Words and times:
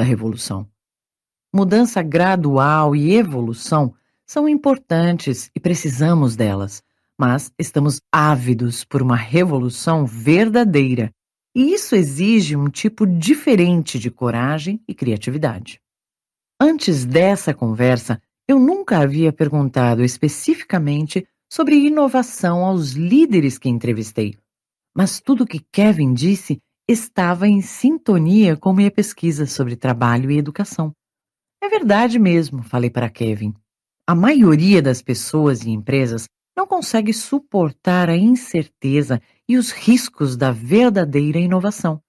da 0.00 0.04
revolução. 0.04 0.66
Mudança 1.54 2.00
gradual 2.02 2.96
e 2.96 3.12
evolução 3.12 3.94
são 4.26 4.48
importantes 4.48 5.50
e 5.54 5.60
precisamos 5.60 6.34
delas, 6.36 6.82
mas 7.18 7.52
estamos 7.58 8.00
ávidos 8.10 8.82
por 8.82 9.02
uma 9.02 9.16
revolução 9.16 10.06
verdadeira, 10.06 11.12
e 11.54 11.74
isso 11.74 11.94
exige 11.94 12.56
um 12.56 12.70
tipo 12.70 13.06
diferente 13.06 13.98
de 13.98 14.10
coragem 14.10 14.80
e 14.88 14.94
criatividade. 14.94 15.78
Antes 16.58 17.04
dessa 17.04 17.52
conversa, 17.52 18.22
eu 18.48 18.58
nunca 18.58 19.00
havia 19.00 19.30
perguntado 19.30 20.02
especificamente 20.02 21.28
sobre 21.52 21.74
inovação 21.74 22.64
aos 22.64 22.92
líderes 22.92 23.58
que 23.58 23.68
entrevistei, 23.68 24.34
mas 24.96 25.20
tudo 25.20 25.46
que 25.46 25.60
Kevin 25.70 26.14
disse 26.14 26.58
estava 26.90 27.46
em 27.46 27.62
sintonia 27.62 28.56
com 28.56 28.72
minha 28.72 28.90
pesquisa 28.90 29.46
sobre 29.46 29.76
trabalho 29.76 30.30
e 30.30 30.38
educação. 30.38 30.92
É 31.62 31.68
verdade 31.68 32.18
mesmo, 32.18 32.62
falei 32.62 32.90
para 32.90 33.08
Kevin. 33.08 33.54
A 34.06 34.14
maioria 34.14 34.82
das 34.82 35.00
pessoas 35.00 35.62
e 35.62 35.70
empresas 35.70 36.28
não 36.56 36.66
consegue 36.66 37.12
suportar 37.12 38.10
a 38.10 38.16
incerteza 38.16 39.22
e 39.48 39.56
os 39.56 39.70
riscos 39.70 40.36
da 40.36 40.50
verdadeira 40.50 41.38
inovação. 41.38 42.02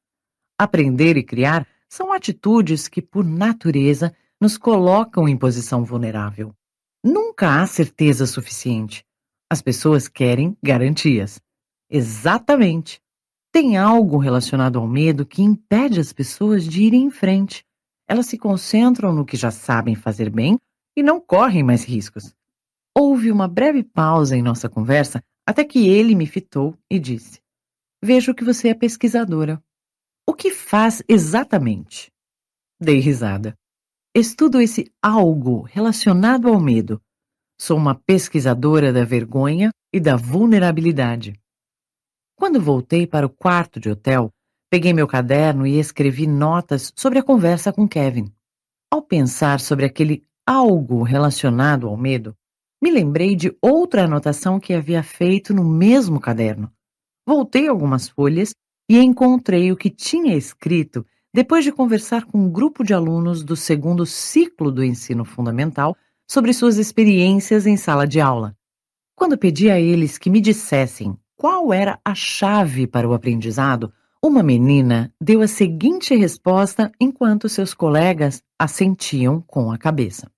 Aprender 0.57 1.15
e 1.15 1.23
criar 1.23 1.67
são 1.87 2.11
atitudes 2.11 2.87
que, 2.87 3.01
por 3.01 3.23
natureza, 3.23 4.15
nos 4.39 4.57
colocam 4.57 5.27
em 5.27 5.37
posição 5.37 5.83
vulnerável. 5.83 6.55
Nunca 7.03 7.61
há 7.61 7.67
certeza 7.67 8.25
suficiente. 8.25 9.05
As 9.49 9.61
pessoas 9.61 10.07
querem 10.07 10.57
garantias. 10.63 11.39
Exatamente. 11.89 13.01
Tem 13.53 13.75
algo 13.75 14.17
relacionado 14.17 14.79
ao 14.79 14.87
medo 14.87 15.25
que 15.25 15.41
impede 15.41 15.99
as 15.99 16.13
pessoas 16.13 16.63
de 16.65 16.83
irem 16.83 17.03
em 17.03 17.11
frente. 17.11 17.65
Elas 18.07 18.27
se 18.27 18.37
concentram 18.37 19.13
no 19.13 19.25
que 19.25 19.35
já 19.35 19.51
sabem 19.51 19.93
fazer 19.93 20.29
bem 20.29 20.57
e 20.95 21.03
não 21.03 21.19
correm 21.19 21.61
mais 21.61 21.83
riscos. 21.83 22.33
Houve 22.97 23.29
uma 23.29 23.49
breve 23.49 23.83
pausa 23.83 24.37
em 24.37 24.41
nossa 24.41 24.69
conversa 24.69 25.21
até 25.45 25.65
que 25.65 25.87
ele 25.89 26.15
me 26.15 26.25
fitou 26.25 26.77
e 26.89 26.97
disse: 26.97 27.41
Vejo 28.01 28.33
que 28.33 28.43
você 28.43 28.69
é 28.69 28.73
pesquisadora. 28.73 29.61
O 30.25 30.33
que 30.33 30.51
faz 30.51 31.03
exatamente? 31.07 32.09
Dei 32.79 32.99
risada. 32.99 33.53
Estudo 34.15 34.61
esse 34.61 34.89
algo 35.01 35.61
relacionado 35.63 36.47
ao 36.47 36.59
medo. 36.59 37.01
Sou 37.59 37.77
uma 37.77 37.95
pesquisadora 37.95 38.93
da 38.93 39.03
vergonha 39.03 39.71
e 39.93 39.99
da 39.99 40.15
vulnerabilidade. 40.15 41.40
Quando 42.41 42.59
voltei 42.59 43.05
para 43.05 43.27
o 43.27 43.29
quarto 43.29 43.79
de 43.79 43.87
hotel, 43.87 44.33
peguei 44.67 44.93
meu 44.93 45.05
caderno 45.05 45.67
e 45.67 45.77
escrevi 45.77 46.25
notas 46.25 46.91
sobre 46.95 47.19
a 47.19 47.23
conversa 47.23 47.71
com 47.71 47.87
Kevin. 47.87 48.33
Ao 48.91 48.99
pensar 48.99 49.59
sobre 49.59 49.85
aquele 49.85 50.23
algo 50.43 51.03
relacionado 51.03 51.87
ao 51.87 51.95
medo, 51.95 52.35
me 52.81 52.89
lembrei 52.89 53.35
de 53.35 53.55
outra 53.61 54.05
anotação 54.05 54.59
que 54.59 54.73
havia 54.73 55.03
feito 55.03 55.53
no 55.53 55.63
mesmo 55.63 56.19
caderno. 56.19 56.71
Voltei 57.27 57.67
algumas 57.67 58.09
folhas 58.09 58.55
e 58.89 58.97
encontrei 58.97 59.71
o 59.71 59.77
que 59.77 59.91
tinha 59.91 60.35
escrito 60.35 61.05
depois 61.31 61.63
de 61.63 61.71
conversar 61.71 62.25
com 62.25 62.39
um 62.39 62.49
grupo 62.49 62.83
de 62.83 62.91
alunos 62.91 63.43
do 63.43 63.55
segundo 63.55 64.03
ciclo 64.03 64.71
do 64.71 64.83
ensino 64.83 65.23
fundamental 65.23 65.95
sobre 66.27 66.53
suas 66.53 66.79
experiências 66.79 67.67
em 67.67 67.77
sala 67.77 68.07
de 68.07 68.19
aula. 68.19 68.57
Quando 69.15 69.37
pedi 69.37 69.69
a 69.69 69.79
eles 69.79 70.17
que 70.17 70.31
me 70.31 70.41
dissessem 70.41 71.15
qual 71.41 71.73
era 71.73 71.99
a 72.05 72.13
chave 72.13 72.85
para 72.85 73.09
o 73.09 73.15
aprendizado, 73.15 73.91
uma 74.23 74.43
menina 74.43 75.11
deu 75.19 75.41
a 75.41 75.47
seguinte 75.47 76.13
resposta 76.13 76.91
enquanto 76.99 77.49
seus 77.49 77.73
colegas 77.73 78.43
assentiam 78.59 79.41
com 79.41 79.71
a 79.71 79.77
cabeça. 79.79 80.31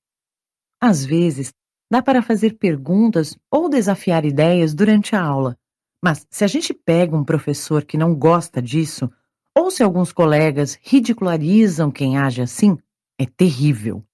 Às 0.81 1.03
vezes, 1.03 1.53
dá 1.91 2.01
para 2.01 2.21
fazer 2.21 2.53
perguntas 2.57 3.37
ou 3.51 3.67
desafiar 3.67 4.23
ideias 4.23 4.73
durante 4.73 5.13
a 5.13 5.21
aula, 5.21 5.57
mas 6.01 6.25
se 6.29 6.45
a 6.45 6.47
gente 6.47 6.73
pega 6.73 7.17
um 7.17 7.25
professor 7.25 7.83
que 7.83 7.97
não 7.97 8.15
gosta 8.15 8.61
disso, 8.61 9.11
ou 9.53 9.69
se 9.69 9.83
alguns 9.83 10.13
colegas 10.13 10.79
ridicularizam 10.81 11.91
quem 11.91 12.17
age 12.17 12.41
assim, 12.41 12.77
é 13.19 13.25
terrível. 13.25 14.05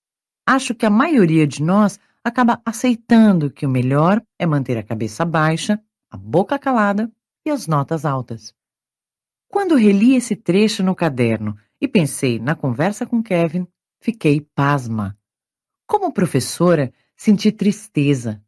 Acho 0.44 0.74
que 0.74 0.88
a 0.88 0.90
maioria 0.90 1.46
de 1.46 1.62
nós 1.62 2.00
acaba 2.24 2.60
aceitando 2.66 3.52
que 3.52 3.68
o 3.68 3.70
melhor 3.70 4.20
é 4.40 4.48
manter 4.48 4.76
a 4.76 4.82
cabeça 4.82 5.24
baixa 5.24 5.80
a 6.10 6.18
boca 6.18 6.58
calada 6.58 7.12
e 7.46 7.50
as 7.50 7.68
notas 7.68 8.06
altas. 8.06 8.54
Quando 9.48 9.76
reli 9.76 10.16
esse 10.16 10.36
trecho 10.36 10.84
no 10.84 10.96
caderno 10.96 11.58
e 11.80 11.88
pensei 11.88 12.40
na 12.40 12.56
conversa 12.56 13.06
com 13.06 13.22
Kevin, 13.22 13.68
fiquei 14.00 14.42
pasma. 14.42 15.18
Como 15.88 16.14
professora, 16.14 16.94
senti 17.16 17.52
tristeza. 17.52 18.44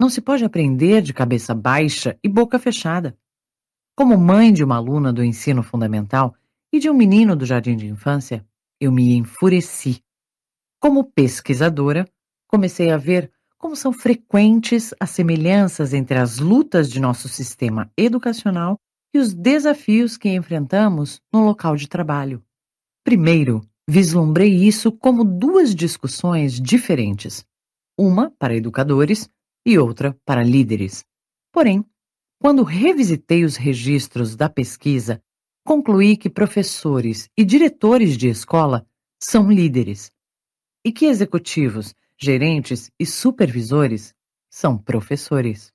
Não 0.00 0.08
se 0.08 0.20
pode 0.20 0.44
aprender 0.44 1.02
de 1.02 1.12
cabeça 1.12 1.54
baixa 1.54 2.18
e 2.22 2.28
boca 2.28 2.58
fechada. 2.58 3.16
Como 3.94 4.16
mãe 4.18 4.52
de 4.52 4.62
uma 4.62 4.76
aluna 4.76 5.12
do 5.12 5.24
ensino 5.24 5.62
fundamental 5.62 6.34
e 6.72 6.78
de 6.78 6.90
um 6.90 6.94
menino 6.94 7.34
do 7.34 7.46
jardim 7.46 7.76
de 7.76 7.86
infância, 7.86 8.46
eu 8.80 8.92
me 8.92 9.14
enfureci. 9.14 10.02
Como 10.78 11.04
pesquisadora, 11.04 12.06
comecei 12.46 12.90
a 12.90 12.96
ver 12.96 13.32
como 13.66 13.74
são 13.74 13.92
frequentes 13.92 14.94
as 15.00 15.10
semelhanças 15.10 15.92
entre 15.92 16.16
as 16.16 16.38
lutas 16.38 16.88
de 16.88 17.00
nosso 17.00 17.28
sistema 17.28 17.90
educacional 17.96 18.78
e 19.12 19.18
os 19.18 19.34
desafios 19.34 20.16
que 20.16 20.28
enfrentamos 20.28 21.20
no 21.32 21.44
local 21.44 21.74
de 21.74 21.88
trabalho. 21.88 22.40
Primeiro, 23.02 23.68
vislumbrei 23.90 24.54
isso 24.54 24.92
como 24.92 25.24
duas 25.24 25.74
discussões 25.74 26.60
diferentes, 26.60 27.44
uma 27.98 28.30
para 28.38 28.54
educadores 28.54 29.28
e 29.66 29.76
outra 29.76 30.16
para 30.24 30.44
líderes. 30.44 31.04
Porém, 31.52 31.84
quando 32.40 32.62
revisitei 32.62 33.44
os 33.44 33.56
registros 33.56 34.36
da 34.36 34.48
pesquisa, 34.48 35.20
concluí 35.66 36.16
que 36.16 36.30
professores 36.30 37.28
e 37.36 37.44
diretores 37.44 38.16
de 38.16 38.28
escola 38.28 38.86
são 39.20 39.50
líderes 39.50 40.12
e 40.84 40.92
que 40.92 41.06
executivos 41.06 41.92
gerentes 42.18 42.90
e 42.98 43.04
supervisores 43.04 44.14
são 44.50 44.78
professores. 44.78 45.72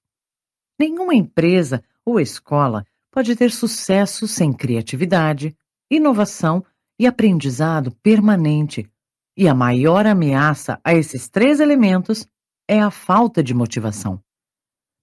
Nenhuma 0.79 1.13
empresa 1.13 1.83
ou 2.03 2.19
escola 2.19 2.85
pode 3.11 3.35
ter 3.35 3.51
sucesso 3.51 4.27
sem 4.27 4.51
criatividade, 4.51 5.55
inovação 5.89 6.65
e 6.99 7.05
aprendizado 7.05 7.91
permanente. 8.01 8.89
E 9.37 9.47
a 9.47 9.53
maior 9.53 10.05
ameaça 10.05 10.79
a 10.83 10.93
esses 10.93 11.29
três 11.29 11.59
elementos 11.59 12.27
é 12.67 12.79
a 12.79 12.89
falta 12.89 13.43
de 13.43 13.53
motivação. 13.53 14.21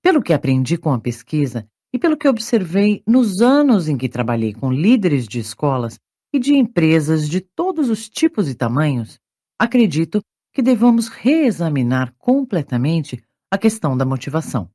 Pelo 0.02 0.22
que 0.22 0.32
aprendi 0.32 0.76
com 0.76 0.92
a 0.92 0.98
pesquisa 0.98 1.68
e 1.92 1.98
pelo 1.98 2.16
que 2.16 2.28
observei 2.28 3.02
nos 3.06 3.40
anos 3.40 3.88
em 3.88 3.96
que 3.96 4.08
trabalhei 4.08 4.52
com 4.52 4.72
líderes 4.72 5.26
de 5.26 5.38
escolas 5.38 5.98
e 6.32 6.38
de 6.38 6.54
empresas 6.54 7.28
de 7.28 7.40
todos 7.40 7.88
os 7.88 8.08
tipos 8.08 8.48
e 8.48 8.54
tamanhos, 8.54 9.18
acredito 9.58 10.22
que 10.52 10.62
devamos 10.62 11.08
reexaminar 11.08 12.14
completamente 12.18 13.22
a 13.50 13.56
questão 13.56 13.96
da 13.96 14.04
motivação. 14.04 14.70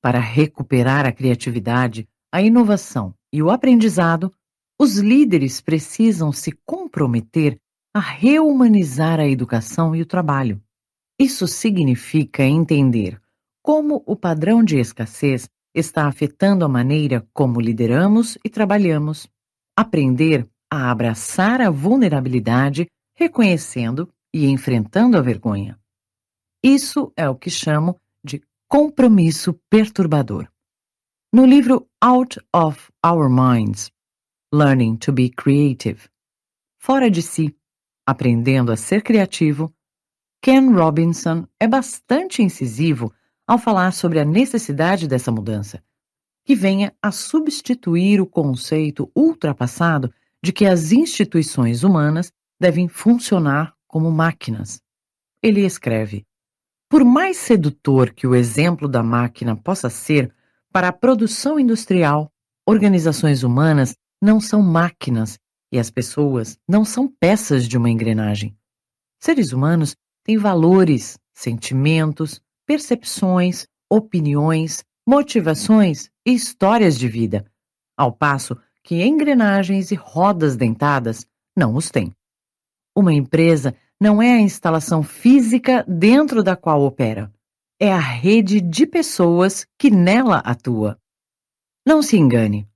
Para 0.00 0.20
recuperar 0.20 1.06
a 1.06 1.12
criatividade, 1.12 2.08
a 2.32 2.40
inovação 2.40 3.14
e 3.32 3.42
o 3.42 3.50
aprendizado, 3.50 4.32
os 4.78 4.98
líderes 4.98 5.60
precisam 5.60 6.30
se 6.30 6.52
comprometer 6.64 7.60
a 7.92 8.00
reumanizar 8.00 9.18
a 9.18 9.26
educação 9.26 9.94
e 9.94 10.02
o 10.02 10.06
trabalho. 10.06 10.62
Isso 11.18 11.48
significa 11.48 12.44
entender 12.44 13.20
como 13.60 14.02
o 14.06 14.14
padrão 14.14 14.62
de 14.62 14.78
escassez 14.78 15.48
está 15.74 16.06
afetando 16.06 16.64
a 16.64 16.68
maneira 16.68 17.26
como 17.32 17.60
lideramos 17.60 18.38
e 18.44 18.48
trabalhamos, 18.48 19.28
aprender 19.76 20.48
a 20.70 20.90
abraçar 20.90 21.60
a 21.60 21.70
vulnerabilidade, 21.70 22.86
reconhecendo 23.16 24.08
e 24.32 24.46
enfrentando 24.46 25.16
a 25.16 25.20
vergonha. 25.20 25.78
Isso 26.62 27.12
é 27.16 27.28
o 27.28 27.36
que 27.36 27.50
chamo 27.50 28.00
de 28.22 28.42
compromisso 28.68 29.54
perturbador. 29.70 30.48
No 31.32 31.44
livro 31.44 31.88
Out 32.02 32.40
of 32.54 32.90
Our 33.04 33.28
Minds, 33.28 33.90
Learning 34.52 34.96
to 34.96 35.12
be 35.12 35.30
Creative, 35.30 36.08
Fora 36.78 37.10
de 37.10 37.22
Si, 37.22 37.54
Aprendendo 38.06 38.72
a 38.72 38.76
Ser 38.76 39.02
Criativo, 39.02 39.72
Ken 40.42 40.72
Robinson 40.72 41.46
é 41.60 41.66
bastante 41.66 42.42
incisivo 42.42 43.12
ao 43.46 43.58
falar 43.58 43.92
sobre 43.92 44.20
a 44.20 44.24
necessidade 44.24 45.06
dessa 45.06 45.30
mudança, 45.30 45.82
que 46.44 46.54
venha 46.54 46.94
a 47.02 47.10
substituir 47.10 48.20
o 48.20 48.26
conceito 48.26 49.10
ultrapassado 49.14 50.12
de 50.42 50.52
que 50.52 50.64
as 50.64 50.92
instituições 50.92 51.82
humanas 51.82 52.32
devem 52.60 52.88
funcionar 52.88 53.74
como 53.88 54.12
máquinas. 54.12 54.80
Ele 55.42 55.64
escreve: 55.64 56.24
Por 56.88 57.04
mais 57.04 57.38
sedutor 57.38 58.12
que 58.12 58.26
o 58.26 58.34
exemplo 58.34 58.86
da 58.86 59.02
máquina 59.02 59.56
possa 59.56 59.90
ser 59.90 60.32
para 60.70 60.88
a 60.88 60.92
produção 60.92 61.58
industrial, 61.58 62.30
organizações 62.66 63.42
humanas 63.42 63.96
não 64.22 64.40
são 64.40 64.62
máquinas 64.62 65.38
E 65.72 65.78
as 65.78 65.90
pessoas 65.90 66.58
não 66.68 66.84
são 66.84 67.08
peças 67.08 67.66
de 67.66 67.76
uma 67.76 67.90
engrenagem. 67.90 68.56
Seres 69.20 69.52
humanos 69.52 69.96
têm 70.24 70.38
valores, 70.38 71.18
sentimentos, 71.34 72.40
percepções, 72.66 73.66
opiniões, 73.90 74.84
motivações 75.06 76.10
e 76.26 76.32
histórias 76.32 76.98
de 76.98 77.08
vida, 77.08 77.44
ao 77.96 78.12
passo 78.12 78.56
que 78.82 79.02
engrenagens 79.02 79.90
e 79.90 79.94
rodas 79.94 80.56
dentadas 80.56 81.26
não 81.56 81.74
os 81.74 81.90
têm. 81.90 82.14
Uma 82.98 83.14
empresa 83.14 83.76
não 84.00 84.20
é 84.20 84.32
a 84.32 84.40
instalação 84.40 85.04
física 85.04 85.84
dentro 85.86 86.42
da 86.42 86.56
qual 86.56 86.82
opera, 86.82 87.32
é 87.78 87.92
a 87.92 88.00
rede 88.00 88.60
de 88.60 88.84
pessoas 88.88 89.64
que 89.78 89.88
nela 89.88 90.38
atua. 90.38 90.98
Não 91.86 92.02
se 92.02 92.16
engane, 92.16 92.68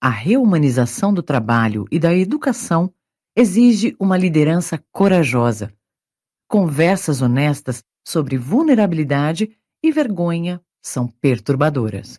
a 0.00 0.08
reumanização 0.08 1.12
do 1.12 1.22
trabalho 1.22 1.84
e 1.92 1.98
da 1.98 2.14
educação 2.14 2.90
exige 3.36 3.94
uma 4.00 4.16
liderança 4.16 4.82
corajosa, 4.90 5.70
conversas 6.48 7.20
honestas 7.20 7.84
sobre 8.02 8.38
vulnerabilidade 8.38 9.54
e 9.84 9.92
vergonha 9.92 10.58
são 10.82 11.06
perturbadoras. 11.06 12.18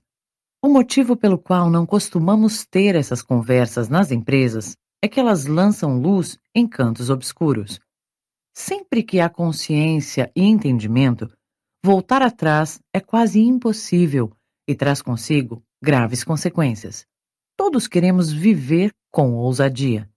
O 0.64 0.70
motivo 0.70 1.18
pelo 1.18 1.40
qual 1.40 1.72
não 1.72 1.88
costumamos 1.88 2.68
ter 2.68 2.94
essas 2.94 3.24
conversas 3.24 3.90
nas 3.90 4.12
empresas 4.12 4.78
é 5.02 5.08
que 5.08 5.20
elas 5.20 5.46
lançam 5.46 6.00
luz 6.00 6.40
em 6.54 6.68
cantos 6.68 7.10
obscuros. 7.10 7.80
Sempre 8.54 9.04
que 9.04 9.20
há 9.20 9.30
consciência 9.30 10.32
e 10.36 10.44
entendimento, 10.44 11.30
voltar 11.84 12.22
atrás 12.22 12.80
é 12.94 13.00
quase 13.00 13.40
impossível 13.40 14.32
e 14.68 14.76
traz 14.76 15.02
consigo 15.02 15.64
graves 15.82 16.24
consequências. 16.24 17.06
Todos 17.56 17.88
queremos 17.88 18.32
viver 18.32 18.92
com 19.12 19.34
ousadia. 19.36 20.10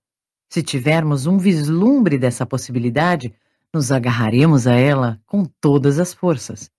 Se 0.51 0.63
tivermos 0.63 1.27
um 1.27 1.39
vislumbre 1.39 2.19
dessa 2.19 2.45
possibilidade, 2.45 3.35
nos 3.73 3.93
agarraremos 3.93 4.67
a 4.67 4.75
ela 4.75 5.21
com 5.27 5.45
todas 5.45 5.99
as 5.99 6.13
forças. 6.13 6.71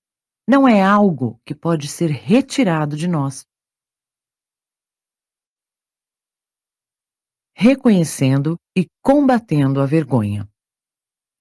Não 0.47 0.68
é 0.68 0.83
algo 0.83 1.39
que 1.45 1.56
pode 1.56 1.88
ser 1.88 2.09
retirado 2.09 2.97
de 2.97 3.07
nós. 3.07 3.45
Reconhecendo 7.56 8.57
e 8.75 8.88
combatendo 9.01 9.81
a 9.81 9.86
vergonha. 9.86 10.50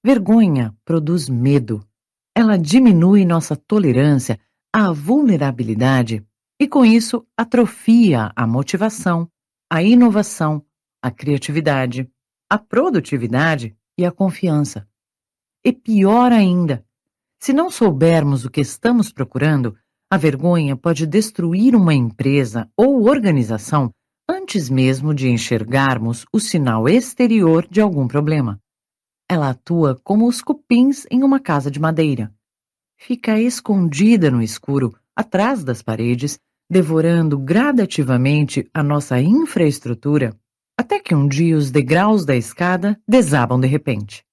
Vergonha 0.05 0.75
produz 0.85 1.29
medo. 1.29 1.87
Ela 2.35 2.57
diminui 2.57 3.25
nossa 3.25 3.55
tolerância 3.57 4.39
à 4.73 4.93
vulnerabilidade 4.93 6.25
e, 6.59 6.67
com 6.67 6.85
isso, 6.85 7.27
atrofia 7.37 8.33
a 8.35 8.47
motivação, 8.47 9.31
a 9.71 9.83
inovação, 9.83 10.65
a 11.03 11.11
criatividade, 11.11 12.11
a 12.49 12.59
produtividade 12.59 13.77
e 13.99 14.05
a 14.05 14.11
confiança. 14.11 14.89
E 15.65 15.73
pior 15.73 16.33
ainda, 16.33 16.85
se 17.39 17.53
não 17.53 17.71
soubermos 17.71 18.45
o 18.45 18.51
que 18.51 18.61
estamos 18.61 19.13
procurando, 19.13 19.77
a 20.11 20.17
vergonha 20.17 20.77
pode 20.77 21.07
destruir 21.07 21.75
uma 21.75 21.95
empresa 21.95 22.71
ou 22.77 23.09
organização 23.09 23.91
antes 24.31 24.71
mesmo 24.71 25.13
de 25.13 25.29
enxergarmos 25.29 26.25
o 26.33 26.39
sinal 26.39 26.89
exterior 26.89 27.67
de 27.69 27.81
algum 27.81 28.07
problema. 28.07 28.61
Ela 29.29 29.51
atua 29.51 30.01
como 30.05 30.29
os 30.29 30.41
cupins 30.41 31.05
em 31.11 31.25
uma 31.25 31.41
casa 31.41 31.69
de 31.69 31.81
madeira. 31.81 32.33
Fica 32.97 33.41
escondida 33.41 34.31
no 34.31 34.41
escuro, 34.41 34.95
atrás 35.17 35.65
das 35.65 35.83
paredes, 35.83 36.39
devorando 36.71 37.37
gradativamente 37.37 38.71
a 38.73 38.85
nossa 38.85 39.21
infraestrutura, 39.21 40.33
até 40.79 41.01
que 41.01 41.13
um 41.15 41.27
dia 41.27 41.57
os 41.57 41.73
degraus 41.73 42.25
da 42.25 42.37
escada 42.37 43.01
desabam 43.09 43.59
de 43.59 43.67
repente. 43.67 44.25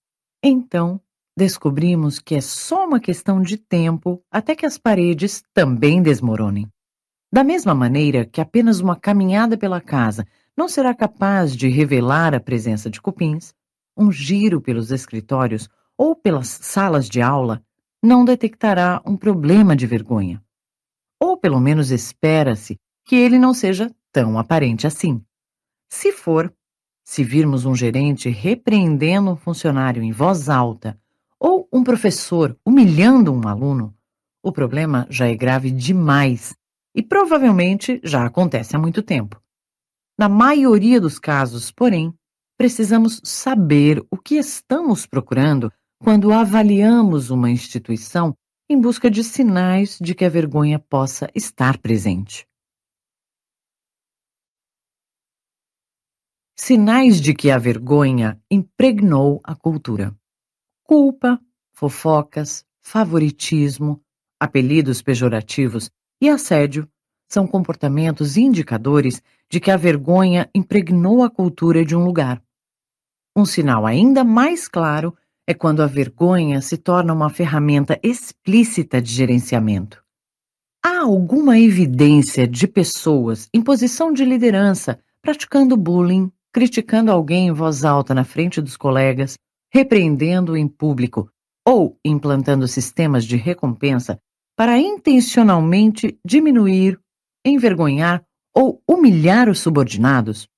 Então, 0.44 1.02
descobrimos 1.36 2.20
que 2.20 2.36
é 2.36 2.42
só 2.42 2.86
uma 2.86 3.00
questão 3.00 3.42
de 3.42 3.58
tempo 3.58 4.22
até 4.32 4.56
que 4.56 4.66
as 4.66 4.78
paredes 4.78 5.44
também 5.56 6.04
desmoronem. 6.04 6.68
Da 7.32 7.44
mesma 7.44 7.76
maneira 7.76 8.26
que 8.26 8.40
apenas 8.40 8.80
uma 8.80 8.96
caminhada 8.96 9.58
pela 9.58 9.82
casa 9.82 10.26
não 10.56 10.70
será 10.70 10.94
capaz 10.94 11.56
de 11.56 11.68
revelar 11.68 12.34
a 12.34 12.40
presença 12.40 12.90
de 12.90 13.02
cupins, 13.02 13.54
um 13.98 14.12
giro 14.12 14.62
pelos 14.62 14.92
escritórios 14.92 15.68
ou 15.98 16.16
pelas 16.16 16.48
salas 16.48 17.10
de 17.10 17.22
aula 17.22 17.62
não 18.02 18.24
detectará 18.24 19.02
um 19.06 19.18
problema 19.18 19.76
de 19.76 19.86
vergonha. 19.86 20.42
Ou 21.20 21.36
pelo 21.36 21.60
menos 21.60 21.92
espera-se 21.92 22.80
que 23.04 23.16
ele 23.16 23.38
não 23.38 23.54
seja 23.54 23.92
tão 24.12 24.40
aparente 24.40 24.88
assim. 24.88 25.22
Se 25.90 26.12
for, 26.12 26.54
se 27.04 27.24
virmos 27.24 27.66
um 27.66 27.76
gerente 27.76 28.30
repreendendo 28.30 29.32
um 29.32 29.36
funcionário 29.36 30.04
em 30.04 30.12
voz 30.12 30.48
alta 30.50 31.00
ou 31.40 31.68
um 31.74 31.84
professor 31.84 32.58
humilhando 32.66 33.34
um 33.34 33.48
aluno, 33.48 33.94
o 34.44 34.52
problema 34.52 35.06
já 35.10 35.28
é 35.28 35.36
grave 35.36 35.72
demais 35.72 36.56
e 36.98 37.04
provavelmente 37.04 38.02
já 38.04 38.26
acontece 38.26 38.76
há 38.76 38.80
muito 38.80 39.04
tempo. 39.04 39.40
Na 40.18 40.28
maioria 40.28 41.00
dos 41.00 41.20
casos, 41.20 41.70
porém, 41.70 42.12
precisamos 42.58 43.22
saber 43.24 44.04
o 44.10 44.18
que 44.18 44.34
estamos 44.34 45.06
procurando 45.06 45.72
quando 46.02 46.34
avaliamos 46.34 47.30
uma 47.30 47.52
instituição 47.52 48.36
em 48.68 48.82
busca 48.82 49.12
de 49.12 49.24
sinais 49.24 50.00
de 50.02 50.16
que 50.16 50.26
a 50.26 50.30
vergonha 50.30 50.80
possa 50.80 51.30
estar 51.36 51.78
presente. 51.78 52.48
Sinais 56.60 57.22
de 57.22 57.36
que 57.36 57.52
a 57.52 57.60
vergonha 57.60 58.42
impregnou 58.50 59.40
a 59.44 59.56
cultura. 59.56 60.18
Culpa, 60.84 61.40
fofocas, 61.76 62.66
favoritismo, 62.82 64.04
apelidos 64.40 65.04
pejorativos 65.04 65.92
e 66.22 66.30
assédio 66.30 66.88
são 67.30 67.46
comportamentos 67.46 68.38
indicadores 68.38 69.22
de 69.50 69.60
que 69.60 69.72
a 69.72 69.78
vergonha 69.78 70.50
impregnou 70.54 71.24
a 71.24 71.30
cultura 71.30 71.86
de 71.86 71.96
um 71.96 72.04
lugar. 72.04 72.42
Um 73.36 73.46
sinal 73.46 73.86
ainda 73.86 74.24
mais 74.24 74.68
claro 74.68 75.16
é 75.46 75.54
quando 75.54 75.82
a 75.82 75.88
vergonha 75.88 76.62
se 76.62 76.78
torna 76.78 77.14
uma 77.14 77.30
ferramenta 77.30 78.00
explícita 78.02 79.02
de 79.02 79.12
gerenciamento. 79.12 80.04
Há 80.84 81.02
alguma 81.02 81.60
evidência 81.60 82.48
de 82.48 82.68
pessoas 82.68 83.48
em 83.54 83.62
posição 83.62 84.12
de 84.12 84.26
liderança 84.26 85.00
praticando 85.22 85.78
bullying, 85.78 86.32
criticando 86.52 87.12
alguém 87.12 87.48
em 87.48 87.52
voz 87.52 87.84
alta 87.84 88.14
na 88.14 88.24
frente 88.24 88.62
dos 88.62 88.78
colegas, 88.78 89.38
repreendendo 89.72 90.56
em 90.56 90.68
público 90.68 91.30
ou 91.66 92.00
implantando 92.04 92.68
sistemas 92.68 93.26
de 93.26 93.36
recompensa 93.36 94.20
para 94.58 94.80
intencionalmente 94.80 96.20
diminuir, 96.26 97.00
envergonhar 97.46 98.26
ou 98.56 98.82
humilhar 98.88 99.50
os 99.50 99.60
subordinados? 99.60 100.50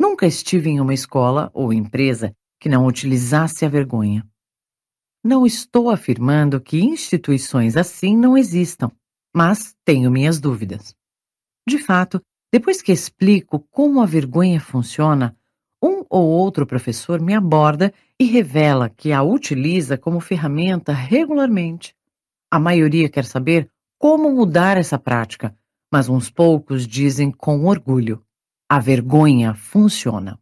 Nunca 0.00 0.26
estive 0.26 0.70
em 0.70 0.80
uma 0.80 0.94
escola 0.94 1.50
ou 1.52 1.72
empresa 1.72 2.32
que 2.60 2.68
não 2.68 2.86
utilizasse 2.86 3.64
a 3.64 3.68
vergonha. 3.68 4.24
Não 5.24 5.44
estou 5.44 5.90
afirmando 5.90 6.60
que 6.60 6.80
instituições 6.80 7.76
assim 7.76 8.16
não 8.16 8.38
existam, 8.38 8.92
mas 9.34 9.74
tenho 9.84 10.08
minhas 10.08 10.38
dúvidas. 10.38 10.94
De 11.68 11.78
fato, 11.78 12.22
depois 12.52 12.80
que 12.80 12.92
explico 12.92 13.58
como 13.72 14.00
a 14.00 14.06
vergonha 14.06 14.60
funciona, 14.60 15.36
um 15.82 16.04
ou 16.08 16.28
outro 16.28 16.64
professor 16.64 17.20
me 17.20 17.34
aborda 17.34 17.92
e 18.20 18.24
revela 18.24 18.88
que 18.88 19.12
a 19.12 19.24
utiliza 19.24 19.98
como 19.98 20.20
ferramenta 20.20 20.92
regularmente. 20.92 21.92
A 22.50 22.58
maioria 22.58 23.08
quer 23.08 23.24
saber 23.24 23.68
como 23.98 24.30
mudar 24.30 24.76
essa 24.76 24.98
prática, 24.98 25.56
mas 25.92 26.08
uns 26.08 26.30
poucos 26.30 26.86
dizem 26.86 27.30
com 27.30 27.64
orgulho: 27.66 28.22
a 28.68 28.78
vergonha 28.78 29.54
funciona. 29.54 30.38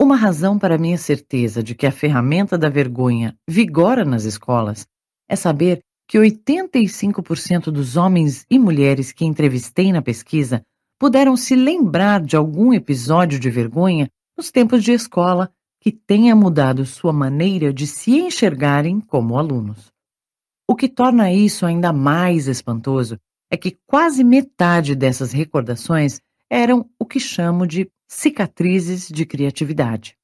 Uma 0.00 0.16
razão 0.16 0.58
para 0.58 0.76
minha 0.76 0.98
certeza 0.98 1.62
de 1.62 1.74
que 1.74 1.86
a 1.86 1.92
ferramenta 1.92 2.58
da 2.58 2.68
vergonha 2.68 3.38
vigora 3.48 4.04
nas 4.04 4.24
escolas 4.24 4.86
é 5.28 5.36
saber 5.36 5.80
que 6.08 6.18
85% 6.18 7.70
dos 7.70 7.96
homens 7.96 8.44
e 8.50 8.58
mulheres 8.58 9.12
que 9.12 9.24
entrevistei 9.24 9.92
na 9.92 10.02
pesquisa 10.02 10.62
puderam 10.98 11.36
se 11.36 11.54
lembrar 11.54 12.20
de 12.20 12.36
algum 12.36 12.74
episódio 12.74 13.38
de 13.38 13.50
vergonha 13.50 14.10
nos 14.36 14.50
tempos 14.50 14.82
de 14.82 14.92
escola 14.92 15.52
que 15.80 15.92
tenha 15.92 16.34
mudado 16.34 16.84
sua 16.84 17.12
maneira 17.12 17.72
de 17.72 17.86
se 17.86 18.18
enxergarem 18.18 19.00
como 19.00 19.38
alunos. 19.38 19.93
O 20.66 20.74
que 20.74 20.88
torna 20.88 21.32
isso 21.32 21.66
ainda 21.66 21.92
mais 21.92 22.48
espantoso 22.48 23.18
é 23.50 23.56
que 23.56 23.78
quase 23.86 24.24
metade 24.24 24.94
dessas 24.94 25.32
recordações 25.32 26.20
eram 26.50 26.88
o 26.98 27.04
que 27.04 27.20
chamo 27.20 27.66
de 27.66 27.90
cicatrizes 28.08 29.08
de 29.08 29.26
criatividade. 29.26 30.16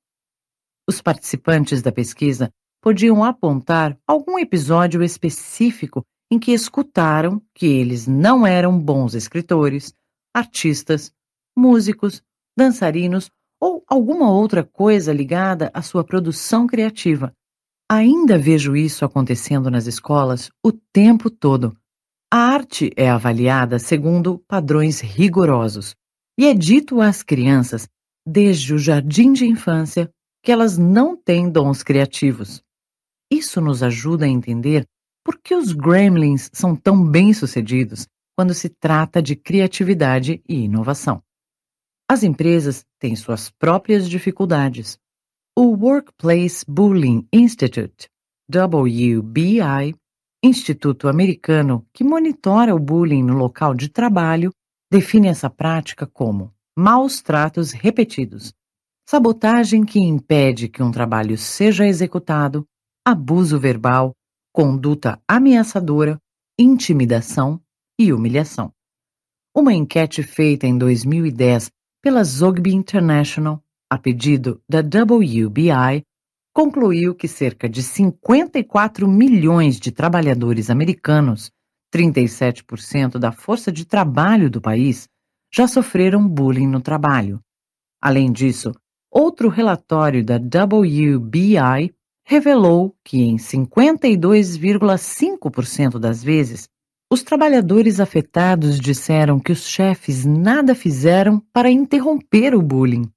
Os 0.88 1.02
participantes 1.02 1.82
da 1.82 1.92
pesquisa 1.92 2.50
podiam 2.82 3.22
apontar 3.22 3.98
algum 4.06 4.38
episódio 4.38 5.02
específico 5.02 6.04
em 6.30 6.38
que 6.38 6.52
escutaram 6.52 7.42
que 7.54 7.66
eles 7.66 8.06
não 8.06 8.46
eram 8.46 8.78
bons 8.78 9.14
escritores, 9.14 9.92
artistas, 10.34 11.12
músicos, 11.56 12.22
dançarinos 12.56 13.30
ou 13.60 13.84
alguma 13.86 14.30
outra 14.30 14.64
coisa 14.64 15.12
ligada 15.12 15.70
à 15.74 15.82
sua 15.82 16.02
produção 16.02 16.66
criativa. 16.66 17.34
Ainda 17.92 18.38
vejo 18.38 18.76
isso 18.76 19.04
acontecendo 19.04 19.68
nas 19.68 19.88
escolas 19.88 20.48
o 20.64 20.70
tempo 20.70 21.28
todo. 21.28 21.76
A 22.32 22.36
arte 22.36 22.92
é 22.94 23.10
avaliada 23.10 23.80
segundo 23.80 24.38
padrões 24.46 25.00
rigorosos 25.00 25.96
e 26.38 26.46
é 26.46 26.54
dito 26.54 27.00
às 27.00 27.24
crianças, 27.24 27.88
desde 28.24 28.74
o 28.74 28.78
jardim 28.78 29.32
de 29.32 29.44
infância, 29.44 30.08
que 30.40 30.52
elas 30.52 30.78
não 30.78 31.16
têm 31.16 31.50
dons 31.50 31.82
criativos. 31.82 32.62
Isso 33.28 33.60
nos 33.60 33.82
ajuda 33.82 34.24
a 34.24 34.28
entender 34.28 34.86
por 35.24 35.36
que 35.36 35.52
os 35.52 35.72
gremlins 35.72 36.48
são 36.52 36.76
tão 36.76 37.04
bem-sucedidos 37.04 38.06
quando 38.36 38.54
se 38.54 38.68
trata 38.68 39.20
de 39.20 39.34
criatividade 39.34 40.40
e 40.48 40.60
inovação. 40.60 41.20
As 42.08 42.22
empresas 42.22 42.84
têm 43.00 43.16
suas 43.16 43.50
próprias 43.50 44.08
dificuldades. 44.08 44.96
O 45.62 45.76
Workplace 45.76 46.64
Bullying 46.66 47.28
Institute, 47.30 48.08
WBI, 48.50 49.94
Instituto 50.42 51.06
Americano 51.06 51.86
que 51.92 52.02
monitora 52.02 52.74
o 52.74 52.78
bullying 52.78 53.22
no 53.22 53.34
local 53.34 53.74
de 53.74 53.90
trabalho, 53.90 54.54
define 54.90 55.28
essa 55.28 55.50
prática 55.50 56.06
como 56.06 56.50
maus 56.74 57.20
tratos 57.20 57.72
repetidos, 57.72 58.54
sabotagem 59.06 59.84
que 59.84 60.00
impede 60.00 60.66
que 60.66 60.82
um 60.82 60.90
trabalho 60.90 61.36
seja 61.36 61.86
executado, 61.86 62.64
abuso 63.06 63.60
verbal, 63.60 64.14
conduta 64.54 65.20
ameaçadora, 65.28 66.18
intimidação 66.58 67.60
e 68.00 68.14
humilhação. 68.14 68.72
Uma 69.54 69.74
enquete 69.74 70.22
feita 70.22 70.66
em 70.66 70.78
2010 70.78 71.70
pela 72.02 72.24
Zogby 72.24 72.72
International, 72.72 73.62
a 73.90 73.98
pedido 73.98 74.62
da 74.68 74.78
WBI, 74.78 76.04
concluiu 76.54 77.12
que 77.14 77.26
cerca 77.26 77.68
de 77.68 77.82
54 77.82 79.08
milhões 79.08 79.80
de 79.80 79.90
trabalhadores 79.90 80.70
americanos, 80.70 81.50
37% 81.92 83.18
da 83.18 83.32
força 83.32 83.72
de 83.72 83.84
trabalho 83.84 84.48
do 84.48 84.60
país, 84.60 85.08
já 85.52 85.66
sofreram 85.66 86.28
bullying 86.28 86.68
no 86.68 86.80
trabalho. 86.80 87.40
Além 88.00 88.30
disso, 88.30 88.70
outro 89.10 89.48
relatório 89.48 90.24
da 90.24 90.36
WBI 90.36 91.92
revelou 92.24 92.94
que 93.04 93.22
em 93.22 93.34
52,5% 93.36 95.98
das 95.98 96.22
vezes 96.22 96.68
os 97.12 97.24
trabalhadores 97.24 97.98
afetados 97.98 98.78
disseram 98.78 99.40
que 99.40 99.50
os 99.50 99.66
chefes 99.66 100.24
nada 100.24 100.76
fizeram 100.76 101.40
para 101.52 101.68
interromper 101.68 102.54
o 102.54 102.62
bullying. 102.62 103.10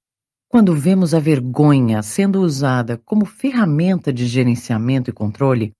Quando 0.54 0.72
vemos 0.72 1.14
a 1.14 1.18
vergonha 1.18 2.00
sendo 2.00 2.40
usada 2.40 2.96
como 2.96 3.24
ferramenta 3.24 4.12
de 4.12 4.24
gerenciamento 4.24 5.10
e 5.10 5.12
controle, 5.12 5.72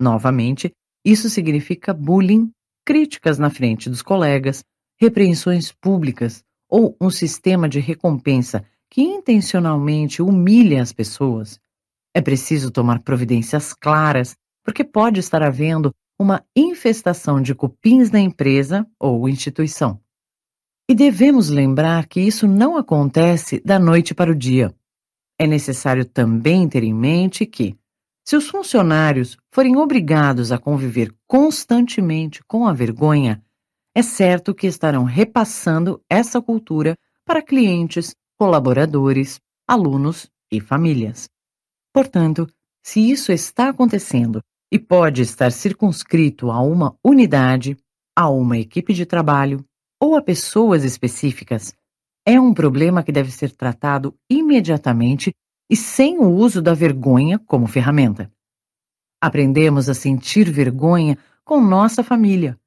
novamente, 0.00 0.70
isso 1.04 1.28
significa 1.28 1.92
bullying, 1.92 2.48
críticas 2.86 3.40
na 3.40 3.50
frente 3.50 3.90
dos 3.90 4.02
colegas, 4.02 4.62
repreensões 5.00 5.72
públicas 5.72 6.44
ou 6.70 6.96
um 7.00 7.10
sistema 7.10 7.68
de 7.68 7.80
recompensa 7.80 8.64
que 8.88 9.02
intencionalmente 9.02 10.22
humilha 10.22 10.80
as 10.80 10.92
pessoas. 10.92 11.58
É 12.14 12.20
preciso 12.20 12.70
tomar 12.70 13.00
providências 13.00 13.74
claras, 13.74 14.36
porque 14.64 14.84
pode 14.84 15.18
estar 15.18 15.42
havendo 15.42 15.90
uma 16.16 16.40
infestação 16.54 17.42
de 17.42 17.52
cupins 17.52 18.12
na 18.12 18.20
empresa 18.20 18.86
ou 18.96 19.28
instituição. 19.28 20.00
E 20.90 20.94
devemos 20.96 21.50
lembrar 21.50 22.08
que 22.08 22.20
isso 22.20 22.48
não 22.48 22.76
acontece 22.76 23.62
da 23.64 23.78
noite 23.78 24.12
para 24.12 24.32
o 24.32 24.34
dia. 24.34 24.74
É 25.38 25.46
necessário 25.46 26.04
também 26.04 26.68
ter 26.68 26.82
em 26.82 26.92
mente 26.92 27.46
que, 27.46 27.76
se 28.26 28.34
os 28.34 28.48
funcionários 28.48 29.38
forem 29.52 29.76
obrigados 29.76 30.50
a 30.50 30.58
conviver 30.58 31.14
constantemente 31.28 32.42
com 32.42 32.66
a 32.66 32.72
vergonha, 32.72 33.40
é 33.94 34.02
certo 34.02 34.52
que 34.52 34.66
estarão 34.66 35.04
repassando 35.04 36.02
essa 36.10 36.42
cultura 36.42 36.96
para 37.24 37.40
clientes, 37.40 38.12
colaboradores, 38.36 39.38
alunos 39.68 40.28
e 40.50 40.58
famílias. 40.58 41.28
Portanto, 41.94 42.48
se 42.84 42.98
isso 42.98 43.30
está 43.30 43.68
acontecendo 43.68 44.40
e 44.72 44.76
pode 44.76 45.22
estar 45.22 45.52
circunscrito 45.52 46.50
a 46.50 46.60
uma 46.60 46.96
unidade, 47.04 47.76
a 48.16 48.28
uma 48.28 48.58
equipe 48.58 48.92
de 48.92 49.06
trabalho 49.06 49.64
ou 50.00 50.16
a 50.16 50.22
pessoas 50.22 50.82
específicas, 50.82 51.74
é 52.26 52.40
um 52.40 52.54
problema 52.54 53.02
que 53.02 53.12
deve 53.12 53.30
ser 53.30 53.50
tratado 53.50 54.14
imediatamente 54.28 55.32
e 55.68 55.76
sem 55.76 56.18
o 56.18 56.28
uso 56.28 56.62
da 56.62 56.74
vergonha 56.74 57.38
como 57.38 57.66
ferramenta. 57.66 58.32
Aprendemos 59.20 59.88
a 59.88 59.94
sentir 59.94 60.50
vergonha 60.50 61.18
com 61.44 61.60
nossa 61.60 62.02
família, 62.02 62.58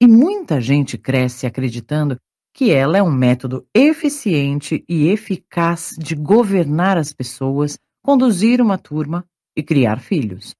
e 0.00 0.08
muita 0.08 0.60
gente 0.60 0.98
cresce 0.98 1.46
acreditando 1.46 2.18
que 2.52 2.70
ela 2.72 2.98
é 2.98 3.02
um 3.02 3.10
método 3.10 3.66
eficiente 3.74 4.84
e 4.88 5.08
eficaz 5.08 5.94
de 5.98 6.14
governar 6.16 6.98
as 6.98 7.12
pessoas, 7.12 7.78
conduzir 8.02 8.60
uma 8.60 8.76
turma 8.76 9.24
e 9.56 9.62
criar 9.62 10.00
filhos. 10.00 10.54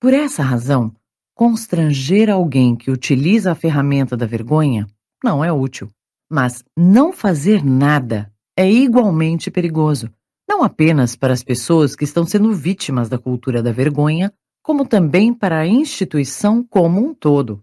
Por 0.00 0.12
essa 0.14 0.42
razão, 0.42 0.94
constranger 1.34 2.30
alguém 2.30 2.76
que 2.76 2.90
utiliza 2.90 3.52
a 3.52 3.54
ferramenta 3.54 4.16
da 4.16 4.26
vergonha 4.26 4.86
não 5.22 5.44
é 5.44 5.52
útil. 5.52 5.88
Mas 6.30 6.64
não 6.76 7.12
fazer 7.12 7.64
nada 7.64 8.32
é 8.56 8.70
igualmente 8.70 9.50
perigoso, 9.50 10.10
não 10.48 10.62
apenas 10.62 11.16
para 11.16 11.32
as 11.32 11.42
pessoas 11.42 11.94
que 11.94 12.04
estão 12.04 12.24
sendo 12.26 12.52
vítimas 12.52 13.08
da 13.08 13.18
cultura 13.18 13.62
da 13.62 13.72
vergonha, 13.72 14.32
como 14.62 14.86
também 14.86 15.32
para 15.32 15.58
a 15.58 15.66
instituição 15.66 16.62
como 16.62 17.00
um 17.00 17.14
todo. 17.14 17.62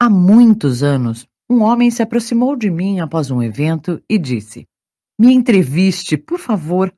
Há 0.00 0.10
muitos 0.10 0.82
anos, 0.82 1.26
um 1.48 1.62
homem 1.62 1.90
se 1.90 2.02
aproximou 2.02 2.56
de 2.56 2.70
mim 2.70 3.00
após 3.00 3.30
um 3.30 3.42
evento 3.42 4.02
e 4.08 4.18
disse: 4.18 4.66
Me 5.18 5.32
entreviste, 5.32 6.16
por 6.16 6.38
favor, 6.38 6.92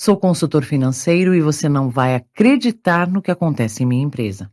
Sou 0.00 0.16
consultor 0.16 0.64
financeiro 0.64 1.34
e 1.34 1.40
você 1.40 1.68
não 1.68 1.90
vai 1.90 2.14
acreditar 2.14 3.10
no 3.10 3.20
que 3.20 3.32
acontece 3.32 3.82
em 3.82 3.86
minha 3.86 4.04
empresa. 4.04 4.48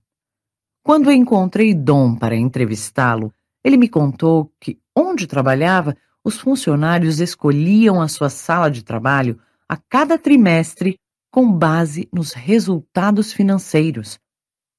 Quando 0.83 1.11
encontrei 1.11 1.71
Dom 1.71 2.15
para 2.15 2.35
entrevistá-lo, 2.35 3.31
ele 3.65 3.77
me 3.77 3.89
contou 3.89 4.53
que, 4.61 4.79
onde 4.95 5.25
trabalhava, 5.25 5.97
os 6.23 6.37
funcionários 6.37 7.19
escolhiam 7.19 7.99
a 7.99 8.07
sua 8.07 8.29
sala 8.29 8.69
de 8.69 8.83
trabalho 8.83 9.39
a 9.67 9.75
cada 9.75 10.19
trimestre 10.19 10.99
com 11.31 11.51
base 11.51 12.07
nos 12.13 12.31
resultados 12.31 13.33
financeiros. 13.33 14.19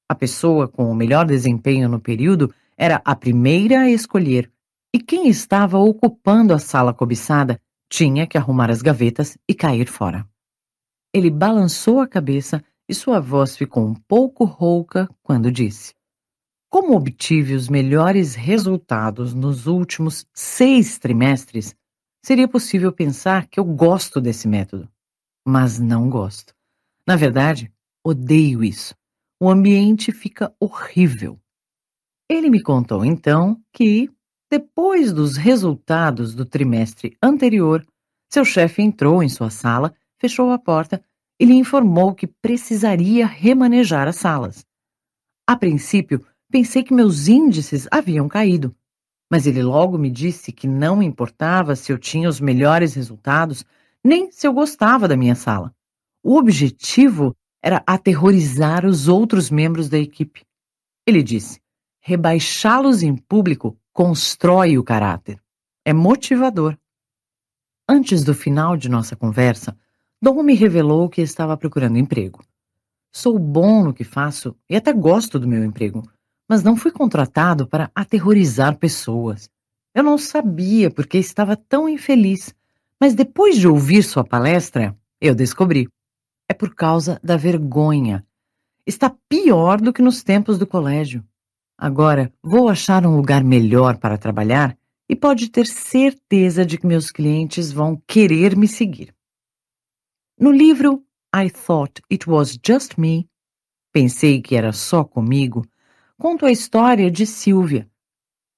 A 0.09 0.14
pessoa 0.14 0.69
com 0.69 0.88
o 0.88 0.95
melhor 0.95 1.26
desempenho 1.26 1.88
no 1.88 1.99
período 1.99 2.55
era 2.78 3.02
a 3.05 3.16
primeira 3.16 3.81
a 3.81 3.90
escolher, 3.90 4.52
e 4.95 5.00
quem 5.00 5.28
estava 5.28 5.78
ocupando 5.78 6.55
a 6.55 6.59
sala 6.61 6.95
cobiçada 6.95 7.61
tinha 7.90 8.25
que 8.25 8.38
arrumar 8.38 8.71
as 8.71 8.83
gavetas 8.83 9.37
e 9.49 9.55
cair 9.55 9.88
fora. 9.88 10.25
Ele 11.12 11.28
balançou 11.28 11.99
a 11.99 12.07
cabeça 12.07 12.62
e 12.88 12.95
sua 12.95 13.19
voz 13.19 13.57
ficou 13.57 13.85
um 13.85 13.95
pouco 13.95 14.45
rouca 14.45 15.09
quando 15.25 15.50
disse: 15.50 15.96
Como 16.78 16.95
obtive 16.95 17.54
os 17.54 17.71
melhores 17.71 18.35
resultados 18.35 19.33
nos 19.33 19.66
últimos 19.66 20.26
seis 20.35 20.99
trimestres, 20.99 21.75
seria 22.23 22.47
possível 22.47 22.92
pensar 22.92 23.47
que 23.47 23.59
eu 23.59 23.64
gosto 23.64 24.21
desse 24.21 24.47
método. 24.47 24.87
Mas 25.42 25.78
não 25.78 26.11
gosto. 26.11 26.54
Na 27.06 27.16
verdade, 27.16 27.73
odeio 28.04 28.62
isso. 28.62 28.95
O 29.40 29.49
ambiente 29.49 30.12
fica 30.12 30.54
horrível. 30.61 31.40
Ele 32.28 32.50
me 32.50 32.62
contou 32.62 33.06
então 33.06 33.59
que, 33.73 34.11
depois 34.50 35.14
dos 35.14 35.38
resultados 35.38 36.35
do 36.35 36.45
trimestre 36.45 37.16
anterior, 37.23 37.87
seu 38.30 38.45
chefe 38.45 38.83
entrou 38.83 39.23
em 39.23 39.30
sua 39.30 39.49
sala 39.49 39.95
fechou 40.21 40.50
a 40.50 40.59
porta 40.59 41.02
e 41.40 41.47
lhe 41.47 41.54
informou 41.54 42.14
que 42.14 42.26
precisaria 42.26 43.26
remanejar 43.26 44.06
as 44.06 44.16
salas. 44.16 44.62
A 45.49 45.56
princípio, 45.56 46.23
pensei 46.50 46.83
que 46.83 46.95
meus 46.95 47.29
índices 47.29 47.87
haviam 47.91 48.29
caído, 48.29 48.75
mas 49.31 49.47
ele 49.47 49.62
logo 49.62 49.99
me 49.99 50.11
disse 50.11 50.53
que 50.53 50.69
não 50.69 51.03
importava 51.03 51.75
se 51.75 51.93
eu 51.93 51.99
tinha 51.99 52.29
os 52.29 52.41
melhores 52.41 52.95
resultados, 52.95 53.65
nem 54.03 54.31
se 54.31 54.47
eu 54.47 54.53
gostava 54.53 55.09
da 55.09 55.17
minha 55.17 55.35
sala. 55.35 55.75
O 56.23 56.37
objetivo 56.37 57.37
era 57.62 57.83
aterrorizar 57.87 58.87
os 58.87 59.09
outros 59.09 59.50
membros 59.50 59.88
da 59.88 59.99
equipe. 59.99 60.45
Ele 61.07 61.23
disse: 61.23 61.61
rebaixá-los 62.00 63.03
em 63.03 63.17
público 63.17 63.76
constrói 63.93 64.79
o 64.79 64.85
caráter. 64.85 65.41
É 65.85 65.93
motivador. 65.93 66.79
Antes 67.88 68.23
do 68.25 68.35
final 68.35 68.76
de 68.76 68.88
nossa 68.88 69.17
conversa, 69.17 69.76
Dom 70.21 70.43
me 70.43 70.55
revelou 70.55 71.09
que 71.09 71.21
estava 71.21 71.57
procurando 71.57 71.99
emprego. 71.99 72.43
Sou 73.12 73.38
bom 73.38 73.85
no 73.85 73.95
que 73.95 74.05
faço 74.05 74.57
e 74.69 74.76
até 74.76 74.93
gosto 74.93 75.38
do 75.38 75.47
meu 75.47 75.65
emprego, 75.65 76.03
mas 76.49 76.62
não 76.62 76.76
fui 76.76 76.91
contratado 76.91 77.67
para 77.67 77.91
aterrorizar 77.95 78.79
pessoas. 78.79 79.50
Eu 79.95 80.03
não 80.03 80.19
sabia 80.19 80.91
porque 80.91 81.19
estava 81.19 81.57
tão 81.57 81.88
infeliz. 81.88 82.55
Mas 83.00 83.15
depois 83.15 83.57
de 83.57 83.69
ouvir 83.69 84.03
sua 84.03 84.25
palestra, 84.25 84.97
eu 85.21 85.35
descobri. 85.35 85.88
É 86.49 86.55
por 86.55 86.75
causa 86.75 87.21
da 87.23 87.37
vergonha. 87.37 88.25
Está 88.87 89.11
pior 89.29 89.81
do 89.81 89.93
que 89.93 90.03
nos 90.03 90.23
tempos 90.23 90.59
do 90.59 90.67
colégio. 90.67 91.25
Agora 91.76 92.33
vou 92.43 92.69
achar 92.69 93.05
um 93.05 93.17
lugar 93.17 93.45
melhor 93.45 93.99
para 93.99 94.17
trabalhar 94.17 94.76
e 95.09 95.15
pode 95.15 95.50
ter 95.50 95.67
certeza 95.67 96.65
de 96.65 96.79
que 96.79 96.87
meus 96.87 97.11
clientes 97.11 97.71
vão 97.71 98.00
querer 98.07 98.57
me 98.57 98.67
seguir. 98.67 99.15
No 100.38 100.50
livro 100.50 101.05
I 101.35 101.50
Thought 101.50 102.03
It 102.11 102.29
Was 102.29 102.59
Just 102.65 102.97
Me, 102.97 103.29
pensei 103.93 104.41
que 104.41 104.57
era 104.57 104.73
só 104.73 105.05
comigo, 105.05 105.67
conto 106.18 106.46
a 106.46 106.50
história 106.50 107.11
de 107.11 107.26
Silvia, 107.26 107.88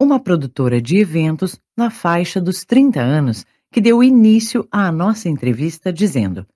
uma 0.01 0.21
produtora 0.21 0.81
de 0.81 0.99
eventos 0.99 1.61
na 1.77 1.91
faixa 1.91 2.41
dos 2.41 2.65
30 2.65 3.01
anos 3.01 3.45
que 3.71 3.81
deu 3.81 4.03
início 4.03 4.67
à 4.71 4.91
nossa 4.93 5.29
entrevista 5.29 5.93
dizendo: 5.93 6.47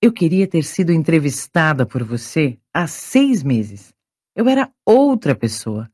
Eu 0.00 0.12
queria 0.12 0.46
ter 0.46 0.64
sido 0.64 0.92
entrevistada 0.92 1.84
por 1.86 2.02
você 2.02 2.58
há 2.72 2.86
seis 2.86 3.42
meses. 3.42 3.92
Eu 4.34 4.48
era 4.48 4.72
outra 4.84 5.34
pessoa, 5.34 5.90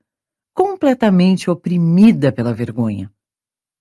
completamente 0.54 1.50
oprimida 1.50 2.30
pela 2.30 2.54
vergonha. 2.54 3.12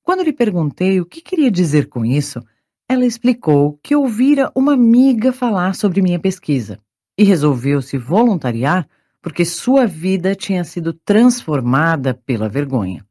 Quando 0.04 0.24
lhe 0.24 0.34
perguntei 0.34 1.00
o 1.00 1.06
que 1.06 1.22
queria 1.22 1.52
dizer 1.52 1.88
com 1.88 2.04
isso, 2.04 2.42
ela 2.90 3.06
explicou 3.06 3.78
que 3.84 3.96
ouvira 3.96 4.52
uma 4.56 4.74
amiga 4.74 5.32
falar 5.32 5.76
sobre 5.76 6.02
minha 6.02 6.20
pesquisa 6.20 6.80
e 7.18 7.24
resolveu 7.24 7.82
se 7.82 7.98
voluntariar 7.98 8.88
porque 9.28 9.44
sua 9.44 9.86
vida 9.86 10.34
tinha 10.34 10.64
sido 10.64 10.94
transformada 10.94 12.14
pela 12.14 12.48
vergonha. 12.48 13.06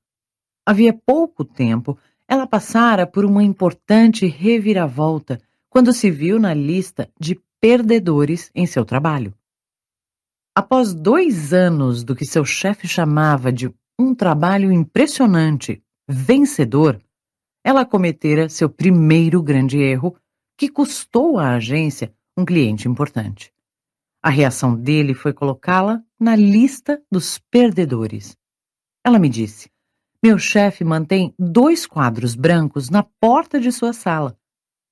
Havia 0.65 0.95
pouco 0.95 1.45
tempo, 1.45 1.99
ela 2.27 2.47
passara 2.47 3.07
por 3.07 3.23
uma 3.23 3.45
importante 3.45 4.27
reviravolta 4.27 5.39
quando 5.69 5.93
se 5.93 6.11
viu 6.11 6.39
na 6.39 6.55
lista 6.55 7.07
de 7.21 7.39
perdedores 7.61 8.51
em 8.55 8.65
seu 8.65 8.83
trabalho. 8.83 9.35
Após 10.55 10.95
dois 10.95 11.53
anos 11.53 12.03
do 12.03 12.17
que 12.17 12.25
seu 12.25 12.47
chefe 12.47 12.89
chamava 12.89 13.53
de 13.53 13.71
um 13.99 14.15
trabalho 14.15 14.73
impressionante, 14.73 15.83
vencedor, 16.09 16.99
ela 17.63 17.85
cometera 17.85 18.49
seu 18.49 18.71
primeiro 18.71 19.43
grande 19.43 19.77
erro, 19.77 20.17
que 20.57 20.71
custou 20.71 21.39
à 21.39 21.57
agência 21.57 22.11
um 22.35 22.43
cliente 22.43 22.89
importante. 22.89 23.53
A 24.27 24.29
reação 24.29 24.75
dele 24.75 25.15
foi 25.15 25.33
colocá-la 25.33 26.03
na 26.19 26.35
lista 26.35 27.01
dos 27.09 27.39
perdedores. 27.49 28.37
Ela 29.05 29.21
me 29.21 29.29
disse: 29.29 29.71
Meu 30.21 30.37
chefe 30.37 30.83
mantém 30.83 31.33
dois 31.39 31.87
quadros 31.87 32.35
brancos 32.35 32.91
na 32.91 33.05
porta 33.21 33.61
de 33.61 33.71
sua 33.71 33.93
sala, 33.93 34.37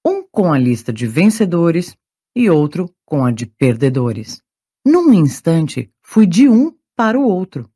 um 0.06 0.22
com 0.22 0.52
a 0.52 0.56
lista 0.56 0.92
de 0.92 1.08
vencedores 1.08 1.96
e 2.32 2.48
outro 2.48 2.88
com 3.04 3.24
a 3.24 3.32
de 3.32 3.44
perdedores. 3.44 4.40
Num 4.86 5.12
instante, 5.12 5.90
fui 6.00 6.28
de 6.28 6.48
um 6.48 6.72
para 6.94 7.18
o 7.18 7.24
outro. 7.24 7.68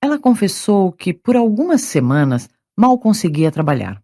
Ela 0.00 0.20
confessou 0.20 0.92
que 0.92 1.12
por 1.12 1.34
algumas 1.34 1.80
semanas 1.80 2.48
mal 2.78 2.96
conseguia 2.96 3.50
trabalhar. 3.50 4.00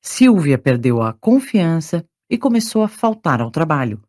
Silvia 0.00 0.58
perdeu 0.58 1.02
a 1.02 1.12
confiança 1.12 2.08
e 2.30 2.38
começou 2.38 2.84
a 2.84 2.88
faltar 2.88 3.40
ao 3.40 3.50
trabalho. 3.50 4.00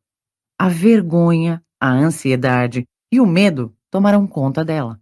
A 0.57 0.69
vergonha 0.69 1.64
a 1.85 1.93
ansiedade 1.93 2.87
e 3.11 3.19
o 3.19 3.25
medo 3.25 3.75
tomaram 3.89 4.25
conta 4.27 4.65
dela. 4.65 4.99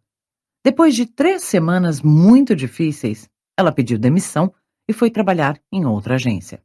Depois 0.63 0.95
de 0.95 1.05
três 1.05 1.43
semanas 1.43 2.01
muito 2.01 2.55
difíceis, 2.55 3.29
ela 3.57 3.71
pediu 3.71 3.97
demissão 3.97 4.53
e 4.87 4.93
foi 4.93 5.09
trabalhar 5.09 5.59
em 5.71 5.85
outra 5.85 6.15
agência. 6.15 6.63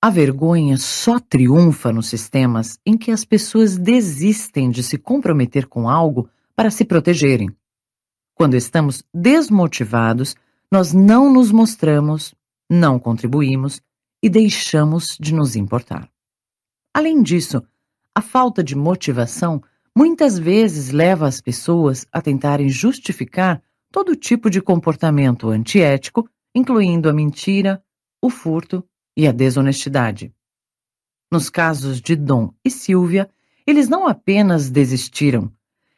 A 0.00 0.10
vergonha 0.10 0.76
só 0.76 1.18
triunfa 1.18 1.92
nos 1.92 2.06
sistemas 2.06 2.78
em 2.86 2.96
que 2.96 3.10
as 3.10 3.24
pessoas 3.24 3.76
desistem 3.76 4.70
de 4.70 4.82
se 4.82 4.96
comprometer 4.96 5.66
com 5.66 5.88
algo 5.88 6.30
para 6.54 6.70
se 6.70 6.84
protegerem. 6.84 7.50
Quando 8.34 8.54
estamos 8.54 9.02
desmotivados, 9.12 10.36
nós 10.70 10.92
não 10.92 11.32
nos 11.32 11.50
mostramos, 11.50 12.34
não 12.70 12.98
contribuímos 12.98 13.80
e 14.22 14.28
deixamos 14.28 15.16
de 15.18 15.34
nos 15.34 15.56
importar. 15.56 16.08
Além 16.94 17.22
disso, 17.22 17.62
a 18.18 18.20
falta 18.20 18.64
de 18.64 18.74
motivação 18.74 19.62
muitas 19.96 20.36
vezes 20.36 20.90
leva 20.90 21.28
as 21.28 21.40
pessoas 21.40 22.04
a 22.10 22.20
tentarem 22.20 22.68
justificar 22.68 23.62
todo 23.92 24.16
tipo 24.16 24.50
de 24.50 24.60
comportamento 24.60 25.50
antiético, 25.50 26.28
incluindo 26.52 27.08
a 27.08 27.12
mentira, 27.12 27.80
o 28.20 28.28
furto 28.28 28.84
e 29.16 29.28
a 29.28 29.30
desonestidade. 29.30 30.34
Nos 31.30 31.48
casos 31.48 32.00
de 32.00 32.16
Dom 32.16 32.52
e 32.64 32.72
Silvia, 32.72 33.30
eles 33.64 33.88
não 33.88 34.08
apenas 34.08 34.68
desistiram, 34.68 35.52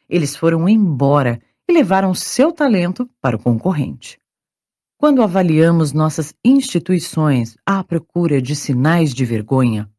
eles 0.07 0.35
foram 0.35 0.69
embora 0.69 1.41
e 1.67 1.73
levaram 1.73 2.13
seu 2.13 2.51
talento 2.51 3.09
para 3.19 3.35
o 3.35 3.41
concorrente. 3.41 4.19
Quando 4.95 5.23
avaliamos 5.23 5.91
nossas 5.91 6.35
instituições 6.45 7.57
à 7.65 7.83
procura 7.83 8.39
de 8.39 8.55
sinais 8.55 9.11
de 9.11 9.25
vergonha, 9.25 9.89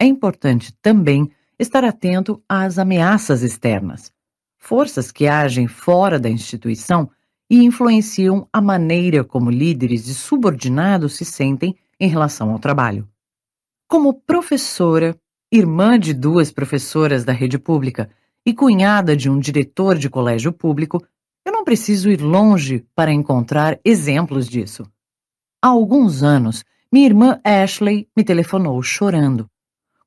é 0.00 0.04
importante 0.04 0.72
também 0.80 1.28
estar 1.62 1.84
atento 1.84 2.42
às 2.48 2.78
ameaças 2.78 3.42
externas, 3.42 4.12
forças 4.58 5.10
que 5.10 5.26
agem 5.26 5.66
fora 5.66 6.18
da 6.18 6.28
instituição 6.28 7.10
e 7.48 7.64
influenciam 7.64 8.48
a 8.52 8.60
maneira 8.60 9.24
como 9.24 9.50
líderes 9.50 10.06
e 10.08 10.14
subordinados 10.14 11.16
se 11.16 11.24
sentem 11.24 11.74
em 11.98 12.08
relação 12.08 12.50
ao 12.50 12.58
trabalho. 12.58 13.08
Como 13.88 14.14
professora, 14.14 15.16
irmã 15.50 15.98
de 15.98 16.12
duas 16.14 16.50
professoras 16.50 17.24
da 17.24 17.32
rede 17.32 17.58
pública 17.58 18.10
e 18.44 18.52
cunhada 18.52 19.16
de 19.16 19.30
um 19.30 19.38
diretor 19.38 19.96
de 19.96 20.08
colégio 20.08 20.52
público, 20.52 21.02
eu 21.44 21.52
não 21.52 21.64
preciso 21.64 22.10
ir 22.10 22.20
longe 22.20 22.84
para 22.94 23.12
encontrar 23.12 23.78
exemplos 23.84 24.48
disso. 24.48 24.84
Há 25.62 25.68
alguns 25.68 26.22
anos, 26.22 26.64
minha 26.90 27.06
irmã 27.06 27.40
Ashley 27.44 28.08
me 28.16 28.24
telefonou 28.24 28.82
chorando 28.82 29.48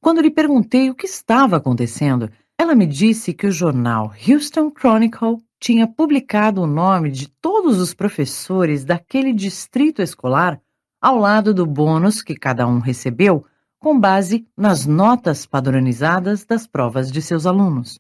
quando 0.06 0.22
lhe 0.22 0.30
perguntei 0.30 0.88
o 0.88 0.94
que 0.94 1.08
estava 1.08 1.58
acontecendo, 1.58 2.30
ela 2.60 2.76
me 2.76 2.86
disse 2.86 3.34
que 3.34 3.48
o 3.48 3.52
jornal 3.52 4.14
Houston 4.30 4.72
Chronicle 4.72 5.44
tinha 5.60 5.88
publicado 5.88 6.62
o 6.62 6.68
nome 6.68 7.10
de 7.10 7.28
todos 7.28 7.80
os 7.80 7.92
professores 7.92 8.86
daquele 8.86 9.34
distrito 9.34 10.04
escolar 10.04 10.62
ao 11.02 11.18
lado 11.18 11.56
do 11.56 11.66
bônus 11.66 12.22
que 12.22 12.36
cada 12.36 12.68
um 12.68 12.78
recebeu 12.78 13.48
com 13.80 14.00
base 14.00 14.48
nas 14.56 14.86
notas 14.86 15.48
padronizadas 15.48 16.46
das 16.46 16.68
provas 16.68 17.12
de 17.12 17.20
seus 17.20 17.48
alunos. 17.48 18.00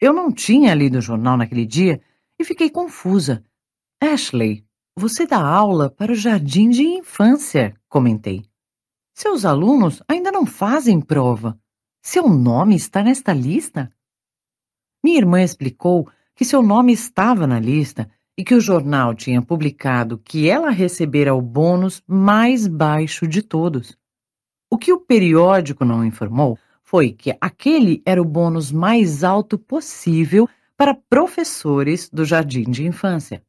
Eu 0.00 0.12
não 0.12 0.32
tinha 0.32 0.74
lido 0.74 0.98
o 0.98 1.00
jornal 1.00 1.36
naquele 1.36 1.64
dia 1.64 2.00
e 2.36 2.44
fiquei 2.44 2.68
confusa. 2.68 3.44
Ashley, 4.02 4.64
você 4.98 5.24
dá 5.24 5.40
aula 5.40 5.88
para 5.88 6.10
o 6.10 6.16
jardim 6.16 6.68
de 6.68 6.82
infância, 6.82 7.72
comentei. 7.88 8.42
Seus 9.16 9.44
alunos 9.44 10.02
ainda 10.08 10.32
não 10.32 10.44
fazem 10.44 11.00
prova. 11.00 11.56
Seu 12.02 12.28
nome 12.28 12.74
está 12.74 13.00
nesta 13.00 13.32
lista? 13.32 13.88
Minha 15.04 15.18
irmã 15.18 15.40
explicou 15.40 16.10
que 16.34 16.44
seu 16.44 16.60
nome 16.60 16.92
estava 16.92 17.46
na 17.46 17.60
lista 17.60 18.10
e 18.36 18.42
que 18.42 18.56
o 18.56 18.60
jornal 18.60 19.14
tinha 19.14 19.40
publicado 19.40 20.18
que 20.18 20.48
ela 20.48 20.68
recebera 20.70 21.32
o 21.32 21.40
bônus 21.40 22.02
mais 22.08 22.66
baixo 22.66 23.24
de 23.28 23.40
todos. 23.40 23.96
O 24.68 24.76
que 24.76 24.92
o 24.92 24.98
periódico 24.98 25.84
não 25.84 26.04
informou 26.04 26.58
foi 26.82 27.12
que 27.12 27.36
aquele 27.40 28.02
era 28.04 28.20
o 28.20 28.24
bônus 28.24 28.72
mais 28.72 29.22
alto 29.22 29.56
possível 29.56 30.48
para 30.76 30.92
professores 30.92 32.10
do 32.10 32.24
jardim 32.24 32.64
de 32.64 32.84
infância. 32.84 33.44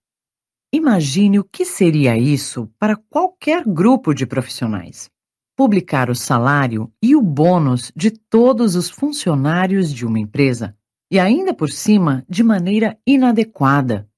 Imagine 0.71 1.39
o 1.39 1.43
que 1.43 1.65
seria 1.65 2.15
isso 2.15 2.71
para 2.78 2.95
qualquer 2.95 3.63
grupo 3.65 4.13
de 4.13 4.28
profissionais 4.28 5.10
publicar 5.55 6.09
o 6.09 6.15
salário 6.15 6.91
e 7.01 7.15
o 7.15 7.21
bônus 7.21 7.91
de 7.95 8.11
todos 8.11 8.75
os 8.75 8.89
funcionários 8.89 9.91
de 9.91 10.05
uma 10.05 10.19
empresa, 10.19 10.77
e 11.09 11.19
ainda 11.19 11.53
por 11.53 11.69
cima 11.69 12.25
de 12.27 12.43
maneira 12.43 12.99
inadequada. 13.07 14.09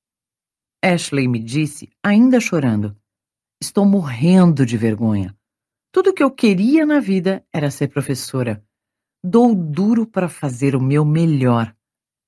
Ashley 0.83 1.27
me 1.27 1.39
disse, 1.39 1.89
ainda 2.03 2.39
chorando: 2.39 2.95
Estou 3.61 3.85
morrendo 3.85 4.65
de 4.65 4.77
vergonha. 4.77 5.35
Tudo 5.91 6.13
que 6.13 6.23
eu 6.23 6.31
queria 6.31 6.85
na 6.85 6.99
vida 6.99 7.43
era 7.51 7.71
ser 7.71 7.87
professora. 7.87 8.63
Dou 9.23 9.55
duro 9.55 10.05
para 10.05 10.29
fazer 10.29 10.75
o 10.75 10.81
meu 10.81 11.03
melhor. 11.03 11.75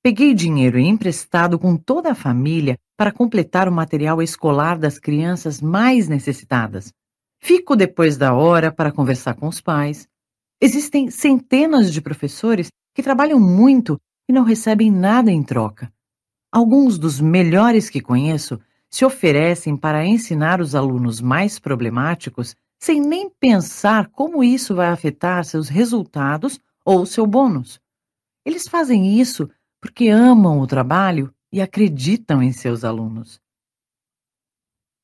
Peguei 0.04 0.34
dinheiro 0.34 0.80
emprestado 0.80 1.60
com 1.60 1.78
toda 1.78 2.12
a 2.12 2.15
família 2.15 2.78
para 2.98 3.12
completar 3.12 3.67
o 3.67 3.72
material 3.72 4.22
escolar 4.22 4.78
das 4.78 4.98
crianças 4.98 5.62
mais 5.62 6.08
necessitadas. 6.08 6.93
Fico 7.39 7.75
depois 7.75 8.17
da 8.17 8.34
hora 8.34 8.71
para 8.71 8.91
conversar 8.91 9.36
com 9.36 9.47
os 9.47 9.62
pais. 9.62 10.08
Existem 10.62 11.10
centenas 11.10 11.91
de 11.91 12.02
professores 12.02 12.69
que 12.93 13.02
trabalham 13.02 13.39
muito 13.39 13.99
e 14.28 14.34
não 14.34 14.43
recebem 14.43 14.91
nada 14.91 15.32
em 15.32 15.41
troca. 15.41 15.91
Alguns 16.52 16.97
dos 16.97 17.21
melhores 17.21 17.89
que 17.89 18.02
conheço 18.02 18.60
se 18.89 19.06
oferecem 19.06 19.78
para 19.78 20.06
ensinar 20.06 20.60
os 20.60 20.75
alunos 20.75 21.21
mais 21.21 21.60
problemáticos 21.60 22.56
sem 22.80 22.99
nem 22.99 23.30
pensar 23.30 24.10
como 24.10 24.43
isso 24.43 24.73
vai 24.75 24.88
afetar 24.88 25.43
seus 25.45 25.69
resultados 25.69 26.60
ou 26.84 27.06
seu 27.06 27.25
bônus. 27.25 27.80
Eles 28.45 28.67
fazem 28.67 29.19
isso 29.19 29.49
porque 29.82 30.10
amam 30.10 30.60
o 30.60 30.67
trabalho 30.67 31.34
e 31.52 31.62
acreditam 31.62 32.41
em 32.41 32.52
seus 32.52 32.84
alunos. 32.84 33.39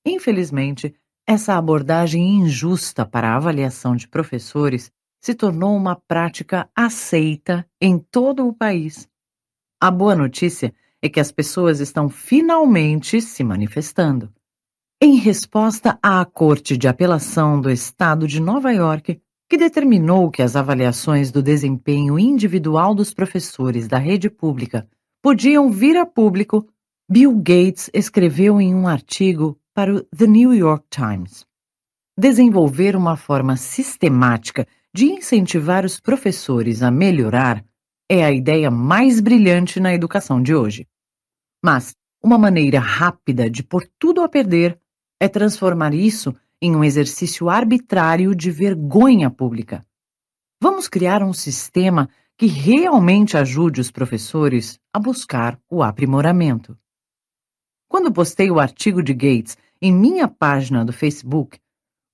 Infelizmente, 0.05 0.95
essa 1.27 1.55
abordagem 1.55 2.21
injusta 2.39 3.05
para 3.05 3.29
a 3.29 3.35
avaliação 3.35 3.95
de 3.95 4.07
professores 4.07 4.91
se 5.19 5.33
tornou 5.33 5.75
uma 5.75 5.95
prática 5.95 6.69
aceita 6.75 7.67
em 7.81 7.97
todo 7.97 8.47
o 8.47 8.53
país. 8.53 9.09
A 9.81 9.89
boa 9.89 10.15
notícia 10.15 10.73
é 11.01 11.09
que 11.09 11.19
as 11.19 11.31
pessoas 11.31 11.79
estão 11.79 12.09
finalmente 12.09 13.19
se 13.21 13.43
manifestando. 13.43 14.31
Em 15.01 15.15
resposta 15.15 15.97
à 16.01 16.23
Corte 16.25 16.77
de 16.77 16.87
Apelação 16.87 17.59
do 17.59 17.71
Estado 17.71 18.27
de 18.27 18.39
Nova 18.39 18.71
York, 18.71 19.19
que 19.49 19.57
determinou 19.57 20.31
que 20.31 20.41
as 20.41 20.55
avaliações 20.55 21.31
do 21.31 21.41
desempenho 21.41 22.17
individual 22.17 22.95
dos 22.95 23.13
professores 23.13 23.87
da 23.87 23.97
rede 23.97 24.29
pública 24.29 24.87
podiam 25.21 25.69
vir 25.71 25.97
a 25.97 26.05
público, 26.05 26.67
Bill 27.09 27.35
Gates 27.35 27.89
escreveu 27.93 28.61
em 28.61 28.73
um 28.73 28.87
artigo 28.87 29.59
para 29.75 29.93
o 29.93 30.03
The 30.05 30.25
New 30.25 30.53
York 30.53 30.85
Times. 30.89 31.45
Desenvolver 32.17 32.95
uma 32.95 33.17
forma 33.17 33.57
sistemática 33.57 34.65
de 34.93 35.07
incentivar 35.07 35.83
os 35.85 35.99
professores 35.99 36.81
a 36.81 36.89
melhorar 36.89 37.61
é 38.09 38.23
a 38.23 38.31
ideia 38.31 38.71
mais 38.71 39.19
brilhante 39.19 39.81
na 39.81 39.93
educação 39.93 40.41
de 40.41 40.55
hoje. 40.55 40.87
Mas 41.61 41.93
uma 42.23 42.37
maneira 42.37 42.79
rápida 42.79 43.49
de 43.49 43.61
pôr 43.63 43.85
tudo 43.99 44.21
a 44.21 44.29
perder 44.29 44.79
é 45.19 45.27
transformar 45.27 45.93
isso 45.93 46.33
em 46.61 46.73
um 46.73 46.81
exercício 46.81 47.49
arbitrário 47.49 48.33
de 48.33 48.49
vergonha 48.51 49.29
pública. 49.29 49.85
Vamos 50.61 50.87
criar 50.87 51.21
um 51.21 51.33
sistema 51.33 52.09
que 52.37 52.45
realmente 52.45 53.35
ajude 53.35 53.81
os 53.81 53.91
professores 53.91 54.79
a 54.93 54.99
buscar 54.99 55.59
o 55.69 55.83
aprimoramento. 55.83 56.77
Quando 57.89 58.11
postei 58.11 58.49
o 58.49 58.59
artigo 58.59 59.03
de 59.03 59.13
Gates 59.13 59.57
em 59.85 59.93
minha 59.93 60.27
página 60.27 60.83
do 60.83 60.91
Facebook, 60.91 61.59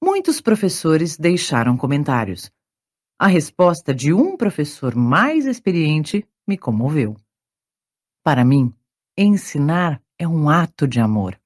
muitos 0.04 0.42
professores 0.42 1.18
deixaram 1.18 1.78
comentários. 1.78 2.52
A 3.18 3.28
resposta 3.28 3.94
de 3.94 4.12
um 4.12 4.36
professor 4.36 4.94
mais 4.94 5.46
experiente 5.46 6.28
me 6.46 6.58
comoveu. 6.58 7.16
Para 8.26 8.44
mim, 8.44 8.74
ensinar 9.18 10.04
é 10.20 10.28
um 10.28 10.50
ato 10.50 10.86
de 10.86 11.00
amor. 11.00 11.40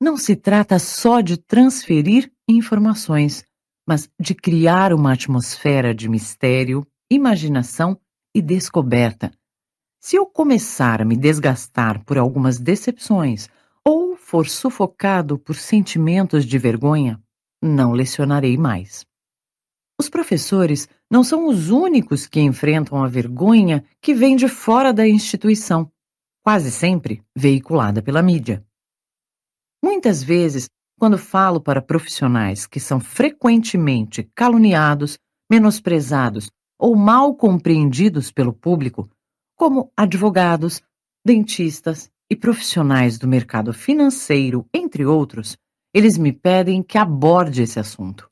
Não 0.00 0.16
se 0.16 0.36
trata 0.36 0.78
só 0.78 1.20
de 1.20 1.36
transferir 1.36 2.30
informações, 2.48 3.44
mas 3.84 4.08
de 4.20 4.32
criar 4.32 4.92
uma 4.92 5.12
atmosfera 5.12 5.92
de 5.92 6.08
mistério, 6.08 6.86
imaginação 7.10 7.98
e 8.32 8.40
descoberta. 8.40 9.32
Se 9.98 10.14
eu 10.14 10.24
começar 10.24 11.02
a 11.02 11.04
me 11.04 11.16
desgastar 11.16 12.04
por 12.04 12.16
algumas 12.16 12.60
decepções 12.60 13.48
for 14.34 14.48
sufocado 14.48 15.38
por 15.38 15.54
sentimentos 15.54 16.44
de 16.44 16.58
vergonha, 16.58 17.22
não 17.62 17.92
lecionarei 17.92 18.58
mais. 18.58 19.06
Os 19.96 20.08
professores 20.08 20.88
não 21.08 21.22
são 21.22 21.46
os 21.46 21.70
únicos 21.70 22.26
que 22.26 22.40
enfrentam 22.40 23.04
a 23.04 23.06
vergonha 23.06 23.84
que 24.02 24.12
vem 24.12 24.34
de 24.34 24.48
fora 24.48 24.92
da 24.92 25.06
instituição, 25.06 25.88
quase 26.42 26.72
sempre 26.72 27.22
veiculada 27.32 28.02
pela 28.02 28.20
mídia. 28.22 28.66
Muitas 29.80 30.20
vezes, 30.20 30.68
quando 30.98 31.16
falo 31.16 31.60
para 31.60 31.80
profissionais 31.80 32.66
que 32.66 32.80
são 32.80 32.98
frequentemente 32.98 34.28
caluniados, 34.34 35.16
menosprezados 35.48 36.50
ou 36.76 36.96
mal 36.96 37.36
compreendidos 37.36 38.32
pelo 38.32 38.52
público, 38.52 39.08
como 39.56 39.92
advogados, 39.96 40.82
dentistas, 41.24 42.10
e 42.30 42.36
profissionais 42.36 43.18
do 43.18 43.28
mercado 43.28 43.72
financeiro, 43.72 44.66
entre 44.72 45.04
outros, 45.04 45.56
eles 45.92 46.18
me 46.18 46.32
pedem 46.32 46.82
que 46.82 46.98
aborde 46.98 47.62
esse 47.62 47.78
assunto. 47.78 48.28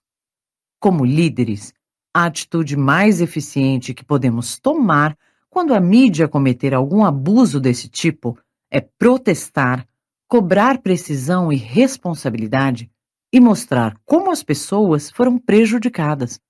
Como 0.81 1.05
líderes, 1.05 1.72
a 2.14 2.24
atitude 2.24 2.76
mais 2.76 3.20
eficiente 3.20 3.94
que 3.94 4.05
podemos 4.05 4.59
tomar 4.59 5.16
quando 5.48 5.74
a 5.74 5.81
mídia 5.81 6.26
cometer 6.26 6.74
algum 6.74 7.05
abuso 7.05 7.61
desse 7.61 7.88
tipo 7.88 8.38
é 8.70 8.81
protestar, 8.81 9.87
cobrar 10.26 10.78
precisão 10.78 11.52
e 11.52 11.57
responsabilidade 11.57 12.90
e 13.33 13.38
mostrar 13.38 13.96
como 14.05 14.31
as 14.31 14.42
pessoas 14.42 15.11
foram 15.11 15.38
prejudicadas. 15.38 16.40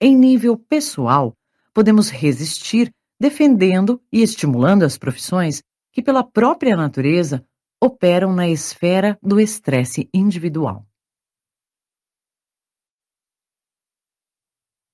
Em 0.00 0.16
nível 0.16 0.56
pessoal, 0.56 1.36
podemos 1.74 2.08
resistir 2.08 2.92
defendendo 3.18 4.00
e 4.12 4.22
estimulando 4.22 4.84
as 4.84 4.96
profissões 4.96 5.62
que, 5.96 6.02
pela 6.02 6.22
própria 6.22 6.76
natureza, 6.76 7.42
operam 7.82 8.34
na 8.34 8.46
esfera 8.46 9.18
do 9.22 9.40
estresse 9.40 10.10
individual. 10.12 10.86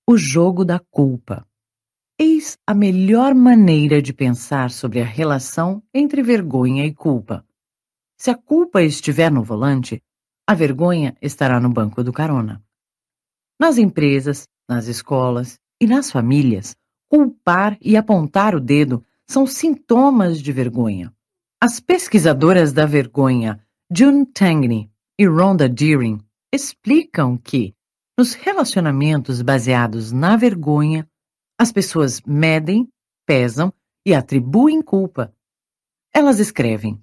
O 0.08 0.16
jogo 0.16 0.64
da 0.64 0.78
culpa. 0.78 1.44
Eis 2.16 2.56
a 2.64 2.72
melhor 2.72 3.34
maneira 3.34 4.00
de 4.00 4.12
pensar 4.12 4.70
sobre 4.70 5.00
a 5.00 5.04
relação 5.04 5.82
entre 5.92 6.22
vergonha 6.22 6.86
e 6.86 6.94
culpa. 6.94 7.44
Se 8.16 8.30
a 8.30 8.36
culpa 8.36 8.80
estiver 8.80 9.32
no 9.32 9.42
volante, 9.42 10.00
a 10.46 10.54
vergonha 10.54 11.16
estará 11.20 11.58
no 11.58 11.68
banco 11.68 12.04
do 12.04 12.12
carona. 12.12 12.64
Nas 13.58 13.76
empresas, 13.76 14.48
nas 14.68 14.86
escolas 14.86 15.58
e 15.80 15.86
nas 15.88 16.12
famílias, 16.12 16.76
culpar 17.08 17.76
e 17.80 17.96
apontar 17.96 18.54
o 18.54 18.60
dedo 18.60 19.04
são 19.28 19.46
sintomas 19.46 20.40
de 20.40 20.52
vergonha. 20.52 21.12
As 21.60 21.80
pesquisadoras 21.80 22.72
da 22.72 22.86
vergonha 22.86 23.64
June 23.94 24.26
Tangney 24.26 24.90
e 25.18 25.26
Rhonda 25.26 25.68
Deering 25.68 26.18
explicam 26.52 27.38
que, 27.38 27.74
nos 28.18 28.34
relacionamentos 28.34 29.40
baseados 29.42 30.12
na 30.12 30.36
vergonha, 30.36 31.08
as 31.58 31.70
pessoas 31.70 32.20
medem, 32.22 32.88
pesam 33.26 33.72
e 34.06 34.14
atribuem 34.14 34.82
culpa. 34.82 35.32
Elas 36.12 36.40
escrevem: 36.40 37.02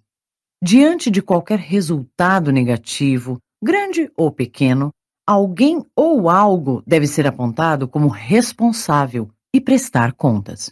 diante 0.64 1.10
de 1.10 1.22
qualquer 1.22 1.60
resultado 1.60 2.52
negativo, 2.52 3.40
grande 3.64 4.12
ou 4.18 4.32
pequeno, 4.32 4.92
alguém 5.26 5.86
ou 5.96 6.30
algo 6.30 6.84
deve 6.86 7.08
ser 7.08 7.26
apontado 7.26 7.88
como 7.88 8.08
responsável 8.08 9.30
e 9.54 9.62
prestar 9.62 10.14
contas. 10.14 10.72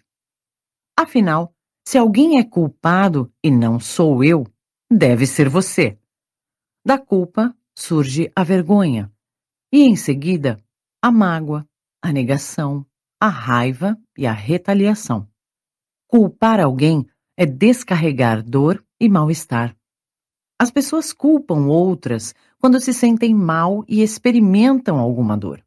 Afinal, 0.99 1.53
se 1.87 1.95
alguém 1.95 2.39
é 2.39 2.43
culpado 2.43 3.31
e 3.43 3.51
não 3.51 3.79
sou 3.79 4.23
eu, 4.23 4.47
deve 4.91 5.27
ser 5.27 5.47
você. 5.47 5.95
Da 6.83 6.97
culpa 6.97 7.55
surge 7.77 8.31
a 8.35 8.43
vergonha, 8.43 9.11
e 9.71 9.83
em 9.83 9.95
seguida 9.95 10.59
a 10.99 11.11
mágoa, 11.11 11.67
a 12.01 12.11
negação, 12.11 12.83
a 13.21 13.27
raiva 13.27 13.95
e 14.17 14.25
a 14.25 14.31
retaliação. 14.31 15.29
Culpar 16.07 16.59
alguém 16.59 17.05
é 17.37 17.45
descarregar 17.45 18.41
dor 18.41 18.83
e 18.99 19.07
mal-estar. 19.07 19.77
As 20.59 20.71
pessoas 20.71 21.13
culpam 21.13 21.67
outras 21.67 22.33
quando 22.59 22.81
se 22.81 22.91
sentem 22.91 23.35
mal 23.35 23.85
e 23.87 24.01
experimentam 24.01 24.97
alguma 24.97 25.37
dor. 25.37 25.63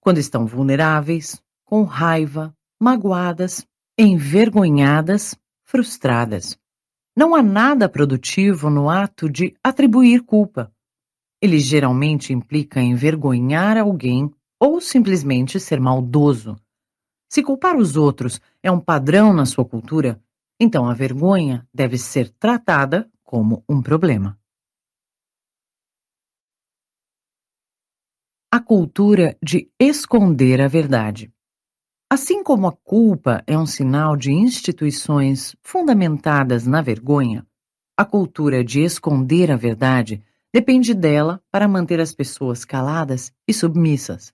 Quando 0.00 0.18
estão 0.18 0.44
vulneráveis, 0.44 1.40
com 1.64 1.84
raiva, 1.84 2.52
magoadas 2.80 3.64
envergonhadas, 3.98 5.34
frustradas. 5.64 6.58
Não 7.16 7.34
há 7.34 7.42
nada 7.42 7.88
produtivo 7.88 8.68
no 8.68 8.90
ato 8.90 9.28
de 9.28 9.56
atribuir 9.64 10.22
culpa. 10.22 10.70
Ele 11.40 11.58
geralmente 11.58 12.32
implica 12.32 12.80
envergonhar 12.80 13.78
alguém 13.78 14.30
ou 14.60 14.82
simplesmente 14.82 15.58
ser 15.58 15.80
maldoso. 15.80 16.56
Se 17.30 17.42
culpar 17.42 17.76
os 17.76 17.96
outros 17.96 18.38
é 18.62 18.70
um 18.70 18.80
padrão 18.80 19.32
na 19.32 19.46
sua 19.46 19.64
cultura, 19.64 20.22
então 20.60 20.88
a 20.88 20.94
vergonha 20.94 21.66
deve 21.72 21.96
ser 21.96 22.28
tratada 22.30 23.10
como 23.24 23.64
um 23.66 23.80
problema. 23.80 24.38
A 28.52 28.60
cultura 28.60 29.36
de 29.42 29.70
esconder 29.80 30.60
a 30.60 30.68
verdade. 30.68 31.32
Assim 32.08 32.44
como 32.44 32.68
a 32.68 32.72
culpa 32.72 33.42
é 33.48 33.58
um 33.58 33.66
sinal 33.66 34.16
de 34.16 34.30
instituições 34.30 35.56
fundamentadas 35.60 36.64
na 36.64 36.80
vergonha, 36.80 37.44
a 37.96 38.04
cultura 38.04 38.62
de 38.62 38.80
esconder 38.80 39.50
a 39.50 39.56
verdade 39.56 40.22
depende 40.54 40.94
dela 40.94 41.42
para 41.50 41.66
manter 41.66 42.00
as 42.00 42.14
pessoas 42.14 42.64
caladas 42.64 43.32
e 43.46 43.52
submissas. 43.52 44.32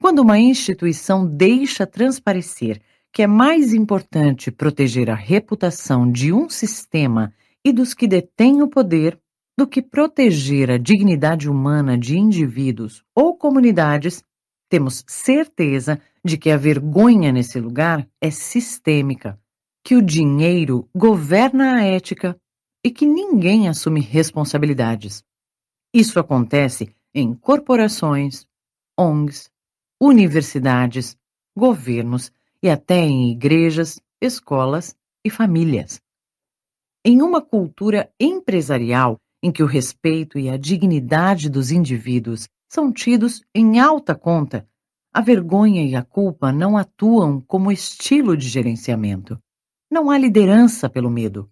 Quando 0.00 0.20
uma 0.20 0.38
instituição 0.38 1.26
deixa 1.26 1.86
transparecer 1.86 2.80
que 3.12 3.22
é 3.22 3.26
mais 3.26 3.74
importante 3.74 4.50
proteger 4.50 5.10
a 5.10 5.14
reputação 5.14 6.10
de 6.10 6.32
um 6.32 6.48
sistema 6.48 7.32
e 7.62 7.74
dos 7.74 7.92
que 7.92 8.08
detêm 8.08 8.62
o 8.62 8.68
poder, 8.68 9.20
do 9.56 9.66
que 9.66 9.82
proteger 9.82 10.70
a 10.70 10.78
dignidade 10.78 11.48
humana 11.48 11.96
de 11.96 12.18
indivíduos 12.18 13.04
ou 13.14 13.36
comunidades, 13.36 14.24
temos 14.68 15.04
certeza 15.06 16.00
de 16.24 16.38
que 16.38 16.50
a 16.50 16.56
vergonha 16.56 17.30
nesse 17.30 17.60
lugar 17.60 18.08
é 18.20 18.30
sistêmica, 18.30 19.38
que 19.84 19.94
o 19.94 20.02
dinheiro 20.02 20.88
governa 20.94 21.74
a 21.74 21.82
ética 21.82 22.38
e 22.82 22.90
que 22.90 23.06
ninguém 23.06 23.68
assume 23.68 24.00
responsabilidades. 24.00 25.22
Isso 25.92 26.18
acontece 26.18 26.94
em 27.14 27.34
corporações, 27.34 28.46
ONGs, 28.98 29.50
universidades, 30.00 31.16
governos 31.56 32.32
e 32.62 32.68
até 32.68 32.96
em 32.96 33.30
igrejas, 33.30 34.00
escolas 34.20 34.96
e 35.24 35.30
famílias. 35.30 36.00
Em 37.04 37.20
uma 37.20 37.42
cultura 37.42 38.10
empresarial 38.18 39.20
em 39.42 39.52
que 39.52 39.62
o 39.62 39.66
respeito 39.66 40.38
e 40.38 40.48
a 40.48 40.56
dignidade 40.56 41.50
dos 41.50 41.70
indivíduos 41.70 42.48
são 42.66 42.90
tidos 42.90 43.42
em 43.54 43.78
alta 43.78 44.14
conta, 44.14 44.66
a 45.14 45.20
vergonha 45.20 45.84
e 45.84 45.94
a 45.94 46.02
culpa 46.02 46.50
não 46.50 46.76
atuam 46.76 47.40
como 47.40 47.70
estilo 47.70 48.36
de 48.36 48.48
gerenciamento. 48.48 49.38
Não 49.88 50.10
há 50.10 50.18
liderança 50.18 50.90
pelo 50.90 51.08
medo. 51.08 51.48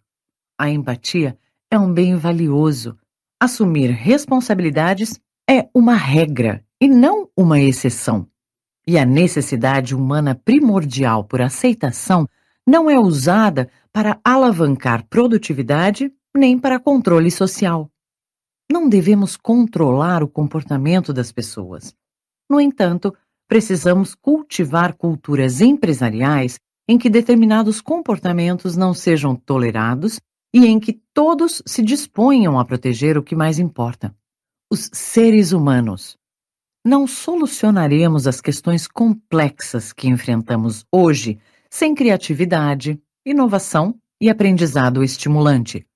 A 0.59 0.69
empatia 0.69 1.39
é 1.71 1.79
um 1.79 1.95
bem 1.95 2.17
valioso. 2.17 2.99
Assumir 3.41 3.91
responsabilidades 3.91 5.21
é 5.49 5.69
uma 5.73 5.95
regra 5.95 6.65
e 6.81 6.89
não 6.89 7.31
uma 7.37 7.61
exceção. 7.61 8.27
E 8.85 8.99
a 8.99 9.07
necessidade 9.07 9.95
humana 9.95 10.35
primordial 10.35 11.23
por 11.23 11.41
aceitação 11.41 12.27
não 12.67 12.91
é 12.91 12.99
usada 12.99 13.71
para 13.93 14.19
alavancar 14.25 15.07
produtividade 15.09 16.13
nem 16.35 16.59
para 16.59 16.81
controle 16.81 17.31
social. 17.31 17.89
Não 18.71 18.89
devemos 18.89 19.37
controlar 19.37 20.21
o 20.21 20.29
comportamento 20.29 21.13
das 21.13 21.31
pessoas. 21.31 21.95
No 22.51 22.61
entanto, 22.61 23.15
precisamos 23.53 24.15
cultivar 24.15 24.95
culturas 24.95 25.61
empresariais 25.61 26.59
em 26.89 26.97
que 26.97 27.11
determinados 27.11 27.83
comportamentos 27.83 28.79
não 28.79 28.95
sejam 28.95 29.37
tolerados 29.37 30.19
e 30.55 30.65
em 30.65 30.81
que 30.81 31.03
todos 31.13 31.63
se 31.67 31.83
disponham 31.83 32.59
a 32.59 32.65
proteger 32.65 33.19
o 33.19 33.23
que 33.23 33.37
mais 33.37 33.59
importa: 33.59 34.17
os 34.73 34.89
seres 34.95 35.53
humanos. 35.53 36.17
Não 36.83 37.07
solucionaremos 37.07 38.27
as 38.27 38.41
questões 38.41 38.89
complexas 38.89 39.93
que 39.93 40.09
enfrentamos 40.09 40.87
hoje 40.91 41.39
sem 41.69 41.95
criatividade, 41.95 42.99
inovação 43.23 43.95
e 44.19 44.31
aprendizado 44.31 45.05
estimulante. 45.05 45.87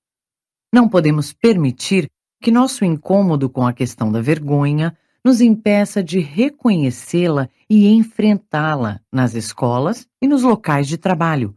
Não 0.71 0.87
podemos 0.87 1.33
permitir 1.33 2.07
que 2.39 2.51
nosso 2.51 2.85
incômodo 2.85 3.49
com 3.49 3.65
a 3.65 3.73
questão 3.73 4.11
da 4.11 4.21
vergonha 4.21 4.95
nos 5.27 5.41
impeça 5.41 6.01
de 6.01 6.19
reconhecê-la 6.19 7.49
e 7.69 7.89
enfrentá-la 7.89 9.01
nas 9.11 9.35
escolas 9.35 10.07
e 10.21 10.27
nos 10.27 10.41
locais 10.41 10.87
de 10.87 10.97
trabalho. 10.97 11.53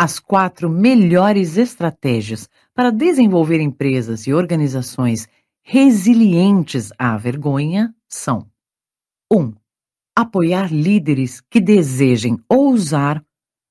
As 0.00 0.18
quatro 0.18 0.70
melhores 0.70 1.58
estratégias 1.58 2.48
para 2.74 2.90
desenvolver 2.90 3.60
empresas 3.60 4.26
e 4.26 4.32
organizações 4.32 5.28
resilientes 5.62 6.90
à 6.96 7.14
vergonha 7.18 7.94
são: 8.08 8.50
1. 9.30 9.38
Um, 9.38 9.54
apoiar 10.16 10.72
líderes 10.72 11.42
que 11.42 11.60
desejem 11.60 12.38
ousar 12.48 13.22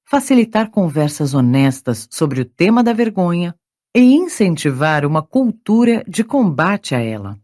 facilitar 0.07 0.69
conversas 0.69 1.33
honestas 1.33 2.07
sobre 2.11 2.39
o 2.39 2.45
tema 2.45 2.83
da 2.83 2.93
vergonha 2.93 3.55
e 3.95 3.99
incentivar 3.99 5.03
uma 5.07 5.23
cultura 5.23 6.03
de 6.07 6.23
combate 6.23 6.93
a 6.93 6.99
ela. 6.99 7.35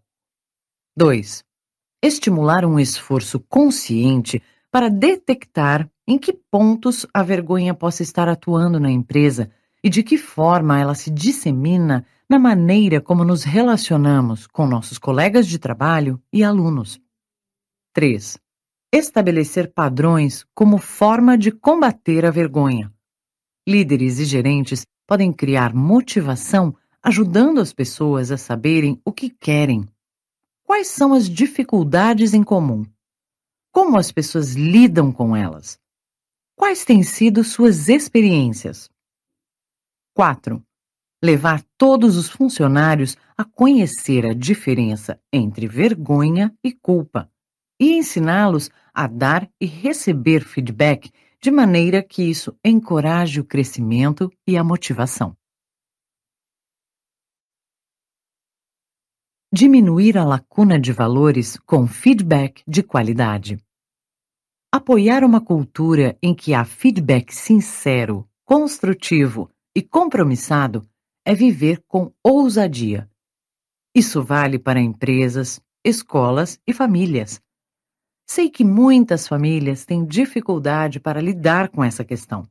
2. 0.96 1.44
Estimular 2.04 2.66
um 2.66 2.78
esforço 2.78 3.40
consciente 3.40 4.44
para 4.70 4.90
detectar 4.90 5.90
em 6.06 6.20
que 6.20 6.34
pontos 6.34 7.06
a 7.14 7.24
vergonha 7.24 7.74
possa 7.74 8.04
estar 8.04 8.28
atuando 8.28 8.78
na 8.78 8.92
empresa 8.92 9.50
e 9.82 9.90
de 9.90 10.04
que 10.04 10.18
forma 10.18 10.78
ela 10.78 10.96
se 10.96 11.10
dissemina 11.10 12.06
na 12.30 12.38
maneira 12.38 13.00
como 13.00 13.24
nos 13.24 13.44
relacionamos 13.44 14.46
com 14.48 14.68
nossos 14.68 14.98
colegas 14.98 15.48
de 15.48 15.58
trabalho 15.58 16.22
e 16.32 16.44
alunos. 16.44 17.00
3 17.94 18.38
estabelecer 18.94 19.74
padrões 19.74 20.46
como 20.54 20.78
forma 20.78 21.36
de 21.36 21.52
combater 21.52 22.28
a 22.28 22.30
vergonha. 22.30 22.94
Líderes 23.68 24.20
e 24.20 24.26
gerentes 24.26 24.86
podem 25.08 25.34
criar 25.34 25.74
motivação 25.74 26.76
ajudando 27.02 27.60
as 27.60 27.74
pessoas 27.74 28.30
a 28.30 28.38
saberem 28.38 29.02
o 29.04 29.12
que 29.12 29.32
querem. 29.32 29.88
Quais 30.74 30.88
são 30.88 31.14
as 31.14 31.30
dificuldades 31.30 32.34
em 32.34 32.42
comum? 32.42 32.84
Como 33.72 33.96
as 33.96 34.12
pessoas 34.12 34.56
lidam 34.56 35.12
com 35.12 35.36
elas? 35.36 35.80
Quais 36.58 36.84
têm 36.84 37.04
sido 37.04 37.44
suas 37.44 37.90
experiências? 37.90 38.90
4. 40.16 40.66
Levar 41.24 41.64
todos 41.78 42.18
os 42.18 42.28
funcionários 42.28 43.16
a 43.38 43.46
conhecer 43.46 44.26
a 44.26 44.34
diferença 44.34 45.22
entre 45.32 45.68
vergonha 45.68 46.52
e 46.64 46.72
culpa 46.72 47.32
e 47.80 47.94
ensiná-los 47.94 48.72
a 48.92 49.06
dar 49.06 49.48
e 49.62 49.68
receber 49.68 50.44
feedback 50.44 51.12
de 51.40 51.52
maneira 51.52 52.02
que 52.02 52.24
isso 52.24 52.58
encoraje 52.66 53.40
o 53.40 53.46
crescimento 53.46 54.28
e 54.48 54.58
a 54.58 54.64
motivação. 54.64 55.38
Diminuir 59.56 60.18
a 60.18 60.26
lacuna 60.26 60.80
de 60.80 60.92
valores 60.92 61.58
com 61.58 61.86
feedback 61.86 62.64
de 62.68 62.82
qualidade. 62.82 63.58
Apoiar 64.72 65.24
uma 65.24 65.40
cultura 65.40 66.18
em 66.24 66.34
que 66.34 66.56
há 66.56 66.66
feedback 66.66 67.32
sincero, 67.32 68.28
construtivo 68.44 69.52
e 69.76 69.84
compromissado 69.84 70.84
é 71.24 71.36
viver 71.36 71.84
com 71.88 72.12
ousadia. 72.24 73.08
Isso 73.94 74.24
vale 74.24 74.58
para 74.58 74.82
empresas, 74.82 75.62
escolas 75.86 76.60
e 76.66 76.74
famílias 76.74 77.40
Sei 78.26 78.50
que 78.50 78.64
muitas 78.64 79.28
famílias 79.28 79.86
têm 79.86 80.06
dificuldade 80.06 81.00
para 81.00 81.22
lidar 81.22 81.70
com 81.70 81.84
essa 81.84 82.04
questão, 82.04 82.48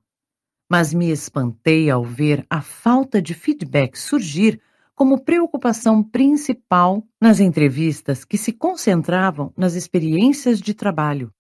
mas 0.71 0.93
me 0.93 1.11
espantei 1.11 1.91
ao 1.91 2.05
ver 2.05 2.47
a 2.49 2.61
falta 2.61 3.21
de 3.21 3.35
feedback 3.35 3.97
surgir 3.97 4.61
como 4.95 5.23
preocupação 5.23 6.03
principal 6.03 7.07
nas 7.21 7.41
entrevistas 7.41 8.25
que 8.25 8.37
se 8.37 8.53
concentravam 8.53 9.53
nas 9.57 9.75
experiências 9.75 10.61
de 10.61 10.75
trabalho. 10.75 11.33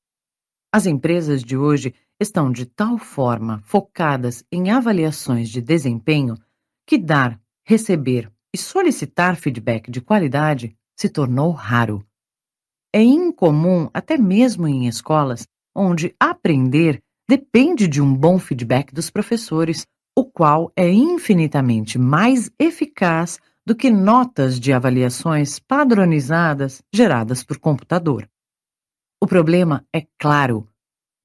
As 0.72 0.86
empresas 0.86 1.42
de 1.44 1.56
hoje 1.56 1.94
estão 2.18 2.50
de 2.50 2.64
tal 2.64 2.96
forma 2.96 3.60
focadas 3.64 4.44
em 4.50 4.70
avaliações 4.70 5.48
de 5.48 5.60
desempenho 5.60 6.34
que 6.86 6.96
dar, 6.96 7.40
receber 7.64 8.32
e 8.54 8.58
solicitar 8.58 9.36
feedback 9.36 9.90
de 9.90 10.00
qualidade 10.00 10.76
se 10.96 11.08
tornou 11.08 11.50
raro. 11.52 12.04
É 12.92 13.02
incomum, 13.02 13.88
até 13.92 14.18
mesmo 14.18 14.68
em 14.68 14.86
escolas, 14.86 15.46
onde 15.74 16.14
aprender 16.20 17.02
depende 17.28 17.88
de 17.88 18.00
um 18.00 18.14
bom 18.14 18.38
feedback 18.38 18.92
dos 18.92 19.10
professores, 19.10 19.86
o 20.16 20.24
qual 20.24 20.70
é 20.76 20.90
infinitamente 20.90 21.98
mais 21.98 22.50
eficaz 22.58 23.38
do 23.64 23.74
que 23.74 23.90
notas 23.90 24.58
de 24.58 24.72
avaliações 24.72 25.58
padronizadas 25.58 26.82
geradas 26.92 27.42
por 27.42 27.58
computador. 27.58 28.28
O 29.20 29.26
problema 29.26 29.86
é 29.92 30.06
claro. 30.18 30.68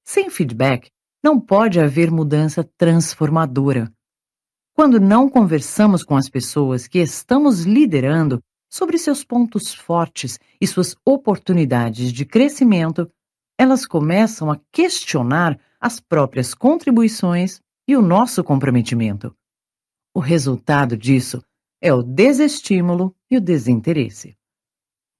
Sem 0.06 0.30
feedback, 0.30 0.89
não 1.23 1.39
pode 1.39 1.80
haver 1.80 2.12
mudança 2.12 2.63
transformadora. 2.78 3.91
Quando 4.73 5.00
não 5.00 5.28
conversamos 5.28 6.04
com 6.04 6.15
as 6.15 6.30
pessoas 6.30 6.88
que 6.88 7.00
estamos 7.00 7.63
liderando 7.63 8.41
sobre 8.69 8.97
seus 8.97 9.23
pontos 9.23 9.73
fortes 9.73 10.39
e 10.62 10.67
suas 10.67 10.95
oportunidades 11.04 12.13
de 12.13 12.23
crescimento, 12.26 13.12
elas 13.58 13.86
começam 13.86 14.52
a 14.52 14.60
questionar 14.71 15.60
as 15.80 16.00
próprias 16.00 16.54
contribuições 16.54 17.60
e 17.88 17.95
o 17.95 18.02
nosso 18.02 18.43
comprometimento. 18.43 19.36
O 20.13 20.19
resultado 20.19 20.97
disso 20.97 21.43
é 21.82 21.93
o 21.93 22.04
desestímulo 22.04 23.15
e 23.30 23.38
o 23.38 23.41
desinteresse. 23.41 24.38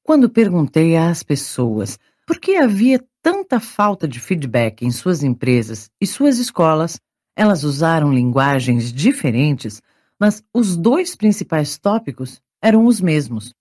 Quando 0.04 0.30
perguntei 0.30 0.98
às 0.98 1.24
pessoas 1.24 2.00
por 2.26 2.40
que 2.40 2.58
havia 2.58 3.06
tanta 3.22 3.60
falta 3.60 4.08
de 4.08 4.20
feedback 4.20 4.84
em 4.84 4.92
suas 4.92 5.24
empresas 5.24 5.90
e 6.00 6.06
suas 6.06 6.40
escolas, 6.40 7.00
elas 7.36 7.64
usaram 7.64 8.14
linguagens 8.14 8.92
diferentes, 8.92 9.82
mas 10.20 10.44
os 10.54 10.76
dois 10.76 11.16
principais 11.16 11.78
tópicos 11.78 12.42
eram 12.62 12.86
os 12.86 13.00
mesmos. 13.00 13.54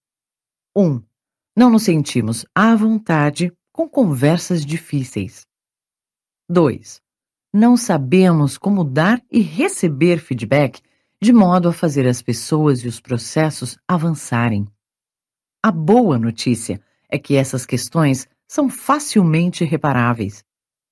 1. 0.74 0.82
Um, 0.82 1.02
não 1.56 1.70
nos 1.70 1.84
sentimos 1.84 2.44
à 2.54 2.74
vontade 2.74 3.52
com 3.72 3.88
conversas 3.88 4.64
difíceis. 4.64 5.46
2. 6.48 7.02
Não 7.58 7.74
sabemos 7.74 8.58
como 8.58 8.84
dar 8.84 9.18
e 9.32 9.40
receber 9.40 10.18
feedback 10.18 10.82
de 11.18 11.32
modo 11.32 11.70
a 11.70 11.72
fazer 11.72 12.06
as 12.06 12.20
pessoas 12.20 12.80
e 12.80 12.86
os 12.86 13.00
processos 13.00 13.78
avançarem. 13.88 14.68
A 15.62 15.72
boa 15.72 16.18
notícia 16.18 16.78
é 17.08 17.18
que 17.18 17.34
essas 17.34 17.64
questões 17.64 18.28
são 18.46 18.68
facilmente 18.68 19.64
reparáveis. 19.64 20.44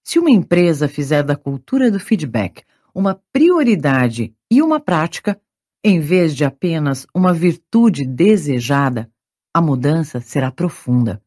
Se 0.03 0.19
uma 0.19 0.31
empresa 0.31 0.89
fizer 0.89 1.23
da 1.23 1.37
cultura 1.37 1.91
do 1.91 2.01
feedback 2.01 2.63
uma 2.95 3.21
prioridade 3.31 4.35
e 4.51 4.63
uma 4.63 4.81
prática, 4.81 5.39
em 5.85 6.01
vez 6.01 6.35
de 6.35 6.47
apenas 6.47 7.07
uma 7.15 7.35
virtude 7.35 8.07
desejada, 8.07 9.11
a 9.53 9.61
mudança 9.61 10.19
será 10.19 10.51
profunda. 10.51 11.23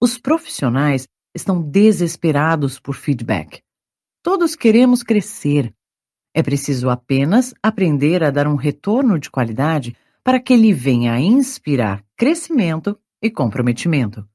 Os 0.00 0.18
profissionais 0.18 1.06
estão 1.32 1.62
desesperados 1.62 2.80
por 2.80 2.96
feedback. 2.96 3.62
Todos 4.24 4.56
queremos 4.56 5.02
crescer. 5.02 5.70
É 6.34 6.42
preciso 6.42 6.88
apenas 6.88 7.52
aprender 7.62 8.24
a 8.24 8.30
dar 8.30 8.48
um 8.48 8.54
retorno 8.54 9.18
de 9.18 9.30
qualidade 9.30 9.94
para 10.24 10.40
que 10.40 10.54
ele 10.54 10.72
venha 10.72 11.12
a 11.12 11.20
inspirar 11.20 12.02
crescimento 12.16 12.98
e 13.22 13.30
comprometimento. 13.30 14.26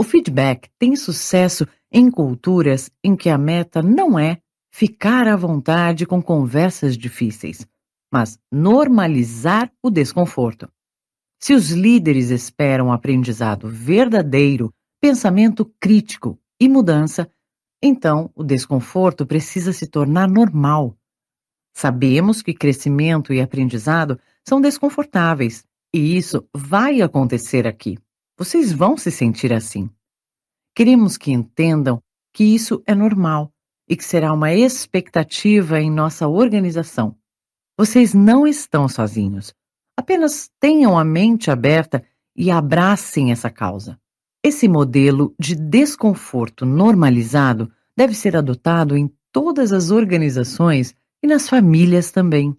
O 0.00 0.04
feedback 0.04 0.70
tem 0.78 0.96
sucesso 0.96 1.68
em 1.92 2.10
culturas 2.10 2.90
em 3.04 3.14
que 3.14 3.28
a 3.28 3.36
meta 3.36 3.82
não 3.82 4.18
é 4.18 4.40
ficar 4.72 5.28
à 5.28 5.36
vontade 5.36 6.06
com 6.06 6.22
conversas 6.22 6.96
difíceis, 6.96 7.66
mas 8.10 8.38
normalizar 8.50 9.70
o 9.82 9.90
desconforto. 9.90 10.66
Se 11.38 11.52
os 11.52 11.70
líderes 11.72 12.30
esperam 12.30 12.90
aprendizado 12.90 13.68
verdadeiro, 13.68 14.72
pensamento 14.98 15.70
crítico 15.78 16.40
e 16.58 16.70
mudança, 16.70 17.30
então 17.82 18.30
o 18.34 18.44
desconforto 18.44 19.24
precisa 19.26 19.72
se 19.72 19.86
tornar 19.86 20.28
normal. 20.28 20.96
Sabemos 21.74 22.42
que 22.42 22.52
crescimento 22.52 23.32
e 23.32 23.40
aprendizado 23.40 24.18
são 24.46 24.60
desconfortáveis, 24.60 25.64
e 25.94 26.16
isso 26.16 26.46
vai 26.54 27.00
acontecer 27.00 27.66
aqui. 27.66 27.98
Vocês 28.36 28.72
vão 28.72 28.96
se 28.96 29.10
sentir 29.10 29.52
assim. 29.52 29.90
Queremos 30.74 31.16
que 31.16 31.32
entendam 31.32 32.02
que 32.32 32.44
isso 32.44 32.82
é 32.86 32.94
normal 32.94 33.52
e 33.88 33.96
que 33.96 34.04
será 34.04 34.32
uma 34.32 34.52
expectativa 34.52 35.80
em 35.80 35.90
nossa 35.90 36.28
organização. 36.28 37.16
Vocês 37.76 38.14
não 38.14 38.46
estão 38.46 38.88
sozinhos. 38.88 39.54
Apenas 39.96 40.50
tenham 40.58 40.98
a 40.98 41.04
mente 41.04 41.50
aberta 41.50 42.02
e 42.34 42.50
abracem 42.50 43.32
essa 43.32 43.50
causa. 43.50 43.99
Esse 44.42 44.66
modelo 44.66 45.34
de 45.38 45.54
desconforto 45.54 46.64
normalizado 46.64 47.70
deve 47.94 48.14
ser 48.14 48.34
adotado 48.34 48.96
em 48.96 49.12
todas 49.30 49.70
as 49.70 49.90
organizações 49.90 50.94
e 51.22 51.26
nas 51.26 51.46
famílias 51.46 52.10
também. 52.10 52.56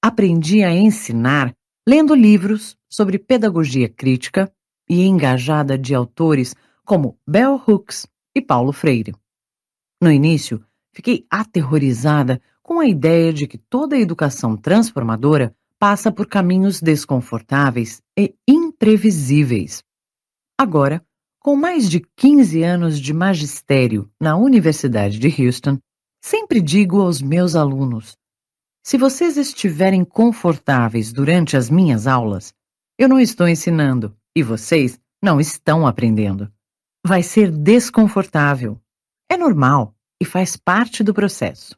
Aprendi 0.00 0.62
a 0.62 0.72
ensinar 0.72 1.52
lendo 1.86 2.14
livros 2.14 2.78
sobre 2.88 3.18
pedagogia 3.18 3.88
crítica 3.88 4.52
e 4.88 5.02
engajada 5.02 5.76
de 5.76 5.92
autores 5.92 6.54
como 6.84 7.18
Bell 7.26 7.60
Hooks 7.66 8.06
e 8.32 8.40
Paulo 8.40 8.72
Freire. 8.72 9.12
No 10.00 10.10
início, 10.10 10.64
fiquei 10.92 11.26
aterrorizada 11.28 12.40
com 12.62 12.78
a 12.78 12.86
ideia 12.86 13.32
de 13.32 13.48
que 13.48 13.58
toda 13.58 13.98
educação 13.98 14.56
transformadora 14.56 15.52
passa 15.80 16.12
por 16.12 16.28
caminhos 16.28 16.80
desconfortáveis 16.80 18.00
e 18.16 18.36
imprevisíveis. 18.46 19.82
Agora, 20.58 21.04
com 21.40 21.56
mais 21.56 21.90
de 21.90 22.00
15 22.16 22.62
anos 22.62 23.00
de 23.00 23.12
magistério 23.12 24.10
na 24.20 24.36
Universidade 24.36 25.18
de 25.18 25.42
Houston, 25.42 25.78
sempre 26.20 26.60
digo 26.60 27.00
aos 27.00 27.20
meus 27.20 27.56
alunos: 27.56 28.16
se 28.84 28.98
vocês 28.98 29.36
estiverem 29.36 30.04
confortáveis 30.04 31.12
durante 31.12 31.56
as 31.56 31.70
minhas 31.70 32.06
aulas, 32.06 32.52
eu 32.98 33.08
não 33.08 33.18
estou 33.18 33.48
ensinando 33.48 34.16
e 34.34 34.42
vocês 34.42 35.00
não 35.22 35.40
estão 35.40 35.86
aprendendo. 35.86 36.52
Vai 37.04 37.22
ser 37.22 37.50
desconfortável. 37.50 38.80
É 39.28 39.36
normal 39.36 39.94
e 40.20 40.24
faz 40.24 40.56
parte 40.56 41.02
do 41.02 41.14
processo. 41.14 41.76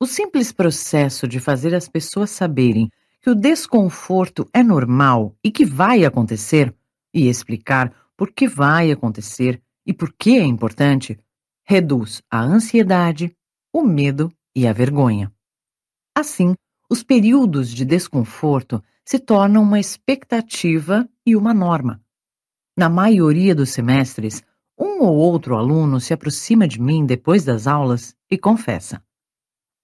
O 0.00 0.06
simples 0.06 0.52
processo 0.52 1.28
de 1.28 1.40
fazer 1.40 1.74
as 1.74 1.88
pessoas 1.88 2.30
saberem 2.30 2.90
que 3.20 3.30
o 3.30 3.34
desconforto 3.34 4.48
é 4.52 4.62
normal 4.62 5.34
e 5.42 5.50
que 5.50 5.64
vai 5.64 6.04
acontecer, 6.04 6.74
e 7.14 7.28
explicar 7.28 7.94
por 8.16 8.32
que 8.32 8.48
vai 8.48 8.90
acontecer 8.90 9.62
e 9.86 9.94
por 9.94 10.12
que 10.12 10.36
é 10.36 10.44
importante, 10.44 11.18
reduz 11.64 12.20
a 12.30 12.40
ansiedade, 12.42 13.34
o 13.72 13.82
medo 13.82 14.32
e 14.54 14.66
a 14.66 14.72
vergonha. 14.72 15.32
Assim, 16.14 16.54
os 16.90 17.02
períodos 17.02 17.70
de 17.70 17.84
desconforto 17.84 18.82
se 19.04 19.18
tornam 19.18 19.62
uma 19.62 19.78
expectativa 19.78 21.08
e 21.26 21.36
uma 21.36 21.54
norma. 21.54 22.02
Na 22.76 22.88
maioria 22.88 23.54
dos 23.54 23.70
semestres, 23.70 24.42
um 24.78 25.02
ou 25.02 25.14
outro 25.14 25.56
aluno 25.56 26.00
se 26.00 26.12
aproxima 26.12 26.66
de 26.66 26.80
mim 26.80 27.06
depois 27.06 27.44
das 27.44 27.66
aulas 27.66 28.16
e 28.30 28.36
confessa: 28.36 29.04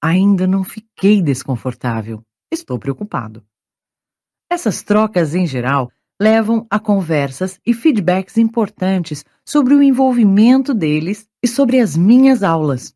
Ainda 0.02 0.46
não 0.46 0.64
fiquei 0.64 1.22
desconfortável, 1.22 2.24
estou 2.50 2.78
preocupado. 2.78 3.44
Essas 4.50 4.82
trocas, 4.82 5.34
em 5.34 5.46
geral, 5.46 5.92
levam 6.20 6.66
a 6.68 6.78
conversas 6.78 7.58
e 7.64 7.72
feedbacks 7.72 8.36
importantes 8.36 9.24
sobre 9.44 9.74
o 9.74 9.82
envolvimento 9.82 10.74
deles 10.74 11.26
e 11.42 11.48
sobre 11.48 11.80
as 11.80 11.96
minhas 11.96 12.42
aulas. 12.42 12.94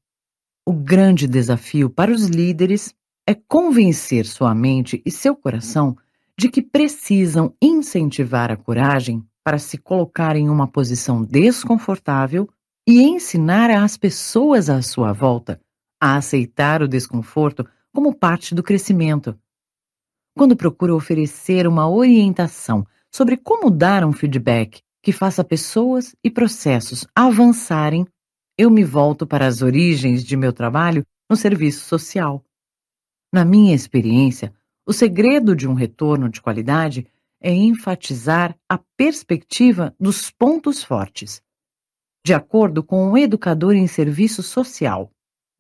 O 0.67 0.73
grande 0.73 1.27
desafio 1.27 1.89
para 1.89 2.13
os 2.13 2.27
líderes 2.27 2.95
é 3.27 3.35
convencer 3.35 4.27
sua 4.27 4.55
mente 4.55 5.03
e 5.07 5.11
seu 5.11 5.35
coração 5.35 5.97
de 6.39 6.51
que 6.51 6.61
precisam 6.61 7.55
incentivar 7.63 8.51
a 8.51 8.57
coragem 8.57 9.25
para 9.43 9.59
se 9.59 9.79
colocar 9.79 10.37
em 10.37 10.49
uma 10.49 10.67
posição 10.67 11.23
desconfortável 11.23 12.49
e 12.87 13.03
ensinar 13.03 13.71
às 13.71 13.97
pessoas 13.97 14.69
à 14.69 14.83
sua 14.83 15.13
volta 15.13 15.61
a 16.01 16.17
aceitar 16.17 16.83
o 16.83 16.89
desconforto 16.89 17.67
como 17.95 18.15
parte 18.15 18.55
do 18.55 18.63
crescimento. 18.63 19.39
Quando 20.37 20.57
procuro 20.57 20.97
oferecer 20.97 21.67
uma 21.67 21.89
orientação 21.89 22.87
sobre 23.15 23.37
como 23.37 23.71
dar 23.71 24.05
um 24.05 24.13
feedback 24.13 24.83
que 25.01 25.13
faça 25.13 25.45
pessoas 25.45 26.17
e 26.25 26.29
processos 26.29 27.07
avançarem, 27.15 28.05
eu 28.59 28.69
me 28.69 28.83
volto 28.83 29.25
para 29.25 29.47
as 29.47 29.63
origens 29.63 30.25
de 30.25 30.37
meu 30.37 30.53
trabalho 30.53 31.07
no 31.31 31.37
serviço 31.37 31.85
social. 31.85 32.45
Na 33.33 33.45
minha 33.45 33.73
experiência, 33.73 34.53
o 34.85 34.93
segredo 34.93 35.55
de 35.55 35.69
um 35.69 35.75
retorno 35.75 36.29
de 36.29 36.43
qualidade 36.43 37.07
é 37.41 37.55
enfatizar 37.55 38.59
a 38.69 38.81
perspectiva 38.97 39.95
dos 40.01 40.33
pontos 40.33 40.83
fortes. 40.83 41.41
De 42.27 42.35
acordo 42.35 42.83
com 42.83 43.13
o 43.13 43.17
educador 43.17 43.77
em 43.77 43.87
serviço 43.87 44.43
social, 44.43 45.09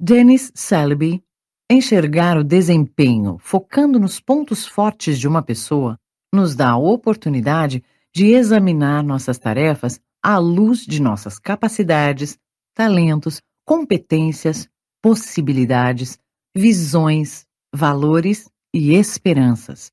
Dennis 0.01 0.51
Selby, 0.57 1.23
enxergar 1.71 2.37
o 2.37 2.43
desempenho 2.43 3.39
focando 3.39 4.01
nos 4.01 4.19
pontos 4.19 4.67
fortes 4.67 5.21
de 5.21 5.29
uma 5.29 5.43
pessoa 5.43 5.97
nos 6.35 6.55
dá 6.55 6.71
a 6.71 6.77
oportunidade 6.77 7.83
de 8.15 8.33
examinar 8.33 9.03
nossas 9.03 9.39
tarefas 9.39 10.01
à 10.23 10.39
luz 10.39 10.87
de 10.87 11.01
nossas 11.01 11.39
capacidades, 11.39 12.39
talentos, 12.75 13.41
competências, 13.65 14.69
possibilidades, 15.03 16.19
visões, 16.55 17.47
valores 17.75 18.49
e 18.73 18.95
esperanças. 18.95 19.91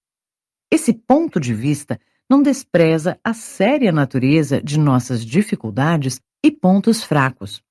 Esse 0.71 0.93
ponto 0.93 1.39
de 1.39 1.54
vista 1.54 1.99
não 2.30 2.41
despreza 2.41 3.19
a 3.23 3.34
séria 3.34 3.91
natureza 3.91 4.62
de 4.62 4.80
nossas 4.80 5.25
dificuldades 5.25 6.21
e 6.43 6.49
pontos 6.49 7.04
fracos. 7.04 7.62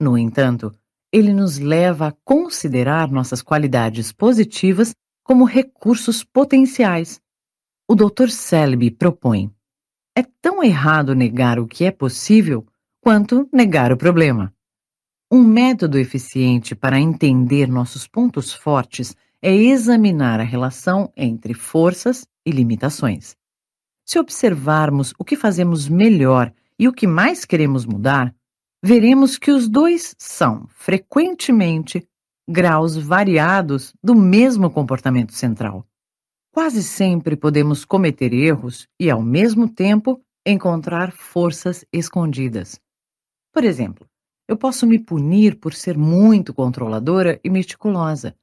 No 0.00 0.18
entanto, 0.18 0.72
ele 1.12 1.32
nos 1.32 1.58
leva 1.58 2.08
a 2.08 2.12
considerar 2.24 3.10
nossas 3.10 3.40
qualidades 3.42 4.12
positivas 4.12 4.94
como 5.22 5.44
recursos 5.44 6.24
potenciais. 6.24 7.20
O 7.90 7.96
Dr. 7.96 8.28
Selby 8.28 8.88
propõe: 8.88 9.50
é 10.16 10.22
tão 10.40 10.62
errado 10.62 11.12
negar 11.12 11.58
o 11.58 11.66
que 11.66 11.84
é 11.84 11.90
possível 11.90 12.64
quanto 13.00 13.48
negar 13.52 13.90
o 13.90 13.96
problema. 13.96 14.54
Um 15.28 15.42
método 15.42 15.98
eficiente 15.98 16.76
para 16.76 17.00
entender 17.00 17.66
nossos 17.66 18.06
pontos 18.06 18.52
fortes 18.52 19.16
é 19.42 19.52
examinar 19.52 20.38
a 20.38 20.44
relação 20.44 21.12
entre 21.16 21.52
forças 21.52 22.24
e 22.46 22.52
limitações. 22.52 23.34
Se 24.06 24.20
observarmos 24.20 25.12
o 25.18 25.24
que 25.24 25.34
fazemos 25.34 25.88
melhor 25.88 26.52
e 26.78 26.86
o 26.86 26.92
que 26.92 27.08
mais 27.08 27.44
queremos 27.44 27.84
mudar, 27.84 28.32
veremos 28.80 29.36
que 29.36 29.50
os 29.50 29.68
dois 29.68 30.14
são, 30.16 30.68
frequentemente, 30.68 32.06
graus 32.48 32.96
variados 32.96 33.92
do 34.00 34.14
mesmo 34.14 34.70
comportamento 34.70 35.32
central. 35.32 35.84
Quase 36.52 36.82
sempre 36.82 37.36
podemos 37.36 37.84
cometer 37.84 38.32
erros 38.32 38.88
e, 38.98 39.08
ao 39.08 39.22
mesmo 39.22 39.68
tempo, 39.68 40.20
encontrar 40.44 41.12
forças 41.12 41.84
escondidas. 41.92 42.80
Por 43.52 43.62
exemplo, 43.62 44.06
eu 44.48 44.56
posso 44.56 44.84
me 44.84 44.98
punir 44.98 45.60
por 45.60 45.72
ser 45.72 45.96
muito 45.96 46.52
controladora 46.52 47.38
e 47.44 47.48
meticulosa, 47.48 48.34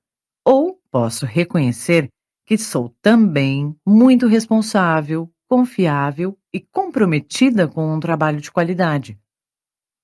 ou 0.46 0.80
posso 0.90 1.26
reconhecer 1.26 2.08
que 2.46 2.58
sou 2.58 2.96
também 3.02 3.76
muito 3.86 4.26
responsável, 4.26 5.30
confiável 5.50 6.38
e 6.54 6.62
comprometida 6.62 7.68
com 7.68 7.94
um 7.94 8.00
trabalho 8.00 8.40
de 8.40 8.50
qualidade. 8.50 9.20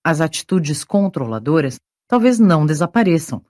As 0.06 0.20
atitudes 0.20 0.84
controladoras 0.84 1.80
talvez 2.06 2.38
não 2.38 2.66
desapareçam, 2.66 3.45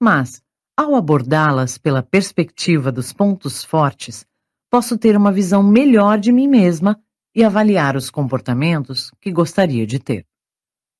mas, 0.00 0.42
ao 0.78 0.94
abordá-las 0.94 1.76
pela 1.76 2.04
perspectiva 2.04 2.92
dos 2.92 3.12
pontos 3.12 3.64
fortes, 3.64 4.24
posso 4.70 4.96
ter 4.96 5.16
uma 5.16 5.32
visão 5.32 5.60
melhor 5.60 6.20
de 6.20 6.30
mim 6.30 6.46
mesma 6.46 6.96
e 7.34 7.42
avaliar 7.42 7.96
os 7.96 8.10
comportamentos 8.10 9.10
que 9.20 9.32
gostaria 9.32 9.84
de 9.84 9.98
ter. 9.98 10.24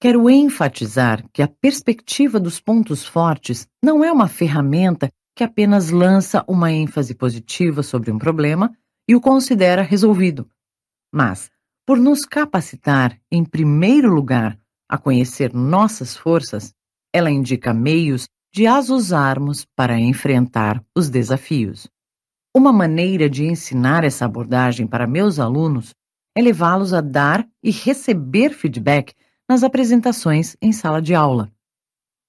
Quero 0.01 0.29
enfatizar 0.29 1.25
que 1.33 1.43
a 1.43 1.47
perspectiva 1.47 2.41
dos 2.41 2.61
pontos 2.61 3.07
fortes 3.07 3.69
não 3.81 4.03
é 4.03 4.11
uma 4.11 4.27
ferramenta 4.27 5.09
que 5.37 5.45
apenas 5.45 5.91
lança 5.91 6.45
uma 6.49 6.73
ênfase 6.73 7.15
positiva 7.15 7.81
sobre 7.81 8.11
um 8.11 8.19
problema 8.19 8.77
e 9.09 9.15
o 9.15 9.21
considera 9.21 9.83
resolvido, 9.83 10.51
mas, 11.15 11.53
por 11.87 11.99
nos 11.99 12.27
capacitar, 12.27 13.17
em 13.31 13.45
primeiro 13.45 14.13
lugar, 14.13 14.59
a 14.89 14.99
conhecer 14.99 15.55
nossas 15.55 16.17
forças, 16.17 16.75
ela 17.15 17.31
indica 17.31 17.73
meios 17.73 18.29
de 18.53 18.67
as 18.67 18.89
usarmos 18.89 19.65
para 19.77 19.99
enfrentar 19.99 20.83
os 20.97 21.09
desafios. 21.11 21.89
Uma 22.55 22.73
maneira 22.73 23.29
de 23.29 23.45
ensinar 23.45 24.05
essa 24.05 24.25
abordagem 24.25 24.87
para 24.87 25.07
meus 25.07 25.39
alunos 25.39 25.95
é 26.35 26.43
levá-los 26.43 26.95
a 26.95 27.01
dar 27.01 27.47
e 27.63 27.71
receber 27.71 28.51
feedback 28.51 29.13
nas 29.49 29.63
apresentações 29.63 30.57
em 30.61 30.73
sala 30.73 31.01
de 31.01 31.15
aula. 31.15 31.53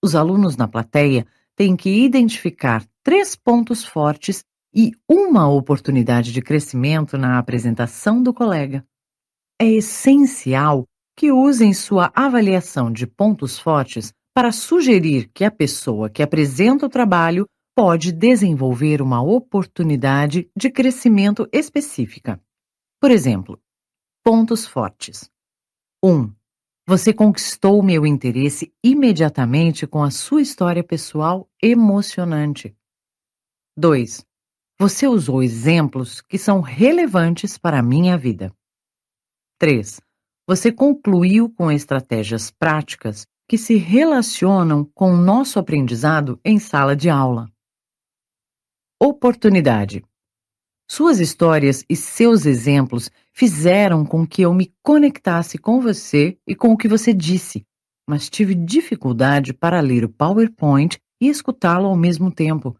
Os 0.03 0.15
alunos 0.15 0.55
na 0.55 0.67
plateia 0.67 1.25
têm 1.55 1.75
que 1.75 2.03
identificar 2.03 2.85
três 3.03 3.35
pontos 3.35 3.83
fortes 3.83 4.43
e 4.73 4.91
uma 5.07 5.49
oportunidade 5.49 6.31
de 6.31 6.41
crescimento 6.41 7.17
na 7.17 7.37
apresentação 7.37 8.21
do 8.21 8.33
colega. 8.33 8.85
É 9.59 9.67
essencial 9.67 10.85
que 11.17 11.31
usem 11.31 11.73
sua 11.73 12.11
avaliação 12.15 12.91
de 12.91 13.05
pontos 13.05 13.59
fortes 13.59 14.13
para 14.39 14.53
sugerir 14.53 15.29
que 15.33 15.43
a 15.43 15.51
pessoa 15.51 16.09
que 16.09 16.23
apresenta 16.23 16.85
o 16.85 16.89
trabalho 16.89 17.45
pode 17.75 18.13
desenvolver 18.13 19.01
uma 19.01 19.21
oportunidade 19.21 20.49
de 20.55 20.69
crescimento 20.69 21.45
específica. 21.51 22.41
Por 23.01 23.11
exemplo, 23.11 23.61
pontos 24.23 24.65
fortes. 24.65 25.29
1. 26.01 26.09
Um, 26.09 26.33
você 26.87 27.13
conquistou 27.13 27.83
meu 27.83 28.05
interesse 28.05 28.73
imediatamente 28.81 29.85
com 29.85 30.01
a 30.01 30.09
sua 30.09 30.41
história 30.41 30.85
pessoal 30.85 31.45
emocionante. 31.61 32.73
2. 33.77 34.25
Você 34.79 35.05
usou 35.05 35.43
exemplos 35.43 36.21
que 36.21 36.37
são 36.37 36.61
relevantes 36.61 37.57
para 37.57 37.79
a 37.79 37.83
minha 37.83 38.17
vida. 38.17 38.55
3. 39.57 39.99
Você 40.47 40.71
concluiu 40.71 41.49
com 41.49 41.69
estratégias 41.69 42.49
práticas 42.49 43.27
que 43.49 43.57
se 43.57 43.77
relacionam 43.77 44.85
com 44.93 45.11
o 45.11 45.17
nosso 45.17 45.57
aprendizado 45.57 46.39
em 46.45 46.59
sala 46.59 46.95
de 46.95 47.09
aula. 47.09 47.51
Oportunidade. 49.01 50.05
Suas 50.87 51.19
histórias 51.19 51.83
e 51.89 51.95
seus 51.95 52.45
exemplos 52.45 53.09
fizeram 53.33 54.05
com 54.05 54.27
que 54.27 54.43
eu 54.43 54.53
me 54.53 54.71
conectasse 54.83 55.57
com 55.57 55.81
você 55.81 56.37
e 56.45 56.53
com 56.53 56.71
o 56.71 56.77
que 56.77 56.87
você 56.87 57.11
disse, 57.11 57.65
mas 58.07 58.29
tive 58.29 58.53
dificuldade 58.53 59.51
para 59.51 59.79
ler 59.79 60.05
o 60.05 60.09
PowerPoint 60.09 60.99
e 61.19 61.27
escutá-lo 61.27 61.87
ao 61.87 61.95
mesmo 61.95 62.31
tempo. 62.31 62.77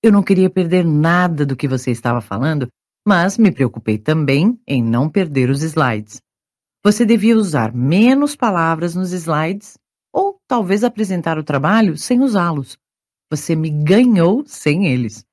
Eu 0.00 0.12
não 0.12 0.22
queria 0.22 0.48
perder 0.48 0.84
nada 0.84 1.44
do 1.44 1.56
que 1.56 1.66
você 1.66 1.90
estava 1.90 2.20
falando, 2.20 2.68
mas 3.04 3.36
me 3.36 3.50
preocupei 3.50 3.98
também 3.98 4.60
em 4.64 4.80
não 4.80 5.10
perder 5.10 5.50
os 5.50 5.62
slides. 5.62 6.22
Você 6.84 7.04
devia 7.04 7.36
usar 7.36 7.74
menos 7.74 8.36
palavras 8.36 8.94
nos 8.94 9.10
slides 9.10 9.76
talvez 10.48 10.82
apresentar 10.82 11.38
o 11.38 11.44
trabalho 11.44 11.96
sem 11.96 12.20
usá-los. 12.20 12.78
Você 13.30 13.54
me 13.54 13.68
ganhou 13.68 14.44
sem 14.46 14.86
eles. 14.86 15.24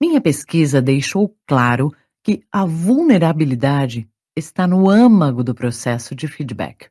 Minha 0.00 0.20
pesquisa 0.20 0.82
deixou 0.82 1.34
claro 1.46 1.90
que 2.22 2.44
a 2.52 2.64
vulnerabilidade 2.66 4.08
está 4.36 4.66
no 4.66 4.88
âmago 4.88 5.42
do 5.42 5.54
processo 5.54 6.14
de 6.14 6.28
feedback. 6.28 6.90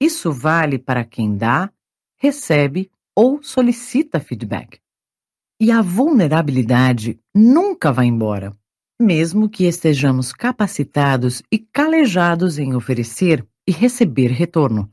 Isso 0.00 0.32
vale 0.32 0.78
para 0.78 1.04
quem 1.04 1.36
dá, 1.36 1.70
recebe 2.18 2.90
ou 3.16 3.42
solicita 3.42 4.18
feedback. 4.18 4.80
E 5.60 5.70
a 5.70 5.80
vulnerabilidade 5.80 7.20
nunca 7.34 7.92
vai 7.92 8.06
embora, 8.06 8.52
mesmo 9.00 9.48
que 9.48 9.64
estejamos 9.64 10.32
capacitados 10.32 11.42
e 11.52 11.58
calejados 11.58 12.58
em 12.58 12.74
oferecer 12.74 13.46
e 13.66 13.70
receber 13.70 14.28
retorno. 14.28 14.90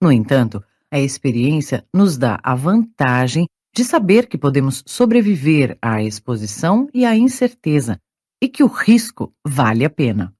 No 0.00 0.12
entanto, 0.12 0.62
a 0.90 0.98
experiência 0.98 1.84
nos 1.94 2.16
dá 2.16 2.38
a 2.42 2.54
vantagem 2.54 3.46
de 3.74 3.84
saber 3.84 4.26
que 4.26 4.38
podemos 4.38 4.82
sobreviver 4.86 5.76
à 5.80 6.02
exposição 6.02 6.88
e 6.92 7.04
à 7.04 7.16
incerteza 7.16 8.00
e 8.42 8.48
que 8.48 8.62
o 8.62 8.66
risco 8.66 9.32
vale 9.46 9.84
a 9.84 9.90
pena. 9.90 10.34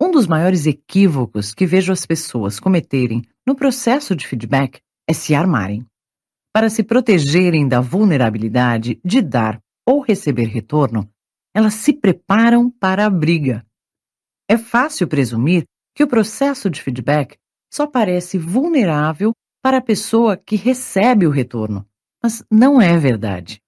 Um 0.00 0.10
dos 0.10 0.26
maiores 0.26 0.66
equívocos 0.66 1.54
que 1.54 1.66
vejo 1.66 1.92
as 1.92 2.04
pessoas 2.04 2.60
cometerem 2.60 3.22
no 3.46 3.54
processo 3.54 4.14
de 4.14 4.26
feedback 4.26 4.80
é 5.08 5.12
se 5.12 5.34
armarem. 5.34 5.86
Para 6.52 6.68
se 6.68 6.82
protegerem 6.82 7.68
da 7.68 7.80
vulnerabilidade 7.80 9.00
de 9.04 9.22
dar 9.22 9.60
ou 9.86 10.00
receber 10.00 10.46
retorno, 10.46 11.08
elas 11.54 11.74
se 11.74 11.92
preparam 11.92 12.70
para 12.70 13.06
a 13.06 13.10
briga. 13.10 13.64
É 14.48 14.58
fácil 14.58 15.08
presumir 15.08 15.64
que 15.94 16.04
o 16.04 16.08
processo 16.08 16.68
de 16.68 16.82
feedback 16.82 17.36
só 17.72 17.86
parece 17.86 18.38
vulnerável 18.38 19.32
para 19.66 19.78
a 19.78 19.82
pessoa 19.82 20.36
que 20.36 20.54
recebe 20.54 21.26
o 21.26 21.30
retorno, 21.30 21.84
mas 22.22 22.40
não 22.48 22.80
é 22.80 22.96
verdade. 22.96 23.60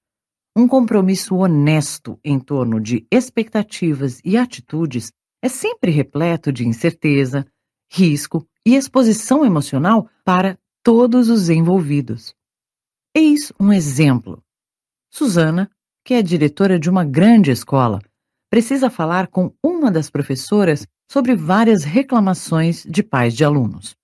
Um 0.57 0.69
compromisso 0.69 1.35
honesto 1.35 2.21
em 2.23 2.39
torno 2.39 2.81
de 2.81 3.05
expectativas 3.11 4.21
e 4.25 4.37
atitudes 4.37 5.11
é 5.43 5.49
sempre 5.49 5.91
repleto 5.91 6.53
de 6.53 6.65
incerteza, 6.65 7.45
risco 7.91 8.47
e 8.65 8.77
exposição 8.77 9.45
emocional 9.45 10.09
para 10.25 10.57
todos 10.85 11.29
os 11.29 11.51
envolvidos. 11.51 12.33
Eis 13.13 13.53
um 13.59 13.73
exemplo. 13.73 14.41
Susana, 15.11 15.69
que 16.05 16.15
é 16.15 16.23
diretora 16.23 16.79
de 16.79 16.89
uma 16.89 17.05
grande 17.05 17.51
escola, 17.51 18.01
precisa 18.49 18.89
falar 18.89 19.27
com 19.27 19.53
uma 19.61 19.91
das 19.91 20.09
professoras 20.09 20.87
sobre 21.11 21.35
várias 21.35 21.83
reclamações 21.83 22.85
de 22.85 23.03
pais 23.03 23.35
de 23.35 23.43
alunos. 23.43 23.97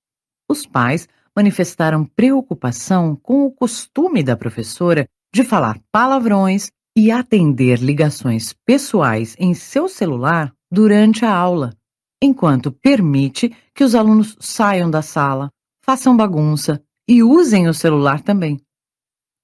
Os 0.51 0.67
pais 0.67 1.07
manifestaram 1.37 2.05
preocupação 2.05 3.16
com 3.16 3.45
o 3.45 3.51
costume 3.51 4.22
da 4.22 4.37
professora 4.37 5.07
de 5.32 5.43
falar 5.43 5.80
palavrões 5.91 6.70
e 6.97 7.11
atender 7.11 7.80
ligações 7.80 8.53
pessoais 8.64 9.35
em 9.39 9.53
seu 9.53 9.89
celular 9.89 10.55
durante 10.70 11.24
a 11.24 11.35
aula, 11.35 11.76
enquanto 12.22 12.70
permite 12.70 13.55
que 13.74 13.82
os 13.82 13.95
alunos 13.95 14.37
saiam 14.41 14.91
da 14.91 15.03
sala, 15.03 15.51
façam 15.85 16.16
bagunça 16.16 16.82
e 17.09 17.22
usem 17.22 17.68
o 17.68 17.74
celular 17.74 18.20
também. 18.20 18.61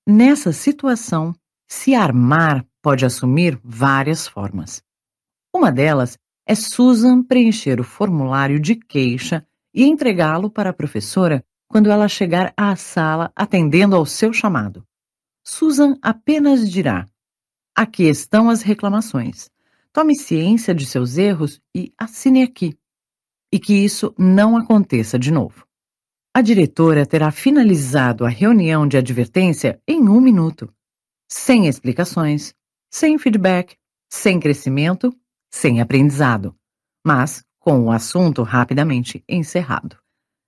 Nessa 0.08 0.52
situação, 0.52 1.34
se 1.68 1.94
armar 1.94 2.64
pode 2.82 3.04
assumir 3.04 3.60
várias 3.62 4.26
formas. 4.26 4.82
Uma 5.54 5.70
delas 5.70 6.16
é 6.46 6.54
Susan 6.54 7.22
preencher 7.22 7.80
o 7.80 7.84
formulário 7.84 8.58
de 8.58 8.74
queixa 8.74 9.46
e 9.74 9.84
entregá-lo 9.84 10.50
para 10.50 10.70
a 10.70 10.72
professora 10.72 11.44
quando 11.70 11.88
ela 11.88 12.08
chegar 12.08 12.52
à 12.56 12.74
sala 12.74 13.32
atendendo 13.34 13.94
ao 13.94 14.04
seu 14.04 14.32
chamado. 14.32 14.84
Susan 15.44 15.94
apenas 16.02 16.68
dirá: 16.68 17.06
Aqui 17.74 18.08
estão 18.08 18.50
as 18.50 18.60
reclamações. 18.60 19.48
Tome 19.92 20.16
ciência 20.16 20.74
de 20.74 20.84
seus 20.84 21.16
erros 21.16 21.60
e 21.74 21.92
assine 21.96 22.42
aqui. 22.42 22.76
E 23.52 23.58
que 23.58 23.72
isso 23.72 24.12
não 24.18 24.56
aconteça 24.56 25.18
de 25.18 25.30
novo. 25.30 25.64
A 26.34 26.42
diretora 26.42 27.06
terá 27.06 27.30
finalizado 27.30 28.24
a 28.24 28.28
reunião 28.28 28.86
de 28.86 28.96
advertência 28.96 29.80
em 29.86 30.08
um 30.08 30.20
minuto, 30.20 30.72
sem 31.28 31.66
explicações, 31.66 32.54
sem 32.92 33.18
feedback, 33.18 33.76
sem 34.08 34.38
crescimento, 34.38 35.12
sem 35.52 35.80
aprendizado, 35.80 36.54
mas 37.04 37.44
com 37.58 37.84
o 37.84 37.90
assunto 37.90 38.42
rapidamente 38.42 39.24
encerrado. 39.28 39.96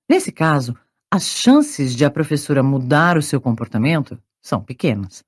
Nesse 0.08 0.30
caso, 0.30 0.76
as 1.14 1.24
chances 1.24 1.94
de 1.94 2.06
a 2.06 2.10
professora 2.10 2.62
mudar 2.62 3.18
o 3.18 3.22
seu 3.22 3.38
comportamento 3.38 4.18
são 4.40 4.64
pequenas. 4.64 5.22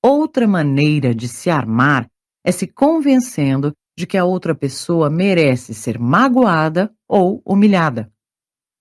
Outra 0.00 0.46
maneira 0.46 1.12
de 1.12 1.26
se 1.26 1.50
armar 1.50 2.08
é 2.44 2.52
se 2.52 2.68
convencendo 2.68 3.72
de 3.98 4.06
que 4.06 4.16
a 4.16 4.24
outra 4.24 4.54
pessoa 4.54 5.10
merece 5.10 5.74
ser 5.74 5.98
magoada 5.98 6.94
ou 7.08 7.42
humilhada. 7.44 8.08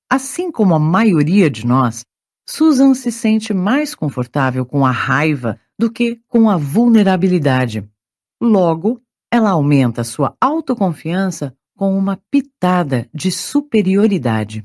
Assim 0.08 0.52
como 0.52 0.76
a 0.76 0.80
maioria 0.80 1.50
de 1.50 1.66
nós, 1.66 2.06
Susan 2.48 2.94
se 2.94 3.12
sente 3.12 3.52
mais 3.52 3.96
confortável 3.96 4.68
com 4.68 4.86
a 4.86 4.92
raiva 4.92 5.60
do 5.80 5.92
que 5.92 6.22
com 6.28 6.48
a 6.48 6.58
vulnerabilidade. 6.58 7.90
Logo, 8.40 9.02
ela 9.34 9.50
aumenta 9.50 10.04
sua 10.04 10.38
autoconfiança 10.40 11.58
com 11.76 11.98
uma 11.98 12.22
pitada 12.30 13.10
de 13.12 13.32
superioridade. 13.32 14.64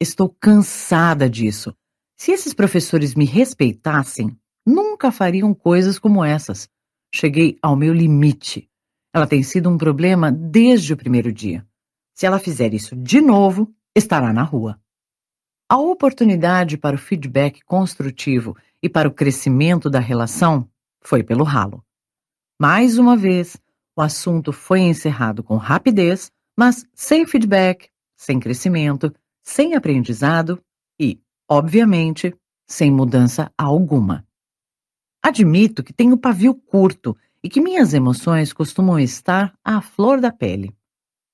Estou 0.00 0.28
cansada 0.28 1.28
disso. 1.28 1.74
Se 2.16 2.30
esses 2.30 2.54
professores 2.54 3.16
me 3.16 3.24
respeitassem, 3.24 4.38
nunca 4.64 5.10
fariam 5.10 5.52
coisas 5.52 5.98
como 5.98 6.24
essas. 6.24 6.68
Cheguei 7.12 7.58
ao 7.60 7.74
meu 7.74 7.92
limite. 7.92 8.70
Ela 9.12 9.26
tem 9.26 9.42
sido 9.42 9.68
um 9.68 9.76
problema 9.76 10.30
desde 10.30 10.92
o 10.92 10.96
primeiro 10.96 11.32
dia. 11.32 11.66
Se 12.14 12.26
ela 12.26 12.38
fizer 12.38 12.74
isso 12.74 12.94
de 12.94 13.20
novo, 13.20 13.74
estará 13.96 14.32
na 14.32 14.42
rua. 14.42 14.80
A 15.68 15.76
oportunidade 15.76 16.78
para 16.78 16.94
o 16.94 16.98
feedback 16.98 17.60
construtivo 17.64 18.56
e 18.80 18.88
para 18.88 19.08
o 19.08 19.12
crescimento 19.12 19.90
da 19.90 19.98
relação 19.98 20.68
foi 21.00 21.24
pelo 21.24 21.42
ralo. 21.42 21.84
Mais 22.60 22.98
uma 22.98 23.16
vez, 23.16 23.56
o 23.96 24.00
assunto 24.00 24.52
foi 24.52 24.80
encerrado 24.80 25.42
com 25.42 25.56
rapidez, 25.56 26.30
mas 26.56 26.86
sem 26.94 27.26
feedback, 27.26 27.88
sem 28.16 28.38
crescimento, 28.38 29.12
sem 29.48 29.74
aprendizado 29.74 30.62
e, 31.00 31.18
obviamente, 31.48 32.36
sem 32.68 32.92
mudança 32.92 33.50
alguma. 33.56 34.26
Admito 35.22 35.82
que 35.82 35.90
tenho 35.90 36.18
pavio 36.18 36.54
curto 36.54 37.16
e 37.42 37.48
que 37.48 37.58
minhas 37.58 37.94
emoções 37.94 38.52
costumam 38.52 39.00
estar 39.00 39.54
à 39.64 39.80
flor 39.80 40.20
da 40.20 40.30
pele. 40.30 40.76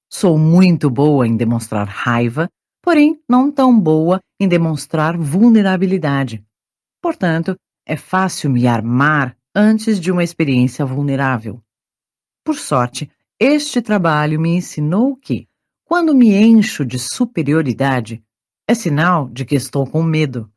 Sou 0.08 0.38
muito 0.38 0.88
boa 0.88 1.26
em 1.26 1.36
demonstrar 1.36 1.88
raiva, 1.88 2.48
porém 2.80 3.20
não 3.28 3.50
tão 3.50 3.78
boa 3.78 4.20
em 4.38 4.46
demonstrar 4.46 5.18
vulnerabilidade. 5.18 6.40
Portanto, 7.02 7.56
é 7.84 7.96
fácil 7.96 8.48
me 8.48 8.68
armar 8.68 9.36
antes 9.52 9.98
de 9.98 10.12
uma 10.12 10.22
experiência 10.22 10.86
vulnerável. 10.86 11.60
Por 12.44 12.54
sorte, 12.54 13.10
este 13.40 13.82
trabalho 13.82 14.40
me 14.40 14.54
ensinou 14.54 15.16
que, 15.16 15.48
quando 15.84 16.14
me 16.14 16.34
encho 16.34 16.84
de 16.84 16.98
superioridade, 16.98 18.24
é 18.68 18.74
sinal 18.74 19.28
de 19.28 19.44
que 19.44 19.54
estou 19.54 19.86
com 19.86 20.02
medo. 20.02 20.50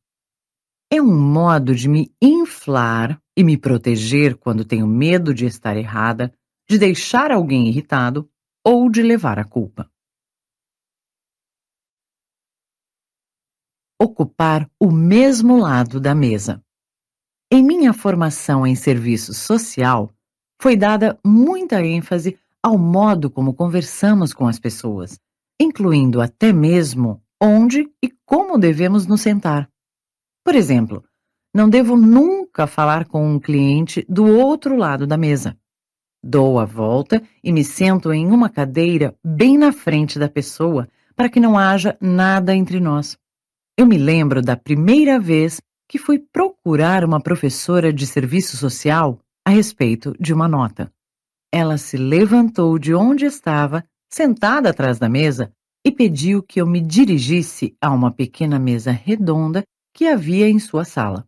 É 0.91 1.01
um 1.01 1.19
modo 1.19 1.75
de 1.75 1.89
me 1.89 2.11
inflar 2.21 3.21
e 3.35 3.43
me 3.43 3.57
proteger 3.57 4.37
quando 4.37 4.63
tenho 4.63 4.87
medo 4.87 5.33
de 5.33 5.45
estar 5.45 5.75
errada, 5.75 6.33
de 6.69 6.79
deixar 6.79 7.31
alguém 7.31 7.67
irritado 7.67 8.29
ou 8.65 8.89
de 8.89 9.01
levar 9.01 9.37
a 9.37 9.43
culpa. 9.43 9.91
Ocupar 14.01 14.69
o 14.79 14.91
mesmo 14.91 15.57
lado 15.57 15.99
da 15.99 16.15
mesa. 16.15 16.63
Em 17.51 17.63
minha 17.63 17.93
formação 17.93 18.65
em 18.65 18.75
serviço 18.75 19.33
social, 19.33 20.13
foi 20.61 20.75
dada 20.75 21.19
muita 21.25 21.83
ênfase 21.83 22.39
ao 22.63 22.77
modo 22.77 23.29
como 23.29 23.53
conversamos 23.53 24.33
com 24.33 24.47
as 24.47 24.59
pessoas, 24.59 25.19
incluindo 25.59 26.21
até 26.21 26.51
mesmo 26.51 27.21
onde 27.41 27.89
e 28.03 28.11
como 28.25 28.57
devemos 28.57 29.05
nos 29.05 29.21
sentar. 29.21 29.69
Por 30.43 30.55
exemplo, 30.55 31.03
não 31.53 31.69
devo 31.69 31.95
nunca 31.95 32.67
falar 32.67 33.05
com 33.05 33.35
um 33.35 33.39
cliente 33.39 34.05
do 34.07 34.25
outro 34.25 34.75
lado 34.75 35.07
da 35.07 35.17
mesa. 35.17 35.57
Dou 36.23 36.59
a 36.59 36.65
volta 36.65 37.21
e 37.43 37.51
me 37.51 37.63
sento 37.63 38.11
em 38.11 38.27
uma 38.27 38.49
cadeira 38.49 39.15
bem 39.23 39.57
na 39.57 39.71
frente 39.71 40.19
da 40.19 40.27
pessoa 40.27 40.87
para 41.15 41.29
que 41.29 41.39
não 41.39 41.57
haja 41.57 41.97
nada 42.01 42.55
entre 42.55 42.79
nós. 42.79 43.17
Eu 43.77 43.85
me 43.85 43.97
lembro 43.97 44.41
da 44.41 44.57
primeira 44.57 45.19
vez 45.19 45.61
que 45.87 45.97
fui 45.97 46.19
procurar 46.19 47.03
uma 47.05 47.21
professora 47.21 47.93
de 47.93 48.05
serviço 48.05 48.57
social 48.57 49.19
a 49.45 49.49
respeito 49.49 50.15
de 50.19 50.33
uma 50.33 50.47
nota. 50.47 50.91
Ela 51.51 51.77
se 51.77 51.97
levantou 51.97 52.77
de 52.77 52.93
onde 52.93 53.25
estava, 53.25 53.83
sentada 54.11 54.69
atrás 54.69 54.99
da 54.99 55.07
mesa, 55.07 55.51
e 55.85 55.91
pediu 55.91 56.43
que 56.43 56.59
eu 56.59 56.67
me 56.67 56.81
dirigisse 56.81 57.75
a 57.81 57.91
uma 57.91 58.11
pequena 58.11 58.59
mesa 58.59 58.91
redonda 58.91 59.63
que 59.93 60.07
havia 60.07 60.49
em 60.49 60.59
sua 60.59 60.83
sala. 60.83 61.27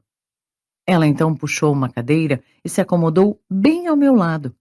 Ela 0.86 1.08
então 1.08 1.36
puxou 1.36 1.72
uma 1.72 1.90
cadeira 1.90 2.44
e 2.64 2.70
se 2.70 2.82
acomodou 2.82 3.42
bem 3.50 3.88
ao 3.88 3.96
meu 3.96 4.14
lado. 4.14 4.56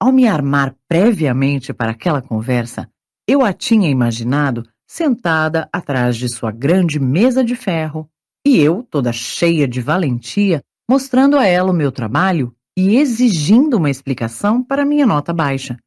Ao 0.00 0.12
me 0.12 0.26
armar 0.26 0.74
previamente 0.88 1.72
para 1.72 1.92
aquela 1.92 2.22
conversa, 2.22 2.90
eu 3.26 3.44
a 3.44 3.52
tinha 3.52 3.90
imaginado 3.90 4.68
sentada 4.86 5.68
atrás 5.72 6.16
de 6.16 6.28
sua 6.28 6.50
grande 6.50 7.00
mesa 7.00 7.44
de 7.44 7.56
ferro 7.56 8.08
e 8.46 8.58
eu, 8.58 8.82
toda 8.82 9.12
cheia 9.12 9.66
de 9.66 9.80
valentia, 9.80 10.62
mostrando 10.88 11.38
a 11.38 11.46
ela 11.46 11.70
o 11.70 11.74
meu 11.74 11.90
trabalho 11.90 12.54
e 12.76 12.96
exigindo 12.96 13.76
uma 13.76 13.90
explicação 13.90 14.62
para 14.62 14.84
minha 14.84 15.06
nota 15.06 15.32
baixa. 15.32 15.78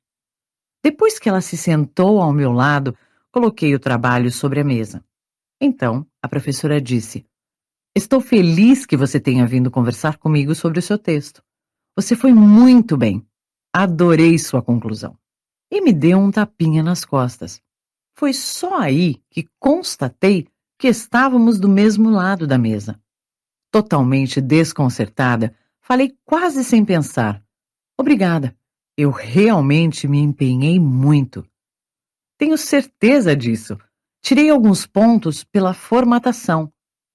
Depois 0.83 1.19
que 1.19 1.27
ela 1.27 1.41
se 1.41 1.57
sentou 1.57 2.21
ao 2.21 2.31
meu 2.31 2.51
lado, 2.51 2.97
coloquei 3.31 3.75
o 3.75 3.79
trabalho 3.79 4.31
sobre 4.31 4.59
a 4.59 4.63
mesa. 4.63 5.03
Então, 5.59 6.05
a 6.21 6.27
professora 6.27 6.79
disse: 6.79 7.25
Estou 7.95 8.21
feliz 8.21 8.85
que 8.85 8.95
você 8.95 9.19
tenha 9.19 9.45
vindo 9.45 9.71
conversar 9.71 10.17
comigo 10.17 10.53
sobre 10.53 10.79
o 10.79 10.81
seu 10.81 10.97
texto. 10.97 11.43
Você 11.95 12.15
foi 12.15 12.31
muito 12.31 12.95
bem. 12.95 13.25
Adorei 13.73 14.37
sua 14.37 14.61
conclusão. 14.61 15.17
E 15.71 15.81
me 15.81 15.91
deu 15.91 16.19
um 16.19 16.31
tapinha 16.31 16.83
nas 16.83 17.03
costas. 17.03 17.61
Foi 18.15 18.33
só 18.33 18.79
aí 18.79 19.21
que 19.29 19.47
constatei 19.59 20.47
que 20.79 20.87
estávamos 20.87 21.59
do 21.59 21.67
mesmo 21.67 22.09
lado 22.09 22.47
da 22.47 22.57
mesa. 22.57 22.99
Totalmente 23.71 24.39
desconcertada, 24.39 25.53
falei 25.87 26.13
quase 26.25 26.65
sem 26.65 26.83
pensar: 26.83 27.41
Obrigada, 27.97 28.53
eu 28.97 29.09
realmente 29.09 30.05
me 30.05 30.19
empenhei 30.19 30.77
muito. 30.77 31.47
Tenho 32.37 32.57
certeza 32.57 33.33
disso. 33.33 33.77
Tirei 34.21 34.49
alguns 34.49 34.85
pontos 34.85 35.45
pela 35.45 35.73
formatação. 35.73 36.71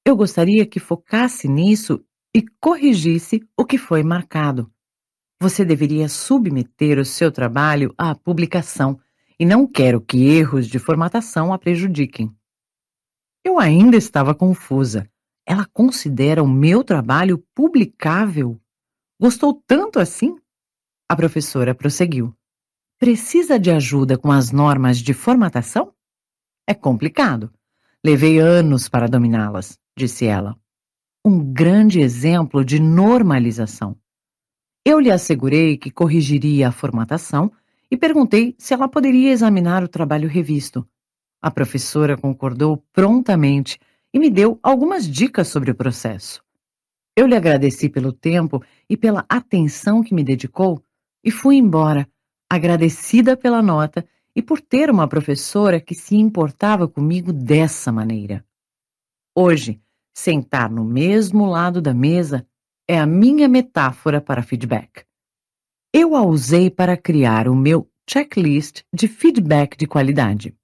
Eu 0.06 0.16
gostaria 0.16 0.64
que 0.64 0.80
focasse 0.80 1.46
nisso 1.46 2.02
e 2.34 2.42
corrigisse 2.58 3.46
o 3.56 3.64
que 3.64 3.76
foi 3.76 4.02
marcado. 4.02 4.72
Você 5.38 5.64
deveria 5.64 6.08
submeter 6.08 6.98
o 6.98 7.04
seu 7.04 7.30
trabalho 7.30 7.92
à 7.98 8.14
publicação 8.14 8.98
e 9.38 9.44
não 9.44 9.66
quero 9.66 10.00
que 10.00 10.24
erros 10.24 10.66
de 10.66 10.78
formatação 10.78 11.52
a 11.52 11.58
prejudiquem. 11.58 12.34
Eu 13.44 13.58
ainda 13.58 13.96
estava 13.96 14.34
confusa. 14.34 15.06
Ela 15.44 15.66
considera 15.72 16.42
o 16.42 16.48
meu 16.48 16.84
trabalho 16.84 17.44
publicável? 17.54 18.61
Gostou 19.22 19.54
tanto 19.54 20.00
assim? 20.00 20.34
A 21.08 21.14
professora 21.14 21.76
prosseguiu. 21.76 22.34
Precisa 22.98 23.56
de 23.56 23.70
ajuda 23.70 24.18
com 24.18 24.32
as 24.32 24.50
normas 24.50 24.98
de 24.98 25.14
formatação? 25.14 25.94
É 26.66 26.74
complicado. 26.74 27.48
Levei 28.04 28.40
anos 28.40 28.88
para 28.88 29.06
dominá-las, 29.06 29.78
disse 29.96 30.24
ela. 30.24 30.58
Um 31.24 31.38
grande 31.52 32.00
exemplo 32.00 32.64
de 32.64 32.80
normalização. 32.80 33.96
Eu 34.84 34.98
lhe 34.98 35.12
assegurei 35.12 35.76
que 35.76 35.92
corrigiria 35.92 36.66
a 36.66 36.72
formatação 36.72 37.52
e 37.88 37.96
perguntei 37.96 38.56
se 38.58 38.74
ela 38.74 38.88
poderia 38.88 39.30
examinar 39.30 39.84
o 39.84 39.88
trabalho 39.88 40.28
revisto. 40.28 40.84
A 41.40 41.48
professora 41.48 42.16
concordou 42.16 42.84
prontamente 42.92 43.78
e 44.12 44.18
me 44.18 44.28
deu 44.28 44.58
algumas 44.60 45.08
dicas 45.08 45.46
sobre 45.46 45.70
o 45.70 45.76
processo. 45.76 46.42
Eu 47.16 47.26
lhe 47.26 47.36
agradeci 47.36 47.88
pelo 47.88 48.12
tempo 48.12 48.62
e 48.88 48.96
pela 48.96 49.24
atenção 49.28 50.02
que 50.02 50.14
me 50.14 50.24
dedicou 50.24 50.82
e 51.22 51.30
fui 51.30 51.56
embora, 51.56 52.08
agradecida 52.50 53.36
pela 53.36 53.62
nota 53.62 54.06
e 54.34 54.42
por 54.42 54.60
ter 54.60 54.90
uma 54.90 55.06
professora 55.06 55.80
que 55.80 55.94
se 55.94 56.16
importava 56.16 56.88
comigo 56.88 57.32
dessa 57.32 57.92
maneira. 57.92 58.44
Hoje, 59.36 59.80
sentar 60.14 60.70
no 60.70 60.84
mesmo 60.84 61.46
lado 61.46 61.82
da 61.82 61.92
mesa 61.92 62.46
é 62.88 62.98
a 62.98 63.06
minha 63.06 63.46
metáfora 63.46 64.20
para 64.20 64.42
feedback. 64.42 65.04
Eu 65.92 66.16
a 66.16 66.22
usei 66.22 66.70
para 66.70 66.96
criar 66.96 67.46
o 67.46 67.54
meu 67.54 67.90
checklist 68.08 68.82
de 68.92 69.06
feedback 69.06 69.76
de 69.76 69.86
qualidade. 69.86 70.56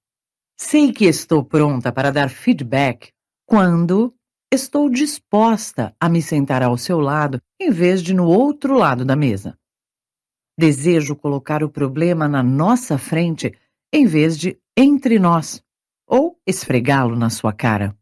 Sei 0.57 0.91
que 0.91 1.05
estou 1.05 1.43
pronta 1.43 1.91
para 1.91 2.11
dar 2.11 2.29
feedback 2.29 3.11
quando 3.45 4.13
estou 4.51 4.89
disposta 4.89 5.95
a 5.99 6.09
me 6.09 6.21
sentar 6.21 6.63
ao 6.63 6.77
seu 6.77 6.99
lado 6.99 7.39
em 7.59 7.69
vez 7.69 8.01
de 8.01 8.13
no 8.13 8.25
outro 8.25 8.75
lado 8.75 9.05
da 9.05 9.15
mesa. 9.15 9.57
Desejo 10.57 11.15
colocar 11.15 11.63
o 11.63 11.69
problema 11.69 12.27
na 12.27 12.41
nossa 12.41 12.97
frente 12.97 13.53
em 13.93 14.05
vez 14.05 14.37
de 14.37 14.59
entre 14.75 15.19
nós, 15.19 15.63
ou 16.07 16.39
esfregá-lo 16.45 17.15
na 17.15 17.29
sua 17.29 17.53
cara. 17.53 17.95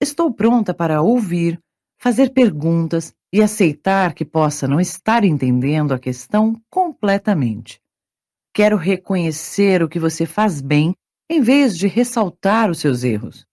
Estou 0.00 0.32
pronta 0.32 0.72
para 0.72 1.02
ouvir, 1.02 1.60
fazer 2.00 2.30
perguntas 2.32 3.12
e 3.32 3.42
aceitar 3.42 4.14
que 4.14 4.24
possa 4.24 4.68
não 4.68 4.80
estar 4.80 5.24
entendendo 5.24 5.92
a 5.92 5.98
questão 5.98 6.60
completamente. 6.70 7.80
Quero 8.54 8.76
reconhecer 8.76 9.82
o 9.82 9.88
que 9.88 9.98
você 9.98 10.24
faz 10.24 10.60
bem 10.60 10.94
em 11.28 11.40
vez 11.40 11.76
de 11.76 11.86
ressaltar 11.86 12.70
os 12.70 12.78
seus 12.78 13.02
erros. 13.02 13.47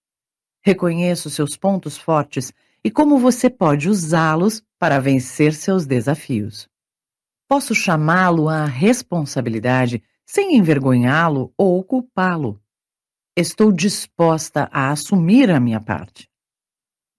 Reconheço 0.66 1.30
seus 1.30 1.56
pontos 1.56 1.96
fortes 1.96 2.52
e 2.82 2.90
como 2.90 3.20
você 3.20 3.48
pode 3.48 3.88
usá-los 3.88 4.64
para 4.80 4.98
vencer 4.98 5.54
seus 5.54 5.86
desafios. 5.86 6.68
Posso 7.48 7.72
chamá-lo 7.72 8.48
à 8.48 8.64
responsabilidade 8.64 10.02
sem 10.26 10.56
envergonhá-lo 10.56 11.54
ou 11.56 11.84
culpá-lo. 11.84 12.60
Estou 13.36 13.70
disposta 13.70 14.68
a 14.72 14.90
assumir 14.90 15.52
a 15.52 15.60
minha 15.60 15.80
parte. 15.80 16.28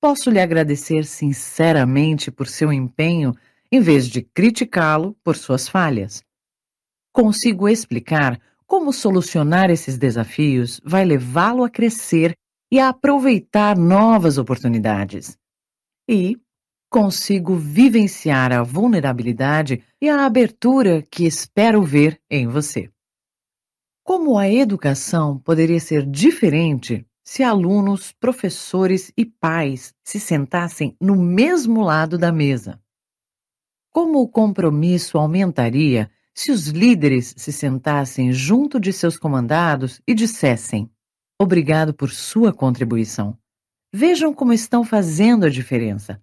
Posso 0.01 0.29
lhe 0.29 0.41
agradecer 0.41 1.05
sinceramente 1.05 2.29
por 2.29 2.49
seu 2.49 2.73
empenho 2.73 3.33
em 3.71 3.79
vez 3.79 4.09
de 4.09 4.21
criticá-lo 4.21 5.15
por 5.23 5.37
suas 5.37 5.69
falhas. 5.69 6.21
Consigo 7.13 7.69
explicar 7.69 8.41
como 8.65 8.91
solucionar 8.91 9.69
esses 9.69 9.97
desafios 9.97 10.81
vai 10.83 11.05
levá-lo 11.05 11.63
a 11.63 11.69
crescer 11.69 12.37
e 12.71 12.79
a 12.79 12.89
aproveitar 12.89 13.77
novas 13.77 14.37
oportunidades. 14.37 15.37
E 16.09 16.37
consigo 16.89 17.55
vivenciar 17.55 18.51
a 18.51 18.63
vulnerabilidade 18.63 19.83
e 20.01 20.09
a 20.09 20.25
abertura 20.25 21.01
que 21.01 21.25
espero 21.25 21.83
ver 21.83 22.21
em 22.29 22.47
você. 22.47 22.89
Como 24.03 24.37
a 24.37 24.49
educação 24.49 25.37
poderia 25.37 25.79
ser 25.79 26.05
diferente 26.05 27.05
se 27.25 27.43
alunos, 27.43 28.13
professores 28.13 29.11
e 29.17 29.25
pais 29.25 29.93
se 30.01 30.17
sentassem 30.17 30.95
no 30.99 31.13
mesmo 31.13 31.81
lado 31.81 32.17
da 32.17 32.31
mesa? 32.31 32.81
Como 33.91 34.21
o 34.21 34.29
compromisso 34.29 35.17
aumentaria 35.17 36.09
se 36.33 36.51
os 36.51 36.67
líderes 36.67 37.33
se 37.35 37.51
sentassem 37.51 38.31
junto 38.31 38.79
de 38.79 38.93
seus 38.93 39.17
comandados 39.17 40.01
e 40.07 40.13
dissessem: 40.13 40.89
Obrigado 41.39 41.93
por 41.93 42.09
sua 42.09 42.51
contribuição. 42.51 43.37
Vejam 43.93 44.33
como 44.33 44.51
estão 44.51 44.83
fazendo 44.83 45.45
a 45.45 45.49
diferença. 45.49 46.19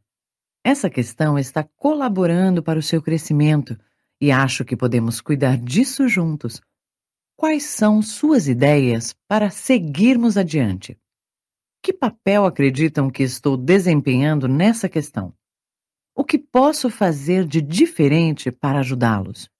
Essa 0.65 0.91
questão 0.91 1.39
está 1.39 1.63
colaborando 1.63 2.63
para 2.63 2.79
o 2.79 2.83
seu 2.83 3.01
crescimento 3.01 3.79
e 4.21 4.33
acho 4.33 4.65
que 4.65 4.77
podemos 4.77 5.21
cuidar 5.21 5.57
disso 5.57 6.09
juntos. 6.09 6.61
Quais 7.37 7.65
são 7.65 8.03
suas 8.03 8.49
ideias 8.49 9.15
para 9.29 9.51
seguirmos 9.51 10.37
adiante? 10.37 10.99
Que 11.81 11.93
papel 11.93 12.45
acreditam 12.45 13.11
que 13.11 13.23
estou 13.23 13.57
desempenhando 13.57 14.49
nessa 14.49 14.89
questão? 14.89 15.33
O 16.17 16.25
que 16.25 16.39
posso 16.39 16.91
fazer 16.91 17.47
de 17.47 17.61
diferente 17.61 18.51
para 18.51 18.81
ajudá-los? 18.81 19.51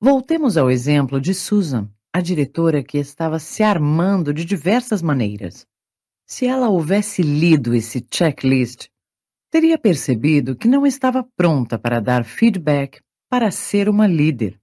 Voltemos 0.00 0.56
ao 0.56 0.70
exemplo 0.70 1.20
de 1.20 1.32
Susan, 1.32 1.88
a 2.14 2.20
diretora 2.20 2.80
que 2.80 2.96
estava 2.96 3.40
se 3.40 3.64
armando 3.64 4.32
de 4.32 4.44
diversas 4.44 5.02
maneiras. 5.02 5.66
Se 6.24 6.46
ela 6.46 6.68
houvesse 6.68 7.22
lido 7.22 7.74
esse 7.74 8.06
checklist, 8.08 8.86
teria 9.50 9.76
percebido 9.76 10.54
que 10.54 10.68
não 10.68 10.86
estava 10.86 11.26
pronta 11.36 11.76
para 11.76 12.00
dar 12.00 12.24
feedback 12.24 13.00
para 13.28 13.50
ser 13.50 13.88
uma 13.88 14.06
líder. 14.06 14.60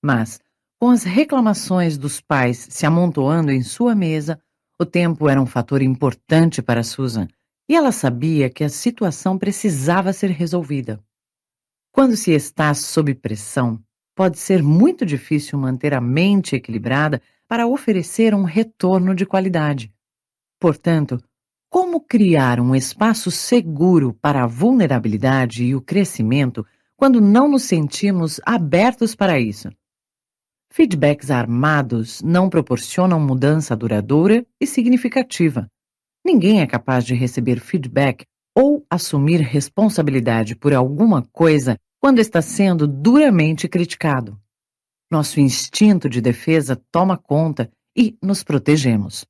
Mas, 0.00 0.38
com 0.80 0.90
as 0.90 1.02
reclamações 1.02 1.98
dos 1.98 2.20
pais 2.20 2.68
se 2.70 2.86
amontoando 2.86 3.50
em 3.50 3.62
sua 3.64 3.92
mesa, 3.96 4.40
o 4.78 4.86
tempo 4.86 5.28
era 5.28 5.42
um 5.42 5.46
fator 5.46 5.82
importante 5.82 6.62
para 6.62 6.84
Susan 6.84 7.26
e 7.68 7.74
ela 7.74 7.90
sabia 7.90 8.48
que 8.48 8.62
a 8.62 8.68
situação 8.68 9.36
precisava 9.36 10.12
ser 10.12 10.30
resolvida. 10.30 11.02
Quando 11.90 12.16
se 12.16 12.30
está 12.30 12.72
sob 12.72 13.12
pressão, 13.16 13.82
pode 14.14 14.38
ser 14.38 14.62
muito 14.62 15.04
difícil 15.04 15.58
manter 15.58 15.92
a 15.92 16.00
mente 16.00 16.56
equilibrada 16.56 17.20
para 17.48 17.66
oferecer 17.66 18.34
um 18.34 18.44
retorno 18.44 19.14
de 19.14 19.26
qualidade. 19.26 19.92
Portanto, 20.58 21.22
como 21.68 22.00
criar 22.00 22.60
um 22.60 22.74
espaço 22.74 23.30
seguro 23.30 24.14
para 24.14 24.44
a 24.44 24.46
vulnerabilidade 24.46 25.64
e 25.64 25.74
o 25.74 25.80
crescimento 25.80 26.64
quando 26.96 27.20
não 27.20 27.48
nos 27.48 27.64
sentimos 27.64 28.40
abertos 28.46 29.14
para 29.14 29.40
isso? 29.40 29.68
Feedbacks 30.72 31.30
armados 31.30 32.22
não 32.22 32.48
proporcionam 32.48 33.20
mudança 33.20 33.76
duradoura 33.76 34.46
e 34.60 34.66
significativa. 34.66 35.68
Ninguém 36.24 36.62
é 36.62 36.66
capaz 36.66 37.04
de 37.04 37.14
receber 37.14 37.60
feedback 37.60 38.24
ou 38.56 38.86
assumir 38.88 39.40
responsabilidade 39.40 40.56
por 40.56 40.72
alguma 40.72 41.22
coisa 41.32 41.76
quando 42.04 42.18
está 42.18 42.42
sendo 42.42 42.86
duramente 42.86 43.66
criticado. 43.66 44.38
Nosso 45.10 45.40
instinto 45.40 46.06
de 46.06 46.20
defesa 46.20 46.76
toma 46.92 47.16
conta 47.16 47.72
e 47.96 48.14
nos 48.22 48.44
protegemos. 48.44 49.24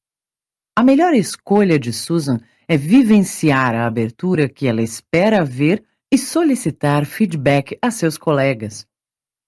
A 0.76 0.82
melhor 0.82 1.14
escolha 1.14 1.78
de 1.78 1.92
Susan 1.92 2.40
é 2.66 2.76
vivenciar 2.76 3.76
a 3.76 3.86
abertura 3.86 4.48
que 4.48 4.66
ela 4.66 4.82
espera 4.82 5.44
ver 5.44 5.84
e 6.12 6.18
solicitar 6.18 7.06
feedback 7.06 7.78
a 7.80 7.92
seus 7.92 8.18
colegas. 8.18 8.84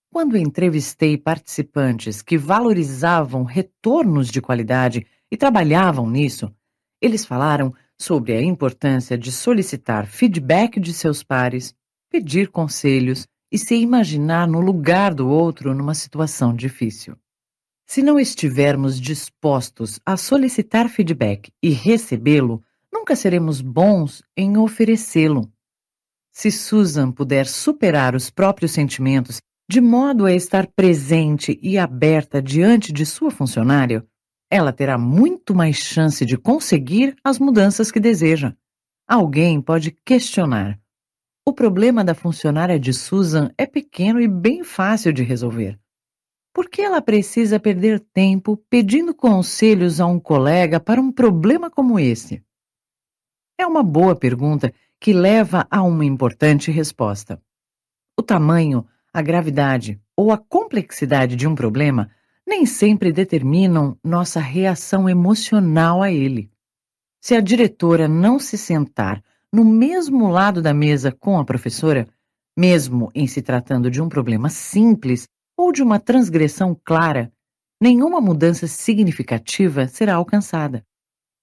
Quando 0.08 0.36
entrevistei 0.36 1.18
participantes 1.18 2.22
que 2.22 2.38
valorizavam 2.38 3.42
retornos 3.42 4.28
de 4.28 4.40
qualidade 4.40 5.04
e 5.28 5.36
trabalhavam 5.36 6.08
nisso, 6.08 6.54
eles 7.02 7.24
falaram 7.24 7.74
sobre 7.98 8.34
a 8.34 8.40
importância 8.40 9.18
de 9.18 9.32
solicitar 9.32 10.06
feedback 10.06 10.78
de 10.78 10.94
seus 10.94 11.24
pares, 11.24 11.74
pedir 12.16 12.48
conselhos 12.48 13.26
e 13.52 13.58
se 13.58 13.74
imaginar 13.74 14.48
no 14.48 14.58
lugar 14.58 15.12
do 15.12 15.28
outro 15.28 15.74
numa 15.74 15.92
situação 15.92 16.56
difícil. 16.56 17.14
Se 17.86 18.02
não 18.02 18.18
estivermos 18.18 18.98
dispostos 18.98 20.00
a 20.04 20.16
solicitar 20.16 20.88
feedback 20.88 21.52
e 21.62 21.68
recebê-lo, 21.68 22.62
nunca 22.90 23.14
seremos 23.14 23.60
bons 23.60 24.22
em 24.34 24.56
oferecê-lo. 24.56 25.52
Se 26.32 26.50
Susan 26.50 27.12
puder 27.12 27.46
superar 27.46 28.14
os 28.14 28.30
próprios 28.30 28.72
sentimentos 28.72 29.36
de 29.68 29.82
modo 29.82 30.24
a 30.24 30.32
estar 30.32 30.66
presente 30.68 31.58
e 31.62 31.76
aberta 31.76 32.40
diante 32.40 32.94
de 32.94 33.04
sua 33.04 33.30
funcionária, 33.30 34.06
ela 34.50 34.72
terá 34.72 34.96
muito 34.96 35.54
mais 35.54 35.76
chance 35.76 36.24
de 36.24 36.38
conseguir 36.38 37.14
as 37.22 37.38
mudanças 37.38 37.90
que 37.90 38.00
deseja. 38.00 38.54
Alguém 39.06 39.60
pode 39.60 39.90
questionar. 39.90 40.80
O 41.48 41.52
problema 41.52 42.02
da 42.02 42.12
funcionária 42.12 42.76
de 42.76 42.92
Susan 42.92 43.52
é 43.56 43.66
pequeno 43.66 44.20
e 44.20 44.26
bem 44.26 44.64
fácil 44.64 45.12
de 45.12 45.22
resolver. 45.22 45.78
Por 46.52 46.68
que 46.68 46.82
ela 46.82 47.00
precisa 47.00 47.60
perder 47.60 48.00
tempo 48.00 48.56
pedindo 48.68 49.14
conselhos 49.14 50.00
a 50.00 50.06
um 50.06 50.18
colega 50.18 50.80
para 50.80 51.00
um 51.00 51.12
problema 51.12 51.70
como 51.70 52.00
esse? 52.00 52.42
É 53.56 53.64
uma 53.64 53.84
boa 53.84 54.16
pergunta 54.16 54.74
que 54.98 55.12
leva 55.12 55.64
a 55.70 55.84
uma 55.84 56.04
importante 56.04 56.72
resposta. 56.72 57.40
O 58.18 58.22
tamanho, 58.24 58.84
a 59.12 59.22
gravidade 59.22 60.00
ou 60.16 60.32
a 60.32 60.38
complexidade 60.38 61.36
de 61.36 61.46
um 61.46 61.54
problema 61.54 62.10
nem 62.44 62.66
sempre 62.66 63.12
determinam 63.12 63.96
nossa 64.02 64.40
reação 64.40 65.08
emocional 65.08 66.02
a 66.02 66.10
ele. 66.10 66.50
Se 67.20 67.36
a 67.36 67.40
diretora 67.40 68.08
não 68.08 68.36
se 68.40 68.58
sentar 68.58 69.22
no 69.56 69.64
mesmo 69.64 70.28
lado 70.28 70.60
da 70.60 70.74
mesa 70.74 71.10
com 71.10 71.38
a 71.38 71.44
professora, 71.44 72.06
mesmo 72.54 73.10
em 73.14 73.26
se 73.26 73.40
tratando 73.40 73.90
de 73.90 74.02
um 74.02 74.08
problema 74.10 74.50
simples, 74.50 75.26
ou 75.56 75.72
de 75.72 75.82
uma 75.82 75.98
transgressão 75.98 76.78
clara, 76.84 77.32
nenhuma 77.80 78.20
mudança 78.20 78.66
significativa 78.66 79.88
será 79.88 80.16
alcançada. 80.16 80.84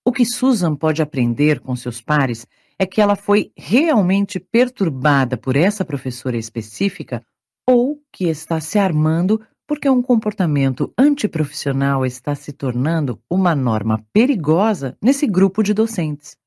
O 0.06 0.12
que 0.12 0.26
Susan 0.26 0.76
pode 0.76 1.02
aprender 1.02 1.60
com 1.60 1.76
seus 1.76 2.02
pares 2.02 2.46
é 2.78 2.86
que 2.86 3.02
ela 3.02 3.16
foi 3.16 3.52
realmente 3.58 4.40
perturbada 4.40 5.36
por 5.36 5.56
essa 5.56 5.84
professora 5.84 6.38
específica 6.38 7.26
ou 7.68 8.00
que 8.12 8.26
está 8.26 8.60
se 8.60 8.78
armando 8.78 9.42
porque 9.66 9.90
um 9.90 10.04
comportamento 10.04 10.94
antiprofissional 10.96 12.06
está 12.06 12.36
se 12.36 12.54
tornando 12.54 13.20
uma 13.28 13.56
norma 13.56 14.06
perigosa 14.14 14.96
nesse 15.02 15.26
grupo 15.26 15.64
de 15.64 15.74
docentes. 15.74 16.38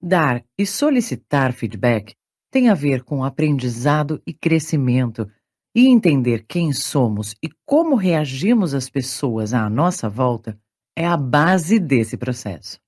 Dar 0.00 0.44
e 0.56 0.64
solicitar 0.64 1.52
feedback 1.52 2.14
tem 2.50 2.68
a 2.68 2.74
ver 2.74 3.02
com 3.02 3.24
aprendizado 3.24 4.22
e 4.26 4.32
crescimento 4.32 5.28
e 5.74 5.86
entender 5.86 6.44
quem 6.48 6.72
somos 6.72 7.34
e 7.42 7.50
como 7.66 7.96
reagimos 7.96 8.74
às 8.74 8.88
pessoas 8.88 9.52
à 9.52 9.68
nossa 9.68 10.08
volta 10.08 10.58
é 10.96 11.06
a 11.06 11.16
base 11.16 11.78
desse 11.78 12.16
processo. 12.16 12.80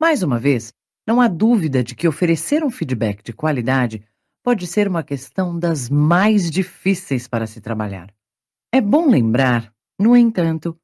Mais 0.00 0.22
uma 0.22 0.38
vez, 0.38 0.72
não 1.06 1.20
há 1.20 1.28
dúvida 1.28 1.82
de 1.82 1.94
que 1.94 2.06
oferecer 2.06 2.62
um 2.62 2.70
feedback 2.70 3.22
de 3.22 3.32
qualidade 3.32 4.04
pode 4.42 4.66
ser 4.66 4.88
uma 4.88 5.02
questão 5.02 5.58
das 5.58 5.88
mais 5.88 6.50
difíceis 6.50 7.26
para 7.26 7.46
se 7.46 7.60
trabalhar. 7.60 8.12
É 8.72 8.80
bom 8.80 9.08
lembrar, 9.08 9.72
no 9.98 10.16
entanto, 10.16 10.78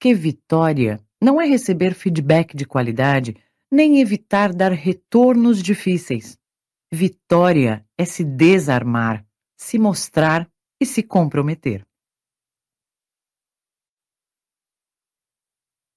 que 0.00 0.14
vitória 0.14 1.00
não 1.20 1.40
é 1.40 1.46
receber 1.46 1.94
feedback 1.94 2.56
de 2.56 2.64
qualidade 2.64 3.36
nem 3.72 4.02
evitar 4.02 4.52
dar 4.52 4.72
retornos 4.72 5.62
difíceis. 5.62 6.38
Vitória 6.92 7.86
é 7.96 8.04
se 8.04 8.22
desarmar, 8.22 9.26
se 9.56 9.78
mostrar 9.78 10.46
e 10.78 10.84
se 10.84 11.02
comprometer. 11.02 11.82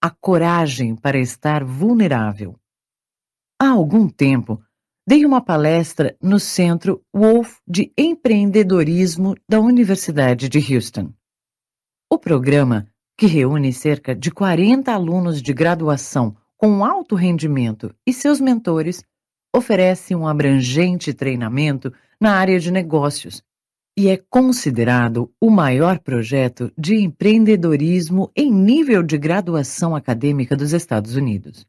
A 0.02 0.10
coragem 0.10 0.96
para 0.96 1.20
estar 1.20 1.66
vulnerável. 1.66 2.58
Há 3.62 3.72
algum 3.72 4.08
tempo, 4.08 4.64
dei 5.06 5.26
uma 5.26 5.44
palestra 5.44 6.16
no 6.22 6.40
Centro 6.40 7.04
Wolf 7.14 7.60
de 7.68 7.92
Empreendedorismo 7.98 9.36
da 9.50 9.60
Universidade 9.60 10.48
de 10.48 10.60
Houston. 10.74 11.14
O 12.10 12.18
programa, 12.18 12.88
que 13.18 13.26
reúne 13.26 13.74
cerca 13.74 14.16
de 14.16 14.32
40 14.32 14.94
alunos 14.94 15.42
de 15.42 15.52
graduação 15.52 16.38
com 16.58 16.84
alto 16.84 17.16
rendimento 17.16 17.94
e 18.06 18.14
seus 18.14 18.40
mentores, 18.40 19.04
oferece 19.56 20.16
um 20.16 20.28
abrangente 20.28 21.14
treinamento 21.14 21.94
na 22.20 22.34
área 22.34 22.60
de 22.60 22.72
negócios 22.72 23.44
e 23.98 24.10
é 24.10 24.18
considerado 24.18 25.32
o 25.40 25.50
maior 25.50 26.00
projeto 26.00 26.72
de 26.78 26.96
empreendedorismo 26.96 28.30
em 28.36 28.52
nível 28.52 29.02
de 29.02 29.18
graduação 29.18 29.96
acadêmica 29.96 30.56
dos 30.56 30.74
Estados 30.74 31.16
Unidos. 31.16 31.66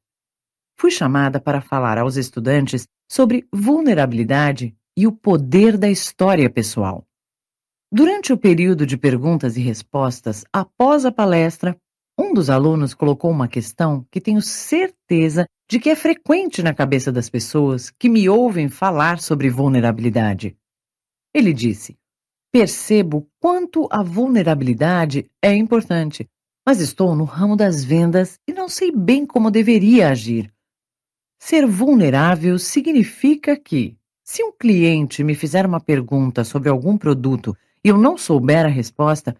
Fui 0.78 0.91
chamada 0.91 1.41
para 1.41 1.61
falar 1.61 1.99
aos 1.99 2.16
estudantes 2.16 2.89
sobre 3.11 3.47
vulnerabilidade 3.53 4.76
e 4.97 5.07
o 5.07 5.12
poder 5.12 5.78
da 5.78 5.89
história 5.89 6.51
pessoal. 6.51 7.07
Durante 7.93 8.32
o 8.32 8.37
período 8.37 8.84
de 8.84 8.97
perguntas 8.97 9.57
e 9.57 9.61
respostas, 9.61 10.45
após 10.53 11.05
a 11.07 11.12
palestra, 11.12 11.78
um 12.18 12.32
dos 12.32 12.48
alunos 12.48 12.94
colocou 12.94 13.30
uma 13.30 13.48
questão 13.48 14.06
que 14.10 14.20
tenho 14.20 14.40
certeza 14.40 15.46
de 15.68 15.78
que 15.78 15.90
é 15.90 15.96
frequente 15.96 16.62
na 16.62 16.72
cabeça 16.72 17.12
das 17.12 17.28
pessoas 17.28 17.90
que 17.90 18.08
me 18.08 18.28
ouvem 18.28 18.68
falar 18.68 19.18
sobre 19.20 19.50
vulnerabilidade. 19.50 20.56
Ele 21.34 21.52
disse: 21.52 21.96
Percebo 22.52 23.28
quanto 23.40 23.86
a 23.90 24.02
vulnerabilidade 24.02 25.30
é 25.42 25.54
importante, 25.54 26.28
mas 26.64 26.80
estou 26.80 27.14
no 27.14 27.24
ramo 27.24 27.56
das 27.56 27.84
vendas 27.84 28.38
e 28.48 28.52
não 28.52 28.68
sei 28.68 28.90
bem 28.90 29.26
como 29.26 29.50
deveria 29.50 30.08
agir. 30.08 30.52
Ser 31.38 31.66
vulnerável 31.66 32.58
significa 32.58 33.56
que, 33.56 33.96
se 34.24 34.42
um 34.42 34.50
cliente 34.50 35.22
me 35.22 35.34
fizer 35.34 35.66
uma 35.66 35.80
pergunta 35.80 36.44
sobre 36.44 36.68
algum 36.68 36.96
produto 36.96 37.54
e 37.84 37.88
eu 37.88 37.98
não 37.98 38.16
souber 38.16 38.64
a 38.64 38.68
resposta, 38.68 39.36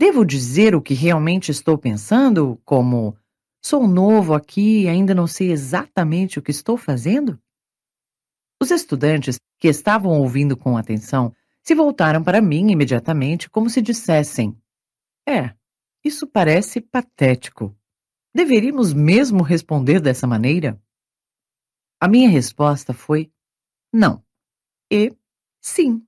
devo 0.00 0.24
dizer 0.24 0.74
o 0.74 0.80
que 0.80 0.94
realmente 0.94 1.50
estou 1.50 1.76
pensando, 1.76 2.58
como 2.64 3.14
sou 3.62 3.86
novo 3.86 4.32
aqui 4.32 4.84
e 4.84 4.88
ainda 4.88 5.14
não 5.14 5.26
sei 5.26 5.52
exatamente 5.52 6.38
o 6.38 6.42
que 6.42 6.50
estou 6.50 6.78
fazendo? 6.78 7.38
Os 8.58 8.70
estudantes 8.70 9.38
que 9.58 9.68
estavam 9.68 10.18
ouvindo 10.18 10.56
com 10.56 10.78
atenção 10.78 11.36
se 11.62 11.74
voltaram 11.74 12.24
para 12.24 12.40
mim 12.40 12.70
imediatamente, 12.70 13.50
como 13.50 13.68
se 13.68 13.82
dissessem: 13.82 14.58
É, 15.28 15.54
isso 16.02 16.26
parece 16.26 16.80
patético. 16.80 17.76
Deveríamos 18.34 18.94
mesmo 18.94 19.42
responder 19.42 20.00
dessa 20.00 20.26
maneira? 20.26 20.80
A 22.00 22.08
minha 22.08 22.30
resposta 22.30 22.94
foi: 22.94 23.30
não. 23.92 24.24
E 24.90 25.14
sim. 25.60 26.02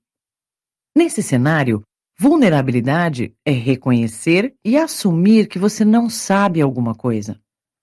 Nesse 0.97 1.21
cenário, 1.21 1.85
vulnerabilidade 2.17 3.35
é 3.45 3.51
reconhecer 3.51 4.55
e 4.63 4.77
assumir 4.77 5.47
que 5.47 5.59
você 5.59 5.83
não 5.83 6.09
sabe 6.09 6.61
alguma 6.61 6.95
coisa. 6.95 7.39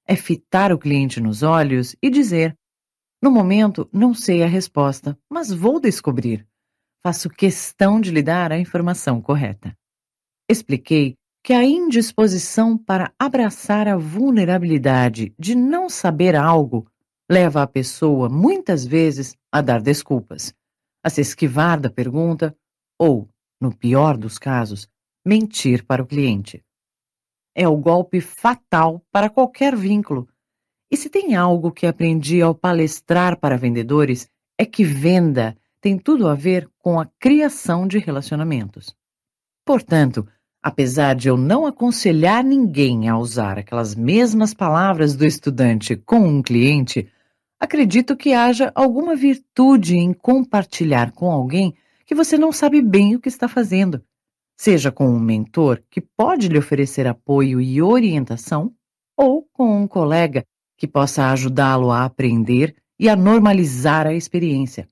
É 0.07 0.17
fitar 0.17 0.73
o 0.73 0.79
cliente 0.79 1.21
nos 1.21 1.43
olhos 1.43 1.95
e 2.03 2.11
dizer: 2.11 2.57
no 3.23 3.31
momento, 3.31 3.89
não 3.93 4.15
sei 4.15 4.43
a 4.43 4.47
resposta, 4.47 5.19
mas 5.29 5.53
vou 5.53 5.79
descobrir. 5.79 6.47
Faço 7.03 7.29
questão 7.29 8.01
de 8.01 8.11
lhe 8.11 8.23
dar 8.23 8.51
a 8.51 8.59
informação 8.59 9.21
correta. 9.21 9.77
Expliquei 10.49 11.17
que 11.43 11.53
a 11.53 11.63
indisposição 11.65 12.77
para 12.77 13.13
abraçar 13.19 13.89
a 13.89 13.97
vulnerabilidade 13.97 15.35
de 15.39 15.55
não 15.55 15.89
saber 15.89 16.35
algo 16.35 16.87
leva 17.31 17.63
a 17.63 17.67
pessoa, 17.67 18.29
muitas 18.29 18.85
vezes, 18.85 19.37
a 19.53 19.61
dar 19.61 19.81
desculpas, 19.81 20.53
a 21.05 21.09
se 21.09 21.21
esquivar 21.21 21.79
da 21.79 21.89
pergunta 21.89 22.57
ou, 22.99 23.29
no 23.61 23.75
pior 23.75 24.17
dos 24.17 24.39
casos, 24.39 24.89
mentir 25.25 25.85
para 25.85 26.03
o 26.03 26.07
cliente. 26.07 26.65
É 27.55 27.69
o 27.69 27.77
golpe 27.77 28.21
fatal 28.21 29.05
para 29.13 29.29
qualquer 29.29 29.77
vínculo. 29.77 30.29
E 30.91 30.97
se 30.97 31.11
tem 31.11 31.37
algo 31.37 31.71
que 31.71 31.87
aprendi 31.87 32.41
ao 32.41 32.55
palestrar 32.55 33.39
para 33.39 33.57
vendedores, 33.57 34.29
é 34.59 34.65
que 34.65 34.83
venda 34.83 35.57
tem 35.81 35.99
tudo 35.99 36.29
a 36.29 36.35
ver 36.35 36.69
com 36.79 36.99
a 37.01 37.07
criação 37.19 37.87
de 37.87 37.99
relacionamentos. 37.99 38.95
Portanto, 39.65 40.27
apesar 40.63 41.15
de 41.15 41.29
eu 41.29 41.37
não 41.37 41.67
aconselhar 41.67 42.45
ninguém 42.45 43.09
a 43.09 43.17
usar 43.17 43.59
aquelas 43.59 43.95
mesmas 43.95 44.53
palavras 44.53 45.17
do 45.17 45.25
estudante 45.25 45.97
com 45.97 46.19
um 46.19 46.43
cliente, 46.43 47.11
acredito 47.59 48.17
que 48.17 48.35
haja 48.35 48.71
alguma 48.75 49.15
virtude 49.15 49.97
em 49.97 50.13
compartilhar 50.13 51.13
com 51.13 51.31
alguém 51.31 51.75
que 52.11 52.15
você 52.17 52.37
não 52.37 52.51
sabe 52.51 52.83
bem 52.83 53.15
o 53.15 53.21
que 53.21 53.29
está 53.29 53.47
fazendo, 53.47 54.03
seja 54.59 54.91
com 54.91 55.07
um 55.07 55.21
mentor 55.21 55.81
que 55.89 56.01
pode 56.01 56.49
lhe 56.49 56.59
oferecer 56.59 57.07
apoio 57.07 57.61
e 57.61 57.81
orientação, 57.81 58.75
ou 59.17 59.47
com 59.53 59.81
um 59.81 59.87
colega 59.87 60.45
que 60.77 60.89
possa 60.89 61.31
ajudá-lo 61.31 61.93
a 61.93 62.05
aprender 62.05 62.75
e 62.99 63.09
a 63.09 63.15
normalizar 63.15 64.09
a 64.09 64.13
experiência. 64.13 64.89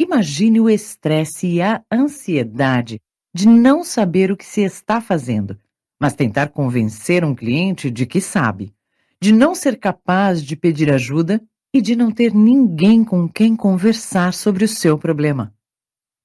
Imagine 0.00 0.58
o 0.58 0.70
estresse 0.70 1.46
e 1.48 1.60
a 1.60 1.84
ansiedade 1.92 2.98
de 3.34 3.46
não 3.46 3.84
saber 3.84 4.32
o 4.32 4.36
que 4.36 4.46
se 4.46 4.62
está 4.62 5.02
fazendo, 5.02 5.58
mas 6.00 6.14
tentar 6.14 6.48
convencer 6.48 7.26
um 7.26 7.34
cliente 7.34 7.90
de 7.90 8.06
que 8.06 8.22
sabe, 8.22 8.72
de 9.20 9.34
não 9.34 9.54
ser 9.54 9.78
capaz 9.78 10.42
de 10.42 10.56
pedir 10.56 10.90
ajuda 10.90 11.42
e 11.74 11.82
de 11.82 11.94
não 11.94 12.10
ter 12.10 12.32
ninguém 12.32 13.04
com 13.04 13.28
quem 13.28 13.54
conversar 13.54 14.32
sobre 14.32 14.64
o 14.64 14.68
seu 14.68 14.96
problema. 14.96 15.54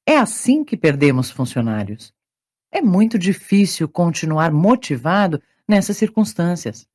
É 0.10 0.18
assim 0.18 0.64
que 0.64 0.78
perdemos 0.78 1.30
funcionários. 1.30 2.14
É 2.72 2.82
muito 2.82 3.20
difícil 3.20 3.90
continuar 3.90 4.54
motivado 4.54 5.44
nessas 5.68 5.98
circunstâncias. 5.98 6.88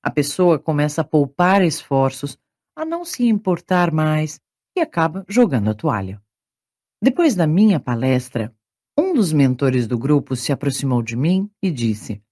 A 0.00 0.08
pessoa 0.08 0.60
começa 0.60 1.00
a 1.00 1.04
poupar 1.04 1.60
esforços, 1.60 2.38
a 2.76 2.84
não 2.84 3.04
se 3.04 3.26
importar 3.26 3.90
mais 3.90 4.40
e 4.76 4.80
acaba 4.80 5.24
jogando 5.28 5.70
a 5.70 5.74
toalha. 5.74 6.22
Depois 7.02 7.34
da 7.34 7.48
minha 7.48 7.80
palestra, 7.80 8.54
um 8.96 9.12
dos 9.12 9.32
mentores 9.32 9.88
do 9.88 9.98
grupo 9.98 10.36
se 10.36 10.52
aproximou 10.52 11.02
de 11.02 11.16
mim 11.16 11.50
e 11.60 11.68
disse: 11.68 12.22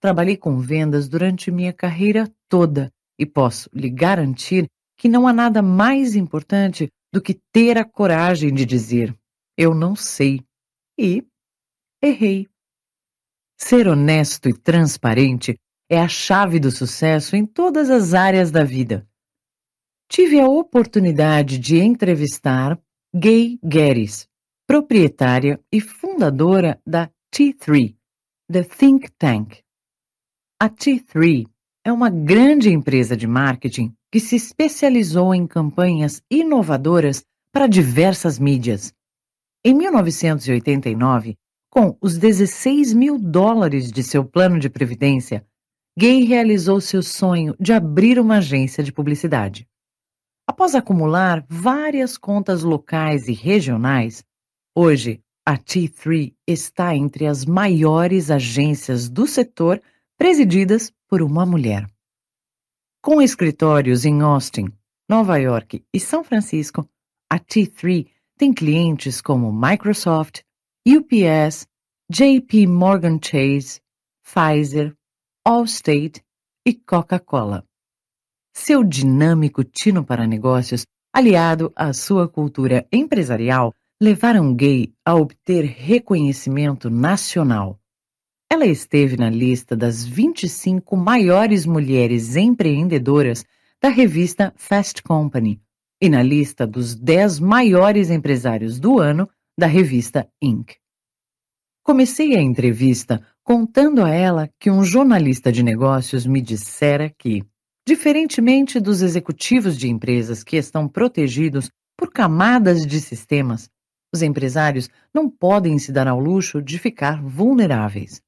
Trabalhei 0.00 0.36
com 0.36 0.60
vendas 0.60 1.08
durante 1.08 1.50
minha 1.50 1.72
carreira 1.72 2.32
toda 2.48 2.92
e 3.18 3.26
posso 3.26 3.68
lhe 3.72 3.90
garantir 3.90 4.68
que 4.96 5.08
não 5.08 5.26
há 5.26 5.32
nada 5.32 5.60
mais 5.60 6.14
importante 6.14 6.88
do 7.12 7.20
que 7.20 7.34
ter 7.52 7.76
a 7.76 7.84
coragem 7.84 8.54
de 8.54 8.64
dizer: 8.64 9.12
Eu 9.62 9.76
não 9.76 9.94
sei. 9.94 10.44
E 10.98 11.24
errei. 12.02 12.48
Ser 13.56 13.86
honesto 13.86 14.48
e 14.48 14.52
transparente 14.52 15.56
é 15.88 16.00
a 16.00 16.08
chave 16.08 16.58
do 16.58 16.68
sucesso 16.68 17.36
em 17.36 17.46
todas 17.46 17.88
as 17.88 18.12
áreas 18.12 18.50
da 18.50 18.64
vida. 18.64 19.08
Tive 20.10 20.40
a 20.40 20.48
oportunidade 20.48 21.58
de 21.58 21.78
entrevistar 21.78 22.76
Gay 23.14 23.60
Geddes, 23.62 24.26
proprietária 24.66 25.60
e 25.70 25.80
fundadora 25.80 26.82
da 26.84 27.08
T3, 27.32 27.94
The 28.50 28.64
Think 28.64 29.12
Tank. 29.12 29.60
A 30.60 30.68
T3 30.68 31.46
é 31.86 31.92
uma 31.92 32.10
grande 32.10 32.68
empresa 32.68 33.16
de 33.16 33.28
marketing 33.28 33.94
que 34.10 34.18
se 34.18 34.34
especializou 34.34 35.32
em 35.32 35.46
campanhas 35.46 36.20
inovadoras 36.28 37.24
para 37.52 37.68
diversas 37.68 38.40
mídias. 38.40 38.92
Em 39.64 39.74
1989, 39.74 41.38
com 41.70 41.96
os 42.00 42.18
16 42.18 42.92
mil 42.94 43.16
dólares 43.16 43.92
de 43.92 44.02
seu 44.02 44.24
plano 44.24 44.58
de 44.58 44.68
previdência, 44.68 45.46
Gay 45.96 46.24
realizou 46.24 46.80
seu 46.80 47.00
sonho 47.00 47.54
de 47.60 47.72
abrir 47.72 48.18
uma 48.18 48.38
agência 48.38 48.82
de 48.82 48.92
publicidade. 48.92 49.68
Após 50.48 50.74
acumular 50.74 51.46
várias 51.48 52.18
contas 52.18 52.64
locais 52.64 53.28
e 53.28 53.32
regionais, 53.32 54.24
hoje 54.74 55.22
a 55.46 55.56
T3 55.56 56.34
está 56.44 56.96
entre 56.96 57.26
as 57.28 57.44
maiores 57.44 58.32
agências 58.32 59.08
do 59.08 59.28
setor 59.28 59.80
presididas 60.18 60.92
por 61.06 61.22
uma 61.22 61.46
mulher. 61.46 61.86
Com 63.00 63.22
escritórios 63.22 64.04
em 64.04 64.22
Austin, 64.22 64.72
Nova 65.08 65.36
York 65.36 65.84
e 65.94 66.00
São 66.00 66.24
Francisco, 66.24 66.88
a 67.30 67.38
T3 67.38 68.08
tem 68.42 68.52
clientes 68.52 69.20
como 69.20 69.52
Microsoft, 69.52 70.40
UPS, 70.84 71.64
JP 72.10 72.66
Morgan 72.66 73.20
Chase, 73.22 73.80
Pfizer, 74.24 74.96
Allstate 75.46 76.20
e 76.66 76.74
Coca-Cola. 76.74 77.64
Seu 78.52 78.82
dinâmico 78.82 79.62
tino 79.62 80.04
para 80.04 80.26
negócios, 80.26 80.84
aliado 81.14 81.72
à 81.76 81.92
sua 81.92 82.28
cultura 82.28 82.84
empresarial, 82.90 83.72
levaram 84.02 84.52
Gay 84.56 84.92
a 85.06 85.14
obter 85.14 85.64
reconhecimento 85.64 86.90
nacional. 86.90 87.78
Ela 88.50 88.66
esteve 88.66 89.16
na 89.16 89.30
lista 89.30 89.76
das 89.76 90.04
25 90.04 90.96
maiores 90.96 91.64
mulheres 91.64 92.34
empreendedoras 92.34 93.44
da 93.80 93.88
revista 93.88 94.52
Fast 94.56 95.00
Company 95.04 95.62
e 96.02 96.08
na 96.08 96.20
lista 96.20 96.66
dos 96.66 96.96
10 96.96 97.38
maiores 97.38 98.10
empresários 98.10 98.80
do 98.80 98.98
ano 98.98 99.30
da 99.56 99.68
revista 99.68 100.28
Inc. 100.42 100.74
Comecei 101.84 102.34
a 102.34 102.42
entrevista 102.42 103.24
contando 103.44 104.02
a 104.02 104.10
ela 104.10 104.50
que 104.58 104.68
um 104.68 104.82
jornalista 104.82 105.52
de 105.52 105.62
negócios 105.62 106.26
me 106.26 106.40
dissera 106.40 107.08
que, 107.08 107.44
diferentemente 107.86 108.80
dos 108.80 109.00
executivos 109.00 109.78
de 109.78 109.88
empresas 109.88 110.42
que 110.42 110.56
estão 110.56 110.88
protegidos 110.88 111.70
por 111.96 112.10
camadas 112.10 112.84
de 112.84 113.00
sistemas, 113.00 113.70
os 114.12 114.22
empresários 114.22 114.90
não 115.14 115.30
podem 115.30 115.78
se 115.78 115.92
dar 115.92 116.08
ao 116.08 116.18
luxo 116.18 116.60
de 116.60 116.80
ficar 116.80 117.22
vulneráveis. 117.22 118.20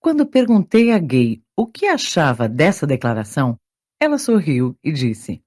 Quando 0.00 0.26
perguntei 0.26 0.90
a 0.90 0.98
Gay 0.98 1.40
o 1.56 1.68
que 1.68 1.86
achava 1.86 2.48
dessa 2.48 2.84
declaração, 2.84 3.56
ela 4.00 4.18
sorriu 4.18 4.76
e 4.82 4.90
disse: 4.90 5.40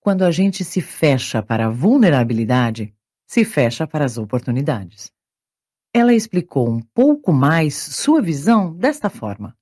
Quando 0.00 0.22
a 0.24 0.30
gente 0.30 0.64
se 0.64 0.80
fecha 0.80 1.42
para 1.42 1.66
a 1.66 1.70
vulnerabilidade, 1.70 2.94
se 3.26 3.44
fecha 3.44 3.86
para 3.86 4.04
as 4.04 4.16
oportunidades. 4.16 5.12
Ela 5.92 6.14
explicou 6.14 6.70
um 6.70 6.80
pouco 6.80 7.32
mais 7.32 7.74
sua 7.76 8.22
visão 8.22 8.74
desta 8.74 9.10
forma. 9.10 9.54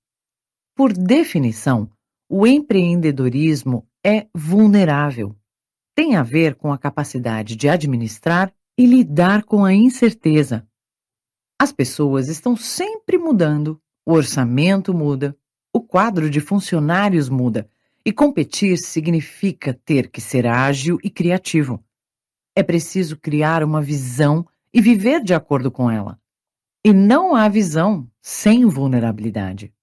Por 0.77 0.93
definição, 0.93 1.91
o 2.29 2.47
empreendedorismo 2.47 3.89
é 4.05 4.29
vulnerável. 4.33 5.37
Tem 5.95 6.15
a 6.15 6.23
ver 6.23 6.55
com 6.55 6.73
a 6.73 6.79
capacidade 6.79 7.57
de 7.57 7.69
administrar 7.69 8.55
e 8.79 8.87
lidar 8.87 9.43
com 9.43 9.65
a 9.65 9.75
incerteza. 9.75 10.65
As 11.61 11.73
pessoas 11.73 12.29
estão 12.29 12.55
sempre 12.55 13.19
mudando, 13.19 13.83
o 14.07 14.13
orçamento 14.13 14.95
muda, 14.95 15.37
o 15.73 15.81
quadro 15.81 16.31
de 16.31 16.41
funcionários 16.41 17.29
muda, 17.29 17.69
e 18.09 18.13
competir 18.13 18.79
significa 18.79 19.75
ter 19.85 20.11
que 20.11 20.19
ser 20.19 20.47
ágil 20.47 20.99
e 21.05 21.11
criativo. 21.11 21.85
É 22.57 22.63
preciso 22.63 23.19
criar 23.19 23.63
uma 23.63 23.83
visão 23.83 24.49
e 24.73 24.81
viver 24.81 25.23
de 25.23 25.35
acordo 25.35 25.71
com 25.71 25.91
ela. 25.91 26.19
E 26.83 26.91
não 26.91 27.37
há 27.37 27.47
visão 27.51 28.11
sem 28.23 28.65
vulnerabilidade. 28.65 29.75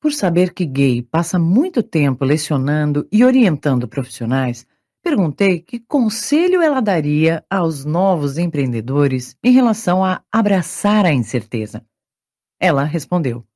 Por 0.00 0.12
saber 0.12 0.52
que 0.52 0.66
Gay 0.66 1.00
passa 1.00 1.38
muito 1.38 1.80
tempo 1.80 2.24
lecionando 2.24 3.06
e 3.12 3.24
orientando 3.24 3.86
profissionais, 3.86 4.66
perguntei 5.00 5.60
que 5.60 5.78
conselho 5.78 6.60
ela 6.60 6.80
daria 6.80 7.46
aos 7.48 7.84
novos 7.84 8.36
empreendedores 8.36 9.36
em 9.44 9.52
relação 9.52 10.04
a 10.04 10.24
abraçar 10.32 11.06
a 11.06 11.12
incerteza. 11.12 11.86
Ela 12.58 12.82
respondeu: 12.82 13.46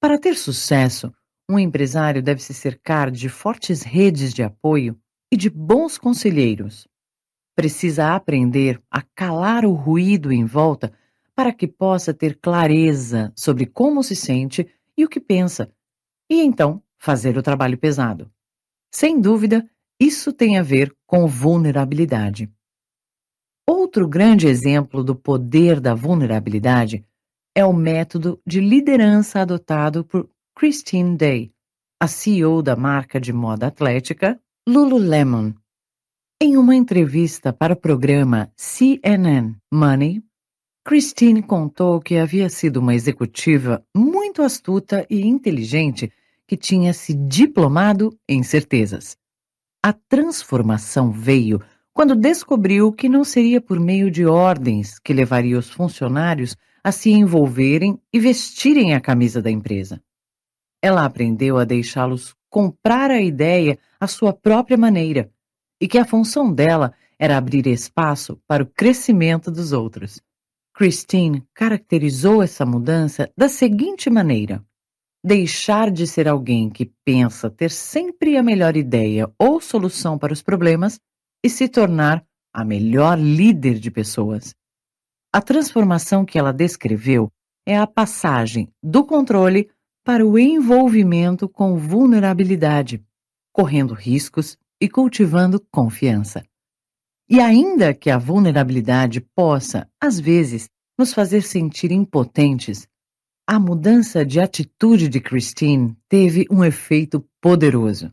Para 0.00 0.18
ter 0.18 0.34
sucesso, 0.34 1.14
um 1.50 1.58
empresário 1.58 2.22
deve 2.22 2.42
se 2.42 2.54
cercar 2.54 3.10
de 3.10 3.28
fortes 3.28 3.82
redes 3.82 4.32
de 4.32 4.42
apoio 4.42 4.98
e 5.32 5.36
de 5.36 5.50
bons 5.50 5.98
conselheiros 5.98 6.88
precisa 7.60 8.14
aprender 8.14 8.82
a 8.90 9.02
calar 9.02 9.66
o 9.66 9.74
ruído 9.74 10.32
em 10.32 10.46
volta 10.46 10.90
para 11.34 11.52
que 11.52 11.66
possa 11.68 12.14
ter 12.14 12.38
clareza 12.38 13.32
sobre 13.36 13.66
como 13.66 14.02
se 14.02 14.16
sente 14.16 14.66
e 14.96 15.04
o 15.04 15.08
que 15.10 15.20
pensa, 15.20 15.70
e 16.30 16.40
então 16.40 16.82
fazer 16.96 17.36
o 17.36 17.42
trabalho 17.42 17.76
pesado. 17.76 18.30
Sem 18.90 19.20
dúvida, 19.20 19.68
isso 20.00 20.32
tem 20.32 20.58
a 20.58 20.62
ver 20.62 20.96
com 21.06 21.26
vulnerabilidade. 21.26 22.50
Outro 23.68 24.08
grande 24.08 24.46
exemplo 24.46 25.04
do 25.04 25.14
poder 25.14 25.80
da 25.80 25.94
vulnerabilidade 25.94 27.04
é 27.54 27.62
o 27.62 27.74
método 27.74 28.40
de 28.46 28.58
liderança 28.58 29.40
adotado 29.40 30.02
por 30.02 30.30
Christine 30.60 31.16
Day, 31.16 31.50
a 31.98 32.06
CEO 32.06 32.60
da 32.60 32.76
marca 32.76 33.18
de 33.18 33.32
moda 33.32 33.68
atlética 33.68 34.38
Lululemon. 34.68 35.54
Em 36.38 36.58
uma 36.58 36.76
entrevista 36.76 37.50
para 37.50 37.72
o 37.72 37.76
programa 37.76 38.52
CNN 38.58 39.54
Money, 39.72 40.22
Christine 40.84 41.42
contou 41.42 41.98
que 41.98 42.18
havia 42.18 42.50
sido 42.50 42.76
uma 42.76 42.94
executiva 42.94 43.82
muito 43.96 44.42
astuta 44.42 45.06
e 45.08 45.22
inteligente 45.22 46.12
que 46.46 46.58
tinha 46.58 46.92
se 46.92 47.14
diplomado 47.14 48.14
em 48.28 48.42
certezas. 48.42 49.16
A 49.82 49.94
transformação 49.94 51.10
veio 51.10 51.58
quando 51.90 52.14
descobriu 52.14 52.92
que 52.92 53.08
não 53.08 53.24
seria 53.24 53.62
por 53.62 53.80
meio 53.80 54.10
de 54.10 54.26
ordens 54.26 54.98
que 54.98 55.14
levaria 55.14 55.58
os 55.58 55.70
funcionários 55.70 56.54
a 56.84 56.92
se 56.92 57.08
envolverem 57.08 57.98
e 58.12 58.20
vestirem 58.20 58.94
a 58.94 59.00
camisa 59.00 59.40
da 59.40 59.50
empresa. 59.50 60.02
Ela 60.82 61.04
aprendeu 61.04 61.58
a 61.58 61.64
deixá-los 61.64 62.34
comprar 62.48 63.10
a 63.10 63.20
ideia 63.20 63.78
à 63.98 64.06
sua 64.06 64.32
própria 64.32 64.76
maneira 64.76 65.30
e 65.80 65.86
que 65.86 65.98
a 65.98 66.04
função 66.04 66.52
dela 66.52 66.92
era 67.18 67.36
abrir 67.36 67.66
espaço 67.66 68.40
para 68.46 68.62
o 68.62 68.66
crescimento 68.66 69.50
dos 69.50 69.72
outros. 69.72 70.20
Christine 70.74 71.46
caracterizou 71.54 72.42
essa 72.42 72.64
mudança 72.64 73.30
da 73.36 73.48
seguinte 73.48 74.08
maneira: 74.08 74.64
deixar 75.22 75.90
de 75.90 76.06
ser 76.06 76.26
alguém 76.26 76.70
que 76.70 76.90
pensa 77.04 77.50
ter 77.50 77.70
sempre 77.70 78.36
a 78.36 78.42
melhor 78.42 78.76
ideia 78.76 79.30
ou 79.38 79.60
solução 79.60 80.18
para 80.18 80.32
os 80.32 80.42
problemas 80.42 80.98
e 81.44 81.50
se 81.50 81.68
tornar 81.68 82.24
a 82.52 82.64
melhor 82.64 83.18
líder 83.18 83.78
de 83.78 83.90
pessoas. 83.90 84.54
A 85.32 85.40
transformação 85.40 86.24
que 86.24 86.38
ela 86.38 86.52
descreveu 86.52 87.30
é 87.66 87.76
a 87.76 87.86
passagem 87.86 88.72
do 88.82 89.04
controle 89.04 89.70
para 90.10 90.26
o 90.26 90.36
envolvimento 90.36 91.48
com 91.48 91.76
vulnerabilidade, 91.76 93.00
correndo 93.52 93.94
riscos 93.94 94.58
e 94.80 94.88
cultivando 94.88 95.64
confiança. 95.70 96.44
E 97.28 97.38
ainda 97.38 97.94
que 97.94 98.10
a 98.10 98.18
vulnerabilidade 98.18 99.20
possa, 99.20 99.88
às 100.02 100.18
vezes, 100.18 100.68
nos 100.98 101.14
fazer 101.14 101.42
sentir 101.42 101.92
impotentes, 101.92 102.88
a 103.48 103.60
mudança 103.60 104.26
de 104.26 104.40
atitude 104.40 105.08
de 105.08 105.20
Christine 105.20 105.96
teve 106.08 106.44
um 106.50 106.64
efeito 106.64 107.24
poderoso. 107.40 108.10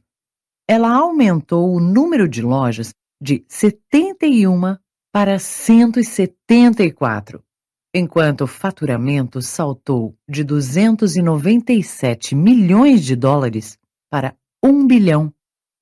Ela 0.69 0.95
aumentou 0.95 1.73
o 1.73 1.79
número 1.79 2.29
de 2.29 2.43
lojas 2.43 2.93
de 3.19 3.43
71 3.47 4.77
para 5.11 5.39
174, 5.39 7.43
enquanto 7.97 8.41
o 8.41 8.47
faturamento 8.47 9.41
saltou 9.41 10.15
de 10.29 10.43
297 10.43 12.35
milhões 12.35 13.03
de 13.03 13.15
dólares 13.15 13.77
para 14.09 14.35
1 14.63 14.85
bilhão 14.85 15.33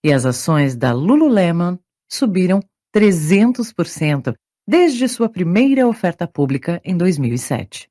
e 0.04 0.14
as 0.14 0.26
ações 0.26 0.76
da 0.76 0.94
Lululemon 0.94 1.78
subiram 2.10 2.62
300% 2.96 4.34
desde 4.68 5.08
sua 5.10 5.28
primeira 5.28 5.88
oferta 5.88 6.26
pública 6.26 6.82
em 6.86 6.96
2007. 6.96 7.90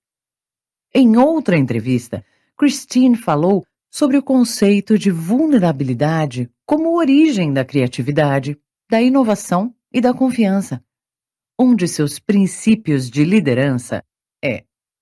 Em 0.95 1.17
outra 1.17 1.59
entrevista, 1.59 2.25
Christine 2.57 3.17
falou 3.17 3.67
sobre 3.91 4.17
o 4.17 4.23
conceito 4.23 4.99
de 4.99 5.11
vulnerabilidade 5.11 6.51
como 6.67 6.97
origem 6.97 7.53
da 7.53 7.65
criatividade, 7.65 8.59
da 8.91 9.03
inovação 9.03 9.75
e 9.93 10.01
da 10.01 10.15
confiança. 10.15 10.83
Um 11.61 11.77
de 11.77 11.87
seus 11.87 12.19
princípios 12.19 13.11
de 13.11 13.23
liderança 13.25 14.03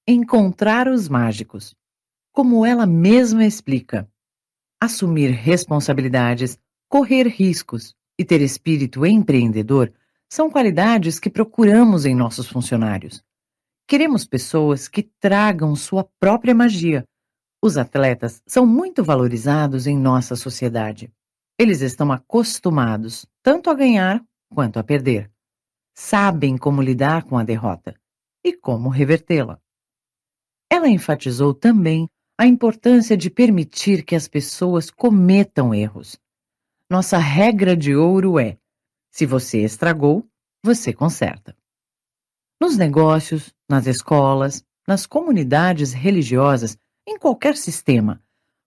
encontrar 0.06 0.88
os 0.88 1.08
mágicos. 1.08 1.74
Como 2.32 2.64
ela 2.64 2.86
mesma 2.86 3.44
explica, 3.44 4.08
assumir 4.80 5.30
responsabilidades 5.30 6.58
correr 6.92 7.26
riscos 7.26 7.94
e 8.18 8.24
ter 8.24 8.42
espírito 8.42 9.06
empreendedor 9.06 9.90
são 10.30 10.50
qualidades 10.50 11.18
que 11.18 11.30
procuramos 11.30 12.04
em 12.04 12.14
nossos 12.14 12.46
funcionários. 12.46 13.24
Queremos 13.88 14.26
pessoas 14.26 14.88
que 14.88 15.02
tragam 15.02 15.74
sua 15.74 16.04
própria 16.20 16.54
magia. 16.54 17.02
Os 17.62 17.78
atletas 17.78 18.42
são 18.46 18.66
muito 18.66 19.02
valorizados 19.02 19.86
em 19.86 19.96
nossa 19.96 20.36
sociedade. 20.36 21.10
Eles 21.58 21.80
estão 21.80 22.12
acostumados 22.12 23.24
tanto 23.42 23.70
a 23.70 23.74
ganhar 23.74 24.22
quanto 24.54 24.78
a 24.78 24.84
perder. 24.84 25.30
Sabem 25.94 26.58
como 26.58 26.82
lidar 26.82 27.22
com 27.22 27.38
a 27.38 27.42
derrota 27.42 27.94
e 28.44 28.52
como 28.52 28.90
revertê-la. 28.90 29.61
Ela 30.72 30.88
enfatizou 30.88 31.52
também 31.52 32.08
a 32.38 32.46
importância 32.46 33.16
de 33.16 33.28
permitir 33.28 34.04
que 34.04 34.16
as 34.16 34.26
pessoas 34.26 34.90
cometam 34.90 35.74
erros 35.74 36.18
nossa 36.92 37.16
regra 37.16 37.74
de 37.74 37.96
ouro 37.96 38.38
é: 38.38 38.58
se 39.10 39.24
você 39.24 39.62
estragou, 39.64 40.28
você 40.62 40.92
conserta. 40.92 41.56
Nos 42.60 42.76
negócios, 42.76 43.50
nas 43.66 43.86
escolas, 43.86 44.62
nas 44.86 45.06
comunidades 45.06 45.94
religiosas, 45.94 46.76
em 47.08 47.18
qualquer 47.18 47.56
sistema, 47.56 48.22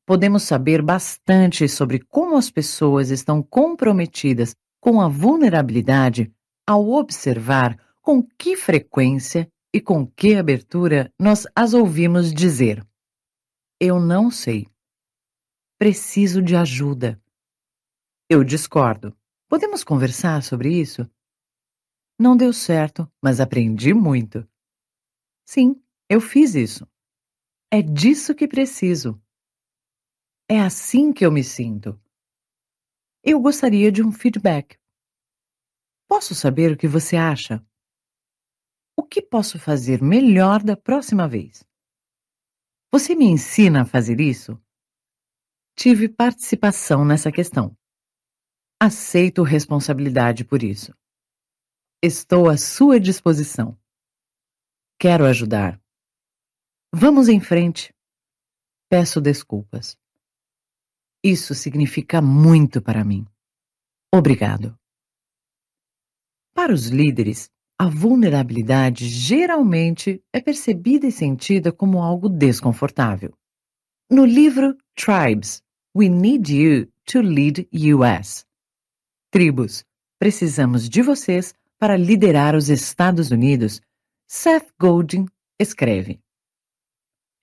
podemos 0.07 0.41
saber 0.41 0.81
bastante 0.81 1.69
sobre 1.69 1.99
como 1.99 2.35
as 2.35 2.49
pessoas 2.49 3.11
estão 3.11 3.43
comprometidas 3.43 4.55
com 4.81 4.99
a 4.99 5.07
vulnerabilidade 5.07 6.33
ao 6.65 6.89
observar 6.89 7.77
com 8.01 8.23
que 8.23 8.57
frequência 8.57 9.47
e 9.76 9.82
com 9.82 10.07
que 10.07 10.36
abertura 10.36 11.13
nós 11.19 11.45
as 11.53 11.73
ouvimos 11.73 12.34
dizer: 12.34 12.82
Eu 13.78 13.99
não 13.99 14.32
sei. 14.32 14.69
Preciso 15.78 16.41
de 16.41 16.55
ajuda. 16.55 17.21
Eu 18.30 18.41
discordo. 18.41 19.13
Podemos 19.49 19.84
conversar 19.84 20.41
sobre 20.43 20.80
isso? 20.80 21.01
Não 22.17 22.38
deu 22.38 22.53
certo, 22.53 23.11
mas 23.21 23.41
aprendi 23.41 23.93
muito. 23.93 24.47
Sim, 25.45 25.84
eu 26.09 26.21
fiz 26.21 26.55
isso. 26.55 26.88
É 27.69 27.82
disso 27.82 28.34
que 28.34 28.47
preciso. 28.47 29.21
É 30.49 30.57
assim 30.57 31.11
que 31.11 31.26
eu 31.26 31.32
me 31.34 31.43
sinto. 31.43 31.99
Eu 33.21 33.41
gostaria 33.41 33.91
de 33.91 34.01
um 34.01 34.09
feedback. 34.09 34.80
Posso 36.07 36.34
saber 36.34 36.71
o 36.71 36.78
que 36.78 36.88
você 36.88 37.17
acha? 37.17 37.61
O 38.97 39.03
que 39.03 39.21
posso 39.21 39.59
fazer 39.59 40.01
melhor 40.01 40.63
da 40.63 40.77
próxima 40.77 41.27
vez? 41.27 41.65
Você 42.91 43.13
me 43.15 43.25
ensina 43.25 43.81
a 43.81 43.85
fazer 43.85 44.21
isso? 44.21 44.61
Tive 45.75 46.07
participação 46.07 47.03
nessa 47.03 47.31
questão. 47.31 47.77
Aceito 48.81 49.43
responsabilidade 49.43 50.45
por 50.45 50.63
isso. 50.63 50.93
Estou 52.01 52.49
à 52.49 52.55
sua 52.55 52.99
disposição. 52.99 53.77
Quero 54.97 55.25
ajudar. 55.25 55.81
Vamos 56.93 57.27
em 57.27 57.41
frente. 57.41 57.93
Peço 58.89 59.19
desculpas. 59.19 59.97
Isso 61.21 61.53
significa 61.53 62.21
muito 62.21 62.81
para 62.81 63.03
mim. 63.03 63.25
Obrigado. 64.13 64.77
Para 66.53 66.71
os 66.71 66.87
líderes, 66.87 67.51
a 67.78 67.88
vulnerabilidade 67.88 69.07
geralmente 69.07 70.23
é 70.32 70.39
percebida 70.39 71.07
e 71.07 71.11
sentida 71.11 71.73
como 71.73 72.01
algo 72.01 72.30
desconfortável. 72.30 73.34
No 74.09 74.26
livro 74.26 74.78
Tribes, 74.95 75.61
We 75.95 76.07
Need 76.07 76.53
You 76.53 76.88
to 77.05 77.21
Lead 77.21 77.67
US. 77.93 78.45
Tribos, 79.30 79.84
precisamos 80.17 80.88
de 80.88 81.01
vocês 81.01 81.53
para 81.78 81.97
liderar 81.97 82.55
os 82.55 82.69
Estados 82.69 83.30
Unidos. 83.30 83.82
Seth 84.26 84.71
Godin 84.80 85.26
escreve: 85.59 86.21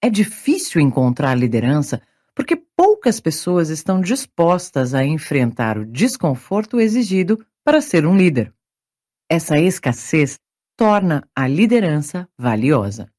É 0.01 0.09
difícil 0.09 0.81
encontrar 0.81 1.35
liderança 1.35 2.01
porque 2.35 2.57
poucas 2.57 3.21
pessoas 3.21 3.69
estão 3.69 4.01
dispostas 4.01 4.95
a 4.95 5.05
enfrentar 5.05 5.77
o 5.77 5.85
desconforto 5.85 6.81
exigido 6.81 7.45
para 7.63 7.83
ser 7.83 8.07
um 8.07 8.17
líder. 8.17 8.55
Essa 9.35 9.59
escassez 9.59 10.39
torna 10.77 11.27
a 11.35 11.49
liderança 11.49 12.29
valiosa. 12.37 13.11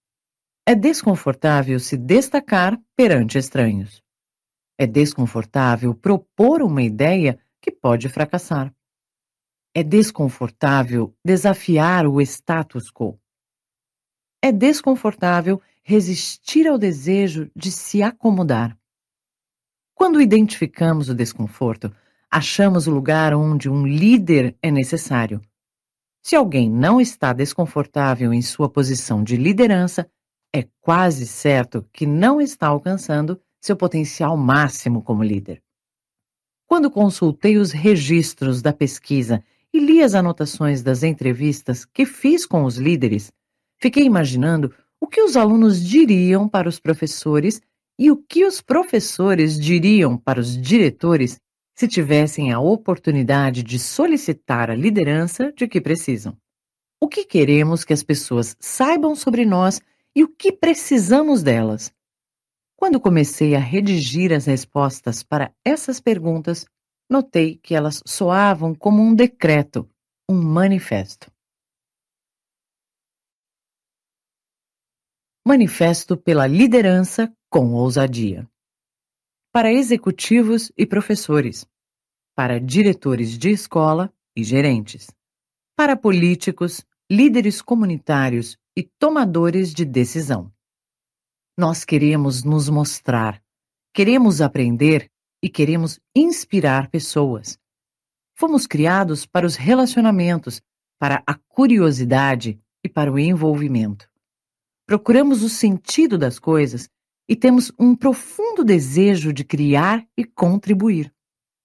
É 0.63 0.75
desconfortável 0.75 1.79
se 1.79 1.97
destacar 1.97 2.79
perante 2.95 3.39
estranhos. 3.39 3.99
É 4.77 4.85
desconfortável 4.85 5.95
propor 5.95 6.61
uma 6.61 6.83
ideia 6.83 7.39
que 7.59 7.71
pode 7.71 8.09
fracassar. 8.09 8.71
É 9.73 9.81
desconfortável 9.81 11.17
desafiar 11.25 12.05
o 12.05 12.21
status 12.21 12.91
quo. 12.91 13.19
É 14.39 14.51
desconfortável 14.51 15.59
resistir 15.81 16.67
ao 16.67 16.77
desejo 16.77 17.49
de 17.55 17.71
se 17.71 18.03
acomodar. 18.03 18.77
Quando 19.95 20.21
identificamos 20.21 21.09
o 21.09 21.15
desconforto, 21.15 21.91
achamos 22.29 22.85
o 22.85 22.91
lugar 22.91 23.33
onde 23.33 23.67
um 23.67 23.87
líder 23.87 24.55
é 24.61 24.69
necessário 24.69 25.41
se 26.23 26.37
alguém 26.37 26.69
não 26.69 27.01
está 27.01 27.33
desconfortável 27.33 28.33
em 28.33 28.41
sua 28.41 28.69
posição 28.69 29.21
de 29.21 29.35
liderança, 29.35 30.09
é 30.55 30.65
quase 30.79 31.27
certo 31.27 31.85
que 31.91 32.05
não 32.05 32.39
está 32.39 32.67
alcançando 32.67 33.39
seu 33.61 33.75
potencial 33.75 34.37
máximo 34.37 35.01
como 35.01 35.21
líder. 35.21 35.61
Quando 36.65 36.89
consultei 36.89 37.57
os 37.57 37.71
registros 37.71 38.61
da 38.61 38.71
pesquisa 38.71 39.43
e 39.73 39.79
li 39.79 40.01
as 40.01 40.15
anotações 40.15 40.81
das 40.81 41.03
entrevistas 41.03 41.83
que 41.83 42.05
fiz 42.05 42.45
com 42.45 42.63
os 42.63 42.77
líderes, 42.77 43.31
fiquei 43.81 44.05
imaginando 44.05 44.73
o 45.01 45.07
que 45.07 45.21
os 45.21 45.35
alunos 45.35 45.83
diriam 45.83 46.47
para 46.47 46.69
os 46.69 46.79
professores 46.79 47.61
e 47.99 48.09
o 48.09 48.15
que 48.15 48.45
os 48.45 48.61
professores 48.61 49.59
diriam 49.59 50.17
para 50.17 50.39
os 50.39 50.57
diretores 50.57 51.37
se 51.75 51.87
tivessem 51.87 52.51
a 52.51 52.59
oportunidade 52.59 53.63
de 53.63 53.79
solicitar 53.79 54.69
a 54.69 54.75
liderança 54.75 55.51
de 55.53 55.67
que 55.67 55.81
precisam. 55.81 56.37
O 57.01 57.07
que 57.07 57.25
queremos 57.25 57.83
que 57.83 57.93
as 57.93 58.03
pessoas 58.03 58.55
saibam 58.59 59.15
sobre 59.15 59.45
nós 59.45 59.81
e 60.15 60.23
o 60.23 60.29
que 60.29 60.51
precisamos 60.51 61.41
delas? 61.41 61.91
Quando 62.77 62.99
comecei 62.99 63.55
a 63.55 63.59
redigir 63.59 64.31
as 64.31 64.45
respostas 64.45 65.23
para 65.23 65.53
essas 65.65 65.99
perguntas, 65.99 66.65
notei 67.09 67.57
que 67.57 67.75
elas 67.75 68.01
soavam 68.05 68.75
como 68.75 69.01
um 69.01 69.15
decreto, 69.15 69.89
um 70.29 70.41
manifesto. 70.41 71.31
Manifesto 75.45 76.15
pela 76.15 76.47
liderança 76.47 77.33
com 77.49 77.73
ousadia 77.73 78.47
para 79.53 79.71
executivos 79.71 80.71
e 80.75 80.83
professores, 80.83 81.63
para 82.35 82.59
diretores 82.59 83.37
de 83.37 83.51
escola 83.51 84.11
e 84.35 84.43
gerentes, 84.43 85.11
para 85.77 85.95
políticos, 85.95 86.83
líderes 87.09 87.61
comunitários 87.61 88.57
e 88.75 88.81
tomadores 88.81 89.71
de 89.71 89.85
decisão. 89.85 90.51
Nós 91.55 91.85
queremos 91.85 92.43
nos 92.43 92.67
mostrar, 92.67 93.39
queremos 93.93 94.41
aprender 94.41 95.07
e 95.39 95.47
queremos 95.47 95.99
inspirar 96.15 96.89
pessoas. 96.89 97.59
Fomos 98.35 98.65
criados 98.65 99.23
para 99.27 99.45
os 99.45 99.55
relacionamentos, 99.55 100.63
para 100.97 101.21
a 101.27 101.35
curiosidade 101.35 102.59
e 102.83 102.89
para 102.89 103.11
o 103.11 103.19
envolvimento. 103.19 104.09
Procuramos 104.87 105.43
o 105.43 105.49
sentido 105.49 106.17
das 106.17 106.39
coisas 106.39 106.89
e 107.27 107.35
temos 107.35 107.71
um 107.79 107.95
profundo 107.95 108.63
desejo 108.63 109.31
de 109.31 109.43
criar 109.43 110.05
e 110.17 110.25
contribuir. 110.25 111.11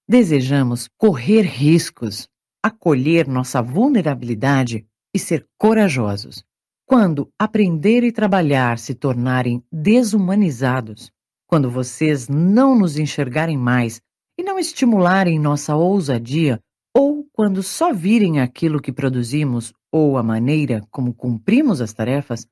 Desejamos 0.07 0.89
correr 0.97 1.41
riscos, 1.41 2.27
acolher 2.63 3.27
nossa 3.27 3.61
vulnerabilidade 3.61 4.85
e 5.13 5.19
ser 5.19 5.47
corajosos. 5.57 6.43
Quando 6.85 7.31
aprender 7.37 8.03
e 8.03 8.11
trabalhar 8.11 8.79
se 8.79 8.95
tornarem 8.95 9.63
desumanizados, 9.71 11.11
quando 11.45 11.69
vocês 11.69 12.27
não 12.27 12.77
nos 12.77 12.97
enxergarem 12.97 13.57
mais 13.57 14.01
e 14.39 14.43
não 14.43 14.57
estimularem 14.57 15.37
nossa 15.37 15.75
ousadia, 15.75 16.59
ou 16.95 17.27
quando 17.31 17.61
só 17.61 17.93
virem 17.93 18.39
aquilo 18.39 18.81
que 18.81 18.91
produzimos 18.91 19.73
ou 19.91 20.17
a 20.17 20.23
maneira 20.23 20.81
como 20.89 21.13
cumprimos 21.13 21.81
as 21.81 21.93
tarefas, 21.93 22.47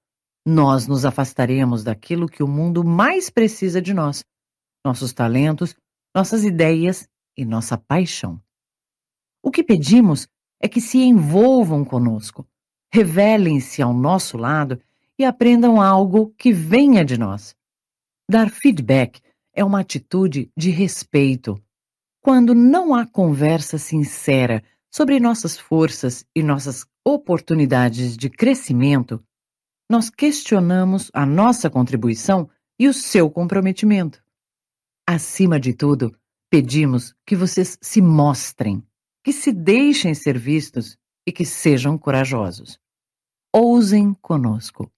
nós 0.50 0.88
nos 0.88 1.04
afastaremos 1.04 1.84
daquilo 1.84 2.26
que 2.26 2.42
o 2.42 2.48
mundo 2.48 2.82
mais 2.82 3.30
precisa 3.30 3.82
de 3.82 3.94
nós: 3.94 4.24
nossos 4.86 5.12
talentos, 5.12 5.76
nossas 6.16 6.46
ideias 6.46 7.06
e 7.36 7.44
nossa 7.44 7.78
paixão. 7.78 8.42
O 9.44 9.52
que 9.52 9.62
pedimos 9.62 10.26
é 10.62 10.70
que 10.70 10.80
se 10.80 11.00
envolvam 11.00 11.84
conosco, 11.84 12.48
revelem-se 12.94 13.82
ao 13.82 13.94
nosso 13.94 14.38
lado 14.38 14.82
e 15.20 15.26
aprendam 15.26 15.82
algo 15.82 16.34
que 16.38 16.54
venha 16.54 17.04
de 17.04 17.20
nós. 17.20 17.54
Dar 18.30 18.50
feedback 18.50 19.20
é 19.54 19.66
uma 19.66 19.82
atitude 19.82 20.50
de 20.56 20.70
respeito. 20.70 21.62
Quando 22.22 22.56
não 22.56 22.96
há 22.96 23.06
conversa 23.06 23.78
sincera 23.78 24.64
sobre 24.90 25.20
nossas 25.20 25.60
forças 25.60 26.26
e 26.34 26.42
nossas 26.42 26.86
oportunidades 27.04 28.16
de 28.16 28.30
crescimento, 28.30 29.22
nós 29.90 30.10
questionamos 30.10 31.10
a 31.14 31.26
nossa 31.26 31.70
contribuição 31.70 32.50
e 32.78 32.88
o 32.88 32.94
seu 32.94 33.32
comprometimento. 33.32 34.24
Acima 35.08 35.60
de 35.60 35.74
tudo, 35.74 36.18
pedimos 36.50 37.16
que 37.26 37.36
vocês 37.36 37.78
se 37.82 38.02
mostrem, 38.02 38.86
que 39.24 39.32
se 39.32 39.54
deixem 39.54 40.14
ser 40.14 40.38
vistos 40.38 40.98
e 41.26 41.32
que 41.32 41.46
sejam 41.46 41.98
corajosos. 41.98 42.80
Ousem 43.54 44.14
conosco. 44.16 44.92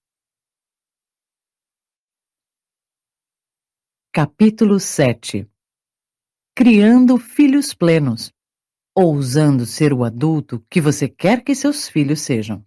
Capítulo 4.12 4.80
7 4.80 5.48
Criando 6.52 7.16
filhos 7.16 7.72
plenos, 7.72 8.34
ousando 8.94 9.64
ser 9.64 9.92
o 9.92 10.02
adulto 10.02 10.64
que 10.68 10.80
você 10.80 11.08
quer 11.08 11.44
que 11.44 11.54
seus 11.54 11.88
filhos 11.88 12.20
sejam. 12.20 12.66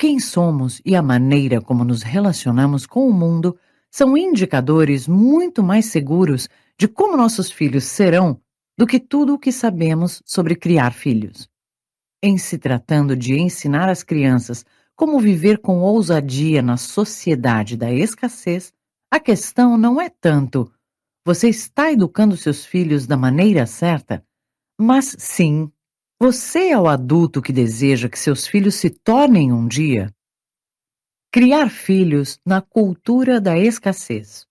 Quem 0.00 0.18
somos 0.18 0.80
e 0.82 0.96
a 0.96 1.02
maneira 1.02 1.60
como 1.60 1.84
nos 1.84 2.02
relacionamos 2.02 2.86
com 2.86 3.06
o 3.06 3.12
mundo 3.12 3.58
são 3.90 4.16
indicadores 4.16 5.06
muito 5.06 5.62
mais 5.62 5.84
seguros 5.84 6.48
de 6.78 6.88
como 6.88 7.18
nossos 7.18 7.50
filhos 7.52 7.84
serão 7.84 8.40
do 8.78 8.86
que 8.86 8.98
tudo 8.98 9.34
o 9.34 9.38
que 9.38 9.52
sabemos 9.52 10.22
sobre 10.24 10.56
criar 10.56 10.94
filhos. 10.94 11.50
Em 12.22 12.38
se 12.38 12.56
tratando 12.56 13.14
de 13.14 13.38
ensinar 13.38 13.90
às 13.90 14.02
crianças 14.02 14.64
como 14.96 15.20
viver 15.20 15.58
com 15.58 15.80
ousadia 15.80 16.62
na 16.62 16.78
sociedade 16.78 17.76
da 17.76 17.92
escassez, 17.92 18.72
a 19.12 19.20
questão 19.20 19.76
não 19.76 20.00
é 20.00 20.08
tanto 20.08 20.72
você 21.26 21.50
está 21.50 21.92
educando 21.92 22.38
seus 22.38 22.64
filhos 22.64 23.06
da 23.06 23.18
maneira 23.18 23.66
certa, 23.66 24.24
Mas 24.80 25.14
sim, 25.18 25.70
você 26.22 26.68
é 26.68 26.78
o 26.78 26.86
adulto 26.86 27.40
que 27.40 27.50
deseja 27.50 28.06
que 28.06 28.18
seus 28.18 28.46
filhos 28.46 28.74
se 28.74 28.90
tornem 28.90 29.50
um 29.54 29.66
dia? 29.66 30.14
Criar 31.32 31.70
filhos 31.70 32.38
na 32.44 32.60
cultura 32.60 33.40
da 33.40 33.58
escassez. 33.58 34.46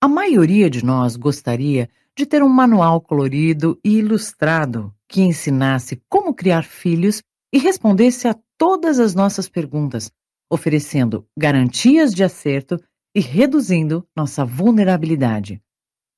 A 0.00 0.06
maioria 0.06 0.70
de 0.70 0.84
nós 0.84 1.16
gostaria 1.16 1.90
de 2.16 2.24
ter 2.24 2.44
um 2.44 2.48
manual 2.48 3.00
colorido 3.00 3.76
e 3.82 3.98
ilustrado 3.98 4.94
que 5.08 5.20
ensinasse 5.20 6.00
como 6.08 6.32
criar 6.32 6.62
filhos 6.62 7.24
e 7.52 7.58
respondesse 7.58 8.28
a 8.28 8.36
todas 8.56 9.00
as 9.00 9.16
nossas 9.16 9.48
perguntas, 9.48 10.12
oferecendo 10.48 11.26
garantias 11.36 12.14
de 12.14 12.22
acerto 12.22 12.80
e 13.12 13.18
reduzindo 13.18 14.06
nossa 14.14 14.44
vulnerabilidade. 14.44 15.60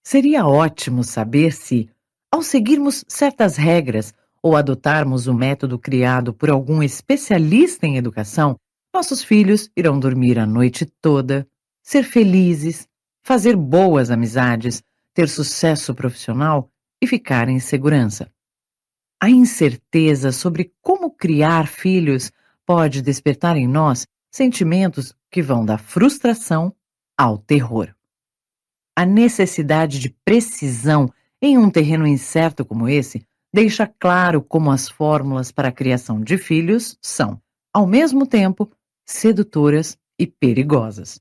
Seria 0.06 0.46
ótimo 0.46 1.02
saber 1.02 1.54
se, 1.54 1.88
ao 2.30 2.42
seguirmos 2.42 3.06
certas 3.08 3.56
regras 3.56 4.12
ou 4.42 4.56
adotarmos 4.56 5.26
o 5.26 5.34
método 5.34 5.78
criado 5.78 6.32
por 6.32 6.50
algum 6.50 6.82
especialista 6.82 7.86
em 7.86 7.96
educação, 7.96 8.56
nossos 8.94 9.22
filhos 9.22 9.70
irão 9.76 9.98
dormir 9.98 10.38
a 10.38 10.46
noite 10.46 10.86
toda, 11.00 11.46
ser 11.82 12.02
felizes, 12.02 12.88
fazer 13.22 13.56
boas 13.56 14.10
amizades, 14.10 14.82
ter 15.12 15.28
sucesso 15.28 15.94
profissional 15.94 16.70
e 17.02 17.06
ficar 17.06 17.48
em 17.48 17.58
segurança. 17.58 18.30
A 19.20 19.30
incerteza 19.30 20.30
sobre 20.30 20.72
como 20.80 21.10
criar 21.10 21.66
filhos 21.66 22.30
pode 22.64 23.00
despertar 23.00 23.56
em 23.56 23.66
nós 23.66 24.06
sentimentos 24.30 25.14
que 25.30 25.42
vão 25.42 25.64
da 25.64 25.78
frustração 25.78 26.74
ao 27.16 27.38
terror. 27.38 27.94
A 28.94 29.04
necessidade 29.06 29.98
de 29.98 30.10
precisão 30.24 31.10
em 31.40 31.56
um 31.56 31.70
terreno 31.70 32.06
incerto 32.06 32.64
como 32.64 32.88
esse 32.88 33.26
deixa 33.56 33.86
claro 33.86 34.42
como 34.42 34.70
as 34.70 34.86
fórmulas 34.86 35.50
para 35.50 35.68
a 35.68 35.72
criação 35.72 36.20
de 36.20 36.36
filhos 36.36 36.98
são, 37.00 37.40
ao 37.72 37.86
mesmo 37.86 38.26
tempo, 38.26 38.70
sedutoras 39.06 39.96
e 40.20 40.26
perigosas. 40.26 41.18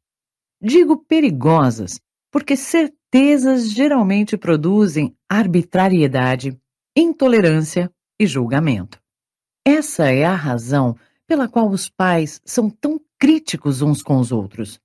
Digo 0.62 0.98
perigosas 0.98 1.98
porque 2.30 2.58
certezas 2.58 3.72
geralmente 3.72 4.36
produzem 4.36 5.16
arbitrariedade, 5.30 6.60
intolerância 6.94 7.90
e 8.20 8.28
julgamento. 8.28 9.00
Essa 9.66 10.12
é 10.12 10.26
a 10.26 10.36
razão 10.36 10.98
pela 11.26 11.48
qual 11.48 11.70
os 11.70 11.88
pais 11.88 12.42
são 12.44 12.70
tão 12.70 13.00
críticos 13.18 13.82
uns 13.82 14.04
com 14.04 14.18
os 14.18 14.34
outros. 14.34 14.78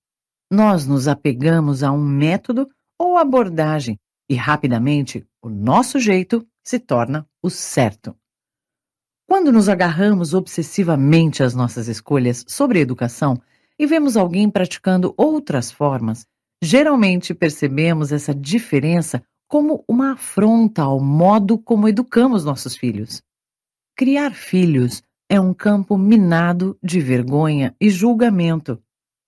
Nós 0.48 0.86
nos 0.86 1.08
apegamos 1.08 1.82
a 1.82 1.90
um 1.90 2.00
método 2.00 2.70
ou 2.96 3.18
abordagem 3.18 3.98
e 4.30 4.36
rapidamente 4.36 5.26
o 5.42 5.48
nosso 5.48 5.98
jeito 5.98 6.46
se 6.64 6.78
torna 6.78 7.26
o 7.42 7.48
certo. 7.48 8.16
Quando 9.26 9.52
nos 9.52 9.68
agarramos 9.68 10.34
obsessivamente 10.34 11.42
às 11.42 11.54
nossas 11.54 11.88
escolhas 11.88 12.44
sobre 12.48 12.80
educação 12.80 13.40
e 13.78 13.86
vemos 13.86 14.16
alguém 14.16 14.50
praticando 14.50 15.14
outras 15.16 15.70
formas, 15.70 16.26
geralmente 16.62 17.32
percebemos 17.32 18.12
essa 18.12 18.34
diferença 18.34 19.22
como 19.48 19.84
uma 19.88 20.12
afronta 20.12 20.82
ao 20.82 21.00
modo 21.00 21.58
como 21.58 21.88
educamos 21.88 22.44
nossos 22.44 22.76
filhos. 22.76 23.22
Criar 23.96 24.32
filhos 24.32 25.02
é 25.28 25.40
um 25.40 25.54
campo 25.54 25.96
minado 25.96 26.76
de 26.82 27.00
vergonha 27.00 27.74
e 27.80 27.88
julgamento, 27.88 28.82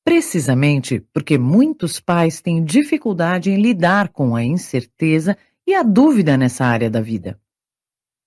precisamente 0.04 1.00
porque 1.12 1.38
muitos 1.38 2.00
pais 2.00 2.40
têm 2.40 2.64
dificuldade 2.64 3.50
em 3.50 3.62
lidar 3.62 4.08
com 4.08 4.34
a 4.34 4.42
incerteza 4.44 5.36
e 5.66 5.74
a 5.74 5.82
dúvida 5.82 6.36
nessa 6.36 6.64
área 6.64 6.90
da 6.90 7.00
vida. 7.00 7.40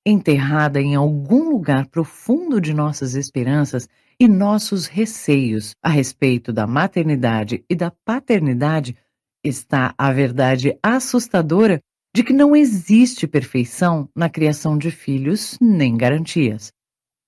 Enterrada 0.05 0.79
em 0.79 0.93
algum 0.93 1.49
lugar 1.49 1.87
profundo 1.87 2.61
de 2.61 2.73
nossas 2.73 3.15
esperanças 3.15 3.89
e 4.19 4.27
nossos 4.27 4.85
receios 4.85 5.71
a 5.81 5.89
respeito 5.89 6.53
da 6.53 6.67
maternidade 6.67 7.65
e 7.67 7.75
da 7.75 7.91
paternidade 8.05 8.95
está 9.43 9.95
a 9.97 10.11
verdade 10.13 10.77
assustadora 10.83 11.81
de 12.15 12.23
que 12.23 12.31
não 12.31 12.55
existe 12.55 13.27
perfeição 13.27 14.07
na 14.15 14.29
criação 14.29 14.77
de 14.77 14.91
filhos 14.91 15.57
nem 15.59 15.97
garantias. 15.97 16.71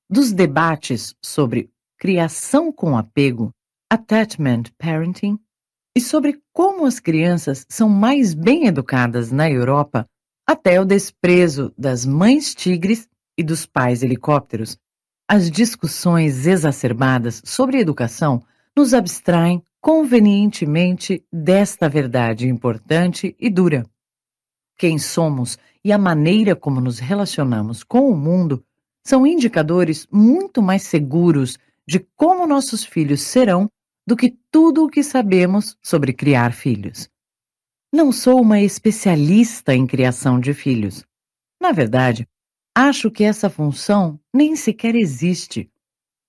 Dos 0.10 0.32
debates 0.32 1.16
sobre 1.22 1.70
criação 1.98 2.72
com 2.72 2.96
apego, 2.96 3.52
attachment 3.92 4.64
parenting, 4.78 5.38
e 5.96 6.00
sobre 6.00 6.40
como 6.54 6.86
as 6.86 7.00
crianças 7.00 7.66
são 7.68 7.90
mais 7.90 8.36
bem 8.36 8.68
educadas 8.68 9.32
na 9.32 9.50
Europa, 9.50 10.08
até 10.48 10.80
o 10.80 10.86
desprezo 10.86 11.74
das 11.78 12.06
mães 12.06 12.56
tigres 12.56 13.10
e 13.38 13.44
dos 13.44 13.66
pais 13.66 14.02
helicópteros, 14.02 14.78
as 15.28 15.52
discussões 15.52 16.48
exacerbadas 16.48 17.42
sobre 17.44 17.80
educação 17.80 18.42
nos 18.74 18.94
abstraem 18.94 19.62
convenientemente 19.82 21.22
desta 21.32 21.90
verdade 21.90 22.48
importante 22.48 23.36
e 23.38 23.50
dura. 23.50 23.86
Quem 24.78 24.98
somos 24.98 25.58
e 25.84 25.92
a 25.92 25.98
maneira 25.98 26.56
como 26.56 26.80
nos 26.80 26.98
relacionamos 26.98 27.84
com 27.84 28.10
o 28.10 28.16
mundo 28.16 28.64
são 29.06 29.28
indicadores 29.28 30.08
muito 30.10 30.62
mais 30.62 30.84
seguros 30.84 31.58
de 31.86 32.00
como 32.16 32.48
nossos 32.48 32.86
filhos 32.86 33.22
serão 33.22 33.70
do 34.06 34.16
que 34.16 34.38
tudo 34.50 34.86
o 34.86 34.90
que 34.90 35.04
sabemos 35.04 35.78
sobre 35.82 36.14
criar 36.14 36.54
filhos. 36.54 37.10
Não 37.92 38.12
sou 38.12 38.42
uma 38.42 38.60
especialista 38.60 39.74
em 39.74 39.88
criação 39.88 40.40
de 40.40 40.54
filhos. 40.54 41.06
Na 41.62 41.72
verdade, 41.72 42.28
acho 42.76 43.10
que 43.10 43.24
essa 43.24 43.50
função 43.50 44.20
nem 44.34 44.56
sequer 44.56 44.96
existe. 44.96 45.72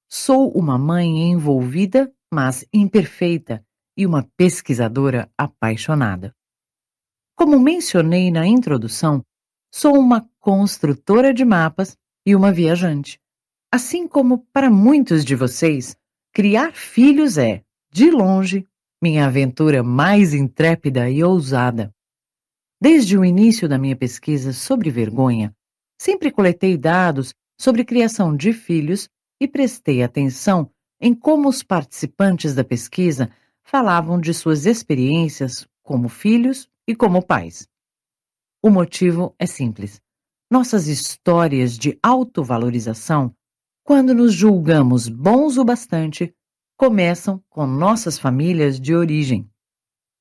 Sou 0.08 0.50
uma 0.52 0.78
mãe 0.78 1.30
envolvida 1.30 2.12
mas 2.30 2.64
imperfeita, 2.72 3.64
e 3.96 4.06
uma 4.06 4.22
pesquisadora 4.36 5.30
apaixonada. 5.36 6.34
Como 7.34 7.58
mencionei 7.58 8.30
na 8.30 8.46
introdução, 8.46 9.24
sou 9.72 9.98
uma 9.98 10.28
construtora 10.38 11.34
de 11.34 11.44
mapas 11.44 11.96
e 12.24 12.36
uma 12.36 12.52
viajante. 12.52 13.20
Assim 13.72 14.06
como 14.06 14.46
para 14.52 14.70
muitos 14.70 15.24
de 15.24 15.34
vocês, 15.34 15.96
criar 16.32 16.72
filhos 16.72 17.38
é, 17.38 17.64
de 17.90 18.10
longe, 18.10 18.66
minha 19.00 19.26
aventura 19.26 19.82
mais 19.82 20.34
intrépida 20.34 21.08
e 21.08 21.22
ousada. 21.22 21.94
Desde 22.80 23.16
o 23.16 23.24
início 23.24 23.68
da 23.68 23.78
minha 23.78 23.96
pesquisa 23.96 24.52
sobre 24.52 24.90
vergonha, 24.90 25.54
sempre 26.00 26.30
coletei 26.30 26.76
dados 26.76 27.34
sobre 27.58 27.84
criação 27.84 28.36
de 28.36 28.52
filhos 28.52 29.08
e 29.40 29.46
prestei 29.46 30.02
atenção 30.02 30.70
em 31.00 31.14
como 31.14 31.48
os 31.48 31.62
participantes 31.62 32.54
da 32.54 32.64
pesquisa 32.64 33.30
falavam 33.62 34.20
de 34.20 34.32
suas 34.34 34.66
experiências 34.66 35.66
como 35.82 36.08
filhos 36.08 36.68
e 36.86 36.94
como 36.94 37.22
pais. 37.22 37.68
O 38.62 38.70
motivo 38.70 39.34
é 39.38 39.46
simples. 39.46 40.00
Nossas 40.50 40.88
histórias 40.88 41.76
de 41.76 41.98
autovalorização, 42.02 43.34
quando 43.84 44.14
nos 44.14 44.32
julgamos 44.32 45.08
bons 45.08 45.56
o 45.56 45.64
bastante, 45.64 46.34
começam 46.78 47.42
com 47.50 47.66
nossas 47.66 48.20
famílias 48.20 48.78
de 48.78 48.94
origem. 48.94 49.50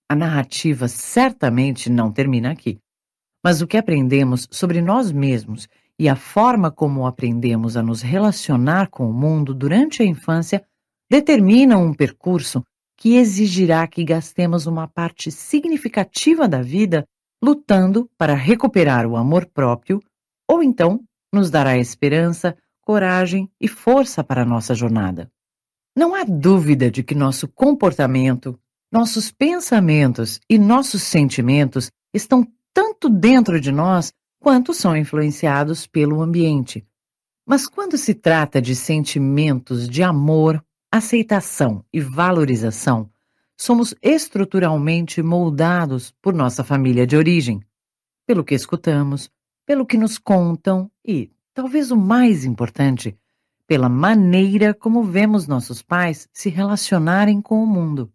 A 0.10 0.16
narrativa 0.16 0.88
certamente 0.88 1.88
não 1.88 2.12
termina 2.12 2.50
aqui, 2.50 2.80
mas 3.46 3.62
o 3.62 3.68
que 3.68 3.78
aprendemos 3.78 4.48
sobre 4.50 4.82
nós 4.82 5.12
mesmos 5.12 5.68
e 6.00 6.10
a 6.10 6.16
forma 6.16 6.72
como 6.72 7.06
aprendemos 7.06 7.78
a 7.78 7.84
nos 7.84 8.02
relacionar 8.02 8.90
com 8.90 9.08
o 9.08 9.14
mundo 9.14 9.54
durante 9.54 10.02
a 10.02 10.06
infância 10.06 10.66
determinam 11.08 11.86
um 11.86 11.94
percurso 11.94 12.64
que 12.98 13.18
exigirá 13.18 13.88
que 13.88 14.04
gastemos 14.04 14.66
uma 14.66 14.88
parte 14.88 15.30
significativa 15.30 16.48
da 16.48 16.64
vida 16.64 17.06
lutando 17.40 18.10
para 18.18 18.34
recuperar 18.34 19.06
o 19.06 19.16
amor 19.16 19.46
próprio, 19.46 20.02
ou 20.50 20.64
então 20.64 21.04
nos 21.32 21.52
dará 21.52 21.78
esperança, 21.78 22.58
coragem 22.82 23.48
e 23.62 23.68
força 23.68 24.24
para 24.24 24.42
a 24.42 24.46
nossa 24.46 24.74
jornada. 24.74 25.32
Não 25.98 26.14
há 26.14 26.24
dúvida 26.24 26.92
de 26.92 27.02
que 27.02 27.16
nosso 27.16 27.48
comportamento, 27.48 28.56
nossos 28.92 29.32
pensamentos 29.32 30.40
e 30.48 30.60
nossos 30.60 31.02
sentimentos 31.02 31.90
estão 32.14 32.46
tanto 32.72 33.10
dentro 33.10 33.60
de 33.60 33.72
nós 33.72 34.14
quanto 34.40 34.76
são 34.76 34.96
influenciados 34.96 35.88
pelo 35.88 36.22
ambiente. 36.22 36.86
Mas 37.44 37.68
quando 37.68 37.98
se 37.98 38.14
trata 38.14 38.62
de 38.62 38.76
sentimentos 38.76 39.90
de 39.90 40.04
amor, 40.04 40.64
aceitação 40.92 41.84
e 41.92 42.00
valorização, 42.00 43.10
somos 43.60 43.96
estruturalmente 44.00 45.24
moldados 45.24 46.14
por 46.22 46.32
nossa 46.32 46.64
família 46.64 47.08
de 47.08 47.18
origem, 47.18 47.60
pelo 48.28 48.44
que 48.44 48.54
escutamos, 48.54 49.32
pelo 49.66 49.84
que 49.84 49.98
nos 49.98 50.20
contam 50.20 50.92
e, 51.04 51.32
talvez 51.56 51.90
o 51.90 51.98
mais 51.98 52.46
importante, 52.46 53.18
pela 53.68 53.90
maneira 53.90 54.74
como 54.74 55.04
vemos 55.04 55.46
nossos 55.46 55.82
pais 55.82 56.30
se 56.32 56.50
relacionarem 56.50 57.42
com 57.42 57.62
o 57.62 57.68
mundo. 57.68 58.12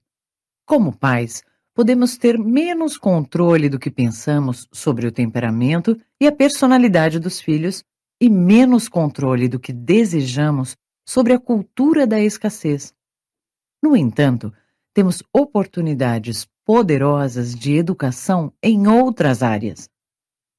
Como 0.67 0.97
pais, 0.97 1.45
podemos 1.75 2.17
ter 2.17 2.39
menos 2.39 2.97
controle 2.97 3.69
do 3.69 3.79
que 3.79 3.91
pensamos 3.91 4.67
sobre 4.73 5.07
o 5.07 5.13
temperamento 5.13 5.97
e 6.19 6.27
a 6.27 6.33
personalidade 6.33 7.19
dos 7.19 7.41
filhos 7.41 7.85
e 8.21 8.31
menos 8.31 8.89
controle 8.89 9.49
do 9.49 9.61
que 9.61 9.73
desejamos 9.73 10.77
sobre 11.07 11.35
a 11.35 11.39
cultura 11.39 12.07
da 12.07 12.21
escassez. 12.21 12.95
No 13.83 13.97
entanto, 13.97 14.53
temos 14.95 15.23
oportunidades 15.33 16.47
poderosas 16.65 17.55
de 17.55 17.77
educação 17.77 18.53
em 18.63 18.87
outras 18.87 19.43
áreas. 19.43 19.91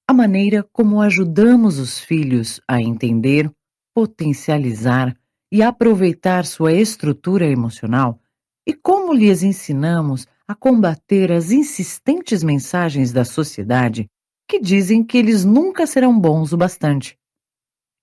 A 0.07 0.13
maneira 0.13 0.61
como 0.71 1.01
ajudamos 1.01 1.79
os 1.79 1.99
filhos 1.99 2.59
a 2.67 2.81
entender, 2.81 3.49
potencializar 3.93 5.15
e 5.51 5.61
aproveitar 5.61 6.45
sua 6.45 6.73
estrutura 6.73 7.45
emocional 7.45 8.19
e 8.65 8.73
como 8.73 9.13
lhes 9.13 9.43
ensinamos 9.43 10.27
a 10.47 10.55
combater 10.55 11.31
as 11.31 11.51
insistentes 11.51 12.43
mensagens 12.43 13.11
da 13.11 13.23
sociedade 13.23 14.09
que 14.47 14.59
dizem 14.59 15.03
que 15.03 15.17
eles 15.17 15.45
nunca 15.45 15.85
serão 15.87 16.17
bons 16.19 16.53
o 16.53 16.57
bastante. 16.57 17.17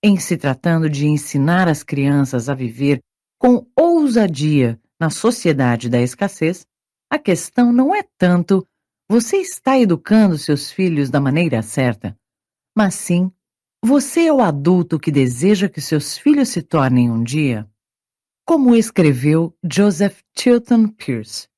Em 0.03 0.19
se 0.19 0.37
tratando 0.37 0.89
de 0.89 1.07
ensinar 1.07 1.69
as 1.69 1.83
crianças 1.83 2.49
a 2.49 2.55
viver 2.55 3.01
com 3.39 3.67
ousadia 3.77 4.81
na 4.99 5.11
sociedade 5.11 5.89
da 5.89 6.01
escassez, 6.01 6.67
a 7.11 7.19
questão 7.19 7.73
não 7.73 7.95
é 7.95 8.05
tanto 8.17 8.67
você 9.09 9.39
está 9.39 9.79
educando 9.79 10.39
seus 10.39 10.71
filhos 10.71 11.11
da 11.11 11.21
maneira 11.21 11.63
certa, 11.63 12.17
mas 12.77 12.95
sim 12.95 13.31
você 13.83 14.27
é 14.27 14.33
o 14.33 14.41
adulto 14.41 15.01
que 15.01 15.11
deseja 15.11 15.69
que 15.69 15.81
seus 15.81 16.19
filhos 16.19 16.51
se 16.51 16.63
tornem 16.63 17.11
um 17.11 17.23
dia? 17.23 17.67
Como 18.45 18.77
escreveu 18.77 19.57
Joseph 19.65 20.21
Tilton 20.35 20.89
Pierce, 20.89 21.49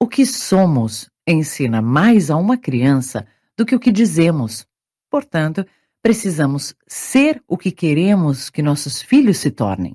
o 0.00 0.08
que 0.08 0.24
somos 0.24 1.10
ensina 1.26 1.82
mais 1.82 2.30
a 2.30 2.36
uma 2.36 2.56
criança 2.56 3.26
do 3.56 3.66
que 3.66 3.74
o 3.74 3.80
que 3.80 3.92
dizemos. 3.92 4.66
Portanto, 5.10 5.66
precisamos 6.02 6.74
ser 6.86 7.42
o 7.46 7.58
que 7.58 7.70
queremos 7.70 8.48
que 8.48 8.62
nossos 8.62 9.02
filhos 9.02 9.36
se 9.36 9.50
tornem. 9.50 9.94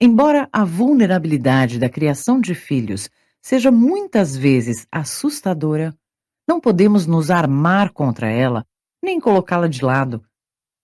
Embora 0.00 0.48
a 0.52 0.64
vulnerabilidade 0.64 1.78
da 1.78 1.88
criação 1.88 2.40
de 2.40 2.54
filhos 2.54 3.08
seja 3.40 3.70
muitas 3.70 4.36
vezes 4.36 4.86
assustadora, 4.90 5.96
não 6.48 6.60
podemos 6.60 7.06
nos 7.06 7.30
armar 7.30 7.92
contra 7.92 8.28
ela 8.28 8.66
nem 9.02 9.20
colocá-la 9.20 9.68
de 9.68 9.84
lado, 9.84 10.24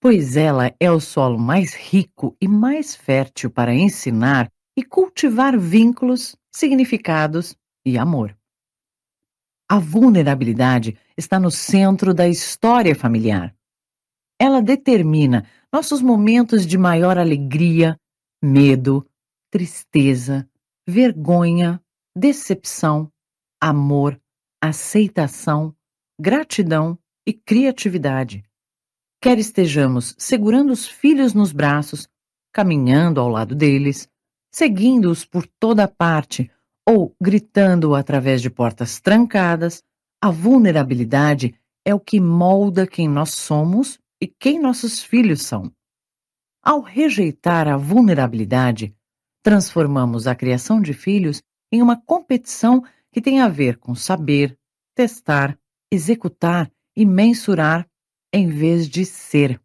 pois 0.02 0.36
ela 0.36 0.74
é 0.80 0.90
o 0.90 0.98
solo 0.98 1.38
mais 1.38 1.74
rico 1.74 2.36
e 2.40 2.48
mais 2.48 2.92
fértil 2.92 3.48
para 3.48 3.72
ensinar 3.72 4.50
e 4.76 4.82
cultivar 4.82 5.56
vínculos, 5.56 6.34
significados 6.50 7.56
e 7.86 7.96
amor. 7.96 8.36
A 9.70 9.78
vulnerabilidade 9.78 10.98
está 11.16 11.38
no 11.38 11.52
centro 11.52 12.12
da 12.12 12.28
história 12.28 12.96
familiar. 12.96 13.54
Ela 14.40 14.60
determina 14.60 15.46
nossos 15.72 16.02
momentos 16.02 16.66
de 16.66 16.76
maior 16.76 17.16
alegria, 17.16 17.96
medo, 18.42 19.08
tristeza, 19.52 20.50
vergonha, 20.84 21.80
decepção, 22.16 23.08
amor, 23.60 24.20
aceitação, 24.60 25.72
gratidão 26.20 26.98
e 27.24 27.32
criatividade. 27.32 28.42
Quer 29.22 29.38
estejamos 29.38 30.16
segurando 30.18 30.72
os 30.72 30.84
filhos 30.84 31.32
nos 31.32 31.52
braços, 31.52 32.08
caminhando 32.52 33.20
ao 33.20 33.28
lado 33.28 33.54
deles, 33.54 34.08
seguindo-os 34.52 35.24
por 35.24 35.46
toda 35.46 35.86
parte 35.86 36.50
ou 36.84 37.14
gritando 37.22 37.94
através 37.94 38.42
de 38.42 38.50
portas 38.50 39.00
trancadas, 39.00 39.80
a 40.20 40.28
vulnerabilidade 40.28 41.54
é 41.84 41.94
o 41.94 42.00
que 42.00 42.18
molda 42.18 42.84
quem 42.84 43.08
nós 43.08 43.30
somos 43.32 43.96
e 44.20 44.26
quem 44.26 44.60
nossos 44.60 45.00
filhos 45.00 45.42
são. 45.42 45.72
Ao 46.60 46.80
rejeitar 46.80 47.68
a 47.68 47.76
vulnerabilidade, 47.76 48.92
transformamos 49.40 50.26
a 50.26 50.34
criação 50.34 50.82
de 50.82 50.92
filhos 50.92 51.40
em 51.70 51.80
uma 51.80 51.96
competição 51.96 52.82
que 53.12 53.20
tem 53.20 53.38
a 53.38 53.46
ver 53.46 53.78
com 53.78 53.94
saber, 53.94 54.58
testar, 54.96 55.56
executar 55.92 56.68
e 56.96 57.06
mensurar 57.06 57.88
em 58.32 58.48
vez 58.48 58.88
de 58.88 59.04
ser. 59.04 59.60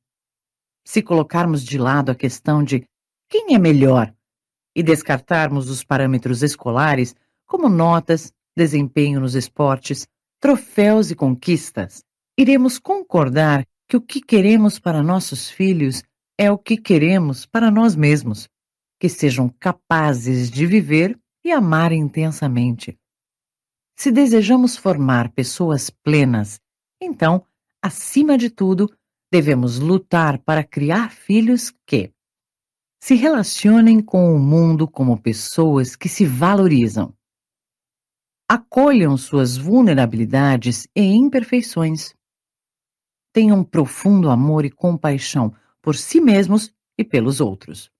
Se 0.85 1.01
colocarmos 1.01 1.63
de 1.63 1.77
lado 1.77 2.11
a 2.11 2.15
questão 2.15 2.63
de 2.63 2.85
quem 3.29 3.55
é 3.55 3.59
melhor 3.59 4.13
e 4.75 4.83
descartarmos 4.83 5.69
os 5.69 5.83
parâmetros 5.83 6.43
escolares, 6.43 7.15
como 7.45 7.69
notas, 7.69 8.31
desempenho 8.55 9.19
nos 9.19 9.35
esportes, 9.35 10.07
troféus 10.39 11.11
e 11.11 11.15
conquistas, 11.15 12.03
iremos 12.37 12.77
concordar 12.77 13.65
que 13.87 13.97
o 13.97 14.01
que 14.01 14.21
queremos 14.21 14.79
para 14.79 15.01
nossos 15.01 15.49
filhos 15.49 16.03
é 16.37 16.51
o 16.51 16.57
que 16.57 16.77
queremos 16.77 17.45
para 17.45 17.71
nós 17.71 17.95
mesmos, 17.95 18.47
que 18.99 19.09
sejam 19.09 19.49
capazes 19.59 20.51
de 20.51 20.65
viver 20.65 21.17
e 21.43 21.51
amar 21.51 21.91
intensamente. 21.91 22.97
Se 23.95 24.11
desejamos 24.11 24.77
formar 24.77 25.31
pessoas 25.31 25.89
plenas, 25.89 26.59
então, 27.01 27.43
acima 27.81 28.37
de 28.37 28.49
tudo, 28.49 28.89
devemos 29.31 29.79
lutar 29.79 30.39
para 30.39 30.63
criar 30.63 31.11
filhos 31.11 31.73
que 31.85 32.11
se 33.01 33.15
relacionem 33.15 34.01
com 34.01 34.35
o 34.35 34.39
mundo 34.39 34.87
como 34.87 35.21
pessoas 35.21 35.95
que 35.95 36.09
se 36.09 36.25
valorizam. 36.25 37.13
Acolham 38.49 39.17
suas 39.17 39.57
vulnerabilidades 39.57 40.87
e 40.95 41.01
imperfeições. 41.01 42.15
Tenham 43.33 43.63
profundo 43.63 44.29
amor 44.29 44.65
e 44.65 44.71
compaixão 44.71 45.53
por 45.81 45.95
si 45.95 46.19
mesmos 46.19 46.73
e 46.97 47.03
pelos 47.03 47.39
outros. 47.39 47.91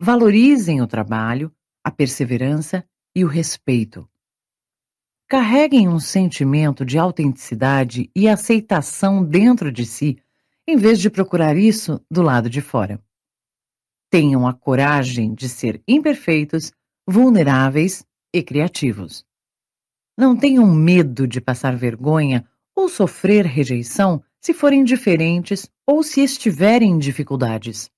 Valorizem 0.00 0.80
o 0.80 0.86
trabalho, 0.86 1.52
a 1.84 1.90
perseverança 1.90 2.88
e 3.14 3.24
o 3.24 3.28
respeito. 3.28 4.08
Carreguem 5.30 5.86
um 5.86 6.00
sentimento 6.00 6.86
de 6.86 6.96
autenticidade 6.98 8.10
e 8.16 8.26
aceitação 8.26 9.22
dentro 9.22 9.70
de 9.70 9.84
si, 9.84 10.16
em 10.66 10.74
vez 10.74 10.98
de 10.98 11.10
procurar 11.10 11.54
isso 11.54 12.02
do 12.10 12.22
lado 12.22 12.48
de 12.48 12.62
fora. 12.62 12.98
Tenham 14.10 14.48
a 14.48 14.54
coragem 14.54 15.34
de 15.34 15.46
ser 15.46 15.82
imperfeitos, 15.86 16.72
vulneráveis 17.06 18.06
e 18.32 18.42
criativos. 18.42 19.22
Não 20.16 20.34
tenham 20.34 20.66
medo 20.66 21.28
de 21.28 21.42
passar 21.42 21.76
vergonha 21.76 22.48
ou 22.74 22.88
sofrer 22.88 23.44
rejeição 23.44 24.24
se 24.40 24.54
forem 24.54 24.82
diferentes 24.82 25.70
ou 25.86 26.02
se 26.02 26.22
estiverem 26.22 26.92
em 26.92 26.98
dificuldades. 26.98 27.90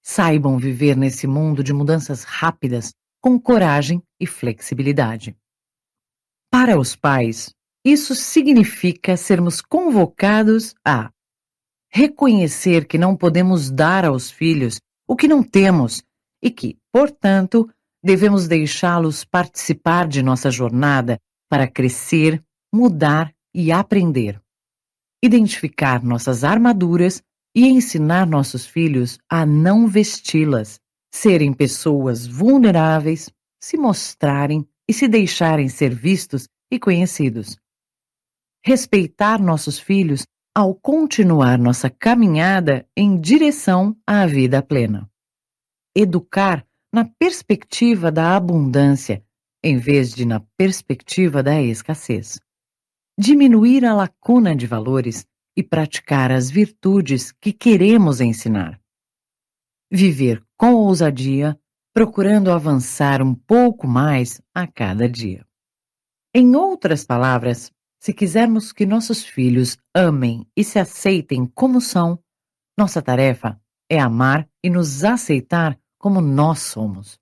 Saibam 0.00 0.58
viver 0.58 0.96
nesse 0.96 1.26
mundo 1.26 1.64
de 1.64 1.72
mudanças 1.72 2.22
rápidas 2.22 2.94
com 3.20 3.36
coragem 3.36 4.00
e 4.20 4.28
flexibilidade. 4.28 5.36
Para 6.56 6.78
os 6.78 6.94
pais, 6.94 7.52
isso 7.84 8.14
significa 8.14 9.16
sermos 9.16 9.60
convocados 9.60 10.72
a 10.86 11.10
reconhecer 11.92 12.86
que 12.86 12.96
não 12.96 13.16
podemos 13.16 13.72
dar 13.72 14.04
aos 14.04 14.30
filhos 14.30 14.78
o 15.04 15.16
que 15.16 15.26
não 15.26 15.42
temos 15.42 16.04
e 16.40 16.52
que, 16.52 16.78
portanto, 16.92 17.68
devemos 18.00 18.46
deixá-los 18.46 19.24
participar 19.24 20.06
de 20.06 20.22
nossa 20.22 20.48
jornada 20.48 21.18
para 21.50 21.66
crescer, 21.66 22.40
mudar 22.72 23.34
e 23.52 23.72
aprender. 23.72 24.40
Identificar 25.24 26.04
nossas 26.04 26.44
armaduras 26.44 27.20
e 27.52 27.66
ensinar 27.66 28.28
nossos 28.28 28.64
filhos 28.64 29.18
a 29.28 29.44
não 29.44 29.88
vesti-las, 29.88 30.78
serem 31.12 31.52
pessoas 31.52 32.28
vulneráveis, 32.28 33.28
se 33.60 33.76
mostrarem 33.76 34.64
e 34.88 34.92
se 34.92 35.08
deixarem 35.08 35.68
ser 35.68 35.94
vistos 35.94 36.48
e 36.70 36.78
conhecidos. 36.78 37.58
Respeitar 38.64 39.40
nossos 39.40 39.78
filhos 39.78 40.26
ao 40.54 40.74
continuar 40.74 41.58
nossa 41.58 41.90
caminhada 41.90 42.88
em 42.96 43.20
direção 43.20 43.96
à 44.06 44.26
vida 44.26 44.62
plena. 44.62 45.10
Educar 45.94 46.66
na 46.92 47.04
perspectiva 47.04 48.10
da 48.12 48.36
abundância, 48.36 49.24
em 49.62 49.76
vez 49.76 50.14
de 50.14 50.24
na 50.24 50.40
perspectiva 50.56 51.42
da 51.42 51.60
escassez. 51.60 52.38
Diminuir 53.18 53.84
a 53.84 53.94
lacuna 53.94 54.54
de 54.54 54.66
valores 54.66 55.26
e 55.56 55.62
praticar 55.62 56.30
as 56.30 56.50
virtudes 56.50 57.32
que 57.32 57.52
queremos 57.52 58.20
ensinar. 58.20 58.80
Viver 59.90 60.44
com 60.56 60.74
ousadia, 60.74 61.58
procurando 61.94 62.50
avançar 62.50 63.22
um 63.22 63.32
pouco 63.32 63.86
mais 63.86 64.42
a 64.52 64.66
cada 64.66 65.08
dia. 65.08 65.46
Em 66.34 66.56
outras 66.56 67.04
palavras, 67.04 67.70
se 68.00 68.12
quisermos 68.12 68.72
que 68.72 68.84
nossos 68.84 69.24
filhos 69.24 69.78
amem 69.94 70.44
e 70.56 70.64
se 70.64 70.80
aceitem 70.80 71.46
como 71.46 71.80
são, 71.80 72.18
nossa 72.76 73.00
tarefa 73.00 73.60
é 73.88 74.00
amar 74.00 74.48
e 74.60 74.68
nos 74.68 75.04
aceitar 75.04 75.78
como 75.96 76.20
nós 76.20 76.58
somos. 76.58 77.16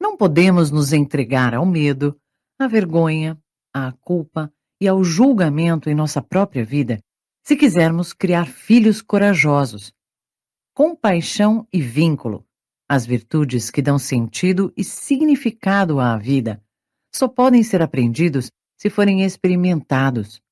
Não 0.00 0.16
podemos 0.16 0.72
nos 0.72 0.92
entregar 0.92 1.54
ao 1.54 1.64
medo, 1.64 2.20
à 2.58 2.66
vergonha, 2.66 3.40
à 3.72 3.92
culpa 4.00 4.52
e 4.80 4.88
ao 4.88 5.04
julgamento 5.04 5.88
em 5.88 5.94
nossa 5.94 6.20
própria 6.20 6.64
vida, 6.64 7.00
se 7.44 7.54
quisermos 7.54 8.12
criar 8.12 8.46
filhos 8.48 9.00
corajosos. 9.00 9.92
Compaixão 10.74 11.68
e 11.72 11.80
vínculo, 11.80 12.44
as 12.92 13.06
virtudes 13.06 13.70
que 13.70 13.80
dão 13.80 13.98
sentido 13.98 14.70
e 14.76 14.84
significado 14.84 15.98
à 15.98 16.14
vida, 16.18 16.62
só 17.10 17.26
podem 17.26 17.62
ser 17.62 17.80
aprendidos 17.80 18.50
se 18.76 18.90
forem 18.90 19.22
experimentados. 19.22 20.42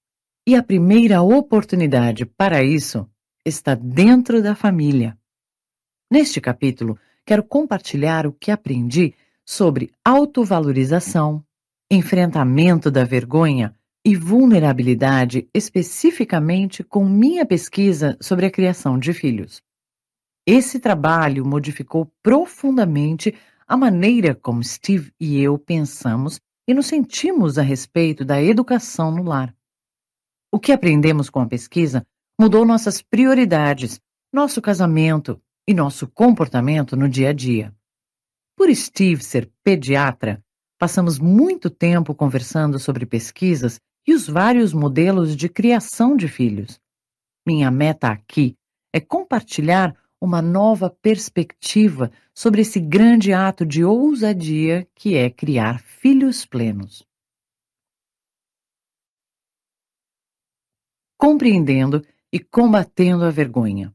E 0.49 0.57
a 0.57 0.63
primeira 0.63 1.21
oportunidade 1.21 2.25
para 2.25 2.65
isso 2.65 3.07
está 3.45 3.75
dentro 3.75 4.43
da 4.43 4.55
família. 4.55 5.19
Neste 6.11 6.41
capítulo, 6.41 6.99
quero 7.27 7.45
compartilhar 7.45 8.27
o 8.27 8.33
que 8.33 8.51
aprendi 8.51 9.13
sobre 9.45 9.91
autovalorização, 10.03 11.45
enfrentamento 11.91 12.91
da 12.91 13.05
vergonha 13.05 13.77
e 14.03 14.17
vulnerabilidade, 14.17 15.47
especificamente 15.53 16.83
com 16.83 17.05
minha 17.05 17.45
pesquisa 17.45 18.17
sobre 18.19 18.47
a 18.47 18.51
criação 18.51 18.99
de 18.99 19.13
filhos. 19.13 19.63
Esse 20.53 20.81
trabalho 20.81 21.47
modificou 21.47 22.13
profundamente 22.21 23.33
a 23.69 23.77
maneira 23.77 24.35
como 24.35 24.65
Steve 24.65 25.15
e 25.21 25.41
eu 25.41 25.57
pensamos 25.57 26.41
e 26.67 26.75
nos 26.75 26.87
sentimos 26.87 27.57
a 27.57 27.63
respeito 27.63 28.25
da 28.25 28.43
educação 28.43 29.13
no 29.13 29.23
lar. 29.23 29.55
O 30.51 30.59
que 30.59 30.73
aprendemos 30.73 31.31
com 31.31 31.39
a 31.39 31.47
pesquisa 31.47 32.05
mudou 32.37 32.67
nossas 32.67 33.01
prioridades, 33.01 34.01
nosso 34.33 34.61
casamento 34.61 35.41
e 35.69 35.73
nosso 35.73 36.09
comportamento 36.09 36.97
no 36.97 37.09
dia 37.09 37.29
a 37.29 37.33
dia. 37.33 37.73
Por 38.57 38.75
Steve 38.75 39.23
ser 39.23 39.49
pediatra, 39.63 40.45
passamos 40.81 41.21
muito 41.21 41.71
tempo 41.71 42.13
conversando 42.13 42.77
sobre 42.77 43.07
pesquisas 43.07 43.79
e 44.05 44.13
os 44.13 44.27
vários 44.27 44.73
modelos 44.73 45.37
de 45.37 45.49
criação 45.49 46.17
de 46.17 46.27
filhos. 46.27 46.81
Minha 47.47 47.71
meta 47.71 48.09
aqui 48.09 48.57
é 48.93 48.99
compartilhar 48.99 49.95
uma 50.21 50.43
nova 50.43 50.91
perspectiva 50.91 52.13
sobre 52.35 52.61
esse 52.61 52.79
grande 52.79 53.33
ato 53.33 53.65
de 53.65 53.83
ousadia 53.83 54.87
que 54.95 55.17
é 55.17 55.31
criar 55.31 55.81
filhos 55.81 56.45
plenos. 56.45 57.07
Compreendendo 61.17 62.05
e 62.33 62.39
combatendo 62.39 63.25
a 63.25 63.31
vergonha. 63.31 63.95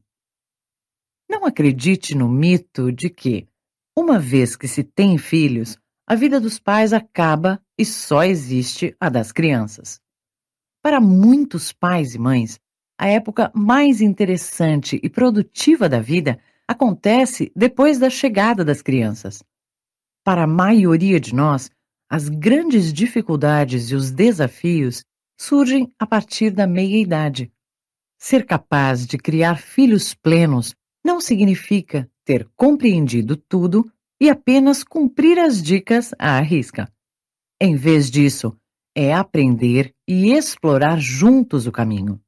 Não 1.28 1.44
acredite 1.44 2.14
no 2.14 2.28
mito 2.28 2.92
de 2.92 3.08
que, 3.08 3.48
uma 3.96 4.18
vez 4.18 4.56
que 4.56 4.68
se 4.68 4.84
tem 4.84 5.18
filhos, 5.18 5.78
a 6.06 6.14
vida 6.14 6.40
dos 6.40 6.58
pais 6.58 6.92
acaba 6.92 7.60
e 7.76 7.84
só 7.84 8.22
existe 8.22 8.96
a 9.00 9.08
das 9.08 9.32
crianças. 9.32 10.00
Para 10.82 11.00
muitos 11.00 11.72
pais 11.72 12.14
e 12.14 12.18
mães, 12.18 12.60
a 12.98 13.08
época 13.08 13.50
mais 13.54 14.00
interessante 14.00 14.98
e 15.02 15.08
produtiva 15.08 15.88
da 15.88 16.00
vida 16.00 16.40
acontece 16.66 17.52
depois 17.54 17.98
da 17.98 18.10
chegada 18.10 18.64
das 18.64 18.82
crianças. 18.82 19.42
Para 20.24 20.44
a 20.44 20.46
maioria 20.46 21.20
de 21.20 21.34
nós, 21.34 21.70
as 22.10 22.28
grandes 22.28 22.92
dificuldades 22.92 23.90
e 23.90 23.94
os 23.94 24.10
desafios 24.10 25.04
surgem 25.38 25.92
a 25.98 26.06
partir 26.06 26.50
da 26.50 26.66
meia-idade. 26.66 27.52
Ser 28.18 28.46
capaz 28.46 29.06
de 29.06 29.18
criar 29.18 29.58
filhos 29.58 30.14
plenos 30.14 30.74
não 31.04 31.20
significa 31.20 32.10
ter 32.24 32.48
compreendido 32.56 33.36
tudo 33.36 33.90
e 34.20 34.30
apenas 34.30 34.82
cumprir 34.82 35.38
as 35.38 35.62
dicas 35.62 36.12
à 36.18 36.40
risca. 36.40 36.90
Em 37.60 37.76
vez 37.76 38.10
disso, 38.10 38.56
é 38.94 39.12
aprender 39.12 39.94
e 40.08 40.32
explorar 40.32 40.98
juntos 40.98 41.66
o 41.66 41.72
caminho. 41.72 42.20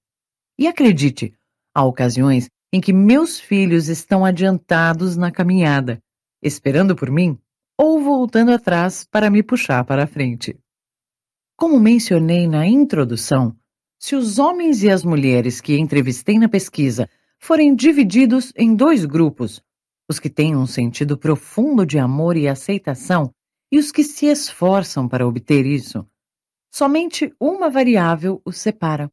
E 0.59 0.67
acredite, 0.67 1.33
há 1.73 1.85
ocasiões 1.85 2.51
em 2.73 2.81
que 2.81 2.93
meus 2.93 3.39
filhos 3.39 3.89
estão 3.89 4.25
adiantados 4.25 5.17
na 5.17 5.31
caminhada, 5.31 6.03
esperando 6.43 6.97
por 6.97 7.11
mim 7.11 7.39
ou 7.79 8.03
voltando 8.03 8.51
atrás 8.51 9.07
para 9.09 9.31
me 9.31 9.43
puxar 9.43 9.85
para 9.85 10.03
a 10.03 10.07
frente. 10.07 10.59
Como 11.57 11.79
mencionei 11.79 12.49
na 12.49 12.67
introdução, 12.67 13.57
se 14.01 14.17
os 14.17 14.39
homens 14.39 14.83
e 14.83 14.91
as 14.91 15.05
mulheres 15.05 15.61
que 15.61 15.79
entrevistei 15.79 16.39
na 16.39 16.49
pesquisa 16.49 17.09
forem 17.39 17.75
divididos 17.75 18.53
em 18.57 18.75
dois 18.75 19.05
grupos, 19.05 19.63
os 20.09 20.19
que 20.19 20.29
têm 20.29 20.57
um 20.57 20.67
sentido 20.67 21.17
profundo 21.17 21.87
de 21.87 21.99
amor 21.99 22.37
e 22.37 22.49
aceitação 22.49 23.33
e 23.71 23.79
os 23.79 23.93
que 23.93 24.03
se 24.03 24.27
esforçam 24.27 25.09
para 25.09 25.27
obter 25.27 25.67
isso, 25.67 26.05
somente 26.73 27.33
uma 27.41 27.71
variável 27.71 28.43
os 28.45 28.59
separa. 28.59 29.11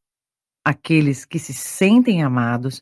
Aqueles 0.66 1.26
que 1.26 1.38
se 1.38 1.54
sentem 1.54 2.24
amados, 2.24 2.82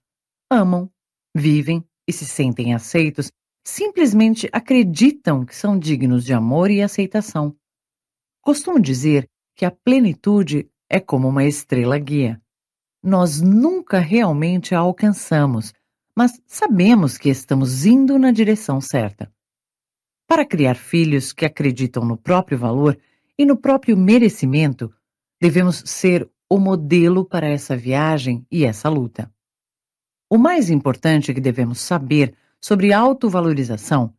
amam, 0.49 0.89
vivem 1.35 1.83
e 2.07 2.13
se 2.13 2.25
sentem 2.25 2.73
aceitos, 2.73 3.29
simplesmente 3.65 4.47
acreditam 4.53 5.45
que 5.45 5.53
são 5.53 5.77
dignos 5.77 6.23
de 6.23 6.33
amor 6.33 6.71
e 6.71 6.81
aceitação. 6.81 7.53
Costumo 8.41 8.79
dizer 8.79 9.29
que 9.55 9.65
a 9.65 9.71
plenitude 9.71 10.69
é 10.89 10.99
como 10.99 11.27
uma 11.27 11.43
estrela 11.43 11.97
guia. 11.99 12.41
Nós 13.03 13.41
nunca 13.41 13.99
realmente 13.99 14.73
a 14.73 14.79
alcançamos, 14.79 15.73
mas 16.17 16.41
sabemos 16.45 17.17
que 17.17 17.29
estamos 17.29 17.85
indo 17.85 18.17
na 18.17 18.31
direção 18.31 18.79
certa. 18.79 19.29
Para 20.27 20.45
criar 20.45 20.75
filhos 20.75 21.33
que 21.33 21.45
acreditam 21.45 22.05
no 22.05 22.15
próprio 22.15 22.57
valor 22.57 22.97
e 23.37 23.45
no 23.45 23.57
próprio 23.57 23.97
merecimento, 23.97 24.93
devemos 25.41 25.83
ser 25.85 26.29
o 26.53 26.59
modelo 26.59 27.25
para 27.25 27.47
essa 27.47 27.75
viagem 27.75 28.45
e 28.51 28.63
essa 28.63 28.87
luta. 28.87 29.33
O 30.29 30.37
mais 30.37 30.69
importante 30.69 31.33
que 31.33 31.41
devemos 31.41 31.79
saber 31.79 32.35
sobre 32.61 32.93
autovalorização 32.93 34.13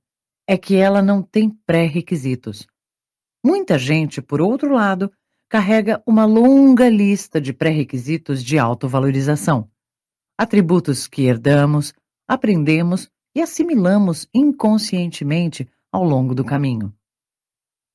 é 0.44 0.58
que 0.58 0.74
ela 0.74 1.00
não 1.00 1.22
tem 1.22 1.48
pré-requisitos. 1.64 2.66
Muita 3.46 3.78
gente, 3.78 4.20
por 4.20 4.40
outro 4.40 4.74
lado, 4.74 5.12
carrega 5.48 6.02
uma 6.04 6.24
longa 6.24 6.88
lista 6.88 7.40
de 7.40 7.52
pré-requisitos 7.52 8.42
de 8.42 8.58
autovalorização. 8.58 9.70
Atributos 10.36 11.06
que 11.06 11.22
herdamos, 11.22 11.94
aprendemos 12.26 13.08
e 13.32 13.40
assimilamos 13.42 14.28
inconscientemente 14.34 15.68
ao 15.92 16.02
longo 16.02 16.34
do 16.34 16.44
caminho. 16.44 16.92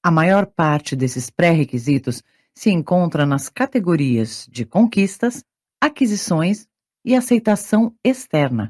A 0.02 0.10
maior 0.10 0.46
parte 0.46 0.96
desses 0.96 1.30
pré-requisitos 1.30 2.24
se 2.58 2.70
encontra 2.70 3.26
nas 3.26 3.50
categorias 3.50 4.48
de 4.52 4.66
conquistas, 4.66 5.44
aquisições 5.82 6.68
e 7.06 7.16
aceitação 7.16 7.96
externa. 8.04 8.70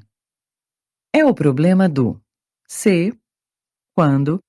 É 1.14 1.26
o 1.26 1.34
problema 1.34 1.90
do 1.90 2.22
se, 2.68 3.12
quando, 3.96 4.40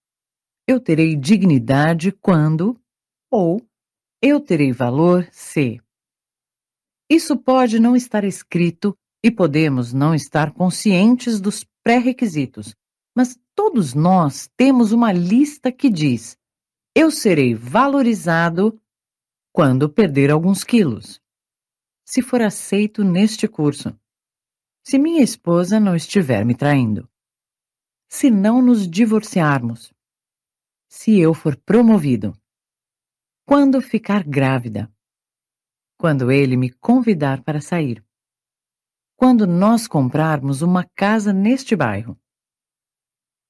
eu 0.68 0.78
terei 0.78 1.16
dignidade 1.16 2.12
quando 2.12 2.78
ou 3.30 3.60
eu 4.22 4.40
terei 4.40 4.72
valor 4.72 5.26
se. 5.32 5.80
Isso 7.10 7.36
pode 7.36 7.80
não 7.80 7.96
estar 7.96 8.24
escrito 8.24 8.96
e 9.24 9.30
podemos 9.30 9.92
não 9.92 10.14
estar 10.14 10.52
conscientes 10.52 11.40
dos 11.40 11.64
pré-requisitos, 11.82 12.74
mas 13.16 13.38
todos 13.54 13.94
nós 13.94 14.48
temos 14.56 14.92
uma 14.92 15.10
lista 15.10 15.72
que 15.72 15.90
diz: 15.90 16.38
eu 16.94 17.10
serei 17.10 17.54
valorizado 17.54 18.79
quando 19.52 19.90
perder 19.90 20.30
alguns 20.30 20.62
quilos. 20.62 21.20
Se 22.04 22.22
for 22.22 22.40
aceito 22.40 23.02
neste 23.02 23.48
curso. 23.48 23.98
Se 24.82 24.98
minha 24.98 25.22
esposa 25.22 25.80
não 25.80 25.94
estiver 25.94 26.44
me 26.44 26.54
traindo. 26.54 27.10
Se 28.08 28.30
não 28.30 28.62
nos 28.62 28.88
divorciarmos. 28.88 29.92
Se 30.88 31.18
eu 31.18 31.34
for 31.34 31.56
promovido. 31.56 32.32
Quando 33.44 33.80
ficar 33.80 34.24
grávida. 34.24 34.92
Quando 35.98 36.30
ele 36.30 36.56
me 36.56 36.70
convidar 36.70 37.42
para 37.42 37.60
sair. 37.60 38.04
Quando 39.16 39.46
nós 39.46 39.86
comprarmos 39.86 40.62
uma 40.62 40.84
casa 40.84 41.32
neste 41.32 41.76
bairro. 41.76 42.18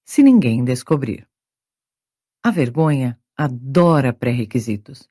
Se 0.05 0.23
ninguém 0.23 0.65
descobrir. 0.65 1.29
A 2.43 2.51
vergonha 2.51 3.21
adora 3.37 4.13
pré-requisitos. 4.13 5.10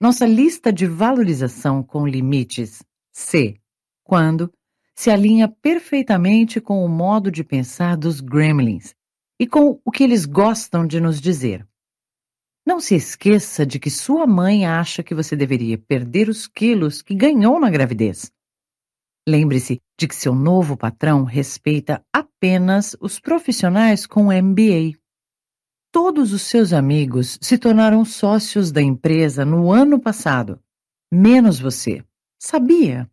Nossa 0.00 0.24
lista 0.24 0.72
de 0.72 0.86
valorização 0.86 1.82
com 1.82 2.06
limites 2.06 2.84
C, 3.12 3.56
quando 4.04 4.52
se 4.94 5.10
alinha 5.10 5.48
perfeitamente 5.48 6.60
com 6.60 6.84
o 6.84 6.88
modo 6.88 7.32
de 7.32 7.42
pensar 7.42 7.96
dos 7.96 8.20
gremlins 8.20 8.94
e 9.40 9.46
com 9.46 9.80
o 9.84 9.90
que 9.90 10.04
eles 10.04 10.24
gostam 10.24 10.86
de 10.86 11.00
nos 11.00 11.20
dizer. 11.20 11.66
Não 12.64 12.78
se 12.78 12.94
esqueça 12.94 13.66
de 13.66 13.80
que 13.80 13.90
sua 13.90 14.24
mãe 14.24 14.66
acha 14.66 15.02
que 15.02 15.14
você 15.14 15.34
deveria 15.34 15.76
perder 15.76 16.28
os 16.28 16.46
quilos 16.46 17.02
que 17.02 17.14
ganhou 17.14 17.58
na 17.58 17.68
gravidez. 17.68 18.30
Lembre-se 19.28 19.80
de 19.98 20.06
que 20.06 20.14
seu 20.14 20.34
novo 20.34 20.76
patrão 20.76 21.24
respeita 21.24 22.04
apenas 22.12 22.96
os 23.00 23.18
profissionais 23.18 24.06
com 24.06 24.32
MBA. 24.32 24.96
Todos 25.90 26.32
os 26.32 26.42
seus 26.42 26.72
amigos 26.72 27.38
se 27.40 27.58
tornaram 27.58 28.04
sócios 28.04 28.70
da 28.70 28.82
empresa 28.82 29.44
no 29.44 29.72
ano 29.72 30.00
passado, 30.00 30.60
menos 31.10 31.58
você. 31.58 32.04
Sabia? 32.38 33.10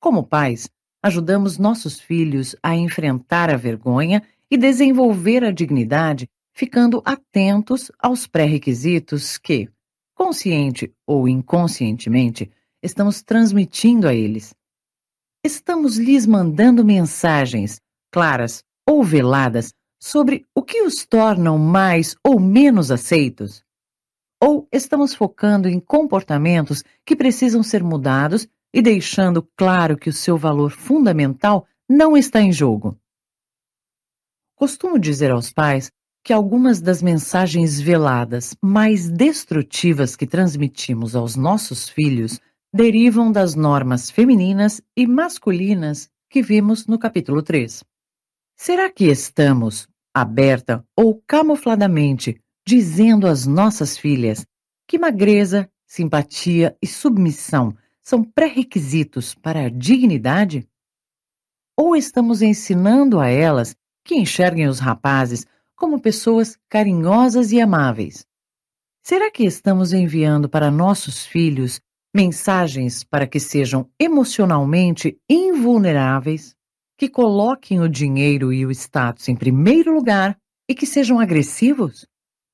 Como 0.00 0.26
pais, 0.26 0.68
ajudamos 1.02 1.58
nossos 1.58 2.00
filhos 2.00 2.56
a 2.62 2.74
enfrentar 2.74 3.50
a 3.50 3.56
vergonha 3.56 4.22
e 4.50 4.56
desenvolver 4.56 5.44
a 5.44 5.50
dignidade, 5.50 6.28
ficando 6.52 7.02
atentos 7.04 7.90
aos 7.98 8.26
pré-requisitos 8.26 9.38
que, 9.38 9.68
consciente 10.14 10.92
ou 11.06 11.28
inconscientemente, 11.28 12.50
estamos 12.82 13.22
transmitindo 13.22 14.08
a 14.08 14.14
eles. 14.14 14.54
Estamos 15.44 15.96
lhes 15.96 16.26
mandando 16.26 16.84
mensagens 16.84 17.80
claras 18.10 18.64
ou 18.86 19.04
veladas 19.04 19.72
sobre 19.98 20.44
o 20.54 20.62
que 20.62 20.82
os 20.82 21.04
tornam 21.06 21.58
mais 21.58 22.16
ou 22.22 22.38
menos 22.38 22.90
aceitos? 22.90 23.64
Ou 24.40 24.68
estamos 24.70 25.14
focando 25.14 25.68
em 25.68 25.80
comportamentos 25.80 26.82
que 27.04 27.16
precisam 27.16 27.62
ser 27.62 27.82
mudados 27.82 28.46
e 28.72 28.82
deixando 28.82 29.42
claro 29.56 29.96
que 29.96 30.10
o 30.10 30.12
seu 30.12 30.36
valor 30.36 30.70
fundamental 30.70 31.66
não 31.88 32.16
está 32.16 32.40
em 32.40 32.52
jogo. 32.52 32.98
Costumo 34.54 34.98
dizer 34.98 35.30
aos 35.30 35.52
pais 35.52 35.90
que 36.24 36.32
algumas 36.32 36.80
das 36.80 37.00
mensagens 37.00 37.80
veladas 37.80 38.56
mais 38.60 39.08
destrutivas 39.08 40.16
que 40.16 40.26
transmitimos 40.26 41.14
aos 41.14 41.36
nossos 41.36 41.88
filhos 41.88 42.40
derivam 42.74 43.30
das 43.30 43.54
normas 43.54 44.10
femininas 44.10 44.82
e 44.96 45.06
masculinas 45.06 46.10
que 46.28 46.42
vimos 46.42 46.86
no 46.86 46.98
capítulo 46.98 47.42
3. 47.42 47.84
Será 48.58 48.90
que 48.90 49.04
estamos, 49.04 49.86
aberta 50.14 50.82
ou 50.96 51.22
camufladamente, 51.26 52.40
dizendo 52.66 53.26
às 53.26 53.46
nossas 53.46 53.98
filhas 53.98 54.46
que 54.88 54.98
magreza, 54.98 55.70
simpatia 55.86 56.74
e 56.80 56.86
submissão 56.86 57.76
são 58.02 58.24
pré-requisitos 58.24 59.34
para 59.34 59.66
a 59.66 59.68
dignidade? 59.68 60.66
Ou 61.76 61.94
estamos 61.94 62.40
ensinando 62.40 63.20
a 63.20 63.28
elas 63.28 63.76
que 64.02 64.14
enxerguem 64.14 64.66
os 64.68 64.78
rapazes 64.78 65.44
como 65.76 66.00
pessoas 66.00 66.58
carinhosas 66.66 67.52
e 67.52 67.60
amáveis? 67.60 68.26
Será 69.02 69.30
que 69.30 69.44
estamos 69.44 69.92
enviando 69.92 70.48
para 70.48 70.70
nossos 70.70 71.26
filhos 71.26 71.78
mensagens 72.14 73.04
para 73.04 73.26
que 73.26 73.38
sejam 73.38 73.90
emocionalmente 74.00 75.20
invulneráveis, 75.28 76.56
que 76.96 77.08
coloquem 77.08 77.80
o 77.80 77.88
dinheiro 77.88 78.52
e 78.52 78.64
o 78.64 78.70
status 78.70 79.28
em 79.28 79.36
primeiro 79.36 79.92
lugar 79.92 80.38
e 80.68 80.74
que 80.74 80.86
sejam 80.86 81.20
agressivos? 81.20 82.06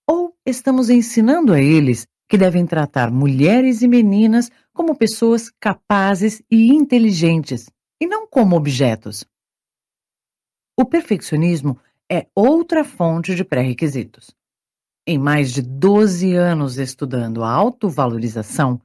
Ou 0.08 0.34
estamos 0.44 0.90
ensinando 0.90 1.52
a 1.52 1.60
eles 1.60 2.06
que 2.28 2.36
devem 2.36 2.66
tratar 2.66 3.10
mulheres 3.10 3.82
e 3.82 3.88
meninas 3.88 4.50
como 4.72 4.96
pessoas 4.96 5.50
capazes 5.60 6.42
e 6.50 6.72
inteligentes, 6.72 7.70
e 8.00 8.06
não 8.06 8.26
como 8.26 8.56
objetos. 8.56 9.24
O 10.78 10.84
perfeccionismo 10.84 11.78
é 12.10 12.26
outra 12.34 12.84
fonte 12.84 13.34
de 13.34 13.44
pré-requisitos. 13.44 14.34
Em 15.06 15.18
mais 15.18 15.52
de 15.52 15.62
12 15.62 16.34
anos 16.34 16.78
estudando 16.78 17.44
a 17.44 17.50
autovalorização, 17.50 18.80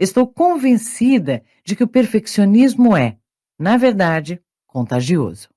estou 0.00 0.26
convencida 0.26 1.44
de 1.64 1.76
que 1.76 1.84
o 1.84 1.88
perfeccionismo 1.88 2.96
é, 2.96 3.18
na 3.58 3.76
verdade, 3.76 4.40
contagioso. 4.76 5.48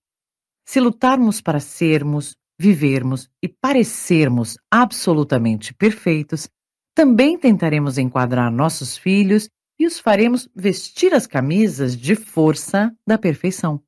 Se 0.65 0.79
lutarmos 0.79 1.41
para 1.41 1.59
sermos, 1.59 2.37
vivermos 2.57 3.29
e 3.43 3.49
parecermos 3.49 4.57
absolutamente 4.71 5.73
perfeitos, 5.73 6.47
também 6.95 7.37
tentaremos 7.37 7.97
enquadrar 7.97 8.49
nossos 8.49 8.97
filhos 8.97 9.49
e 9.77 9.85
os 9.85 9.99
faremos 9.99 10.47
vestir 10.55 11.13
as 11.13 11.27
camisas 11.27 11.97
de 11.97 12.15
força 12.15 12.95
da 13.05 13.17
perfeição. 13.17 13.83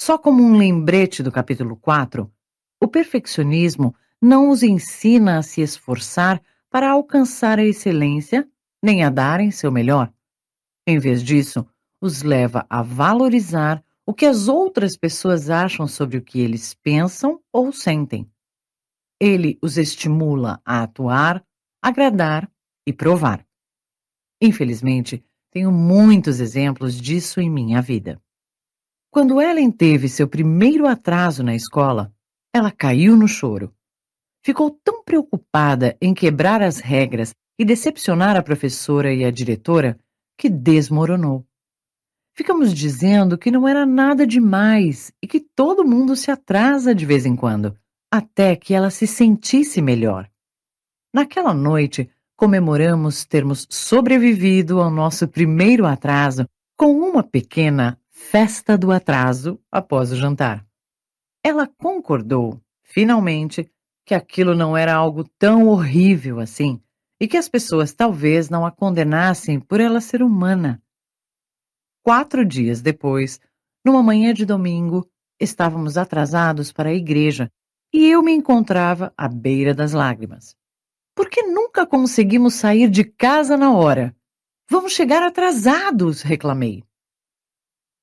Só 0.00 0.16
como 0.16 0.42
um 0.42 0.56
lembrete 0.56 1.22
do 1.22 1.30
capítulo 1.30 1.76
4, 1.76 2.32
o 2.82 2.88
perfeccionismo 2.88 3.94
não 4.18 4.48
os 4.48 4.62
ensina 4.62 5.36
a 5.36 5.42
se 5.42 5.60
esforçar 5.60 6.40
para 6.70 6.90
alcançar 6.90 7.58
a 7.58 7.64
excelência 7.64 8.48
nem 8.82 9.04
a 9.04 9.10
darem 9.10 9.50
seu 9.50 9.70
melhor. 9.70 10.10
Em 10.86 10.98
vez 10.98 11.22
disso, 11.22 11.66
os 12.00 12.22
leva 12.22 12.64
a 12.70 12.82
valorizar 12.82 13.84
o 14.06 14.12
que 14.12 14.26
as 14.26 14.48
outras 14.48 14.96
pessoas 14.96 15.50
acham 15.50 15.86
sobre 15.86 16.18
o 16.18 16.22
que 16.22 16.40
eles 16.40 16.74
pensam 16.74 17.40
ou 17.52 17.72
sentem. 17.72 18.30
Ele 19.20 19.58
os 19.62 19.78
estimula 19.78 20.60
a 20.64 20.82
atuar 20.82 21.44
agradar 21.82 22.48
e 22.86 22.92
provar. 22.92 23.44
Infelizmente, 24.40 25.24
tenho 25.50 25.72
muitos 25.72 26.38
exemplos 26.38 26.98
disso 26.98 27.40
em 27.40 27.50
minha 27.50 27.82
vida. 27.82 28.22
Quando 29.10 29.40
Ellen 29.40 29.70
teve 29.70 30.08
seu 30.08 30.28
primeiro 30.28 30.86
atraso 30.86 31.42
na 31.42 31.54
escola, 31.54 32.14
ela 32.54 32.70
caiu 32.70 33.16
no 33.16 33.28
choro. 33.28 33.74
Ficou 34.44 34.70
tão 34.70 35.04
preocupada 35.04 35.96
em 36.00 36.14
quebrar 36.14 36.62
as 36.62 36.78
regras 36.78 37.34
e 37.58 37.64
decepcionar 37.64 38.36
a 38.36 38.42
professora 38.42 39.12
e 39.12 39.24
a 39.24 39.30
diretora 39.30 39.98
que 40.38 40.48
desmoronou. 40.48 41.46
Ficamos 42.34 42.72
dizendo 42.72 43.36
que 43.36 43.50
não 43.50 43.68
era 43.68 43.84
nada 43.84 44.26
demais 44.26 45.12
e 45.22 45.26
que 45.26 45.38
todo 45.38 45.84
mundo 45.84 46.16
se 46.16 46.30
atrasa 46.30 46.94
de 46.94 47.04
vez 47.04 47.26
em 47.26 47.36
quando, 47.36 47.76
até 48.10 48.56
que 48.56 48.72
ela 48.72 48.90
se 48.90 49.06
sentisse 49.06 49.82
melhor. 49.82 50.30
Naquela 51.12 51.52
noite, 51.52 52.10
comemoramos 52.36 53.24
termos 53.26 53.66
sobrevivido 53.70 54.80
ao 54.80 54.90
nosso 54.90 55.28
primeiro 55.28 55.84
atraso 55.84 56.48
com 56.76 56.98
uma 56.98 57.22
pequena 57.22 57.98
festa 58.10 58.78
do 58.78 58.90
atraso 58.90 59.60
após 59.70 60.10
o 60.10 60.16
jantar. 60.16 60.66
Ela 61.44 61.66
concordou, 61.66 62.60
finalmente, 62.82 63.70
que 64.06 64.14
aquilo 64.14 64.54
não 64.54 64.76
era 64.76 64.94
algo 64.94 65.24
tão 65.38 65.68
horrível 65.68 66.40
assim 66.40 66.80
e 67.20 67.28
que 67.28 67.36
as 67.36 67.48
pessoas 67.48 67.92
talvez 67.92 68.48
não 68.48 68.66
a 68.66 68.70
condenassem 68.70 69.60
por 69.60 69.80
ela 69.80 70.00
ser 70.00 70.22
humana. 70.22 70.82
Quatro 72.04 72.44
dias 72.44 72.82
depois, 72.82 73.40
numa 73.84 74.02
manhã 74.02 74.34
de 74.34 74.44
domingo, 74.44 75.08
estávamos 75.40 75.96
atrasados 75.96 76.72
para 76.72 76.88
a 76.88 76.94
igreja 76.94 77.50
e 77.92 78.08
eu 78.08 78.22
me 78.22 78.32
encontrava 78.32 79.12
à 79.16 79.28
beira 79.28 79.72
das 79.72 79.92
lágrimas. 79.92 80.56
Por 81.14 81.30
que 81.30 81.42
nunca 81.42 81.86
conseguimos 81.86 82.54
sair 82.54 82.90
de 82.90 83.04
casa 83.04 83.56
na 83.56 83.72
hora? 83.72 84.16
Vamos 84.68 84.92
chegar 84.92 85.22
atrasados, 85.22 86.22
reclamei. 86.22 86.82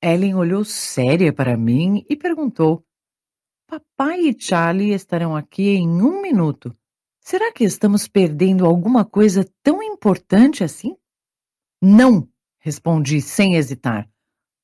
Ellen 0.01 0.35
olhou 0.35 0.63
séria 0.63 1.34
para 1.34 1.57
mim 1.57 2.05
e 2.09 2.15
perguntou: 2.15 2.85
Papai 3.67 4.21
e 4.21 4.35
Charlie 4.39 4.93
estarão 4.93 5.35
aqui 5.35 5.69
em 5.69 5.89
um 5.89 6.21
minuto. 6.21 6.73
Será 7.19 7.51
que 7.51 7.65
estamos 7.65 8.07
perdendo 8.07 8.65
alguma 8.65 9.03
coisa 9.03 9.45
tão 9.61 9.84
importante 9.84 10.63
assim? 10.63 10.95
Não, 11.81 12.30
respondi 12.69 13.19
sem 13.19 13.55
hesitar. 13.55 14.07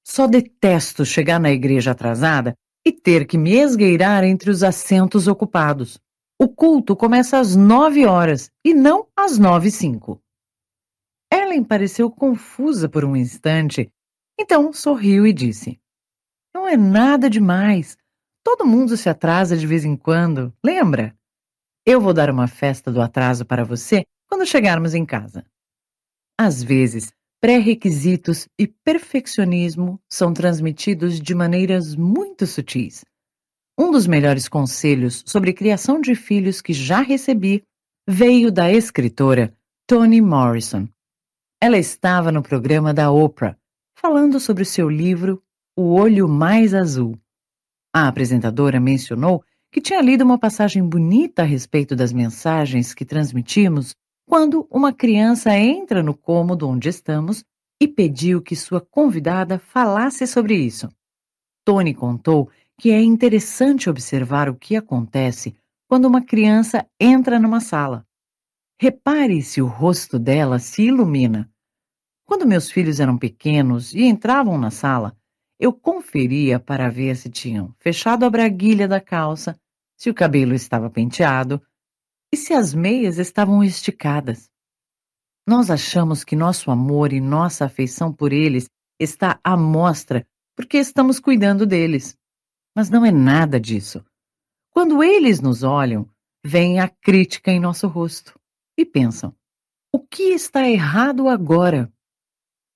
Só 0.06 0.28
detesto 0.28 1.04
chegar 1.04 1.40
na 1.40 1.50
igreja 1.50 1.92
atrasada 1.92 2.56
e 2.86 2.92
ter 2.92 3.26
que 3.26 3.36
me 3.36 3.54
esgueirar 3.56 4.24
entre 4.24 4.52
os 4.52 4.62
assentos 4.62 5.28
ocupados. 5.28 6.00
O 6.40 6.48
culto 6.48 6.96
começa 6.96 7.40
às 7.40 7.56
nove 7.56 8.06
horas 8.06 8.52
e 8.64 8.76
não 8.76 9.08
às 9.18 9.40
nove 9.40 9.70
e 9.70 9.72
cinco. 9.72 10.22
Ellen 11.34 11.64
pareceu 11.64 12.12
confusa 12.12 12.88
por 12.88 13.04
um 13.04 13.16
instante, 13.16 13.92
então 14.40 14.72
sorriu 14.72 15.26
e 15.26 15.34
disse: 15.34 15.80
Não 16.54 16.68
é 16.68 16.78
nada 16.78 17.28
demais. 17.28 17.98
Todo 18.44 18.68
mundo 18.68 18.96
se 18.96 19.10
atrasa 19.10 19.58
de 19.58 19.66
vez 19.66 19.84
em 19.84 19.96
quando, 19.96 20.54
lembra? 20.64 21.16
Eu 21.84 22.00
vou 22.00 22.14
dar 22.14 22.30
uma 22.30 22.48
festa 22.48 22.92
do 22.92 23.02
atraso 23.02 23.44
para 23.44 23.64
você 23.64 24.06
quando 24.30 24.46
chegarmos 24.46 24.94
em 24.94 25.06
casa. 25.06 25.44
Às 26.38 26.62
vezes, 26.62 27.12
pré-requisitos 27.46 28.48
e 28.58 28.66
perfeccionismo 28.66 30.02
são 30.10 30.34
transmitidos 30.34 31.22
de 31.22 31.36
maneiras 31.36 31.96
muito 31.96 32.48
sutis. 32.48 33.06
Um 33.78 33.92
dos 33.92 34.08
melhores 34.08 34.50
conselhos 34.50 35.22
sobre 35.28 35.54
criação 35.54 36.02
de 36.02 36.16
filhos 36.16 36.60
que 36.60 36.74
já 36.74 37.02
recebi 37.02 37.64
veio 38.10 38.52
da 38.52 38.74
escritora 38.74 39.54
Toni 39.86 40.22
Morrison. 40.22 40.90
Ela 41.62 41.78
estava 41.78 42.32
no 42.32 42.42
programa 42.42 42.92
da 42.96 43.12
Oprah, 43.12 43.56
falando 43.96 44.40
sobre 44.40 44.64
o 44.64 44.66
seu 44.66 44.90
livro 44.90 45.40
O 45.78 45.94
Olho 45.94 46.28
Mais 46.28 46.74
Azul. 46.74 47.16
A 47.94 48.08
apresentadora 48.08 48.80
mencionou 48.80 49.44
que 49.72 49.80
tinha 49.80 50.02
lido 50.02 50.24
uma 50.24 50.40
passagem 50.40 50.84
bonita 50.84 51.44
a 51.44 51.46
respeito 51.46 51.96
das 51.96 52.12
mensagens 52.12 52.96
que 52.96 53.06
transmitimos 53.06 53.96
quando 54.26 54.68
uma 54.72 54.92
criança 54.92 55.56
entra 55.56 56.02
no 56.02 56.16
cômodo 56.16 56.68
onde 56.68 56.90
estamos 56.90 57.44
e 57.80 57.88
pediu 57.88 58.42
que 58.42 58.56
sua 58.56 58.82
convidada 58.82 59.60
falasse 59.60 60.26
sobre 60.26 60.56
isso. 60.56 60.90
Tony 61.64 61.94
contou 61.94 62.50
que 62.78 62.92
é 62.92 63.02
interessante 63.02 63.90
observar 63.90 64.50
o 64.50 64.56
que 64.56 64.76
acontece 64.76 65.56
quando 65.88 66.06
uma 66.06 66.24
criança 66.24 66.86
entra 67.00 67.40
numa 67.40 67.60
sala. 67.60 68.06
Repare 68.80 69.42
se 69.42 69.62
o 69.62 69.68
rosto 69.68 70.20
dela 70.20 70.60
se 70.60 70.84
ilumina. 70.84 71.50
Quando 72.26 72.48
meus 72.48 72.70
filhos 72.70 73.00
eram 73.00 73.18
pequenos 73.18 73.94
e 73.94 74.04
entravam 74.04 74.58
na 74.58 74.72
sala, 74.72 75.16
eu 75.60 75.72
conferia 75.72 76.60
para 76.60 76.90
ver 76.90 77.16
se 77.16 77.30
tinham 77.30 77.74
fechado 77.80 78.26
a 78.26 78.30
braguilha 78.30 78.88
da 78.88 79.00
calça, 79.00 79.58
se 79.96 80.10
o 80.10 80.14
cabelo 80.14 80.54
estava 80.54 80.90
penteado 80.90 81.62
e 82.34 82.38
se 82.38 82.54
as 82.54 82.74
meias 82.74 83.18
estavam 83.18 83.64
esticadas. 83.64 84.50
Nós 85.48 85.70
achamos 85.70 86.24
que 86.24 86.36
nosso 86.36 86.72
amor 86.72 87.14
e 87.14 87.22
nossa 87.22 87.66
afeição 87.66 88.12
por 88.12 88.34
eles 88.34 88.70
está 89.00 89.40
à 89.44 89.56
mostra 89.56 90.28
porque 90.56 90.78
estamos 90.78 91.20
cuidando 91.20 91.66
deles. 91.66 92.18
Mas 92.76 92.90
não 92.90 93.06
é 93.06 93.12
nada 93.12 93.60
disso. 93.60 94.04
Quando 94.72 95.04
eles 95.04 95.40
nos 95.40 95.64
olham, 95.64 96.10
vem 96.44 96.80
a 96.80 96.90
crítica 96.90 97.52
em 97.52 97.60
nosso 97.60 97.88
rosto 97.88 98.40
e 98.78 98.86
pensam: 98.86 99.36
o 99.94 100.00
que 100.00 100.34
está 100.34 100.68
errado 100.68 101.30
agora? 101.30 101.92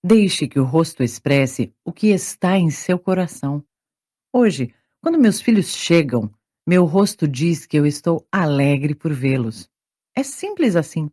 Deixe 0.05 0.47
que 0.47 0.59
o 0.59 0.63
rosto 0.63 1.03
expresse 1.03 1.73
o 1.84 1.91
que 1.91 2.07
está 2.07 2.57
em 2.57 2.69
seu 2.69 2.97
coração. 2.97 3.61
Hoje, 4.31 4.73
quando 5.01 5.19
meus 5.19 5.41
filhos 5.41 5.76
chegam, 5.76 6.34
meu 6.70 6.86
rosto 6.86 7.28
diz 7.28 7.66
que 7.66 7.76
eu 7.76 7.84
estou 7.84 8.28
alegre 8.32 8.94
por 8.94 9.12
vê-los. 9.12 9.68
É 10.16 10.22
simples 10.22 10.76
assim. 10.76 11.10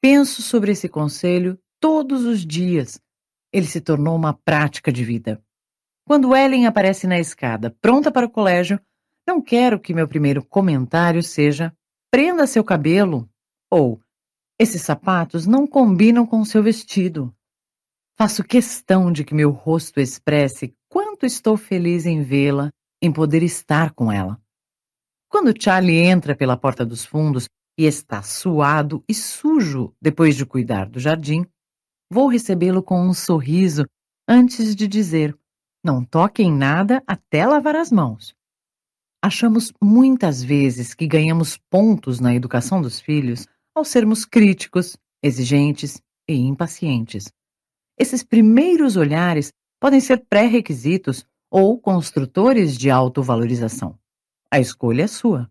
Penso 0.00 0.42
sobre 0.42 0.70
esse 0.70 0.88
conselho 0.88 1.58
todos 1.80 2.24
os 2.24 2.46
dias. 2.46 3.00
Ele 3.52 3.66
se 3.66 3.80
tornou 3.80 4.14
uma 4.14 4.32
prática 4.32 4.92
de 4.92 5.02
vida. 5.02 5.42
Quando 6.06 6.36
Ellen 6.36 6.68
aparece 6.68 7.04
na 7.08 7.18
escada, 7.18 7.76
pronta 7.80 8.12
para 8.12 8.26
o 8.26 8.30
colégio, 8.30 8.80
não 9.26 9.42
quero 9.42 9.80
que 9.80 9.92
meu 9.92 10.06
primeiro 10.06 10.44
comentário 10.44 11.20
seja: 11.20 11.76
prenda 12.08 12.46
seu 12.46 12.62
cabelo 12.62 13.28
ou 13.68 14.00
esses 14.56 14.82
sapatos 14.82 15.48
não 15.48 15.66
combinam 15.66 16.24
com 16.24 16.44
seu 16.44 16.62
vestido. 16.62 17.34
Faço 18.16 18.44
questão 18.44 19.10
de 19.10 19.24
que 19.24 19.34
meu 19.34 19.50
rosto 19.50 19.98
expresse 19.98 20.76
quanto 20.88 21.26
estou 21.26 21.56
feliz 21.56 22.06
em 22.06 22.22
vê-la, 22.22 22.70
em 23.02 23.12
poder 23.12 23.42
estar 23.42 23.92
com 23.92 24.12
ela. 24.12 24.43
Quando 25.34 25.52
Charlie 25.60 25.98
entra 25.98 26.36
pela 26.36 26.56
porta 26.56 26.86
dos 26.86 27.04
fundos 27.04 27.48
e 27.76 27.86
está 27.86 28.22
suado 28.22 29.02
e 29.08 29.12
sujo 29.12 29.92
depois 30.00 30.36
de 30.36 30.46
cuidar 30.46 30.88
do 30.88 31.00
jardim, 31.00 31.44
vou 32.08 32.28
recebê-lo 32.28 32.80
com 32.80 33.04
um 33.04 33.12
sorriso 33.12 33.84
antes 34.28 34.76
de 34.76 34.86
dizer: 34.86 35.36
Não 35.84 36.04
toque 36.04 36.44
em 36.44 36.52
nada 36.52 37.02
até 37.04 37.44
lavar 37.44 37.74
as 37.74 37.90
mãos. 37.90 38.32
Achamos 39.20 39.72
muitas 39.82 40.40
vezes 40.40 40.94
que 40.94 41.04
ganhamos 41.04 41.58
pontos 41.68 42.20
na 42.20 42.32
educação 42.32 42.80
dos 42.80 43.00
filhos 43.00 43.44
ao 43.74 43.84
sermos 43.84 44.24
críticos, 44.24 44.96
exigentes 45.20 46.00
e 46.30 46.34
impacientes. 46.34 47.24
Esses 47.98 48.22
primeiros 48.22 48.96
olhares 48.96 49.52
podem 49.80 49.98
ser 49.98 50.24
pré-requisitos 50.28 51.26
ou 51.50 51.76
construtores 51.76 52.78
de 52.78 52.88
autovalorização. 52.88 53.98
A 54.54 54.60
escolha 54.60 55.02
é 55.02 55.06
sua. 55.08 55.50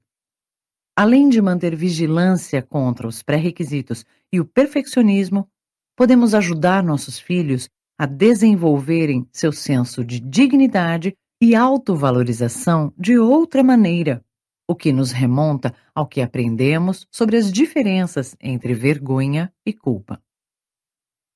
Além 0.95 1.27
de 1.27 1.41
manter 1.41 1.75
vigilância 1.75 2.61
contra 2.61 3.05
os 3.05 3.21
pré-requisitos 3.21 4.05
e 4.31 4.39
o 4.39 4.45
perfeccionismo, 4.45 5.45
podemos 5.93 6.33
ajudar 6.33 6.81
nossos 6.81 7.19
filhos 7.19 7.69
a 7.99 8.05
desenvolverem 8.05 9.27
seu 9.29 9.51
senso 9.51 10.05
de 10.05 10.21
dignidade 10.21 11.17
e 11.41 11.53
autovalorização 11.53 12.93
de 12.97 13.19
outra 13.19 13.61
maneira, 13.61 14.23
o 14.65 14.73
que 14.73 14.93
nos 14.93 15.11
remonta 15.11 15.75
ao 15.93 16.07
que 16.07 16.21
aprendemos 16.21 17.05
sobre 17.11 17.35
as 17.35 17.51
diferenças 17.51 18.37
entre 18.39 18.73
vergonha 18.73 19.53
e 19.65 19.73
culpa. 19.73 20.23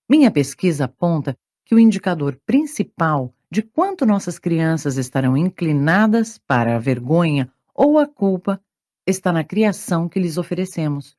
Minha 0.10 0.32
pesquisa 0.32 0.86
aponta 0.86 1.38
que 1.66 1.76
o 1.76 1.80
indicador 1.80 2.40
principal 2.46 3.36
de 3.52 3.62
quanto 3.62 4.06
nossas 4.06 4.40
crianças 4.40 4.96
estarão 4.96 5.36
inclinadas 5.36 6.38
para 6.38 6.78
a 6.78 6.80
vergonha 6.80 7.52
ou 7.78 8.00
a 8.00 8.08
culpa 8.08 8.60
está 9.06 9.32
na 9.32 9.44
criação 9.44 10.10
que 10.10 10.20
lhes 10.20 10.38
oferecemos. 10.38 11.16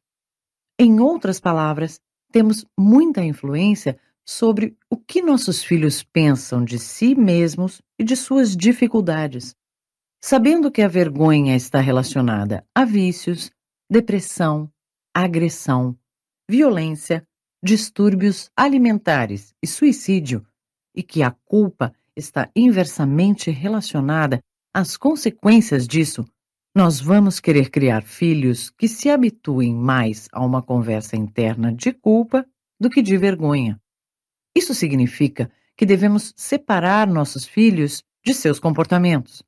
Em 0.78 1.00
outras 1.00 1.38
palavras, 1.38 2.00
temos 2.32 2.66
muita 2.78 3.24
influência 3.24 3.98
sobre 4.26 4.76
o 4.90 4.96
que 4.96 5.22
nossos 5.22 5.64
filhos 5.64 6.02
pensam 6.02 6.62
de 6.64 6.78
si 6.78 7.14
mesmos 7.14 7.80
e 7.98 8.04
de 8.04 8.14
suas 8.14 8.54
dificuldades. 8.54 9.54
Sabendo 10.22 10.70
que 10.70 10.82
a 10.82 10.88
vergonha 10.88 11.56
está 11.56 11.80
relacionada 11.80 12.66
a 12.74 12.84
vícios, 12.84 13.50
depressão, 13.88 14.70
agressão, 15.14 15.96
violência, 16.50 17.26
distúrbios 17.62 18.50
alimentares 18.56 19.54
e 19.62 19.66
suicídio, 19.66 20.46
e 20.94 21.02
que 21.02 21.22
a 21.22 21.30
culpa 21.30 21.94
está 22.14 22.50
inversamente 22.54 23.50
relacionada 23.50 24.40
às 24.74 24.96
consequências 24.96 25.86
disso, 25.86 26.24
nós 26.78 27.00
vamos 27.00 27.40
querer 27.40 27.70
criar 27.70 28.04
filhos 28.04 28.70
que 28.70 28.86
se 28.86 29.10
habituem 29.10 29.74
mais 29.74 30.28
a 30.30 30.46
uma 30.46 30.62
conversa 30.62 31.16
interna 31.16 31.74
de 31.74 31.92
culpa 31.92 32.46
do 32.78 32.88
que 32.88 33.02
de 33.02 33.16
vergonha. 33.16 33.82
Isso 34.56 34.72
significa 34.72 35.50
que 35.76 35.84
devemos 35.84 36.32
separar 36.36 37.08
nossos 37.08 37.44
filhos 37.44 38.04
de 38.24 38.32
seus 38.32 38.60
comportamentos. 38.60 39.42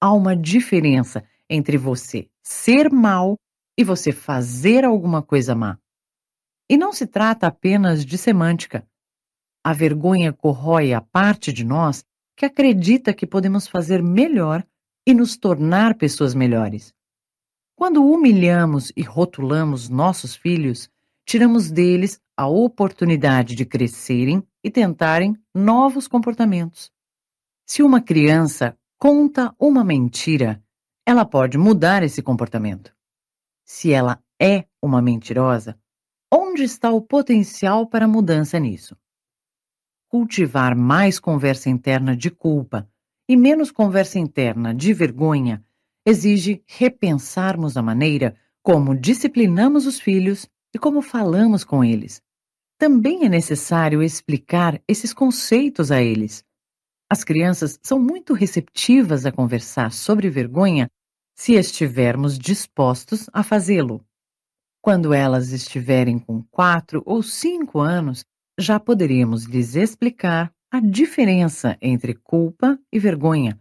Há 0.00 0.14
uma 0.14 0.34
diferença 0.34 1.22
entre 1.46 1.76
você 1.76 2.26
ser 2.42 2.90
mal 2.90 3.36
e 3.78 3.84
você 3.84 4.10
fazer 4.10 4.82
alguma 4.82 5.22
coisa 5.22 5.54
má. 5.54 5.78
E 6.70 6.78
não 6.78 6.90
se 6.90 7.06
trata 7.06 7.46
apenas 7.46 8.02
de 8.02 8.16
semântica. 8.16 8.88
A 9.62 9.74
vergonha 9.74 10.32
corrói 10.32 10.94
a 10.94 11.02
parte 11.02 11.52
de 11.52 11.66
nós 11.66 12.02
que 12.34 12.46
acredita 12.46 13.12
que 13.12 13.26
podemos 13.26 13.68
fazer 13.68 14.02
melhor 14.02 14.64
e 15.06 15.14
nos 15.14 15.36
tornar 15.36 15.94
pessoas 15.94 16.34
melhores. 16.34 16.92
Quando 17.76 18.04
humilhamos 18.04 18.92
e 18.96 19.02
rotulamos 19.02 19.88
nossos 19.88 20.34
filhos, 20.34 20.90
tiramos 21.24 21.70
deles 21.70 22.20
a 22.36 22.48
oportunidade 22.48 23.54
de 23.54 23.64
crescerem 23.64 24.42
e 24.64 24.70
tentarem 24.70 25.36
novos 25.54 26.08
comportamentos. 26.08 26.90
Se 27.64 27.82
uma 27.82 28.00
criança 28.00 28.76
conta 28.98 29.54
uma 29.58 29.84
mentira, 29.84 30.62
ela 31.06 31.24
pode 31.24 31.56
mudar 31.56 32.02
esse 32.02 32.22
comportamento. 32.22 32.94
Se 33.64 33.92
ela 33.92 34.22
é 34.40 34.66
uma 34.82 35.00
mentirosa, 35.00 35.78
onde 36.32 36.64
está 36.64 36.90
o 36.90 37.00
potencial 37.00 37.86
para 37.86 38.08
mudança 38.08 38.58
nisso? 38.58 38.96
Cultivar 40.08 40.76
mais 40.76 41.20
conversa 41.20 41.68
interna 41.68 42.16
de 42.16 42.30
culpa 42.30 42.88
e 43.28 43.36
menos 43.36 43.70
conversa 43.70 44.18
interna 44.18 44.74
de 44.74 44.92
vergonha 44.92 45.64
exige 46.06 46.62
repensarmos 46.66 47.76
a 47.76 47.82
maneira 47.82 48.36
como 48.62 48.96
disciplinamos 48.96 49.86
os 49.86 49.98
filhos 49.98 50.48
e 50.74 50.78
como 50.78 51.02
falamos 51.02 51.64
com 51.64 51.82
eles. 51.82 52.22
Também 52.78 53.24
é 53.24 53.28
necessário 53.28 54.02
explicar 54.02 54.80
esses 54.86 55.12
conceitos 55.12 55.90
a 55.90 56.02
eles. 56.02 56.44
As 57.10 57.24
crianças 57.24 57.78
são 57.82 57.98
muito 57.98 58.34
receptivas 58.34 59.24
a 59.24 59.32
conversar 59.32 59.92
sobre 59.92 60.28
vergonha 60.28 60.88
se 61.34 61.54
estivermos 61.54 62.38
dispostos 62.38 63.28
a 63.32 63.42
fazê-lo. 63.42 64.04
Quando 64.82 65.12
elas 65.12 65.50
estiverem 65.50 66.18
com 66.18 66.42
quatro 66.44 67.02
ou 67.04 67.22
cinco 67.22 67.80
anos, 67.80 68.24
já 68.58 68.78
poderíamos 68.78 69.44
lhes 69.44 69.74
explicar 69.74 70.52
a 70.76 70.80
diferença 70.80 71.78
entre 71.80 72.12
culpa 72.12 72.78
e 72.92 72.98
vergonha 72.98 73.58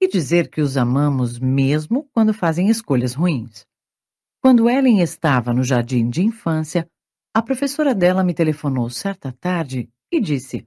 e 0.00 0.06
dizer 0.06 0.48
que 0.48 0.60
os 0.60 0.76
amamos 0.76 1.40
mesmo 1.40 2.08
quando 2.12 2.32
fazem 2.32 2.68
escolhas 2.68 3.14
ruins. 3.14 3.66
Quando 4.40 4.70
Ellen 4.70 5.00
estava 5.00 5.52
no 5.52 5.64
jardim 5.64 6.08
de 6.08 6.22
infância, 6.22 6.88
a 7.34 7.42
professora 7.42 7.92
dela 7.92 8.22
me 8.22 8.32
telefonou 8.32 8.88
certa 8.88 9.32
tarde 9.32 9.90
e 10.08 10.20
disse: 10.20 10.64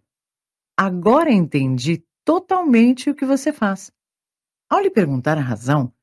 Agora 0.75 1.31
entendi 1.31 2.03
totalmente 2.25 3.09
o 3.09 3.15
que 3.15 3.25
você 3.25 3.53
faz. 3.53 3.89
Ao 4.69 4.81
lhe 4.81 4.89
perguntar 4.89 5.37
a 5.37 5.41
razão, 5.41 5.93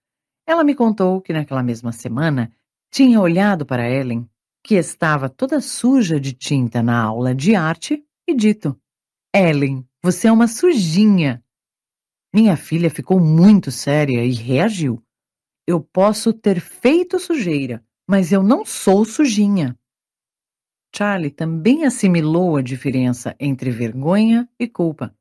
ela 0.47 0.65
me 0.65 0.75
contou 0.75 1.21
que 1.21 1.35
naquela 1.35 1.63
mesma 1.63 1.93
semana 1.93 2.51
tinha 2.91 3.21
olhado 3.21 3.67
para 3.67 3.91
Ellen, 3.91 4.27
que 4.65 4.75
estava 4.75 5.29
toda 5.29 5.61
suja 5.61 6.19
de 6.19 6.33
tinta 6.33 6.83
na 6.83 6.99
aula 6.99 7.35
de 7.35 7.55
arte, 7.55 8.03
e 8.27 8.35
dito: 8.35 8.81
Ellen, 9.35 9.89
você 10.03 10.29
é 10.29 10.33
uma 10.33 10.47
sujinha. 10.47 11.43
Minha 12.35 12.55
filha 12.55 12.91
ficou 12.91 13.19
muito 13.19 13.71
séria 13.71 14.23
e 14.25 14.33
reagiu. 14.33 15.03
Eu 15.67 15.81
posso 15.81 16.35
ter 16.35 16.61
feito 16.61 17.19
sujeira, 17.19 17.83
mas 18.07 18.31
eu 18.31 18.43
não 18.43 18.65
sou 18.65 19.07
sujinha. 19.07 19.79
Charlie 20.95 21.31
também 21.31 21.87
assimilou 21.87 22.57
a 22.57 22.63
diferença 22.63 23.35
entre 23.41 23.71
vergonha 23.71 24.47
e 24.59 24.69
culpa. 24.69 25.17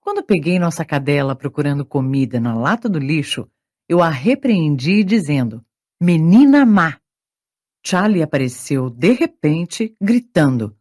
Quando 0.00 0.22
peguei 0.22 0.58
nossa 0.58 0.84
cadela 0.84 1.36
procurando 1.36 1.84
comida 1.84 2.40
na 2.40 2.54
lata 2.54 2.88
do 2.88 2.98
lixo, 2.98 3.50
eu 3.86 4.00
a 4.00 4.08
repreendi 4.08 5.04
dizendo: 5.04 5.62
Menina 6.00 6.64
má! 6.64 6.98
Charlie 7.84 8.22
apareceu 8.22 8.88
de 8.88 9.12
repente, 9.12 9.94
gritando: 10.00 10.75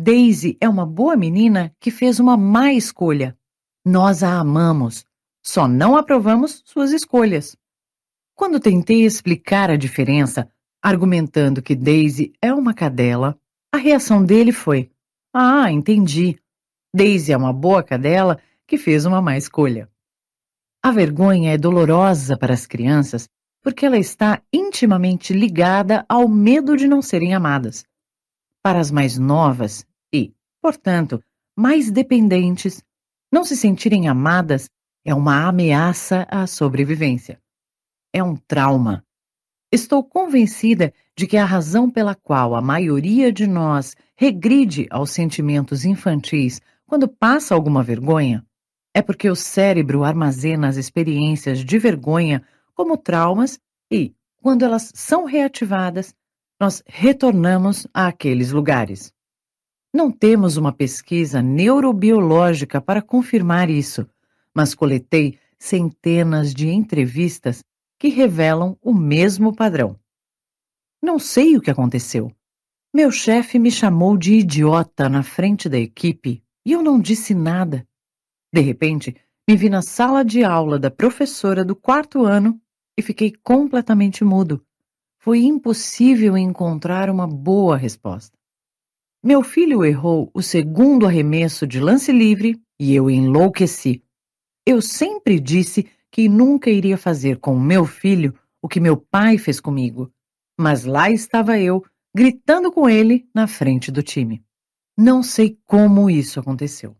Daisy 0.00 0.56
é 0.60 0.68
uma 0.68 0.86
boa 0.86 1.16
menina 1.16 1.74
que 1.80 1.90
fez 1.90 2.20
uma 2.20 2.36
má 2.36 2.72
escolha. 2.72 3.36
Nós 3.84 4.22
a 4.22 4.38
amamos, 4.38 5.04
só 5.42 5.66
não 5.66 5.96
aprovamos 5.96 6.62
suas 6.64 6.92
escolhas. 6.92 7.56
Quando 8.36 8.60
tentei 8.60 9.04
explicar 9.04 9.70
a 9.70 9.76
diferença, 9.76 10.48
argumentando 10.80 11.60
que 11.60 11.74
Daisy 11.74 12.32
é 12.40 12.54
uma 12.54 12.72
cadela, 12.72 13.36
a 13.74 13.76
reação 13.76 14.24
dele 14.24 14.52
foi: 14.52 14.88
Ah, 15.34 15.72
entendi. 15.72 16.38
Daisy 16.94 17.32
é 17.32 17.36
uma 17.36 17.52
boa 17.52 17.82
cadela 17.82 18.40
que 18.68 18.78
fez 18.78 19.04
uma 19.04 19.20
má 19.20 19.36
escolha. 19.36 19.90
A 20.80 20.92
vergonha 20.92 21.52
é 21.52 21.58
dolorosa 21.58 22.38
para 22.38 22.54
as 22.54 22.66
crianças 22.66 23.28
porque 23.60 23.84
ela 23.84 23.98
está 23.98 24.40
intimamente 24.52 25.32
ligada 25.32 26.06
ao 26.08 26.28
medo 26.28 26.76
de 26.76 26.86
não 26.86 27.02
serem 27.02 27.34
amadas. 27.34 27.84
Para 28.62 28.80
as 28.80 28.90
mais 28.90 29.18
novas 29.18 29.86
e, 30.12 30.34
portanto, 30.60 31.22
mais 31.56 31.90
dependentes, 31.90 32.82
não 33.32 33.44
se 33.44 33.56
sentirem 33.56 34.08
amadas 34.08 34.70
é 35.04 35.14
uma 35.14 35.46
ameaça 35.46 36.26
à 36.30 36.46
sobrevivência. 36.46 37.40
É 38.12 38.22
um 38.22 38.36
trauma. 38.36 39.04
Estou 39.70 40.02
convencida 40.02 40.92
de 41.16 41.26
que 41.26 41.36
a 41.36 41.44
razão 41.44 41.90
pela 41.90 42.14
qual 42.14 42.54
a 42.54 42.60
maioria 42.62 43.32
de 43.32 43.46
nós 43.46 43.94
regride 44.16 44.86
aos 44.90 45.10
sentimentos 45.10 45.84
infantis 45.84 46.60
quando 46.86 47.06
passa 47.06 47.54
alguma 47.54 47.82
vergonha 47.82 48.44
é 48.94 49.02
porque 49.02 49.30
o 49.30 49.36
cérebro 49.36 50.02
armazena 50.02 50.68
as 50.68 50.76
experiências 50.76 51.64
de 51.64 51.78
vergonha 51.78 52.42
como 52.74 52.96
traumas 52.96 53.60
e, 53.90 54.14
quando 54.42 54.64
elas 54.64 54.90
são 54.94 55.24
reativadas, 55.24 56.14
nós 56.60 56.82
retornamos 56.86 57.86
àqueles 57.94 58.50
lugares. 58.50 59.12
Não 59.94 60.10
temos 60.10 60.56
uma 60.56 60.72
pesquisa 60.72 61.40
neurobiológica 61.40 62.80
para 62.80 63.00
confirmar 63.00 63.70
isso, 63.70 64.06
mas 64.54 64.74
coletei 64.74 65.38
centenas 65.58 66.52
de 66.52 66.68
entrevistas 66.68 67.62
que 67.98 68.08
revelam 68.08 68.76
o 68.82 68.92
mesmo 68.92 69.54
padrão. 69.54 69.98
Não 71.02 71.18
sei 71.18 71.56
o 71.56 71.60
que 71.60 71.70
aconteceu. 71.70 72.32
Meu 72.94 73.10
chefe 73.10 73.58
me 73.58 73.70
chamou 73.70 74.16
de 74.16 74.34
idiota 74.34 75.08
na 75.08 75.22
frente 75.22 75.68
da 75.68 75.78
equipe 75.78 76.42
e 76.64 76.72
eu 76.72 76.82
não 76.82 77.00
disse 77.00 77.34
nada. 77.34 77.86
De 78.52 78.60
repente, 78.60 79.14
me 79.48 79.56
vi 79.56 79.68
na 79.68 79.82
sala 79.82 80.24
de 80.24 80.44
aula 80.44 80.78
da 80.78 80.90
professora 80.90 81.64
do 81.64 81.76
quarto 81.76 82.24
ano 82.24 82.60
e 82.98 83.02
fiquei 83.02 83.32
completamente 83.42 84.24
mudo. 84.24 84.64
Foi 85.20 85.40
impossível 85.40 86.38
encontrar 86.38 87.10
uma 87.10 87.26
boa 87.26 87.76
resposta. 87.76 88.38
Meu 89.22 89.42
filho 89.42 89.84
errou 89.84 90.30
o 90.32 90.40
segundo 90.40 91.06
arremesso 91.06 91.66
de 91.66 91.80
lance 91.80 92.12
livre 92.12 92.60
e 92.78 92.94
eu 92.94 93.10
enlouqueci. 93.10 94.02
Eu 94.64 94.80
sempre 94.80 95.40
disse 95.40 95.90
que 96.10 96.28
nunca 96.28 96.70
iria 96.70 96.96
fazer 96.96 97.38
com 97.38 97.58
meu 97.58 97.84
filho 97.84 98.32
o 98.62 98.68
que 98.68 98.78
meu 98.78 98.96
pai 98.96 99.38
fez 99.38 99.60
comigo, 99.60 100.12
mas 100.58 100.84
lá 100.84 101.10
estava 101.10 101.58
eu, 101.58 101.84
gritando 102.14 102.70
com 102.70 102.88
ele 102.88 103.28
na 103.34 103.48
frente 103.48 103.90
do 103.90 104.02
time. 104.02 104.44
Não 104.96 105.22
sei 105.22 105.58
como 105.64 106.08
isso 106.08 106.38
aconteceu. 106.38 106.96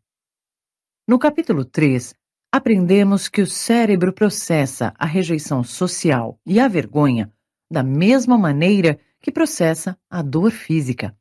No 1.06 1.18
capítulo 1.18 1.64
3, 1.64 2.14
aprendemos 2.52 3.28
que 3.28 3.42
o 3.42 3.46
cérebro 3.46 4.12
processa 4.12 4.92
a 4.98 5.06
rejeição 5.06 5.62
social 5.62 6.38
e 6.44 6.58
a 6.58 6.66
vergonha 6.66 7.32
da 7.70 7.82
mesma 7.82 8.38
maneira 8.38 8.98
que 9.20 9.30
processa 9.30 9.98
a 10.08 10.22
dor 10.22 10.50
física. 10.50 11.16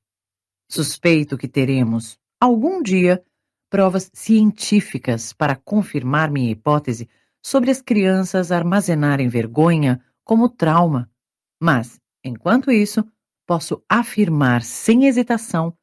Suspeito 0.69 1.37
que 1.37 1.47
teremos, 1.47 2.19
algum 2.39 2.81
dia, 2.81 3.23
provas 3.69 4.09
científicas 4.13 5.33
para 5.33 5.55
confirmar 5.55 6.31
minha 6.31 6.51
hipótese 6.51 7.09
sobre 7.41 7.71
as 7.71 7.81
crianças 7.81 8.51
armazenarem 8.51 9.27
vergonha 9.27 10.01
como 10.23 10.49
trauma. 10.49 11.09
Mas, 11.59 11.99
enquanto 12.23 12.71
isso, 12.71 13.05
posso 13.45 13.81
afirmar 13.89 14.61
sem 14.61 15.05
hesitação 15.05 15.73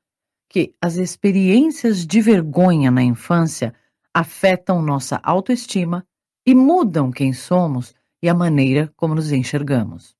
que 0.49 0.75
as 0.81 0.97
experiências 0.97 2.07
de 2.07 2.21
vergonha 2.21 2.91
na 2.91 3.03
infância 3.03 3.75
afetam 4.13 4.81
nossa 4.81 5.19
autoestima 5.23 6.07
e 6.47 6.55
mudam 6.55 7.11
quem 7.11 7.33
somos 7.33 7.95
e 8.23 8.29
a 8.29 8.35
maneira 8.35 8.93
como 8.97 9.15
nos 9.15 9.33
enxergamos. 9.33 10.15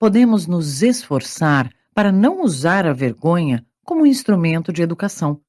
Podemos 0.00 0.46
nos 0.46 0.82
esforçar 0.82 1.70
para 1.92 2.10
não 2.10 2.42
usar 2.42 2.86
a 2.86 2.92
vergonha 2.94 3.66
como 3.84 4.06
instrumento 4.06 4.72
de 4.72 4.80
educação, 4.80 5.42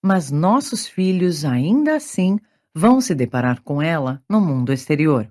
mas 0.00 0.30
nossos 0.30 0.86
filhos 0.86 1.44
ainda 1.44 1.96
assim 1.96 2.38
vão 2.72 3.00
se 3.00 3.16
deparar 3.16 3.60
com 3.62 3.82
ela 3.82 4.22
no 4.30 4.40
mundo 4.40 4.72
exterior. 4.72 5.28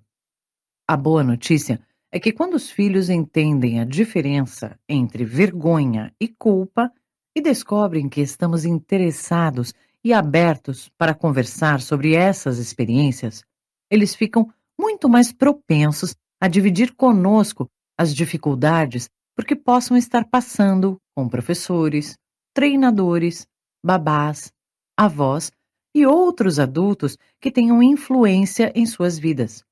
A 0.86 0.98
boa 0.98 1.24
notícia 1.24 1.80
é 2.12 2.20
que 2.20 2.34
quando 2.34 2.56
os 2.56 2.70
filhos 2.70 3.10
entendem 3.10 3.80
a 3.80 3.86
diferença 3.86 4.78
entre 4.90 5.24
vergonha 5.24 6.14
e 6.20 6.28
culpa 6.28 6.92
e 7.34 7.40
descobrem 7.40 8.10
que 8.10 8.20
estamos 8.20 8.66
interessados 8.66 9.74
e 10.04 10.12
abertos 10.12 10.92
para 10.98 11.16
conversar 11.16 11.80
sobre 11.80 12.14
essas 12.14 12.58
experiências, 12.58 13.42
eles 13.90 14.14
ficam 14.14 14.52
muito 14.78 15.08
mais 15.08 15.32
propensos 15.32 16.14
a 16.42 16.50
dividir 16.50 16.94
conosco 16.94 17.72
as 17.98 18.14
dificuldades 18.14 19.10
porque 19.36 19.56
possam 19.56 19.98
estar 19.98 20.26
passando 20.26 20.98
com 21.14 21.28
professores, 21.28 22.18
treinadores, 22.54 23.48
babás, 23.84 24.52
avós 24.98 25.52
e 25.94 26.06
outros 26.06 26.60
adultos 26.60 27.18
que 27.40 27.52
tenham 27.52 27.84
influência 27.84 28.72
em 28.76 28.86
suas 28.86 29.20
vidas. 29.20 29.64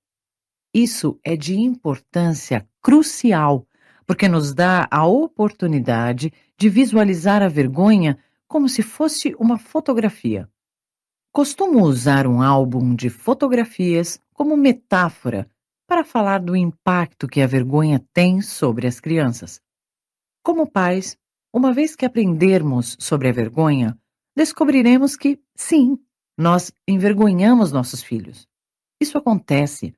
Isso 0.74 1.20
é 1.24 1.36
de 1.36 1.56
importância 1.56 2.68
crucial, 2.82 3.68
porque 4.06 4.28
nos 4.28 4.54
dá 4.54 4.88
a 4.92 5.06
oportunidade 5.06 6.34
de 6.58 6.70
visualizar 6.70 7.42
a 7.42 7.48
vergonha 7.48 8.18
como 8.48 8.68
se 8.68 8.82
fosse 8.82 9.36
uma 9.40 9.58
fotografia. 9.58 10.50
Costumo 11.32 11.84
usar 11.84 12.28
um 12.28 12.42
álbum 12.42 12.94
de 12.94 13.10
fotografias 13.10 14.20
como 14.34 14.58
metáfora 14.58 15.50
para 15.88 16.04
falar 16.04 16.40
do 16.40 16.56
impacto 16.56 17.28
que 17.28 17.42
a 17.42 17.48
vergonha 17.48 18.04
tem 18.14 18.42
sobre 18.42 18.88
as 18.88 19.00
crianças. 19.00 19.62
Como 20.44 20.70
pais, 20.70 21.18
uma 21.54 21.74
vez 21.74 21.96
que 21.96 22.06
aprendermos 22.06 22.98
sobre 23.00 23.30
a 23.30 23.32
vergonha, 23.32 23.98
descobriremos 24.36 25.16
que, 25.16 25.40
sim, 25.56 25.98
nós 26.38 26.72
envergonhamos 26.88 27.72
nossos 27.72 28.02
filhos. 28.02 28.48
Isso 29.00 29.18
acontece, 29.18 29.94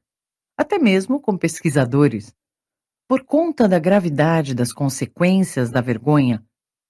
até 0.57 0.77
mesmo 0.77 1.19
com 1.19 1.37
pesquisadores. 1.37 2.33
Por 3.07 3.23
conta 3.23 3.67
da 3.67 3.79
gravidade 3.79 4.53
das 4.53 4.73
consequências 4.73 5.69
da 5.69 5.79
vergonha, 5.79 6.43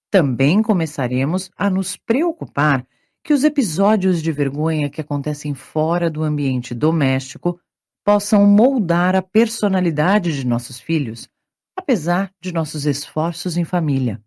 também 0.10 0.62
começaremos 0.62 1.52
a 1.58 1.70
nos 1.70 1.98
preocupar 1.98 2.88
que 3.24 3.34
os 3.34 3.44
episódios 3.44 4.22
de 4.22 4.32
vergonha 4.32 4.90
que 4.90 5.02
acontecem 5.02 5.54
fora 5.54 6.10
do 6.10 6.24
ambiente 6.24 6.74
doméstico 6.74 7.60
possam 8.06 8.46
moldar 8.46 9.16
a 9.16 9.22
personalidade 9.22 10.32
de 10.36 10.46
nossos 10.46 10.80
filhos, 10.80 11.28
apesar 11.76 12.32
de 12.40 12.54
nossos 12.54 12.86
esforços 12.86 13.58
em 13.58 13.66
família. 13.66 14.24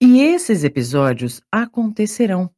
E 0.00 0.20
esses 0.20 0.64
episódios 0.64 1.42
acontecerão. 1.52 2.50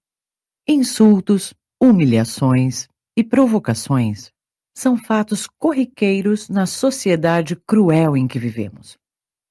Insultos, 0.68 1.52
humilhações 1.82 2.89
e 3.16 3.24
provocações 3.24 4.31
são 4.77 4.97
fatos 4.97 5.48
corriqueiros 5.59 6.48
na 6.48 6.64
sociedade 6.64 7.56
cruel 7.66 8.16
em 8.16 8.28
que 8.28 8.39
vivemos. 8.39 8.97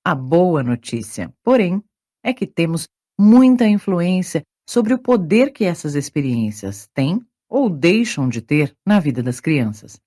A 0.04 0.16
boa 0.16 0.64
notícia, 0.64 1.34
porém, 1.44 1.84
é 2.24 2.34
que 2.34 2.48
temos 2.48 2.88
muita 3.20 3.68
influência 3.68 4.44
sobre 4.70 4.94
o 4.94 5.00
poder 5.00 5.52
que 5.52 5.66
essas 5.66 5.96
experiências 5.96 6.88
têm 6.94 7.20
ou 7.50 7.70
deixam 7.70 8.30
de 8.30 8.42
ter 8.42 8.74
na 8.86 9.00
vida 9.00 9.22
das 9.22 9.40
crianças. 9.40 10.00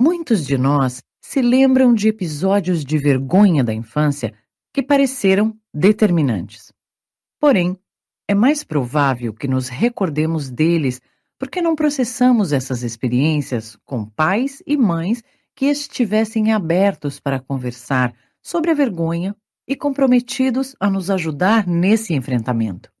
Muitos 0.00 0.46
de 0.46 0.58
nós 0.58 1.02
se 1.22 1.40
lembram 1.40 1.94
de 1.94 2.08
episódios 2.08 2.84
de 2.84 2.98
vergonha 2.98 3.64
da 3.64 3.72
infância 3.72 4.34
que 4.72 4.82
pareceram 4.82 5.58
determinantes. 5.72 6.70
Porém, 7.40 7.78
é 8.28 8.34
mais 8.34 8.62
provável 8.62 9.32
que 9.32 9.48
nos 9.48 9.68
recordemos 9.68 10.50
deles 10.50 11.00
porque 11.38 11.62
não 11.62 11.74
processamos 11.74 12.52
essas 12.52 12.82
experiências 12.82 13.76
com 13.84 14.04
pais 14.04 14.62
e 14.66 14.76
mães 14.76 15.22
que 15.54 15.66
estivessem 15.66 16.52
abertos 16.52 17.18
para 17.18 17.40
conversar 17.40 18.14
sobre 18.42 18.70
a 18.70 18.74
vergonha 18.74 19.34
e 19.66 19.74
comprometidos 19.74 20.76
a 20.78 20.90
nos 20.90 21.10
ajudar 21.10 21.66
nesse 21.66 22.12
enfrentamento. 22.12 22.92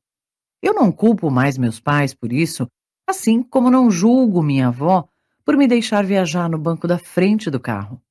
Eu 0.62 0.72
não 0.72 0.90
culpo 0.90 1.30
mais 1.30 1.58
meus 1.58 1.78
pais 1.78 2.14
por 2.14 2.32
isso, 2.32 2.66
assim 3.06 3.42
como 3.42 3.70
não 3.70 3.90
julgo 3.90 4.42
minha 4.42 4.68
avó 4.68 5.06
por 5.46 5.56
me 5.56 5.68
deixar 5.68 6.04
viajar 6.04 6.50
no 6.50 6.58
banco 6.58 6.88
da 6.88 6.98
frente 6.98 7.48
do 7.48 7.60
carro. 7.60 8.02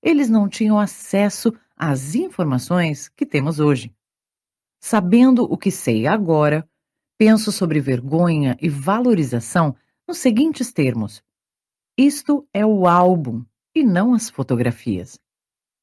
Eles 0.00 0.30
não 0.30 0.48
tinham 0.48 0.78
acesso 0.78 1.52
às 1.76 2.14
informações 2.14 3.08
que 3.08 3.26
temos 3.26 3.58
hoje. 3.58 3.92
Sabendo 4.80 5.42
o 5.42 5.58
que 5.58 5.72
sei 5.72 6.06
agora, 6.06 6.68
penso 7.18 7.50
sobre 7.50 7.80
vergonha 7.80 8.56
e 8.62 8.68
valorização 8.68 9.74
nos 10.06 10.18
seguintes 10.18 10.72
termos: 10.72 11.20
isto 11.98 12.46
é 12.54 12.64
o 12.64 12.86
álbum 12.86 13.44
e 13.74 13.82
não 13.82 14.14
as 14.14 14.30
fotografias. 14.30 15.18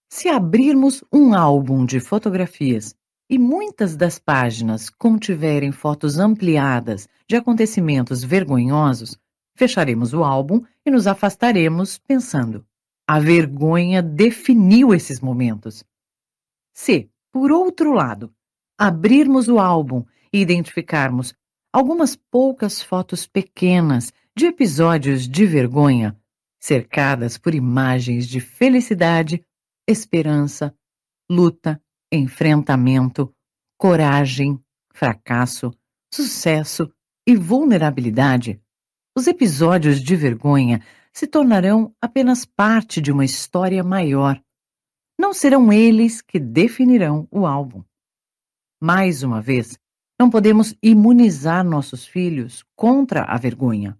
Se 0.10 0.30
abrirmos 0.30 1.04
um 1.12 1.34
álbum 1.34 1.86
de 1.86 2.00
fotografias 2.00 2.96
e 3.30 3.38
muitas 3.38 3.98
das 3.98 4.18
páginas 4.18 4.90
contiverem 4.90 5.74
fotos 5.74 6.20
ampliadas 6.20 7.10
de 7.28 7.36
acontecimentos 7.36 8.24
vergonhosos, 8.24 9.20
fecharemos 9.56 10.14
o 10.14 10.24
álbum 10.24 10.64
e 10.86 10.92
nos 10.92 11.08
afastaremos 11.08 11.98
pensando: 11.98 12.66
a 13.08 13.20
vergonha 13.20 14.02
definiu 14.02 14.94
esses 14.94 15.20
momentos. 15.20 15.84
Se, 16.74 17.10
por 17.32 17.52
outro 17.52 17.94
lado, 17.94 18.34
abrirmos 18.78 19.48
o 19.48 19.60
álbum 19.60 20.04
e 20.32 20.40
identificarmos 20.40 21.34
algumas 21.72 22.16
poucas 22.16 22.82
fotos 22.82 23.28
pequenas 23.28 24.12
de 24.36 24.48
episódios 24.48 25.28
de 25.28 25.46
vergonha, 25.46 26.18
cercadas 26.60 27.38
por 27.38 27.54
imagens 27.54 28.28
de 28.28 28.40
felicidade, 28.40 29.46
esperança, 29.88 30.76
luta, 31.30 31.82
enfrentamento, 32.12 33.34
coragem, 33.78 34.60
fracasso, 34.94 35.72
sucesso 36.14 36.92
e 37.28 37.36
vulnerabilidade, 37.36 38.62
os 39.16 39.28
episódios 39.28 40.02
de 40.02 40.16
vergonha 40.16 40.84
se 41.14 41.26
tornarão 41.26 41.96
apenas 42.02 42.44
parte 42.44 43.00
de 43.00 43.12
uma 43.12 43.24
história 43.24 43.82
maior. 43.82 44.42
Não 45.18 45.34
serão 45.34 45.72
eles 45.72 46.22
que 46.22 46.38
definirão 46.38 47.26
o 47.32 47.46
álbum. 47.46 47.82
Mais 48.82 49.24
uma 49.24 49.42
vez, 49.42 49.80
não 50.20 50.30
podemos 50.30 50.76
imunizar 50.84 51.64
nossos 51.64 52.06
filhos 52.06 52.66
contra 52.76 53.24
a 53.24 53.38
vergonha. 53.38 53.98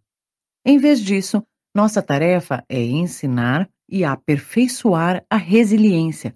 Em 0.66 0.78
vez 0.78 1.00
disso, 1.00 1.42
nossa 1.74 2.02
tarefa 2.02 2.66
é 2.68 2.82
ensinar 2.82 3.70
e 3.88 4.04
aperfeiçoar 4.04 5.26
a 5.30 5.38
resiliência. 5.38 6.36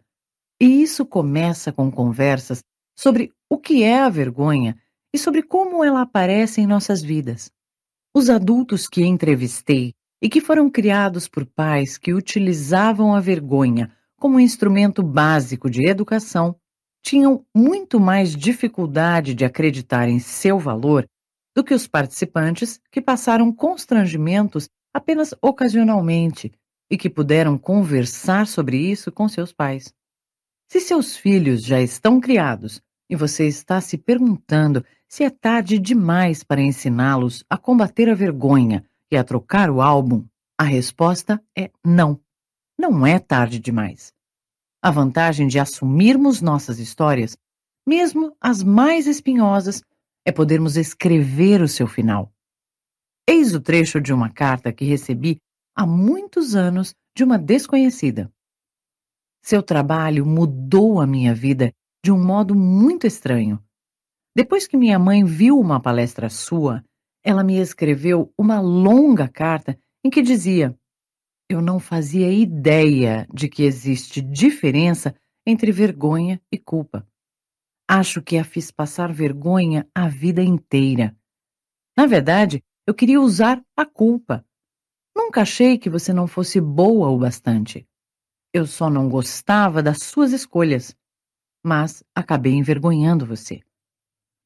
E 0.62 0.82
isso 0.82 1.06
começa 1.06 1.74
com 1.74 1.92
conversas 1.92 2.64
sobre 2.98 3.34
o 3.50 3.58
que 3.58 3.84
é 3.84 4.00
a 4.00 4.10
vergonha 4.10 4.78
e 5.14 5.18
sobre 5.18 5.42
como 5.42 5.84
ela 5.84 6.02
aparece 6.02 6.62
em 6.62 6.68
nossas 6.68 7.02
vidas. 7.02 7.52
Os 8.14 8.30
adultos 8.30 8.88
que 8.88 9.06
entrevistei 9.06 9.94
e 10.22 10.28
que 10.28 10.42
foram 10.42 10.70
criados 10.70 11.28
por 11.28 11.46
pais 11.46 11.98
que 11.98 12.14
utilizavam 12.14 13.14
a 13.14 13.20
vergonha 13.20 13.96
como 14.20 14.40
instrumento 14.40 15.02
básico 15.02 15.70
de 15.70 15.88
educação, 15.88 16.56
tinham 17.02 17.46
muito 17.56 18.00
mais 18.00 18.36
dificuldade 18.36 19.34
de 19.34 19.46
acreditar 19.46 20.10
em 20.10 20.20
seu 20.20 20.60
valor 20.60 21.08
do 21.56 21.64
que 21.64 21.74
os 21.74 21.88
participantes 21.88 22.80
que 22.92 23.02
passaram 23.02 23.52
constrangimentos 23.54 24.68
apenas 24.94 25.34
ocasionalmente 25.42 26.52
e 26.92 26.98
que 26.98 27.10
puderam 27.10 27.58
conversar 27.58 28.48
sobre 28.48 28.78
isso 28.78 29.12
com 29.12 29.30
seus 29.30 29.54
pais. 29.54 29.94
Se 30.68 30.82
seus 30.82 31.16
filhos 31.16 31.64
já 31.64 31.80
estão 31.80 32.20
criados 32.20 32.82
e 33.10 33.16
você 33.16 33.48
está 33.48 33.80
se 33.80 33.98
perguntando 33.98 34.84
se 35.10 35.24
é 35.24 35.30
tarde 35.32 35.80
demais 35.80 36.44
para 36.44 36.62
ensiná-los 36.62 37.44
a 37.50 37.58
combater 37.58 38.10
a 38.10 38.14
vergonha 38.14 38.86
e 39.12 39.18
a 39.18 39.24
trocar 39.24 39.72
o 39.72 39.82
álbum? 39.82 40.26
A 40.56 40.64
resposta 40.64 41.44
é 41.58 41.72
não. 41.84 42.22
Não 42.78 43.06
é 43.06 43.18
tarde 43.18 43.60
demais. 43.60 44.14
A 44.82 44.92
vantagem 44.92 45.48
de 45.48 45.58
assumirmos 45.58 46.42
nossas 46.42 46.78
histórias, 46.78 47.36
mesmo 47.86 48.36
as 48.40 48.62
mais 48.62 49.08
espinhosas, 49.08 49.82
é 50.24 50.32
podermos 50.32 50.78
escrever 50.78 51.62
o 51.62 51.68
seu 51.68 51.88
final. 51.88 52.32
Eis 53.28 53.54
o 53.54 53.60
trecho 53.60 54.00
de 54.00 54.14
uma 54.14 54.30
carta 54.30 54.72
que 54.72 54.86
recebi 54.86 55.38
há 55.76 55.88
muitos 55.88 56.56
anos 56.56 56.94
de 57.16 57.24
uma 57.24 57.38
desconhecida. 57.38 58.32
Seu 59.44 59.64
trabalho 59.64 60.26
mudou 60.26 61.02
a 61.02 61.08
minha 61.08 61.34
vida 61.34 61.74
de 62.04 62.12
um 62.12 62.24
modo 62.24 62.54
muito 62.54 63.08
estranho. 63.08 63.64
Depois 64.40 64.66
que 64.66 64.78
minha 64.78 64.98
mãe 64.98 65.26
viu 65.26 65.60
uma 65.60 65.82
palestra 65.82 66.30
sua, 66.30 66.82
ela 67.22 67.44
me 67.44 67.58
escreveu 67.58 68.34
uma 68.38 68.62
longa 68.62 69.28
carta 69.28 69.78
em 70.02 70.10
que 70.10 70.22
dizia: 70.22 70.74
Eu 71.50 71.62
não 71.62 71.78
fazia 71.78 72.32
ideia 72.32 73.28
de 73.34 73.50
que 73.50 73.64
existe 73.64 74.22
diferença 74.22 75.14
entre 75.46 75.74
vergonha 75.74 76.42
e 76.50 76.58
culpa. 76.58 77.06
Acho 77.86 78.22
que 78.22 78.38
a 78.38 78.46
fiz 78.46 78.72
passar 78.72 79.12
vergonha 79.12 79.86
a 79.94 80.08
vida 80.08 80.42
inteira. 80.42 81.14
Na 81.98 82.06
verdade, 82.06 82.64
eu 82.88 82.94
queria 82.94 83.20
usar 83.20 83.62
a 83.76 83.86
culpa. 83.86 84.46
Nunca 85.14 85.42
achei 85.42 85.78
que 85.78 85.90
você 85.90 86.14
não 86.14 86.28
fosse 86.28 86.62
boa 86.62 87.10
o 87.10 87.20
bastante. 87.20 87.86
Eu 88.54 88.66
só 88.66 88.90
não 88.90 89.10
gostava 89.10 89.84
das 89.84 90.04
suas 90.04 90.32
escolhas, 90.32 90.96
mas 91.62 92.02
acabei 92.16 92.54
envergonhando 92.54 93.26
você. 93.26 93.62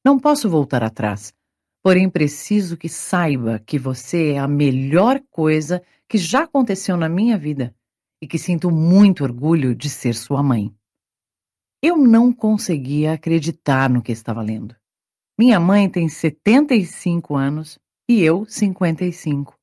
Não 0.04 0.18
posso 0.18 0.50
voltar 0.50 0.82
atrás, 0.82 1.32
porém 1.82 2.10
preciso 2.10 2.76
que 2.76 2.90
saiba 2.90 3.58
que 3.58 3.78
você 3.78 4.32
é 4.32 4.38
a 4.38 4.46
melhor 4.46 5.18
coisa 5.30 5.82
que 6.06 6.18
já 6.18 6.42
aconteceu 6.42 6.94
na 6.94 7.08
minha 7.08 7.38
vida 7.38 7.74
e 8.20 8.26
que 8.26 8.38
sinto 8.38 8.70
muito 8.70 9.24
orgulho 9.24 9.74
de 9.74 9.88
ser 9.88 10.14
sua 10.14 10.42
mãe. 10.42 10.70
Eu 11.82 11.96
não 11.96 12.32
conseguia 12.32 13.14
acreditar 13.14 13.88
no 13.88 14.02
que 14.02 14.12
estava 14.12 14.42
lendo. 14.42 14.76
Minha 15.38 15.58
mãe 15.58 15.88
tem 15.88 16.08
75 16.08 17.34
anos 17.34 17.78
e 18.08 18.22
eu 18.22 18.44
55. 18.46 19.58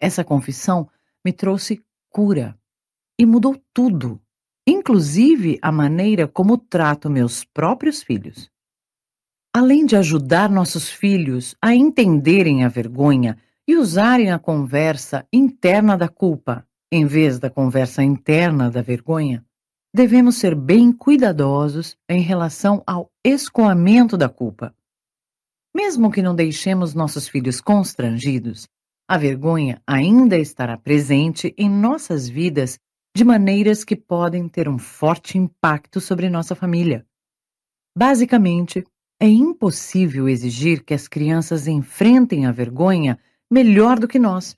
Essa 0.00 0.24
confissão 0.24 0.88
me 1.24 1.32
trouxe 1.32 1.80
cura 2.08 2.58
e 3.18 3.24
mudou 3.24 3.56
tudo, 3.72 4.20
inclusive 4.66 5.58
a 5.62 5.70
maneira 5.70 6.26
como 6.26 6.58
trato 6.58 7.08
meus 7.08 7.44
próprios 7.44 8.02
filhos. 8.02 8.50
Além 9.52 9.84
de 9.84 9.96
ajudar 9.96 10.48
nossos 10.48 10.88
filhos 10.88 11.56
a 11.60 11.74
entenderem 11.74 12.64
a 12.64 12.68
vergonha 12.68 13.36
e 13.66 13.76
usarem 13.76 14.30
a 14.30 14.38
conversa 14.38 15.26
interna 15.32 15.98
da 15.98 16.08
culpa, 16.08 16.64
em 16.92 17.04
vez 17.04 17.38
da 17.40 17.50
conversa 17.50 18.02
interna 18.02 18.70
da 18.70 18.80
vergonha, 18.80 19.44
devemos 19.92 20.36
ser 20.36 20.54
bem 20.54 20.92
cuidadosos 20.92 21.96
em 22.08 22.20
relação 22.20 22.80
ao 22.86 23.10
escoamento 23.24 24.16
da 24.16 24.28
culpa. 24.28 24.72
Mesmo 25.74 26.12
que 26.12 26.22
não 26.22 26.34
deixemos 26.34 26.94
nossos 26.94 27.28
filhos 27.28 27.60
constrangidos, 27.60 28.68
a 29.08 29.18
vergonha 29.18 29.82
ainda 29.84 30.38
estará 30.38 30.78
presente 30.78 31.52
em 31.58 31.68
nossas 31.68 32.28
vidas 32.28 32.78
de 33.16 33.24
maneiras 33.24 33.82
que 33.82 33.96
podem 33.96 34.48
ter 34.48 34.68
um 34.68 34.78
forte 34.78 35.36
impacto 35.36 36.00
sobre 36.00 36.30
nossa 36.30 36.54
família. 36.54 37.04
Basicamente, 37.96 38.84
é 39.20 39.28
impossível 39.28 40.26
exigir 40.26 40.82
que 40.82 40.94
as 40.94 41.06
crianças 41.06 41.66
enfrentem 41.66 42.46
a 42.46 42.52
vergonha 42.52 43.18
melhor 43.50 43.98
do 43.98 44.08
que 44.08 44.18
nós. 44.18 44.56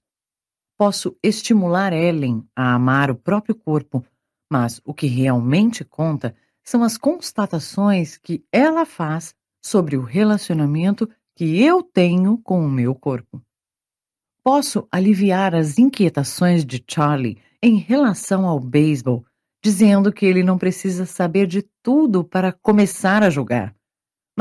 Posso 0.79 1.17
estimular 1.21 1.93
Ellen 1.93 2.47
a 2.55 2.75
amar 2.75 3.11
o 3.11 3.17
próprio 3.17 3.57
corpo, 3.57 4.05
mas 4.51 4.81
o 4.85 4.95
que 4.95 5.09
realmente 5.09 5.85
conta 5.85 6.35
são 6.63 6.85
as 6.85 6.97
constatações 6.97 8.17
que 8.17 8.45
ela 8.53 8.87
faz 8.87 9.35
sobre 9.61 9.97
o 9.97 10.03
relacionamento 10.03 11.11
que 11.37 11.61
eu 11.61 11.83
tenho 11.83 12.39
com 12.39 12.65
o 12.65 12.71
meu 12.71 12.95
corpo. 12.95 13.43
Posso 14.45 14.87
aliviar 14.93 15.55
as 15.55 15.79
inquietações 15.79 16.65
de 16.65 16.83
Charlie 16.89 17.39
em 17.61 17.77
relação 17.77 18.47
ao 18.47 18.61
beisebol, 18.61 19.25
dizendo 19.63 20.13
que 20.13 20.27
ele 20.27 20.43
não 20.43 20.59
precisa 20.59 21.07
saber 21.07 21.47
de 21.47 21.63
tudo 21.83 22.23
para 22.23 22.53
começar 22.53 23.23
a 23.23 23.31
jogar. 23.31 23.75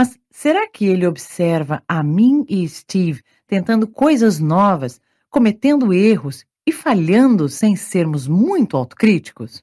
Mas 0.02 0.18
será 0.32 0.68
que 0.68 0.86
ele 0.86 1.06
observa 1.06 1.84
a 1.88 2.02
mim 2.02 2.44
e 2.50 2.68
Steve 2.68 3.22
tentando 3.46 3.88
coisas 3.88 4.40
novas, 4.40 5.00
cometendo 5.30 5.94
erros 5.94 6.44
e 6.68 6.72
falhando 6.72 7.48
sem 7.48 7.76
sermos 7.76 8.28
muito 8.28 8.76
autocríticos? 8.76 9.62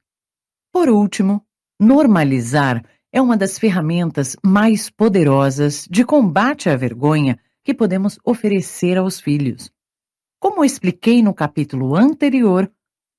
Por 0.73 0.91
último, 0.91 1.45
normalizar 1.81 2.85
é 3.13 3.21
uma 3.21 3.37
das 3.37 3.59
ferramentas 3.59 4.37
mais 4.41 4.89
poderosas 4.89 5.89
de 5.91 6.05
combate 6.05 6.71
à 6.71 6.77
vergonha 6.77 7.37
que 7.65 7.75
podemos 7.75 8.17
oferecer 8.23 8.97
aos 8.97 9.19
filhos. 9.19 9.73
Como 10.41 10.65
expliquei 10.65 11.21
no 11.21 11.35
capítulo 11.35 11.97
anterior, 11.97 12.71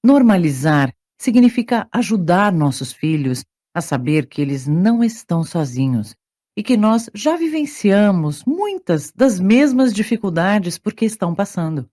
normalizar 0.01 0.95
significa 1.17 1.85
ajudar 1.91 2.53
nossos 2.53 2.93
filhos 2.93 3.43
a 3.75 3.81
saber 3.81 4.25
que 4.25 4.41
eles 4.41 4.65
não 4.65 5.03
estão 5.03 5.43
sozinhos 5.43 6.15
e 6.59 6.61
que 6.61 6.75
nós 6.75 7.09
já 7.13 7.37
vivenciamos 7.37 8.43
muitas 8.43 9.13
das 9.13 9.39
mesmas 9.39 9.93
dificuldades 9.93 10.77
por 10.77 10.93
que 10.93 11.05
estão 11.05 11.33
passando. 11.33 11.89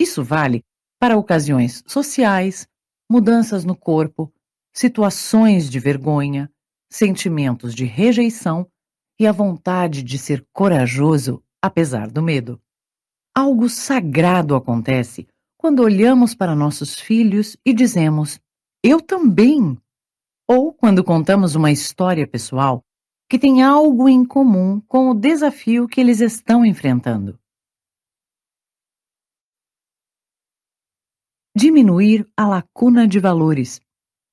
Isso 0.00 0.24
vale 0.24 0.64
para 0.98 1.18
ocasiões 1.18 1.84
sociais, 1.86 2.66
mudanças 3.10 3.62
no 3.62 3.76
corpo, 3.76 4.32
situações 4.72 5.68
de 5.68 5.78
vergonha, 5.78 6.50
sentimentos 6.90 7.74
de 7.74 7.84
rejeição 7.84 8.66
e 9.20 9.26
a 9.26 9.32
vontade 9.32 10.02
de 10.02 10.16
ser 10.16 10.46
corajoso 10.50 11.44
apesar 11.60 12.10
do 12.10 12.22
medo. 12.22 12.58
Algo 13.36 13.68
sagrado 13.68 14.54
acontece 14.54 15.28
quando 15.58 15.82
olhamos 15.82 16.34
para 16.34 16.56
nossos 16.56 16.98
filhos 16.98 17.54
e 17.62 17.74
dizemos: 17.74 18.40
Eu 18.82 18.98
também. 18.98 19.76
Ou 20.48 20.72
quando 20.72 21.04
contamos 21.04 21.54
uma 21.54 21.70
história 21.70 22.26
pessoal 22.26 22.82
que 23.28 23.38
tem 23.38 23.62
algo 23.62 24.08
em 24.08 24.24
comum 24.24 24.80
com 24.80 25.10
o 25.10 25.14
desafio 25.14 25.88
que 25.88 26.00
eles 26.00 26.20
estão 26.20 26.64
enfrentando. 26.64 27.38
Diminuir 31.56 32.28
a 32.36 32.48
lacuna 32.48 33.06
de 33.06 33.18
valores. 33.20 33.80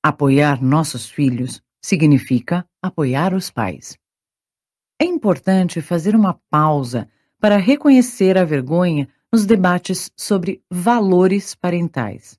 Apoiar 0.04 0.60
nossos 0.60 1.08
filhos 1.08 1.62
significa 1.80 2.68
apoiar 2.82 3.32
os 3.32 3.50
pais. 3.50 3.96
É 5.00 5.04
importante 5.04 5.80
fazer 5.80 6.14
uma 6.14 6.34
pausa 6.50 7.08
para 7.40 7.56
reconhecer 7.56 8.36
a 8.36 8.44
vergonha 8.44 9.08
nos 9.32 9.46
debates 9.46 10.12
sobre 10.16 10.62
valores 10.70 11.54
parentais. 11.54 12.38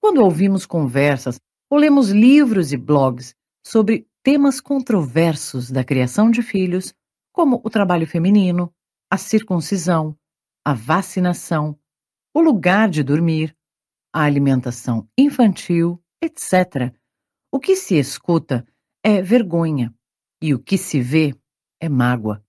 Quando 0.00 0.22
ouvimos 0.22 0.64
conversas 0.64 1.38
ou 1.70 1.78
lemos 1.78 2.10
livros 2.10 2.72
e 2.72 2.76
blogs 2.76 3.34
sobre 3.64 4.08
temas 4.22 4.60
controversos 4.60 5.70
da 5.70 5.82
criação 5.82 6.30
de 6.30 6.42
filhos, 6.42 6.94
como 7.32 7.60
o 7.64 7.70
trabalho 7.70 8.06
feminino, 8.06 8.72
a 9.10 9.18
circuncisão, 9.18 10.16
a 10.64 10.72
vacinação, 10.72 11.78
o 12.32 12.40
lugar 12.40 12.88
de 12.88 13.02
dormir, 13.02 13.56
a 14.12 14.22
alimentação 14.22 15.08
infantil, 15.18 16.00
etc. 16.22 16.94
O 17.50 17.58
que 17.58 17.74
se 17.74 17.98
escuta 17.98 18.66
é 19.04 19.20
vergonha 19.20 19.92
e 20.40 20.54
o 20.54 20.58
que 20.58 20.78
se 20.78 21.00
vê 21.00 21.34
é 21.80 21.88
mágoa. 21.88 22.44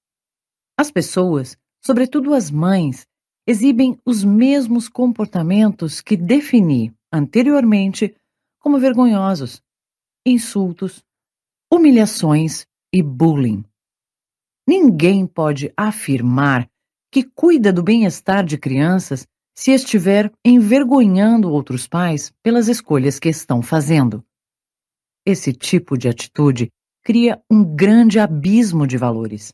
As 0.77 0.91
pessoas, 0.91 1.57
sobretudo 1.83 2.33
as 2.33 2.51
mães, 2.51 3.07
exibem 3.47 3.99
os 4.05 4.23
mesmos 4.23 4.87
comportamentos 4.87 6.01
que 6.01 6.15
defini 6.15 6.93
anteriormente 7.11 8.15
como 8.59 8.79
vergonhosos: 8.79 9.61
insultos, 10.25 11.03
humilhações 11.73 12.67
e 12.93 13.01
bullying. 13.01 13.65
Ninguém 14.67 15.25
pode 15.25 15.73
afirmar 15.75 16.69
que 17.11 17.23
cuida 17.23 17.73
do 17.73 17.81
bem-estar 17.81 18.45
de 18.45 18.59
crianças 18.59 19.25
se 19.57 19.71
estiver 19.71 20.31
envergonhando 20.45 21.49
outros 21.49 21.87
pais 21.87 22.31
pelas 22.43 22.67
escolhas 22.67 23.17
que 23.17 23.27
estão 23.27 23.63
fazendo. 23.63 24.23
Esse 25.25 25.51
tipo 25.51 25.97
de 25.97 26.07
atitude 26.07 26.69
cria 27.03 27.41
um 27.49 27.63
grande 27.63 28.19
abismo 28.19 28.85
de 28.85 28.95
valores. 28.95 29.51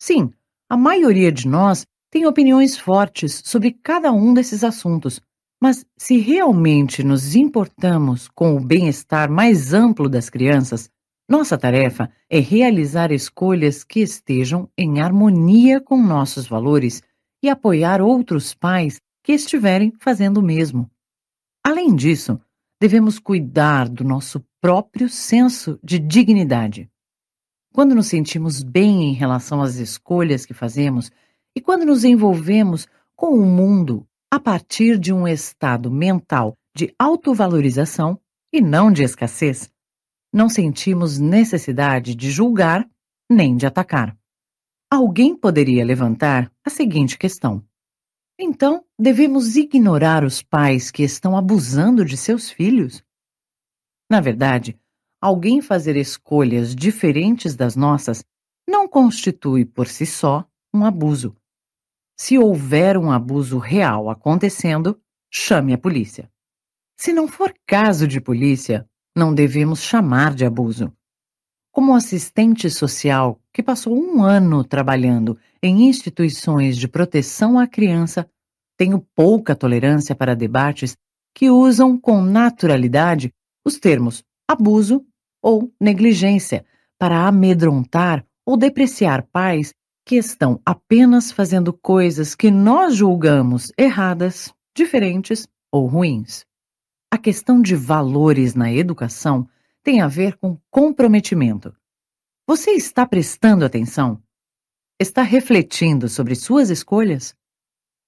Sim, 0.00 0.32
a 0.70 0.76
maioria 0.76 1.30
de 1.30 1.46
nós 1.46 1.84
tem 2.10 2.24
opiniões 2.24 2.78
fortes 2.78 3.42
sobre 3.44 3.72
cada 3.72 4.10
um 4.10 4.32
desses 4.32 4.64
assuntos, 4.64 5.20
mas 5.60 5.84
se 5.98 6.16
realmente 6.16 7.04
nos 7.04 7.36
importamos 7.36 8.26
com 8.28 8.56
o 8.56 8.60
bem-estar 8.60 9.30
mais 9.30 9.74
amplo 9.74 10.08
das 10.08 10.30
crianças, 10.30 10.88
nossa 11.28 11.56
tarefa 11.56 12.10
é 12.28 12.38
realizar 12.40 13.12
escolhas 13.12 13.84
que 13.84 14.00
estejam 14.00 14.68
em 14.76 15.00
harmonia 15.00 15.80
com 15.80 15.96
nossos 15.96 16.46
valores 16.46 17.02
e 17.42 17.48
apoiar 17.48 18.00
outros 18.00 18.54
pais 18.54 19.00
que 19.22 19.32
estiverem 19.32 19.92
fazendo 20.00 20.38
o 20.38 20.42
mesmo. 20.42 20.90
Além 21.64 21.94
disso, 21.94 22.40
devemos 22.80 23.18
cuidar 23.18 23.88
do 23.88 24.04
nosso 24.04 24.44
próprio 24.60 25.08
senso 25.08 25.78
de 25.82 25.98
dignidade. 25.98 26.90
Quando 27.72 27.94
nos 27.94 28.08
sentimos 28.08 28.62
bem 28.62 29.04
em 29.04 29.12
relação 29.14 29.62
às 29.62 29.76
escolhas 29.76 30.44
que 30.44 30.52
fazemos 30.52 31.10
e 31.56 31.60
quando 31.60 31.86
nos 31.86 32.04
envolvemos 32.04 32.86
com 33.14 33.30
o 33.38 33.46
mundo 33.46 34.06
a 34.30 34.40
partir 34.40 34.98
de 34.98 35.12
um 35.12 35.26
estado 35.26 35.90
mental 35.90 36.54
de 36.74 36.94
autovalorização 36.98 38.18
e 38.52 38.60
não 38.60 38.90
de 38.90 39.02
escassez, 39.02 39.70
não 40.32 40.48
sentimos 40.48 41.18
necessidade 41.18 42.14
de 42.14 42.30
julgar 42.30 42.88
nem 43.30 43.56
de 43.56 43.66
atacar. 43.66 44.16
Alguém 44.90 45.36
poderia 45.36 45.84
levantar 45.84 46.50
a 46.64 46.70
seguinte 46.70 47.18
questão: 47.18 47.64
então, 48.38 48.84
devemos 48.98 49.56
ignorar 49.56 50.24
os 50.24 50.42
pais 50.42 50.90
que 50.90 51.02
estão 51.02 51.36
abusando 51.36 52.04
de 52.04 52.16
seus 52.16 52.50
filhos? 52.50 53.04
Na 54.10 54.20
verdade, 54.20 54.78
alguém 55.20 55.62
fazer 55.62 55.96
escolhas 55.96 56.74
diferentes 56.74 57.54
das 57.54 57.76
nossas 57.76 58.24
não 58.68 58.88
constitui 58.88 59.64
por 59.64 59.86
si 59.86 60.06
só 60.06 60.46
um 60.74 60.84
abuso. 60.84 61.36
Se 62.18 62.38
houver 62.38 62.96
um 62.96 63.10
abuso 63.10 63.58
real 63.58 64.10
acontecendo, 64.10 65.00
chame 65.30 65.72
a 65.72 65.78
polícia. 65.78 66.30
Se 66.96 67.12
não 67.12 67.28
for 67.28 67.54
caso 67.66 68.06
de 68.06 68.20
polícia, 68.20 68.88
não 69.16 69.34
devemos 69.34 69.82
chamar 69.82 70.34
de 70.34 70.44
abuso. 70.44 70.92
Como 71.72 71.94
assistente 71.94 72.68
social 72.68 73.40
que 73.52 73.62
passou 73.62 73.96
um 73.96 74.22
ano 74.22 74.62
trabalhando 74.62 75.38
em 75.62 75.88
instituições 75.88 76.76
de 76.76 76.86
proteção 76.86 77.58
à 77.58 77.66
criança, 77.66 78.28
tenho 78.76 79.00
pouca 79.14 79.54
tolerância 79.54 80.14
para 80.14 80.34
debates 80.34 80.96
que 81.34 81.50
usam 81.50 81.98
com 81.98 82.20
naturalidade 82.20 83.32
os 83.64 83.78
termos 83.78 84.22
abuso 84.48 85.04
ou 85.42 85.72
negligência 85.80 86.64
para 86.98 87.26
amedrontar 87.26 88.24
ou 88.46 88.56
depreciar 88.56 89.22
pais 89.32 89.72
que 90.04 90.16
estão 90.16 90.60
apenas 90.66 91.30
fazendo 91.30 91.72
coisas 91.72 92.34
que 92.34 92.50
nós 92.50 92.94
julgamos 92.94 93.72
erradas, 93.78 94.52
diferentes 94.76 95.46
ou 95.70 95.86
ruins. 95.86 96.44
A 97.12 97.18
questão 97.18 97.60
de 97.60 97.76
valores 97.76 98.54
na 98.54 98.72
educação 98.72 99.46
tem 99.82 100.00
a 100.00 100.08
ver 100.08 100.38
com 100.38 100.58
comprometimento. 100.70 101.76
Você 102.46 102.70
está 102.70 103.04
prestando 103.04 103.66
atenção? 103.66 104.18
Está 104.98 105.20
refletindo 105.20 106.08
sobre 106.08 106.34
suas 106.34 106.70
escolhas? 106.70 107.34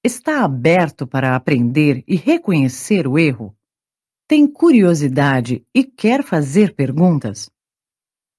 Está 0.03 0.43
aberto 0.43 1.07
para 1.07 1.37
aprender 1.37 2.03
e 2.09 2.17
reconhecer 2.17 3.07
o 3.07 3.19
erro? 3.19 3.55
Tem 4.27 4.47
curiosidade 4.47 5.63
e 5.75 5.85
quer 5.85 6.25
fazer 6.25 6.75
perguntas? 6.75 7.51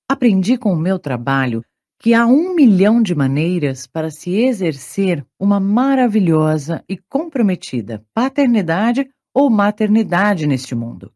Aprendi 0.09 0.57
com 0.57 0.73
o 0.73 0.79
meu 0.79 0.97
trabalho 0.97 1.63
que 1.99 2.15
há 2.15 2.25
um 2.25 2.55
milhão 2.55 3.03
de 3.03 3.13
maneiras 3.13 3.85
para 3.85 4.09
se 4.09 4.31
exercer 4.31 5.23
uma 5.39 5.59
maravilhosa 5.59 6.83
e 6.89 6.97
comprometida 6.97 8.03
paternidade 8.15 9.07
ou 9.35 9.49
maternidade 9.49 10.47
neste 10.47 10.73
mundo. 10.73 11.11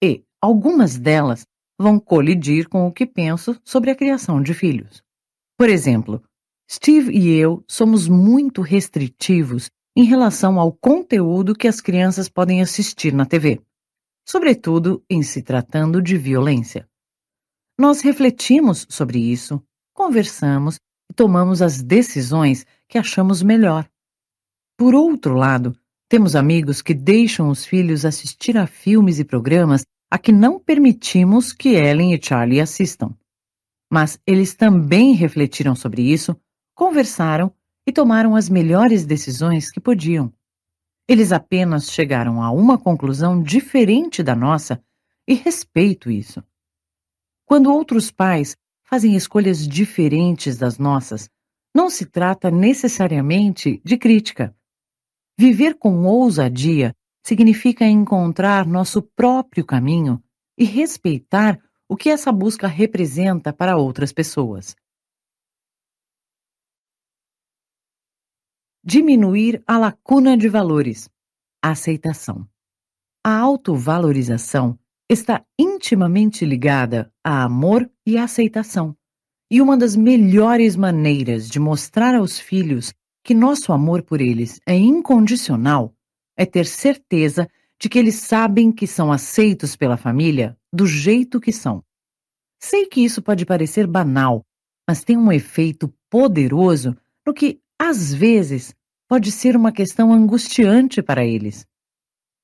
E 0.00 0.22
algumas 0.40 0.96
delas 0.96 1.44
vão 1.76 1.98
colidir 1.98 2.68
com 2.68 2.86
o 2.86 2.92
que 2.92 3.04
penso 3.04 3.60
sobre 3.64 3.90
a 3.90 3.96
criação 3.96 4.40
de 4.40 4.54
filhos. 4.54 5.02
Por 5.58 5.68
exemplo, 5.68 6.22
Steve 6.70 7.10
e 7.12 7.30
eu 7.30 7.64
somos 7.66 8.06
muito 8.06 8.62
restritivos 8.62 9.70
em 9.96 10.04
relação 10.04 10.60
ao 10.60 10.72
conteúdo 10.72 11.54
que 11.54 11.66
as 11.66 11.80
crianças 11.80 12.28
podem 12.28 12.62
assistir 12.62 13.12
na 13.12 13.26
TV, 13.26 13.60
sobretudo 14.24 15.02
em 15.10 15.22
se 15.22 15.42
tratando 15.42 16.00
de 16.00 16.16
violência. 16.16 16.88
Nós 17.76 18.00
refletimos 18.00 18.86
sobre 18.88 19.18
isso, 19.18 19.60
conversamos 19.92 20.78
e 21.10 21.14
tomamos 21.14 21.60
as 21.62 21.82
decisões 21.82 22.64
que 22.88 22.98
achamos 22.98 23.42
melhor. 23.42 23.88
Por 24.76 24.94
outro 24.94 25.34
lado, 25.34 25.76
temos 26.08 26.34
amigos 26.34 26.80
que 26.80 26.94
deixam 26.94 27.50
os 27.50 27.66
filhos 27.66 28.04
assistir 28.04 28.56
a 28.56 28.66
filmes 28.66 29.18
e 29.18 29.24
programas 29.24 29.84
a 30.10 30.18
que 30.18 30.32
não 30.32 30.58
permitimos 30.58 31.52
que 31.52 31.70
Ellen 31.70 32.14
e 32.14 32.20
Charlie 32.22 32.60
assistam. 32.60 33.14
Mas 33.92 34.18
eles 34.26 34.54
também 34.54 35.12
refletiram 35.12 35.74
sobre 35.74 36.02
isso, 36.02 36.34
conversaram 36.74 37.52
e 37.86 37.92
tomaram 37.92 38.34
as 38.34 38.48
melhores 38.48 39.04
decisões 39.04 39.70
que 39.70 39.80
podiam. 39.80 40.32
Eles 41.06 41.32
apenas 41.32 41.90
chegaram 41.90 42.42
a 42.42 42.50
uma 42.50 42.78
conclusão 42.78 43.42
diferente 43.42 44.22
da 44.22 44.34
nossa 44.34 44.82
e 45.26 45.34
respeito 45.34 46.10
isso. 46.10 46.42
Quando 47.44 47.72
outros 47.72 48.10
pais 48.10 48.56
fazem 48.82 49.14
escolhas 49.14 49.66
diferentes 49.66 50.56
das 50.56 50.78
nossas, 50.78 51.30
não 51.74 51.90
se 51.90 52.06
trata 52.06 52.50
necessariamente 52.50 53.80
de 53.84 53.96
crítica. 53.96 54.54
Viver 55.40 55.74
com 55.74 56.04
ousadia 56.04 56.92
significa 57.24 57.86
encontrar 57.86 58.66
nosso 58.66 59.00
próprio 59.00 59.64
caminho 59.64 60.20
e 60.58 60.64
respeitar 60.64 61.62
o 61.88 61.96
que 61.96 62.10
essa 62.10 62.32
busca 62.32 62.66
representa 62.66 63.52
para 63.52 63.76
outras 63.76 64.12
pessoas. 64.12 64.74
Diminuir 68.84 69.62
a 69.64 69.78
lacuna 69.78 70.36
de 70.36 70.48
valores. 70.48 71.08
Aceitação. 71.62 72.44
A 73.24 73.38
autovalorização 73.38 74.76
está 75.08 75.46
intimamente 75.56 76.44
ligada 76.44 77.12
a 77.22 77.44
amor 77.44 77.88
e 78.04 78.18
aceitação. 78.18 78.96
E 79.48 79.62
uma 79.62 79.76
das 79.76 79.94
melhores 79.94 80.74
maneiras 80.74 81.48
de 81.48 81.60
mostrar 81.60 82.16
aos 82.16 82.40
filhos 82.40 82.92
que 83.28 83.34
nosso 83.34 83.74
amor 83.74 84.02
por 84.02 84.22
eles 84.22 84.58
é 84.64 84.74
incondicional 84.74 85.94
é 86.34 86.46
ter 86.46 86.64
certeza 86.64 87.46
de 87.78 87.86
que 87.86 87.98
eles 87.98 88.14
sabem 88.14 88.72
que 88.72 88.86
são 88.86 89.12
aceitos 89.12 89.76
pela 89.76 89.98
família 89.98 90.56
do 90.72 90.86
jeito 90.86 91.38
que 91.38 91.52
são. 91.52 91.84
Sei 92.58 92.86
que 92.86 93.04
isso 93.04 93.20
pode 93.20 93.44
parecer 93.44 93.86
banal, 93.86 94.46
mas 94.88 95.04
tem 95.04 95.18
um 95.18 95.30
efeito 95.30 95.92
poderoso 96.08 96.96
no 97.26 97.34
que, 97.34 97.60
às 97.78 98.14
vezes, 98.14 98.74
pode 99.06 99.30
ser 99.30 99.56
uma 99.56 99.72
questão 99.72 100.10
angustiante 100.10 101.02
para 101.02 101.22
eles. 101.22 101.66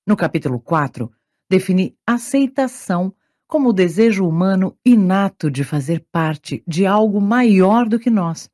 No 0.07 0.15
capítulo 0.15 0.61
4, 0.61 1.11
define 1.49 1.97
aceitação 2.07 3.11
como 3.47 3.71
o 3.71 3.73
desejo 3.73 4.29
humano 4.29 4.77
inato 4.85 5.51
de 5.51 5.65
fazer 5.65 6.05
parte 6.13 6.63
de 6.69 6.85
algo 6.85 7.23
maior 7.23 7.89
do 7.89 7.99
que 7.99 8.11
nós. 8.11 8.51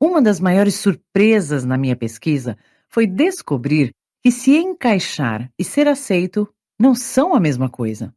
Uma 0.00 0.22
das 0.22 0.38
maiores 0.38 0.76
surpresas 0.76 1.64
na 1.64 1.76
minha 1.76 1.96
pesquisa 1.96 2.56
foi 2.88 3.06
descobrir 3.06 3.92
que 4.22 4.30
se 4.30 4.56
encaixar 4.56 5.50
e 5.58 5.64
ser 5.64 5.88
aceito 5.88 6.48
não 6.78 6.94
são 6.94 7.34
a 7.34 7.40
mesma 7.40 7.68
coisa. 7.68 8.14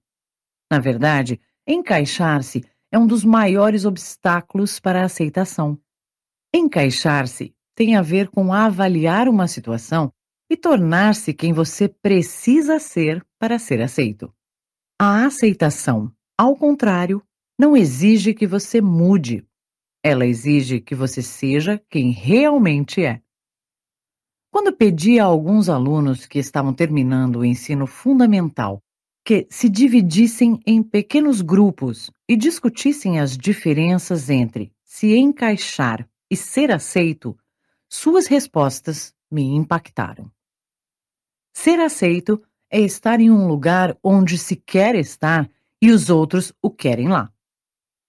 Na 0.71 0.79
verdade, 0.79 1.39
encaixar-se 1.67 2.63
é 2.91 2.99
um 2.99 3.07
dos 3.07 3.25
maiores 3.25 3.85
obstáculos 3.85 4.79
para 4.79 5.01
a 5.01 5.05
aceitação. 5.05 5.79
Encaixar-se 6.53 7.53
tem 7.75 7.95
a 7.95 8.01
ver 8.01 8.29
com 8.29 8.53
avaliar 8.53 9.27
uma 9.27 9.47
situação 9.47 10.13
e 10.49 10.57
tornar-se 10.57 11.33
quem 11.33 11.53
você 11.53 11.87
precisa 11.87 12.77
ser 12.77 13.25
para 13.39 13.57
ser 13.57 13.81
aceito. 13.81 14.31
A 14.99 15.25
aceitação, 15.25 16.13
ao 16.37 16.55
contrário, 16.55 17.23
não 17.57 17.75
exige 17.75 18.33
que 18.33 18.45
você 18.45 18.81
mude. 18.81 19.47
Ela 20.03 20.25
exige 20.25 20.81
que 20.81 20.95
você 20.95 21.21
seja 21.21 21.81
quem 21.89 22.11
realmente 22.11 23.03
é. 23.03 23.21
Quando 24.51 24.75
pedi 24.75 25.19
a 25.19 25.25
alguns 25.25 25.69
alunos 25.69 26.25
que 26.25 26.39
estavam 26.39 26.73
terminando 26.73 27.37
o 27.37 27.45
ensino 27.45 27.85
fundamental 27.87 28.83
que 29.23 29.47
se 29.49 29.69
dividissem 29.69 30.59
em 30.65 30.81
pequenos 30.81 31.41
grupos 31.41 32.11
e 32.27 32.35
discutissem 32.35 33.19
as 33.19 33.37
diferenças 33.37 34.29
entre 34.29 34.73
se 34.83 35.15
encaixar 35.15 36.09
e 36.29 36.35
ser 36.35 36.71
aceito, 36.71 37.37
suas 37.87 38.25
respostas 38.25 39.15
me 39.29 39.43
impactaram. 39.43 40.31
Ser 41.53 41.79
aceito 41.79 42.41
é 42.69 42.79
estar 42.79 43.19
em 43.19 43.29
um 43.29 43.47
lugar 43.47 43.97
onde 44.03 44.37
se 44.37 44.55
quer 44.55 44.95
estar 44.95 45.49
e 45.81 45.91
os 45.91 46.09
outros 46.09 46.51
o 46.61 46.71
querem 46.71 47.07
lá. 47.07 47.31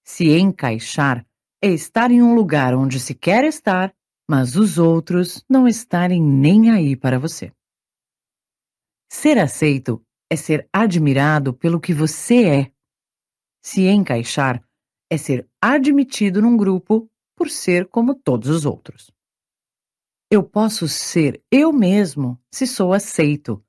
Se 0.03 0.29
encaixar 0.31 1.27
é 1.63 1.69
estar 1.69 2.11
em 2.11 2.23
um 2.23 2.35
lugar 2.35 2.75
onde 2.75 2.99
se 2.99 3.15
quer 3.15 3.45
estar 3.45 3.95
mas 4.29 4.57
os 4.57 4.79
outros 4.79 5.45
não 5.49 5.69
estarem 5.69 6.23
nem 6.23 6.71
aí 6.71 6.97
para 6.97 7.19
você. 7.19 7.53
Ser 9.11 9.39
aceito 9.39 10.03
é 10.31 10.37
ser 10.37 10.67
admirado 10.73 11.53
pelo 11.53 11.79
que 11.79 11.93
você 11.93 12.47
é. 12.47 12.73
Se 13.63 13.87
encaixar 13.87 14.67
é 15.11 15.19
ser 15.19 15.47
admitido 15.61 16.41
num 16.41 16.57
grupo 16.57 17.11
por 17.37 17.51
ser 17.51 17.89
como 17.89 18.15
todos 18.15 18.49
os 18.49 18.65
outros. 18.65 19.13
Eu 20.31 20.43
posso 20.43 20.89
ser 20.89 21.43
eu 21.51 21.71
mesmo 21.71 22.41
se 22.51 22.67
sou 22.67 22.95
aceito. 22.95 23.63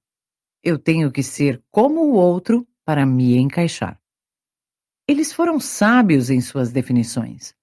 Eu 0.64 0.80
tenho 0.80 1.12
que 1.12 1.22
ser 1.22 1.62
como 1.70 2.06
o 2.06 2.14
outro 2.14 2.66
para 2.86 3.06
me 3.06 3.36
encaixar. 3.36 4.02
Eles 5.06 5.34
foram 5.34 5.60
sábios 5.60 6.30
em 6.30 6.40
suas 6.40 6.72
definições. 6.72 7.54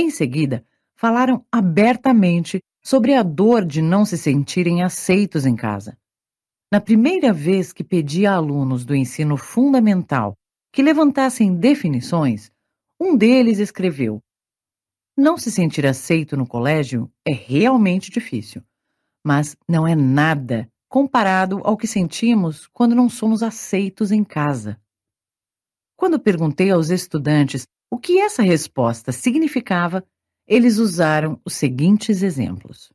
Em 0.00 0.10
seguida, 0.10 0.64
falaram 0.94 1.44
abertamente 1.50 2.60
sobre 2.80 3.14
a 3.14 3.22
dor 3.24 3.64
de 3.64 3.82
não 3.82 4.04
se 4.04 4.16
sentirem 4.16 4.80
aceitos 4.80 5.44
em 5.44 5.56
casa. 5.56 5.98
Na 6.72 6.80
primeira 6.80 7.32
vez 7.32 7.72
que 7.72 7.82
pedi 7.82 8.24
a 8.24 8.34
alunos 8.34 8.84
do 8.84 8.94
ensino 8.94 9.36
fundamental 9.36 10.36
que 10.72 10.84
levantassem 10.84 11.52
definições, 11.52 12.48
um 13.00 13.16
deles 13.16 13.58
escreveu: 13.58 14.22
Não 15.16 15.36
se 15.36 15.50
sentir 15.50 15.84
aceito 15.84 16.36
no 16.36 16.46
colégio 16.46 17.10
é 17.26 17.32
realmente 17.32 18.08
difícil, 18.08 18.62
mas 19.26 19.56
não 19.68 19.84
é 19.84 19.96
nada 19.96 20.70
comparado 20.88 21.60
ao 21.64 21.76
que 21.76 21.88
sentimos 21.88 22.68
quando 22.68 22.94
não 22.94 23.08
somos 23.08 23.42
aceitos 23.42 24.12
em 24.12 24.22
casa. 24.22 24.80
Quando 25.96 26.20
perguntei 26.20 26.70
aos 26.70 26.90
estudantes 26.90 27.66
o 27.90 27.98
que 27.98 28.20
essa 28.20 28.42
resposta 28.42 29.12
significava, 29.12 30.06
eles 30.46 30.78
usaram 30.78 31.40
os 31.44 31.54
seguintes 31.54 32.22
exemplos: 32.22 32.92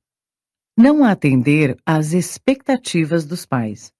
não 0.77 1.03
atender 1.03 1.77
às 1.85 2.13
expectativas 2.13 3.25
dos 3.25 3.45
pais, 3.45 3.91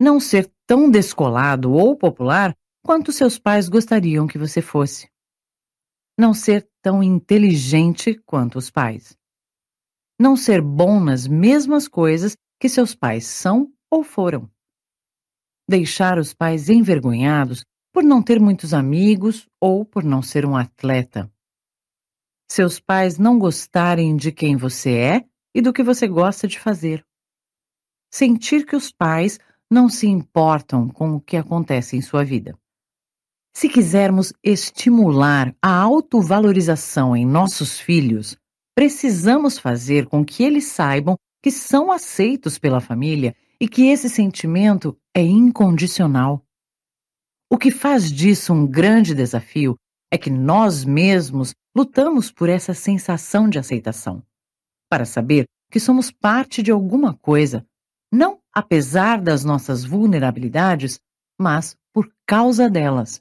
não 0.00 0.18
ser 0.18 0.50
tão 0.66 0.90
descolado 0.90 1.72
ou 1.72 1.96
popular 1.96 2.56
quanto 2.82 3.12
seus 3.12 3.38
pais 3.38 3.68
gostariam 3.68 4.26
que 4.26 4.38
você 4.38 4.62
fosse, 4.62 5.10
não 6.18 6.32
ser 6.32 6.68
tão 6.82 7.02
inteligente 7.02 8.14
quanto 8.24 8.58
os 8.58 8.70
pais, 8.70 9.16
não 10.18 10.36
ser 10.36 10.62
bom 10.62 11.00
nas 11.00 11.26
mesmas 11.26 11.86
coisas 11.88 12.36
que 12.58 12.68
seus 12.68 12.94
pais 12.94 13.26
são 13.26 13.72
ou 13.90 14.02
foram, 14.02 14.50
deixar 15.68 16.18
os 16.18 16.34
pais 16.34 16.68
envergonhados 16.68 17.64
por 17.92 18.02
não 18.02 18.22
ter 18.22 18.40
muitos 18.40 18.72
amigos 18.72 19.48
ou 19.60 19.84
por 19.84 20.04
não 20.04 20.22
ser 20.22 20.46
um 20.46 20.56
atleta 20.56 21.30
seus 22.50 22.80
pais 22.80 23.16
não 23.16 23.38
gostarem 23.38 24.16
de 24.16 24.32
quem 24.32 24.56
você 24.56 24.90
é 24.96 25.24
e 25.54 25.62
do 25.62 25.72
que 25.72 25.84
você 25.84 26.08
gosta 26.08 26.48
de 26.48 26.58
fazer. 26.58 27.06
Sentir 28.12 28.66
que 28.66 28.74
os 28.74 28.90
pais 28.90 29.38
não 29.70 29.88
se 29.88 30.08
importam 30.08 30.88
com 30.88 31.14
o 31.14 31.20
que 31.20 31.36
acontece 31.36 31.96
em 31.96 32.02
sua 32.02 32.24
vida. 32.24 32.58
Se 33.54 33.68
quisermos 33.68 34.32
estimular 34.42 35.54
a 35.62 35.72
autovalorização 35.72 37.16
em 37.16 37.24
nossos 37.24 37.78
filhos, 37.78 38.36
precisamos 38.74 39.56
fazer 39.56 40.06
com 40.06 40.24
que 40.24 40.42
eles 40.42 40.64
saibam 40.64 41.16
que 41.40 41.52
são 41.52 41.92
aceitos 41.92 42.58
pela 42.58 42.80
família 42.80 43.34
e 43.60 43.68
que 43.68 43.86
esse 43.86 44.08
sentimento 44.08 44.98
é 45.14 45.22
incondicional. 45.22 46.44
O 47.52 47.58
que 47.58 47.72
faz 47.72 48.12
disso 48.12 48.52
um 48.52 48.64
grande 48.64 49.12
desafio 49.12 49.76
é 50.08 50.16
que 50.16 50.30
nós 50.30 50.84
mesmos 50.84 51.52
lutamos 51.76 52.30
por 52.30 52.48
essa 52.48 52.72
sensação 52.72 53.48
de 53.48 53.58
aceitação, 53.58 54.22
para 54.88 55.04
saber 55.04 55.46
que 55.68 55.80
somos 55.80 56.12
parte 56.12 56.62
de 56.62 56.70
alguma 56.70 57.12
coisa, 57.12 57.66
não 58.12 58.38
apesar 58.54 59.20
das 59.20 59.44
nossas 59.44 59.84
vulnerabilidades, 59.84 61.00
mas 61.36 61.76
por 61.92 62.08
causa 62.24 62.70
delas. 62.70 63.20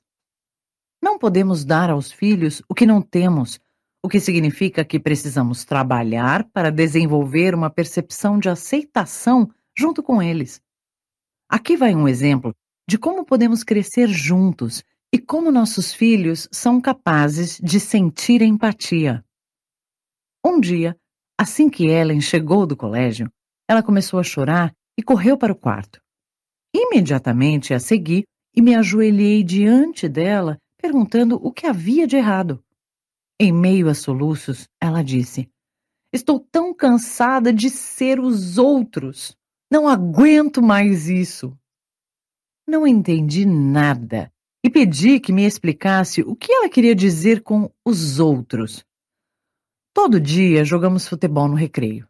Não 1.01 1.17
podemos 1.17 1.65
dar 1.65 1.89
aos 1.89 2.11
filhos 2.11 2.61
o 2.69 2.75
que 2.75 2.85
não 2.85 3.01
temos, 3.01 3.59
o 4.03 4.07
que 4.07 4.19
significa 4.19 4.85
que 4.85 4.99
precisamos 4.99 5.65
trabalhar 5.65 6.43
para 6.51 6.71
desenvolver 6.71 7.55
uma 7.55 7.69
percepção 7.71 8.37
de 8.37 8.47
aceitação 8.47 9.49
junto 9.75 10.03
com 10.03 10.21
eles. 10.21 10.61
Aqui 11.49 11.75
vai 11.75 11.95
um 11.95 12.07
exemplo 12.07 12.53
de 12.89 12.97
como 12.97 13.23
podemos 13.23 13.63
crescer 13.63 14.07
juntos 14.07 14.83
e 15.13 15.19
como 15.19 15.51
nossos 15.51 15.93
filhos 15.93 16.49
são 16.51 16.81
capazes 16.81 17.59
de 17.61 17.79
sentir 17.79 18.41
empatia. 18.41 19.23
Um 20.43 20.59
dia, 20.59 20.97
assim 21.39 21.69
que 21.69 21.85
Ellen 21.85 22.19
chegou 22.19 22.65
do 22.65 22.75
colégio, 22.75 23.31
ela 23.69 23.83
começou 23.83 24.19
a 24.19 24.23
chorar 24.23 24.73
e 24.97 25.03
correu 25.03 25.37
para 25.37 25.53
o 25.53 25.55
quarto. 25.55 26.01
Imediatamente 26.73 27.75
a 27.75 27.79
segui 27.79 28.23
e 28.55 28.59
me 28.59 28.73
ajoelhei 28.73 29.43
diante 29.43 30.09
dela, 30.09 30.57
perguntando 30.81 31.35
o 31.35 31.51
que 31.51 31.67
havia 31.67 32.07
de 32.07 32.15
errado. 32.15 32.59
Em 33.39 33.51
meio 33.51 33.87
a 33.87 33.93
soluços, 33.93 34.67
ela 34.81 35.03
disse: 35.03 35.47
Estou 36.11 36.39
tão 36.39 36.73
cansada 36.73 37.53
de 37.53 37.69
ser 37.69 38.19
os 38.19 38.57
outros. 38.57 39.37
Não 39.71 39.87
aguento 39.87 40.59
mais 40.59 41.07
isso. 41.07 41.55
Não 42.69 42.85
entendi 42.85 43.47
nada 43.47 44.31
e 44.63 44.69
pedi 44.69 45.19
que 45.19 45.33
me 45.33 45.43
explicasse 45.43 46.21
o 46.21 46.35
que 46.35 46.51
ela 46.51 46.69
queria 46.69 46.93
dizer 46.93 47.41
com 47.41 47.67
os 47.83 48.19
outros. 48.19 48.85
Todo 49.91 50.19
dia 50.19 50.63
jogamos 50.63 51.07
futebol 51.07 51.47
no 51.47 51.55
recreio. 51.55 52.07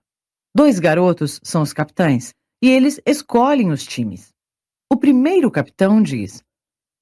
Dois 0.54 0.78
garotos 0.78 1.40
são 1.42 1.62
os 1.62 1.72
capitães 1.72 2.34
e 2.62 2.70
eles 2.70 3.00
escolhem 3.06 3.72
os 3.72 3.86
times. 3.86 4.34
O 4.92 4.98
primeiro 4.98 5.50
capitão 5.50 6.04
diz: 6.04 6.44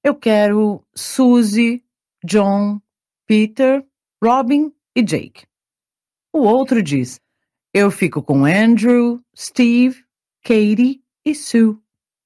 Eu 0.04 0.14
quero 0.14 0.80
Suzy, 0.94 1.84
John, 2.24 2.80
Peter, 3.26 3.84
Robin 4.22 4.72
e 4.94 5.02
Jake. 5.02 5.48
O 6.32 6.42
outro 6.42 6.80
diz: 6.80 7.20
Eu 7.74 7.90
fico 7.90 8.22
com 8.22 8.44
Andrew, 8.44 9.20
Steve, 9.36 10.04
Katie 10.44 11.02
e 11.24 11.34
Sue. 11.34 11.76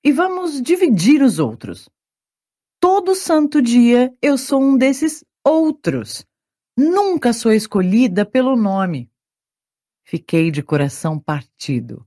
E 0.05 0.11
vamos 0.11 0.61
dividir 0.61 1.23
os 1.23 1.39
outros. 1.39 1.89
todo 2.81 3.15
santo 3.15 3.63
dia 3.63 4.13
eu 4.21 4.37
sou 4.37 4.61
um 4.61 4.77
desses 4.77 5.25
outros. 5.45 6.27
Nunca 6.77 7.33
sou 7.33 7.53
escolhida 7.53 8.27
pelo 8.27 8.57
nome. 8.57 9.09
Fiquei 10.05 10.51
de 10.51 10.61
coração 10.61 11.21
partido. 11.21 12.05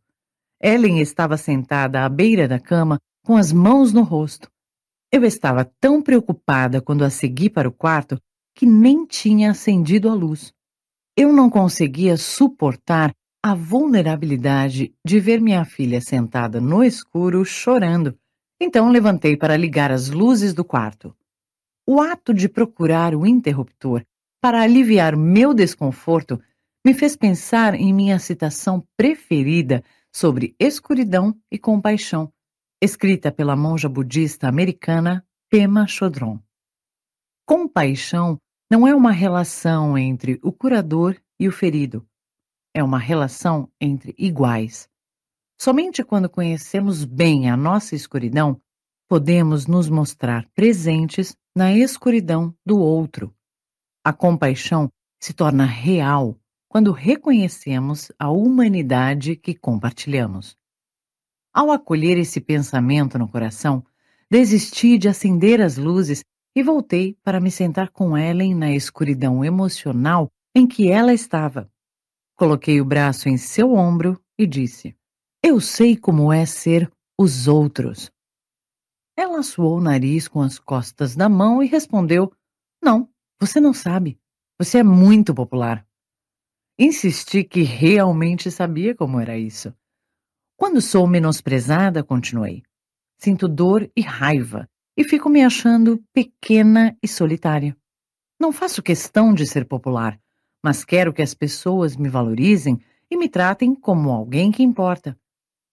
Ellen 0.61 0.99
estava 0.99 1.37
sentada 1.37 2.03
à 2.03 2.09
beira 2.09 2.49
da 2.49 2.59
cama, 2.59 2.99
com 3.23 3.37
as 3.37 3.53
mãos 3.53 3.93
no 3.93 4.03
rosto. 4.03 4.51
Eu 5.09 5.23
estava 5.23 5.63
tão 5.79 6.01
preocupada 6.01 6.81
quando 6.81 7.05
a 7.05 7.09
segui 7.09 7.49
para 7.49 7.69
o 7.69 7.73
quarto 7.73 8.21
que 8.53 8.65
nem 8.65 9.05
tinha 9.05 9.51
acendido 9.51 10.09
a 10.09 10.13
luz. 10.13 10.53
Eu 11.15 11.31
não 11.31 11.49
conseguia 11.49 12.17
suportar 12.17 13.15
a 13.47 13.53
vulnerabilidade 13.53 14.91
de 15.05 15.19
ver 15.19 15.39
minha 15.39 15.63
filha 15.63 16.01
sentada 16.01 16.59
no 16.59 16.83
escuro 16.83 17.45
chorando 17.45 18.17
então 18.59 18.89
levantei 18.89 19.37
para 19.37 19.55
ligar 19.55 19.91
as 19.91 20.09
luzes 20.09 20.51
do 20.51 20.65
quarto. 20.65 21.15
O 21.87 22.01
ato 22.01 22.33
de 22.33 22.49
procurar 22.49 23.13
o 23.13 23.23
interruptor 23.23 24.03
para 24.41 24.63
aliviar 24.63 25.15
meu 25.15 25.53
desconforto 25.53 26.41
me 26.83 26.91
fez 26.91 27.15
pensar 27.15 27.75
em 27.75 27.93
minha 27.93 28.17
citação 28.17 28.83
preferida 28.97 29.83
sobre 30.11 30.55
escuridão 30.59 31.39
e 31.51 31.59
compaixão, 31.59 32.33
escrita 32.81 33.31
pela 33.31 33.55
monja 33.55 33.87
budista 33.87 34.47
americana 34.47 35.23
Pema 35.51 35.85
Chodron. 35.85 36.39
Compaixão 37.45 38.39
não 38.71 38.87
é 38.87 38.95
uma 38.95 39.11
relação 39.11 39.95
entre 39.95 40.39
o 40.41 40.51
curador 40.51 41.15
e 41.39 41.47
o 41.47 41.51
ferido, 41.51 42.03
é 42.75 42.83
uma 42.83 42.99
relação 42.99 43.71
entre 43.79 44.13
iguais. 44.17 44.89
Somente 45.57 46.03
quando 46.03 46.29
conhecemos 46.29 47.05
bem 47.05 47.49
a 47.49 47.55
nossa 47.55 47.95
escuridão, 47.95 48.59
podemos 49.07 49.65
nos 49.65 49.87
mostrar 49.87 50.45
presentes 50.53 51.37
na 51.55 51.73
escuridão 51.73 52.53
do 52.65 52.77
outro. 52.77 53.33
A 54.03 54.11
compaixão 54.11 54.89
se 55.21 55.33
torna 55.33 55.65
real 55.65 56.37
quando 56.67 56.91
reconhecemos 56.91 58.11
a 58.19 58.29
humanidade 58.29 59.37
que 59.37 59.55
compartilhamos. 59.55 60.57
Ao 61.53 61.71
acolher 61.71 62.17
esse 62.17 62.41
pensamento 62.41 63.17
no 63.17 63.29
coração, 63.29 63.85
desisti 64.29 64.97
de 64.97 65.07
acender 65.07 65.61
as 65.61 65.77
luzes 65.77 66.25
e 66.53 66.61
voltei 66.61 67.17
para 67.23 67.39
me 67.39 67.49
sentar 67.49 67.89
com 67.91 68.17
Ellen 68.17 68.53
na 68.53 68.73
escuridão 68.73 69.45
emocional 69.45 70.29
em 70.53 70.67
que 70.67 70.89
ela 70.89 71.13
estava. 71.13 71.71
Coloquei 72.35 72.81
o 72.81 72.85
braço 72.85 73.29
em 73.29 73.37
seu 73.37 73.73
ombro 73.73 74.21
e 74.37 74.45
disse: 74.45 74.95
eu 75.47 75.61
sei 75.61 75.95
como 75.95 76.33
é 76.33 76.43
ser 76.43 76.91
os 77.15 77.47
outros. 77.47 78.09
Ela 79.15 79.43
suou 79.43 79.77
o 79.77 79.79
nariz 79.79 80.27
com 80.27 80.41
as 80.41 80.57
costas 80.57 81.15
da 81.15 81.29
mão 81.29 81.61
e 81.61 81.67
respondeu: 81.67 82.33
Não, 82.83 83.07
você 83.39 83.59
não 83.59 83.71
sabe. 83.71 84.19
Você 84.57 84.79
é 84.79 84.83
muito 84.83 85.35
popular. 85.35 85.85
Insisti 86.79 87.43
que 87.43 87.61
realmente 87.61 88.49
sabia 88.49 88.95
como 88.95 89.19
era 89.19 89.37
isso. 89.37 89.71
Quando 90.57 90.81
sou 90.81 91.05
menosprezada, 91.05 92.03
continuei. 92.03 92.63
Sinto 93.19 93.47
dor 93.47 93.87
e 93.95 94.01
raiva 94.01 94.67
e 94.97 95.03
fico 95.03 95.29
me 95.29 95.43
achando 95.43 96.03
pequena 96.11 96.97
e 97.03 97.07
solitária. 97.07 97.77
Não 98.39 98.51
faço 98.51 98.81
questão 98.81 99.31
de 99.31 99.45
ser 99.45 99.67
popular, 99.67 100.19
mas 100.65 100.83
quero 100.83 101.13
que 101.13 101.21
as 101.21 101.35
pessoas 101.35 101.95
me 101.95 102.09
valorizem 102.09 102.81
e 103.07 103.15
me 103.15 103.29
tratem 103.29 103.75
como 103.75 104.09
alguém 104.09 104.51
que 104.51 104.63
importa 104.63 105.15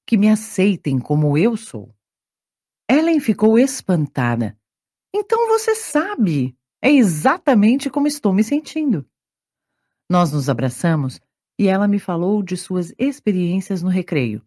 que 0.06 0.19
me 0.19 0.28
aceitem 0.28 0.98
como 0.98 1.39
eu 1.39 1.56
sou. 1.56 1.97
Ellen 2.86 3.19
ficou 3.19 3.59
espantada. 3.59 4.55
Então 5.10 5.48
você 5.48 5.74
sabe. 5.74 6.55
É 6.82 6.90
exatamente 6.90 7.89
como 7.89 8.06
estou 8.06 8.35
me 8.35 8.44
sentindo. 8.44 9.06
Nós 10.10 10.31
nos 10.31 10.51
abraçamos 10.51 11.19
e 11.59 11.69
ela 11.69 11.89
me 11.89 11.98
falou 11.98 12.43
de 12.43 12.55
suas 12.55 12.93
experiências 12.98 13.82
no 13.82 13.89
recreio. 13.89 14.43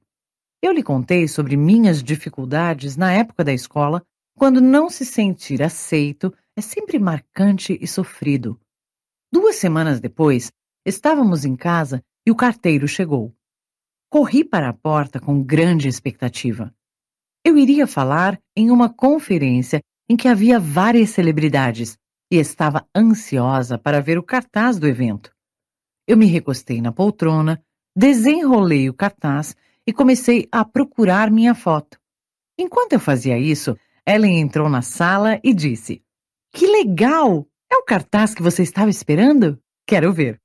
Eu 0.61 0.71
lhe 0.71 0.83
contei 0.83 1.27
sobre 1.27 1.57
minhas 1.57 2.03
dificuldades 2.03 2.95
na 2.95 3.11
época 3.11 3.43
da 3.43 3.51
escola, 3.51 4.05
quando 4.37 4.61
não 4.61 4.91
se 4.91 5.05
sentir 5.05 5.63
aceito 5.63 6.31
é 6.55 6.61
sempre 6.61 6.99
marcante 6.99 7.79
e 7.81 7.87
sofrido. 7.87 8.59
Duas 9.35 9.57
semanas 9.57 9.99
depois, 9.99 10.49
estávamos 10.85 11.43
em 11.43 11.57
casa 11.57 12.01
e 12.25 12.31
o 12.31 12.35
carteiro 12.37 12.87
chegou. 12.87 13.35
Corri 14.09 14.45
para 14.45 14.69
a 14.69 14.73
porta 14.73 15.19
com 15.19 15.43
grande 15.43 15.89
expectativa. 15.89 16.73
Eu 17.43 17.57
iria 17.57 17.85
falar 17.85 18.41
em 18.55 18.71
uma 18.71 18.87
conferência 18.87 19.81
em 20.07 20.15
que 20.15 20.29
havia 20.29 20.57
várias 20.57 21.09
celebridades 21.09 21.97
e 22.31 22.37
estava 22.37 22.87
ansiosa 22.95 23.77
para 23.77 23.99
ver 23.99 24.17
o 24.17 24.23
cartaz 24.23 24.79
do 24.79 24.87
evento. 24.87 25.35
Eu 26.07 26.15
me 26.15 26.27
recostei 26.27 26.79
na 26.79 26.93
poltrona, 26.93 27.61
desenrolei 27.93 28.89
o 28.89 28.93
cartaz 28.93 29.53
e 29.85 29.91
comecei 29.91 30.47
a 30.49 30.63
procurar 30.63 31.29
minha 31.29 31.53
foto. 31.53 31.99
Enquanto 32.57 32.93
eu 32.93 33.01
fazia 33.01 33.37
isso, 33.37 33.77
Ellen 34.07 34.39
entrou 34.39 34.69
na 34.69 34.81
sala 34.81 35.41
e 35.43 35.53
disse: 35.53 36.01
Que 36.53 36.65
legal! 36.65 37.45
É 37.71 37.77
o 37.77 37.83
cartaz 37.83 38.33
que 38.33 38.41
você 38.41 38.63
estava 38.63 38.89
esperando? 38.89 39.59
Quero 39.87 40.13
ver. 40.13 40.41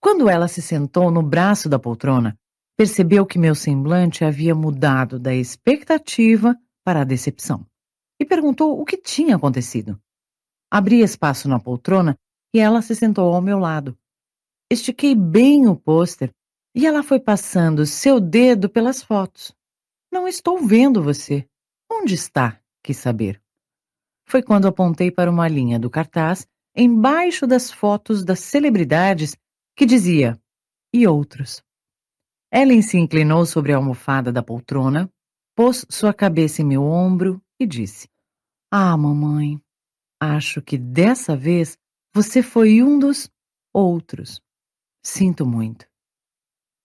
Quando 0.00 0.28
ela 0.28 0.48
se 0.48 0.60
sentou 0.60 1.10
no 1.10 1.22
braço 1.22 1.68
da 1.68 1.78
poltrona, 1.78 2.38
Percebeu 2.76 3.24
que 3.24 3.38
meu 3.38 3.54
semblante 3.54 4.24
havia 4.24 4.52
mudado 4.54 5.18
da 5.18 5.32
expectativa 5.32 6.56
para 6.84 7.02
a 7.02 7.04
decepção 7.04 7.64
e 8.20 8.24
perguntou 8.24 8.80
o 8.80 8.84
que 8.84 8.96
tinha 8.96 9.36
acontecido. 9.36 10.00
Abri 10.70 11.00
espaço 11.00 11.48
na 11.48 11.60
poltrona 11.60 12.18
e 12.52 12.58
ela 12.58 12.82
se 12.82 12.96
sentou 12.96 13.32
ao 13.32 13.40
meu 13.40 13.60
lado. 13.60 13.96
Estiquei 14.70 15.14
bem 15.14 15.68
o 15.68 15.76
pôster 15.76 16.32
e 16.74 16.84
ela 16.84 17.04
foi 17.04 17.20
passando 17.20 17.86
seu 17.86 18.18
dedo 18.18 18.68
pelas 18.68 19.00
fotos. 19.00 19.54
Não 20.10 20.26
estou 20.26 20.58
vendo 20.58 21.02
você. 21.02 21.48
Onde 21.90 22.14
está? 22.14 22.60
Quis 22.82 22.96
saber. 22.96 23.43
Foi 24.26 24.42
quando 24.42 24.66
apontei 24.66 25.10
para 25.10 25.30
uma 25.30 25.48
linha 25.48 25.78
do 25.78 25.90
cartaz 25.90 26.46
embaixo 26.76 27.46
das 27.46 27.70
fotos 27.70 28.24
das 28.24 28.40
celebridades 28.40 29.36
que 29.76 29.86
dizia 29.86 30.40
e 30.92 31.06
outros. 31.06 31.62
Ellen 32.52 32.82
se 32.82 32.96
inclinou 32.96 33.44
sobre 33.44 33.72
a 33.72 33.76
almofada 33.76 34.32
da 34.32 34.42
poltrona, 34.42 35.10
pôs 35.56 35.84
sua 35.90 36.14
cabeça 36.14 36.62
em 36.62 36.64
meu 36.64 36.84
ombro 36.84 37.42
e 37.58 37.66
disse: 37.66 38.08
Ah, 38.70 38.96
mamãe, 38.96 39.60
acho 40.20 40.62
que 40.62 40.78
dessa 40.78 41.36
vez 41.36 41.76
você 42.14 42.42
foi 42.42 42.82
um 42.82 42.98
dos 42.98 43.28
outros. 43.72 44.40
Sinto 45.04 45.44
muito. 45.44 45.86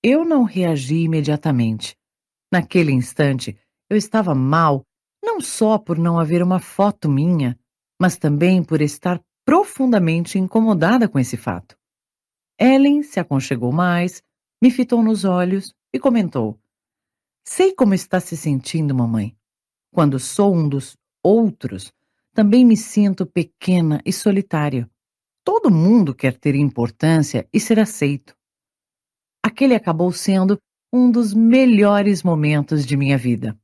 Eu 0.04 0.26
não 0.26 0.44
reagi 0.44 1.04
imediatamente. 1.04 1.96
Naquele 2.52 2.92
instante, 2.92 3.56
eu 3.90 3.96
estava 3.96 4.34
mal, 4.34 4.84
não 5.24 5.42
só 5.42 5.78
por 5.78 5.98
não 5.98 6.20
haver 6.20 6.42
uma 6.42 6.60
foto 6.60 7.10
minha, 7.10 7.58
mas 8.00 8.18
também 8.18 8.64
por 8.64 8.82
estar 8.82 9.22
profundamente 9.46 10.38
incomodada 10.38 11.08
com 11.08 11.20
esse 11.20 11.36
fato. 11.36 11.78
Ellen 12.60 13.04
se 13.04 13.20
aconchegou 13.20 13.72
mais, 13.72 14.22
me 14.62 14.70
fitou 14.70 15.02
nos 15.04 15.26
olhos 15.26 15.74
e 15.94 16.00
comentou: 16.00 16.60
Sei 17.48 17.74
como 17.74 17.94
está 17.94 18.20
se 18.20 18.38
sentindo, 18.38 18.94
mamãe. 18.94 19.36
Quando 19.92 20.20
sou 20.20 20.56
um 20.56 20.68
dos 20.68 20.96
outros, 21.24 21.92
também 22.34 22.64
me 22.64 22.78
sinto 22.78 23.26
pequena 23.26 24.02
e 24.06 24.14
solitária. 24.14 24.90
Todo 25.44 25.72
mundo 25.72 26.14
quer 26.14 26.38
ter 26.38 26.54
importância 26.56 27.48
e 27.52 27.60
ser 27.60 27.80
aceito. 27.80 28.36
Aquele 29.44 29.74
acabou 29.74 30.12
sendo 30.12 30.60
um 30.94 31.10
dos 31.10 31.34
melhores 31.34 32.24
momentos 32.24 32.86
de 32.86 32.96
minha 32.96 33.18
vida. 33.18 33.58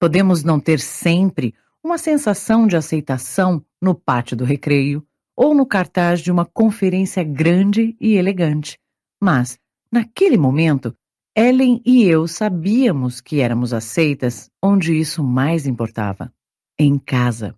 Podemos 0.00 0.42
não 0.42 0.60
ter 0.60 0.80
sempre 0.80 1.54
uma 1.82 1.98
sensação 1.98 2.66
de 2.66 2.76
aceitação 2.76 3.64
no 3.80 3.94
pátio 3.94 4.36
do 4.36 4.44
recreio 4.44 5.06
ou 5.36 5.54
no 5.54 5.66
cartaz 5.66 6.20
de 6.20 6.30
uma 6.30 6.44
conferência 6.44 7.22
grande 7.22 7.96
e 8.00 8.14
elegante, 8.14 8.78
mas 9.20 9.58
Naquele 9.90 10.36
momento, 10.36 10.94
Ellen 11.34 11.80
e 11.84 12.04
eu 12.04 12.26
sabíamos 12.26 13.20
que 13.20 13.40
éramos 13.40 13.72
aceitas 13.72 14.50
onde 14.62 14.94
isso 14.94 15.22
mais 15.22 15.66
importava 15.66 16.32
em 16.78 16.98
casa. 16.98 17.56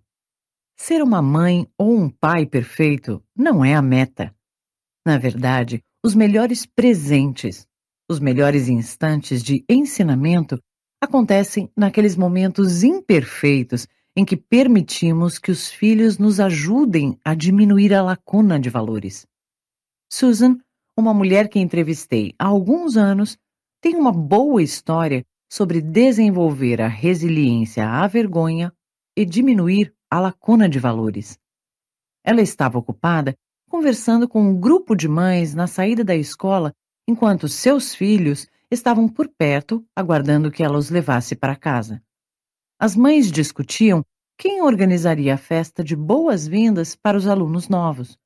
Ser 0.77 1.01
uma 1.01 1.21
mãe 1.21 1.67
ou 1.77 1.97
um 1.99 2.09
pai 2.09 2.45
perfeito 2.45 3.21
não 3.35 3.65
é 3.65 3.73
a 3.75 3.81
meta. 3.81 4.33
Na 5.05 5.17
verdade, 5.17 5.83
os 6.01 6.15
melhores 6.15 6.65
presentes, 6.65 7.67
os 8.09 8.19
melhores 8.19 8.69
instantes 8.69 9.43
de 9.43 9.65
ensinamento 9.67 10.61
acontecem 11.01 11.69
naqueles 11.75 12.15
momentos 12.15 12.83
imperfeitos 12.83 13.87
em 14.15 14.25
que 14.25 14.35
permitimos 14.35 15.39
que 15.39 15.51
os 15.51 15.69
filhos 15.69 16.17
nos 16.17 16.39
ajudem 16.39 17.17
a 17.23 17.33
diminuir 17.33 17.93
a 17.93 18.01
lacuna 18.01 18.59
de 18.59 18.69
valores. 18.69 19.25
Susan 20.11 20.57
uma 20.99 21.13
mulher 21.13 21.47
que 21.47 21.59
entrevistei 21.59 22.33
há 22.37 22.45
alguns 22.47 22.97
anos 22.97 23.37
tem 23.81 23.95
uma 23.95 24.11
boa 24.11 24.61
história 24.61 25.25
sobre 25.49 25.81
desenvolver 25.81 26.81
a 26.81 26.87
resiliência 26.87 27.87
à 27.87 28.05
vergonha 28.05 28.73
e 29.15 29.23
diminuir 29.23 29.93
a 30.11 30.19
lacuna 30.19 30.67
de 30.67 30.77
valores. 30.77 31.39
Ela 32.23 32.41
estava 32.41 32.77
ocupada 32.77 33.33
conversando 33.69 34.27
com 34.27 34.41
um 34.41 34.59
grupo 34.59 34.95
de 34.95 35.07
mães 35.07 35.55
na 35.55 35.67
saída 35.67 36.03
da 36.03 36.15
escola, 36.15 36.73
enquanto 37.07 37.47
seus 37.47 37.95
filhos 37.95 38.47
estavam 38.71 39.07
por 39.07 39.27
perto, 39.27 39.85
aguardando 39.95 40.51
que 40.51 40.63
ela 40.63 40.77
os 40.77 40.89
levasse 40.89 41.35
para 41.35 41.55
casa. 41.55 42.01
As 42.79 42.95
mães 42.95 43.31
discutiam 43.31 44.05
quem 44.37 44.61
organizaria 44.61 45.33
a 45.33 45.37
festa 45.37 45.83
de 45.83 45.95
boas-vindas 45.95 46.95
para 46.95 47.17
os 47.17 47.27
alunos 47.27 47.67
novos. 47.67 48.17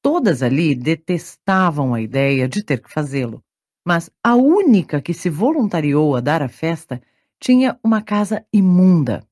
Todas 0.00 0.42
ali 0.42 0.74
detestavam 0.74 1.92
a 1.92 2.00
ideia 2.00 2.48
de 2.48 2.62
ter 2.62 2.80
que 2.80 2.90
fazê-lo, 2.90 3.44
mas 3.84 4.08
a 4.22 4.34
única 4.34 5.02
que 5.02 5.12
se 5.12 5.28
voluntariou 5.28 6.16
a 6.16 6.20
dar 6.20 6.42
a 6.42 6.48
festa 6.48 7.02
tinha 7.38 7.78
uma 7.84 8.00
casa 8.00 8.46
imunda. 8.52 9.26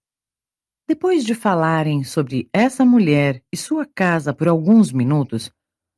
Depois 0.86 1.24
de 1.24 1.34
falarem 1.34 2.04
sobre 2.04 2.48
essa 2.52 2.84
mulher 2.84 3.42
e 3.50 3.56
sua 3.56 3.86
casa 3.86 4.34
por 4.34 4.48
alguns 4.48 4.92
minutos, 4.92 5.50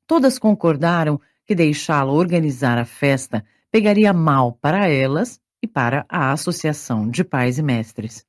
todas 0.06 0.38
concordaram 0.38 1.20
que 1.44 1.54
deixá-la 1.54 2.12
organizar 2.12 2.78
a 2.78 2.84
festa 2.84 3.44
pegaria 3.70 4.12
mal 4.12 4.52
para 4.52 4.88
elas 4.88 5.40
e 5.62 5.66
para 5.66 6.04
a 6.08 6.32
Associação 6.32 7.10
de 7.10 7.24
Pais 7.24 7.58
e 7.58 7.62
Mestres. 7.62 8.24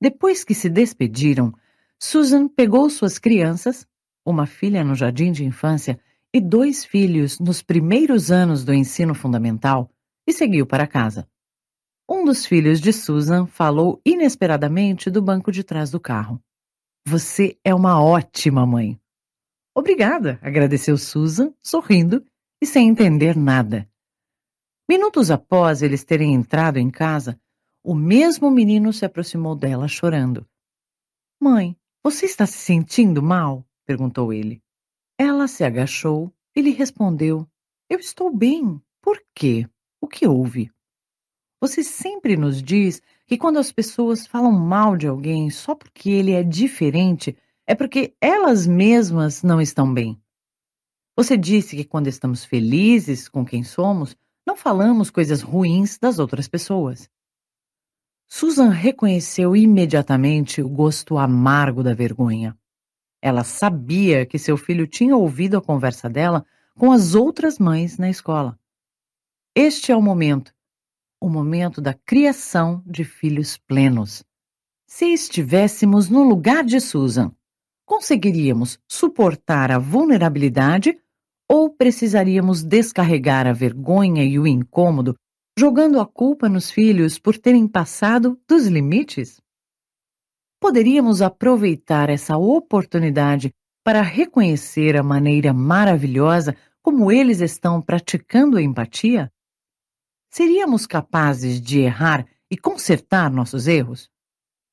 Depois 0.00 0.44
que 0.44 0.54
se 0.54 0.68
despediram, 0.68 1.52
Susan 1.98 2.48
pegou 2.48 2.88
suas 2.88 3.18
crianças, 3.18 3.86
uma 4.24 4.46
filha 4.46 4.82
no 4.82 4.94
jardim 4.94 5.32
de 5.32 5.44
infância 5.44 6.00
e 6.32 6.40
dois 6.40 6.84
filhos 6.84 7.38
nos 7.38 7.62
primeiros 7.62 8.30
anos 8.30 8.64
do 8.64 8.72
ensino 8.72 9.14
fundamental, 9.14 9.90
e 10.26 10.32
seguiu 10.32 10.64
para 10.64 10.86
casa. 10.86 11.28
Um 12.08 12.24
dos 12.24 12.46
filhos 12.46 12.80
de 12.80 12.92
Susan 12.92 13.46
falou 13.46 14.00
inesperadamente 14.04 15.10
do 15.10 15.20
banco 15.20 15.52
de 15.52 15.62
trás 15.62 15.90
do 15.90 16.00
carro. 16.00 16.42
Você 17.06 17.58
é 17.64 17.74
uma 17.74 18.02
ótima 18.02 18.66
mãe. 18.66 18.98
Obrigada, 19.74 20.38
agradeceu 20.42 20.96
Susan, 20.98 21.52
sorrindo 21.62 22.24
e 22.60 22.66
sem 22.66 22.88
entender 22.88 23.36
nada. 23.36 23.88
Minutos 24.90 25.30
após 25.30 25.82
eles 25.82 26.02
terem 26.02 26.34
entrado 26.34 26.76
em 26.76 26.90
casa, 26.90 27.40
o 27.80 27.94
mesmo 27.94 28.50
menino 28.50 28.92
se 28.92 29.04
aproximou 29.04 29.54
dela 29.54 29.86
chorando. 29.86 30.44
Mãe, 31.40 31.76
você 32.02 32.26
está 32.26 32.44
se 32.44 32.58
sentindo 32.58 33.22
mal? 33.22 33.64
perguntou 33.86 34.32
ele. 34.32 34.60
Ela 35.16 35.46
se 35.46 35.62
agachou 35.62 36.34
e 36.56 36.60
lhe 36.60 36.72
respondeu: 36.72 37.48
Eu 37.88 38.00
estou 38.00 38.36
bem. 38.36 38.82
Por 39.00 39.22
quê? 39.32 39.64
O 40.00 40.08
que 40.08 40.26
houve? 40.26 40.72
Você 41.60 41.84
sempre 41.84 42.36
nos 42.36 42.60
diz 42.60 43.00
que 43.28 43.38
quando 43.38 43.60
as 43.60 43.70
pessoas 43.70 44.26
falam 44.26 44.50
mal 44.50 44.96
de 44.96 45.06
alguém 45.06 45.50
só 45.50 45.72
porque 45.72 46.10
ele 46.10 46.32
é 46.32 46.42
diferente, 46.42 47.38
é 47.64 47.76
porque 47.76 48.16
elas 48.20 48.66
mesmas 48.66 49.44
não 49.44 49.60
estão 49.60 49.94
bem. 49.94 50.20
Você 51.16 51.36
disse 51.36 51.76
que 51.76 51.84
quando 51.84 52.08
estamos 52.08 52.44
felizes 52.44 53.28
com 53.28 53.44
quem 53.44 53.62
somos, 53.62 54.16
não 54.50 54.56
falamos 54.56 55.10
coisas 55.10 55.42
ruins 55.42 55.96
das 55.96 56.18
outras 56.18 56.48
pessoas. 56.48 57.08
Susan 58.26 58.70
reconheceu 58.70 59.54
imediatamente 59.54 60.60
o 60.60 60.68
gosto 60.68 61.18
amargo 61.18 61.84
da 61.84 61.94
vergonha. 61.94 62.58
Ela 63.22 63.44
sabia 63.44 64.26
que 64.26 64.40
seu 64.40 64.56
filho 64.56 64.88
tinha 64.88 65.16
ouvido 65.16 65.56
a 65.56 65.62
conversa 65.62 66.10
dela 66.10 66.44
com 66.76 66.90
as 66.90 67.14
outras 67.14 67.60
mães 67.60 67.96
na 67.96 68.10
escola. 68.10 68.58
Este 69.54 69.92
é 69.92 69.96
o 69.96 70.02
momento 70.02 70.52
o 71.22 71.28
momento 71.28 71.82
da 71.82 71.92
criação 71.92 72.82
de 72.86 73.04
filhos 73.04 73.58
plenos. 73.58 74.24
Se 74.86 75.04
estivéssemos 75.12 76.08
no 76.08 76.22
lugar 76.22 76.64
de 76.64 76.80
Susan, 76.80 77.30
conseguiríamos 77.84 78.80
suportar 78.88 79.70
a 79.70 79.78
vulnerabilidade 79.78 80.98
ou 81.52 81.68
precisaríamos 81.68 82.62
descarregar 82.62 83.44
a 83.48 83.52
vergonha 83.52 84.22
e 84.22 84.38
o 84.38 84.46
incômodo, 84.46 85.16
jogando 85.58 85.98
a 85.98 86.06
culpa 86.06 86.48
nos 86.48 86.70
filhos 86.70 87.18
por 87.18 87.36
terem 87.36 87.66
passado 87.66 88.40
dos 88.48 88.68
limites? 88.68 89.40
Poderíamos 90.60 91.20
aproveitar 91.20 92.08
essa 92.08 92.36
oportunidade 92.36 93.50
para 93.84 94.00
reconhecer 94.00 94.96
a 94.96 95.02
maneira 95.02 95.52
maravilhosa 95.52 96.54
como 96.80 97.10
eles 97.10 97.40
estão 97.40 97.82
praticando 97.82 98.56
a 98.56 98.62
empatia? 98.62 99.28
Seríamos 100.32 100.86
capazes 100.86 101.60
de 101.60 101.80
errar 101.80 102.28
e 102.48 102.56
consertar 102.56 103.28
nossos 103.28 103.66
erros? 103.66 104.08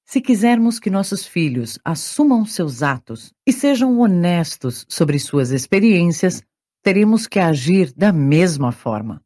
Se 0.06 0.22
quisermos 0.22 0.80
que 0.80 0.92
nossos 0.92 1.26
filhos 1.26 1.80
assumam 1.84 2.46
seus 2.46 2.84
atos 2.84 3.34
e 3.48 3.52
sejam 3.52 4.00
honestos 4.00 4.86
sobre 4.88 5.18
suas 5.18 5.50
experiências, 5.50 6.44
teremos 6.88 7.28
que 7.28 7.38
agir 7.38 7.92
da 7.92 8.14
mesma 8.14 8.72
forma. 8.72 9.22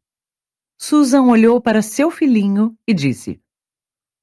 Susan 0.80 1.26
olhou 1.26 1.62
para 1.62 1.84
seu 1.84 2.10
filhinho 2.10 2.76
e 2.88 2.92
disse: 2.92 3.40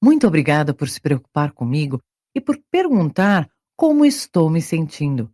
Muito 0.02 0.26
obrigada 0.26 0.74
por 0.74 0.88
se 0.88 1.00
preocupar 1.00 1.52
comigo 1.52 2.02
e 2.34 2.40
por 2.40 2.60
perguntar 2.68 3.48
como 3.76 4.04
estou 4.04 4.50
me 4.50 4.60
sentindo. 4.60 5.32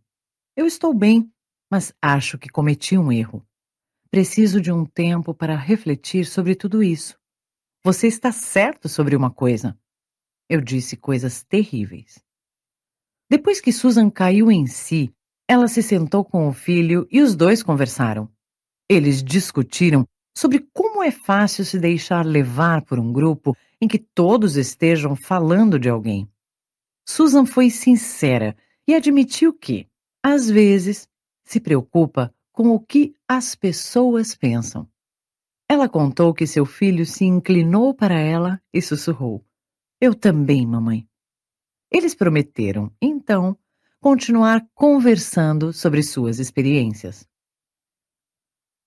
Eu 0.55 0.67
estou 0.67 0.93
bem, 0.93 1.33
mas 1.67 1.95
acho 1.99 2.37
que 2.37 2.47
cometi 2.47 2.95
um 2.95 3.11
erro. 3.11 3.43
Preciso 4.11 4.61
de 4.61 4.71
um 4.71 4.85
tempo 4.85 5.33
para 5.33 5.55
refletir 5.55 6.27
sobre 6.27 6.53
tudo 6.53 6.83
isso. 6.83 7.17
Você 7.83 8.05
está 8.05 8.31
certo 8.31 8.87
sobre 8.87 9.15
uma 9.15 9.31
coisa. 9.31 9.75
Eu 10.47 10.61
disse 10.61 10.95
coisas 10.95 11.43
terríveis. 11.43 12.23
Depois 13.27 13.59
que 13.59 13.73
Susan 13.73 14.11
caiu 14.11 14.51
em 14.51 14.67
si, 14.67 15.11
ela 15.47 15.67
se 15.67 15.83
sentou 15.83 16.25
com 16.25 16.47
o 16.47 16.53
filho 16.53 17.07
e 17.11 17.21
os 17.21 17.35
dois 17.35 17.61
conversaram. 17.61 18.29
Eles 18.89 19.23
discutiram 19.23 20.07
sobre 20.35 20.67
como 20.73 21.03
é 21.03 21.11
fácil 21.11 21.63
se 21.63 21.79
deixar 21.79 22.25
levar 22.25 22.83
por 22.83 22.99
um 22.99 23.13
grupo 23.13 23.55
em 23.79 23.87
que 23.87 23.99
todos 23.99 24.57
estejam 24.57 25.15
falando 25.15 25.79
de 25.79 25.89
alguém. 25.89 26.27
Susan 27.07 27.45
foi 27.45 27.69
sincera 27.69 28.55
e 28.87 28.95
admitiu 28.95 29.53
que, 29.53 29.87
às 30.23 30.49
vezes, 30.49 31.07
se 31.43 31.59
preocupa 31.59 32.33
com 32.51 32.69
o 32.69 32.79
que 32.79 33.15
as 33.27 33.55
pessoas 33.55 34.35
pensam. 34.35 34.89
Ela 35.69 35.89
contou 35.89 36.33
que 36.33 36.47
seu 36.47 36.65
filho 36.65 37.05
se 37.05 37.25
inclinou 37.25 37.93
para 37.93 38.19
ela 38.19 38.61
e 38.73 38.81
sussurrou: 38.81 39.43
Eu 40.01 40.13
também, 40.15 40.65
mamãe. 40.65 41.07
Eles 41.91 42.15
prometeram, 42.15 42.91
então, 43.01 43.57
continuar 44.05 44.63
conversando 44.75 45.73
sobre 45.73 46.03
suas 46.03 46.37
experiências. 46.37 47.27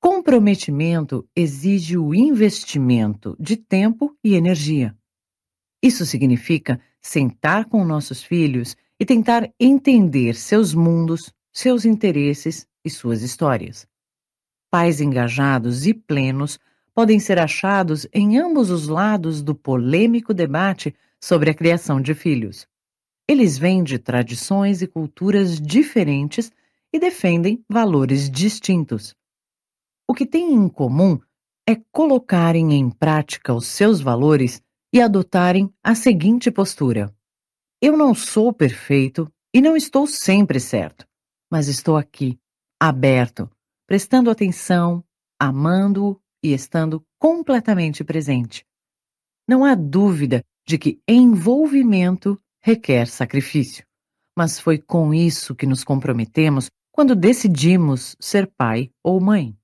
Comprometimento 0.00 1.28
exige 1.34 1.98
o 1.98 2.14
investimento 2.14 3.36
de 3.36 3.56
tempo 3.56 4.16
e 4.22 4.36
energia. 4.36 4.96
Isso 5.82 6.06
significa 6.06 6.80
sentar 7.02 7.64
com 7.64 7.84
nossos 7.84 8.22
filhos 8.22 8.76
e 8.96 9.04
tentar 9.04 9.52
entender 9.58 10.36
seus 10.36 10.72
mundos, 10.72 11.34
seus 11.52 11.84
interesses 11.84 12.64
e 12.84 12.88
suas 12.88 13.20
histórias. 13.20 13.88
Pais 14.70 15.00
engajados 15.00 15.84
e 15.84 15.92
plenos 15.92 16.60
podem 16.94 17.18
ser 17.18 17.40
achados 17.40 18.06
em 18.12 18.38
ambos 18.38 18.70
os 18.70 18.86
lados 18.86 19.42
do 19.42 19.52
polêmico 19.52 20.32
debate 20.32 20.94
sobre 21.20 21.50
a 21.50 21.54
criação 21.54 22.00
de 22.00 22.14
filhos. 22.14 22.68
Eles 23.28 23.58
vêm 23.58 23.84
de 23.84 23.98
tradições 23.98 24.80
e 24.80 24.86
culturas 24.86 25.60
diferentes 25.60 26.50
e 26.90 26.98
defendem 26.98 27.62
valores 27.68 28.30
distintos. 28.30 29.14
O 30.08 30.14
que 30.14 30.24
têm 30.24 30.54
em 30.54 30.68
comum 30.68 31.20
é 31.68 31.76
colocarem 31.92 32.72
em 32.72 32.88
prática 32.88 33.52
os 33.52 33.66
seus 33.66 34.00
valores 34.00 34.62
e 34.90 35.02
adotarem 35.02 35.70
a 35.84 35.94
seguinte 35.94 36.50
postura: 36.50 37.14
Eu 37.82 37.94
não 37.94 38.14
sou 38.14 38.50
perfeito 38.50 39.30
e 39.54 39.60
não 39.60 39.76
estou 39.76 40.06
sempre 40.06 40.58
certo, 40.58 41.06
mas 41.50 41.68
estou 41.68 41.98
aqui 41.98 42.38
aberto, 42.80 43.50
prestando 43.86 44.30
atenção, 44.30 45.04
amando-o 45.38 46.18
e 46.42 46.54
estando 46.54 47.04
completamente 47.18 48.02
presente. 48.02 48.64
Não 49.46 49.64
há 49.64 49.74
dúvida 49.74 50.42
de 50.66 50.78
que 50.78 51.00
envolvimento 51.06 52.40
requer 52.60 53.06
sacrifício, 53.06 53.84
mas 54.36 54.58
foi 54.58 54.78
com 54.78 55.12
isso 55.12 55.54
que 55.54 55.66
nos 55.66 55.84
comprometemos 55.84 56.70
quando 56.92 57.14
decidimos 57.14 58.16
ser 58.20 58.46
pai 58.56 58.90
ou 59.02 59.20
mãe. 59.20 59.56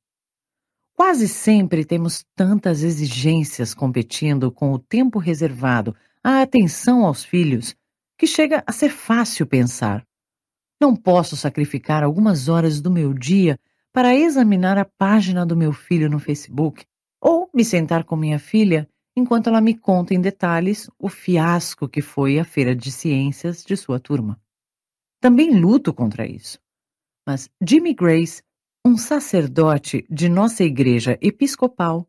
Quase 0.97 1.27
sempre 1.27 1.85
temos 1.85 2.25
tantas 2.37 2.83
exigências 2.83 3.75
competindo 3.75 4.53
com 4.53 4.73
o 4.73 4.79
tempo 4.79 5.19
reservado 5.19 5.95
à 6.23 6.41
atenção 6.43 7.05
aos 7.05 7.25
filhos 7.25 7.75
que 8.17 8.27
chega 8.27 8.63
a 8.65 8.73
ser 8.73 8.91
fácil 8.91 9.47
pensar: 9.47 10.07
não 10.81 10.95
posso 10.95 11.37
sacrificar 11.37 12.05
algumas 12.05 12.49
horas 12.49 12.81
do 12.81 12.91
meu 12.91 13.13
dia 13.13 13.59
para 13.93 14.15
examinar 14.15 14.79
a 14.79 14.85
página 14.85 15.45
do 15.45 15.57
meu 15.57 15.73
filho 15.73 16.09
no 16.09 16.19
Facebook 16.19 16.85
ou 17.21 17.49
me 17.55 17.65
sentar 17.65 18.05
com 18.05 18.17
minha 18.17 18.39
filha 18.39 18.89
enquanto 19.17 19.49
ela 19.49 19.61
me 19.61 19.75
conta 19.75 20.15
em 20.15 20.21
detalhes 20.21 20.91
o 20.99 21.09
fiasco 21.09 21.89
que 21.89 22.03
foi 22.03 22.39
a 22.39 22.45
feira 22.45 22.75
de 22.75 22.91
ciências 22.91 23.65
de 23.65 23.77
sua 23.77 24.01
turma. 24.01 24.41
Também 25.21 25.59
luto 25.59 25.93
contra 25.93 26.27
isso. 26.27 26.59
Mas 27.27 27.49
Jimmy 27.67 27.95
Grace, 27.95 28.43
um 28.85 28.97
sacerdote 28.97 30.05
de 30.11 30.29
nossa 30.29 30.63
igreja 30.63 31.19
episcopal, 31.23 32.07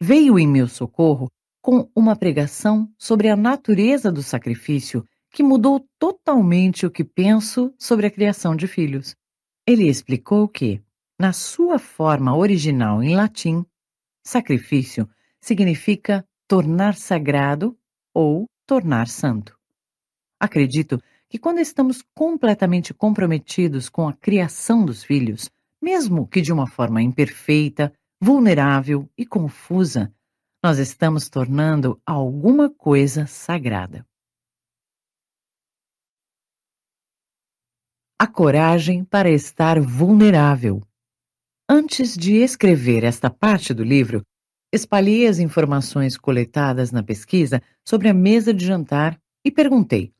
veio 0.00 0.38
em 0.38 0.46
meu 0.46 0.68
socorro 0.68 1.30
com 1.62 1.90
uma 1.94 2.14
pregação 2.14 2.92
sobre 2.98 3.28
a 3.28 3.36
natureza 3.36 4.12
do 4.12 4.22
sacrifício 4.22 5.04
que 5.30 5.42
mudou 5.42 5.86
totalmente 5.98 6.86
o 6.86 6.90
que 6.90 7.04
penso 7.04 7.72
sobre 7.78 8.06
a 8.06 8.10
criação 8.10 8.54
de 8.54 8.66
filhos. 8.66 9.16
Ele 9.66 9.88
explicou 9.88 10.48
que, 10.48 10.82
na 11.18 11.32
sua 11.32 11.78
forma 11.78 12.36
original 12.36 13.02
em 13.02 13.14
latim, 13.14 13.64
sacrifício 14.24 15.08
significa 15.40 16.26
tornar 16.48 16.94
sagrado 16.94 17.78
ou 18.14 18.46
tornar 18.66 19.06
santo. 19.06 19.56
Acredito 20.40 21.00
que 21.28 21.38
quando 21.38 21.58
estamos 21.58 22.02
completamente 22.14 22.94
comprometidos 22.94 23.90
com 23.90 24.08
a 24.08 24.14
criação 24.14 24.84
dos 24.84 25.04
filhos, 25.04 25.50
mesmo 25.80 26.26
que 26.26 26.40
de 26.40 26.50
uma 26.50 26.66
forma 26.66 27.02
imperfeita, 27.02 27.92
vulnerável 28.20 29.08
e 29.16 29.26
confusa, 29.26 30.12
nós 30.64 30.78
estamos 30.78 31.28
tornando 31.28 32.00
alguma 32.04 32.70
coisa 32.70 33.26
sagrada. 33.26 34.06
A 38.18 38.26
coragem 38.26 39.04
para 39.04 39.30
estar 39.30 39.78
vulnerável. 39.78 40.82
Antes 41.68 42.16
de 42.16 42.36
escrever 42.36 43.04
esta 43.04 43.30
parte 43.30 43.72
do 43.72 43.84
livro, 43.84 44.24
espalhei 44.72 45.26
as 45.26 45.38
informações 45.38 46.16
coletadas 46.16 46.92
na 46.92 47.02
pesquisa 47.02 47.62
sobre 47.84 48.08
a 48.08 48.14
mesa 48.14 48.52
de 48.52 48.64
jantar 48.64 49.20
e 49.44 49.50
perguntei: 49.50 50.12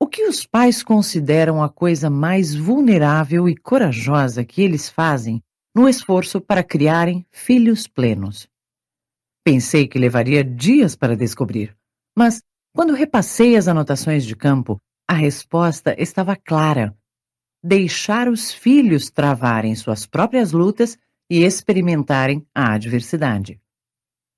o 0.00 0.06
que 0.06 0.24
os 0.24 0.46
pais 0.46 0.82
consideram 0.82 1.62
a 1.62 1.68
coisa 1.68 2.08
mais 2.08 2.54
vulnerável 2.54 3.48
e 3.48 3.56
corajosa 3.56 4.44
que 4.44 4.62
eles 4.62 4.88
fazem 4.88 5.42
no 5.74 5.88
esforço 5.88 6.40
para 6.40 6.62
criarem 6.62 7.26
filhos 7.30 7.86
plenos? 7.86 8.48
Pensei 9.44 9.88
que 9.88 9.98
levaria 9.98 10.44
dias 10.44 10.94
para 10.94 11.16
descobrir, 11.16 11.76
mas 12.16 12.42
quando 12.74 12.92
repassei 12.92 13.56
as 13.56 13.66
anotações 13.66 14.24
de 14.24 14.36
campo, 14.36 14.80
a 15.08 15.14
resposta 15.14 15.94
estava 15.98 16.36
clara 16.36 16.96
deixar 17.62 18.28
os 18.28 18.52
filhos 18.52 19.10
travarem 19.10 19.74
suas 19.74 20.06
próprias 20.06 20.52
lutas 20.52 20.96
e 21.30 21.42
experimentarem 21.42 22.46
a 22.54 22.74
adversidade. 22.74 23.60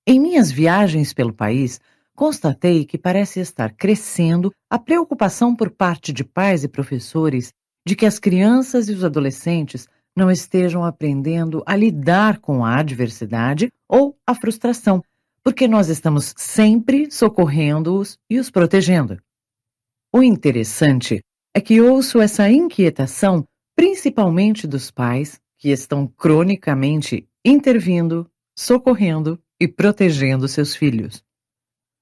Em 0.06 0.18
minhas 0.18 0.50
viagens 0.50 1.12
pelo 1.12 1.32
país, 1.32 1.80
constatei 2.14 2.84
que 2.84 2.98
parece 2.98 3.40
estar 3.40 3.72
crescendo 3.72 4.52
a 4.68 4.78
preocupação 4.78 5.54
por 5.54 5.70
parte 5.70 6.12
de 6.12 6.24
pais 6.24 6.64
e 6.64 6.68
professores 6.68 7.52
de 7.86 7.96
que 7.96 8.06
as 8.06 8.18
crianças 8.18 8.88
e 8.88 8.92
os 8.92 9.04
adolescentes 9.04 9.86
não 10.16 10.30
estejam 10.30 10.84
aprendendo 10.84 11.62
a 11.64 11.76
lidar 11.76 12.38
com 12.38 12.64
a 12.64 12.76
adversidade 12.76 13.68
ou 13.88 14.16
a 14.26 14.34
frustração, 14.34 15.02
porque 15.42 15.66
nós 15.66 15.88
estamos 15.88 16.34
sempre 16.36 17.10
socorrendo-os 17.10 18.18
e 18.28 18.38
os 18.38 18.50
protegendo. 18.50 19.18
O 20.12 20.22
interessante 20.22 21.20
é 21.54 21.60
que 21.60 21.80
ouço 21.80 22.20
essa 22.20 22.50
inquietação 22.50 23.44
principalmente 23.76 24.66
dos 24.66 24.90
pais 24.90 25.40
que 25.60 25.68
estão 25.68 26.06
cronicamente 26.06 27.28
intervindo, 27.44 28.28
socorrendo 28.58 29.38
e 29.60 29.68
protegendo 29.68 30.48
seus 30.48 30.74
filhos. 30.74 31.22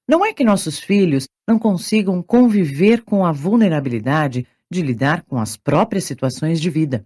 Não 0.07 0.25
é 0.25 0.33
que 0.33 0.45
nossos 0.45 0.79
filhos 0.79 1.27
não 1.47 1.59
consigam 1.59 2.23
conviver 2.23 3.03
com 3.03 3.25
a 3.25 3.33
vulnerabilidade 3.33 4.47
de 4.71 4.81
lidar 4.81 5.23
com 5.23 5.37
as 5.37 5.57
próprias 5.57 6.05
situações 6.05 6.61
de 6.61 6.69
vida, 6.69 7.05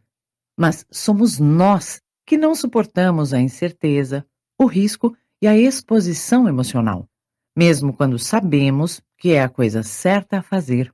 mas 0.57 0.85
somos 0.91 1.39
nós 1.39 2.01
que 2.25 2.37
não 2.37 2.53
suportamos 2.53 3.33
a 3.33 3.39
incerteza, 3.39 4.25
o 4.57 4.65
risco 4.65 5.17
e 5.41 5.47
a 5.47 5.57
exposição 5.57 6.47
emocional, 6.47 7.09
mesmo 7.57 7.91
quando 7.91 8.19
sabemos 8.19 9.01
que 9.17 9.31
é 9.31 9.41
a 9.41 9.49
coisa 9.49 9.81
certa 9.81 10.37
a 10.37 10.43
fazer. 10.43 10.93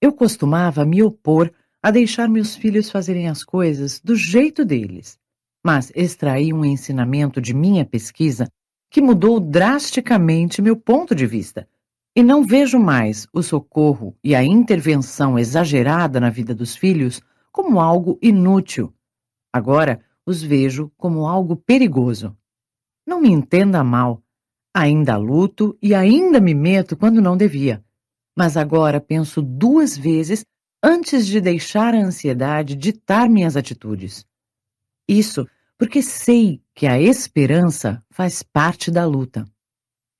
Eu 0.00 0.12
costumava 0.12 0.84
me 0.84 1.02
opor 1.02 1.50
a 1.82 1.90
deixar 1.90 2.28
meus 2.28 2.56
filhos 2.56 2.90
fazerem 2.90 3.28
as 3.28 3.44
coisas 3.44 4.00
do 4.00 4.16
jeito 4.16 4.64
deles, 4.64 5.18
mas 5.64 5.92
extraí 5.94 6.52
um 6.52 6.64
ensinamento 6.64 7.40
de 7.40 7.54
minha 7.54 7.84
pesquisa 7.84 8.48
que 8.90 9.00
mudou 9.00 9.38
drasticamente 9.38 10.62
meu 10.62 10.76
ponto 10.76 11.14
de 11.14 11.26
vista. 11.26 11.68
E 12.16 12.22
não 12.22 12.44
vejo 12.44 12.78
mais 12.78 13.28
o 13.32 13.42
socorro 13.42 14.16
e 14.24 14.34
a 14.34 14.42
intervenção 14.42 15.38
exagerada 15.38 16.18
na 16.18 16.30
vida 16.30 16.54
dos 16.54 16.74
filhos 16.74 17.20
como 17.52 17.80
algo 17.80 18.18
inútil. 18.20 18.92
Agora 19.52 20.00
os 20.26 20.42
vejo 20.42 20.90
como 20.96 21.26
algo 21.26 21.56
perigoso. 21.56 22.36
Não 23.06 23.20
me 23.20 23.30
entenda 23.30 23.84
mal. 23.84 24.22
Ainda 24.74 25.16
luto 25.16 25.76
e 25.80 25.94
ainda 25.94 26.40
me 26.40 26.54
meto 26.54 26.96
quando 26.96 27.20
não 27.20 27.36
devia 27.36 27.82
mas 28.38 28.56
agora 28.56 29.00
penso 29.00 29.42
duas 29.42 29.98
vezes 29.98 30.46
antes 30.82 31.26
de 31.26 31.40
deixar 31.40 31.94
a 31.94 31.98
ansiedade 31.98 32.74
ditar 32.74 33.28
minhas 33.28 33.56
atitudes. 33.56 34.26
Isso 35.08 35.48
porque 35.78 36.02
sei 36.02 36.60
que 36.74 36.86
a 36.86 37.00
esperança 37.00 38.02
faz 38.10 38.42
parte 38.42 38.90
da 38.90 39.06
luta. 39.06 39.46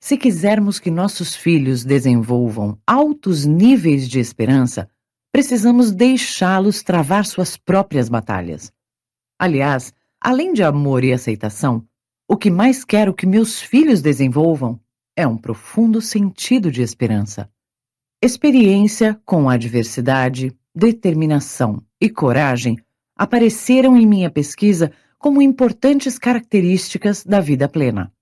Se 0.01 0.17
quisermos 0.17 0.79
que 0.79 0.91
nossos 0.91 1.35
filhos 1.35 1.85
desenvolvam 1.85 2.81
altos 2.87 3.45
níveis 3.45 4.09
de 4.09 4.21
esperança, 4.21 4.89
precisamos 5.33 5.91
deixá-los 5.91 6.83
travar 6.83 7.27
suas 7.27 7.57
próprias 7.57 8.09
batalhas. 8.09 8.73
Aliás, 9.39 9.93
além 10.21 10.53
de 10.53 10.63
amor 10.63 11.03
e 11.03 11.13
aceitação, 11.13 11.85
o 12.29 12.37
que 12.37 12.51
mais 12.51 12.85
quero 12.85 13.13
que 13.13 13.27
meus 13.27 13.61
filhos 13.61 14.01
desenvolvam 14.01 14.81
é 15.17 15.27
um 15.27 15.37
profundo 15.37 16.01
sentido 16.01 16.71
de 16.71 16.83
esperança. 16.83 17.51
Experiência 18.21 19.21
com 19.25 19.49
adversidade, 19.49 20.53
determinação 20.75 21.81
e 22.01 22.11
coragem 22.11 22.77
apareceram 23.17 23.97
em 23.97 24.05
minha 24.05 24.29
pesquisa 24.29 24.93
como 25.19 25.41
importantes 25.41 26.19
características 26.19 27.25
da 27.25 27.41
vida 27.41 27.69
plena. 27.69 28.13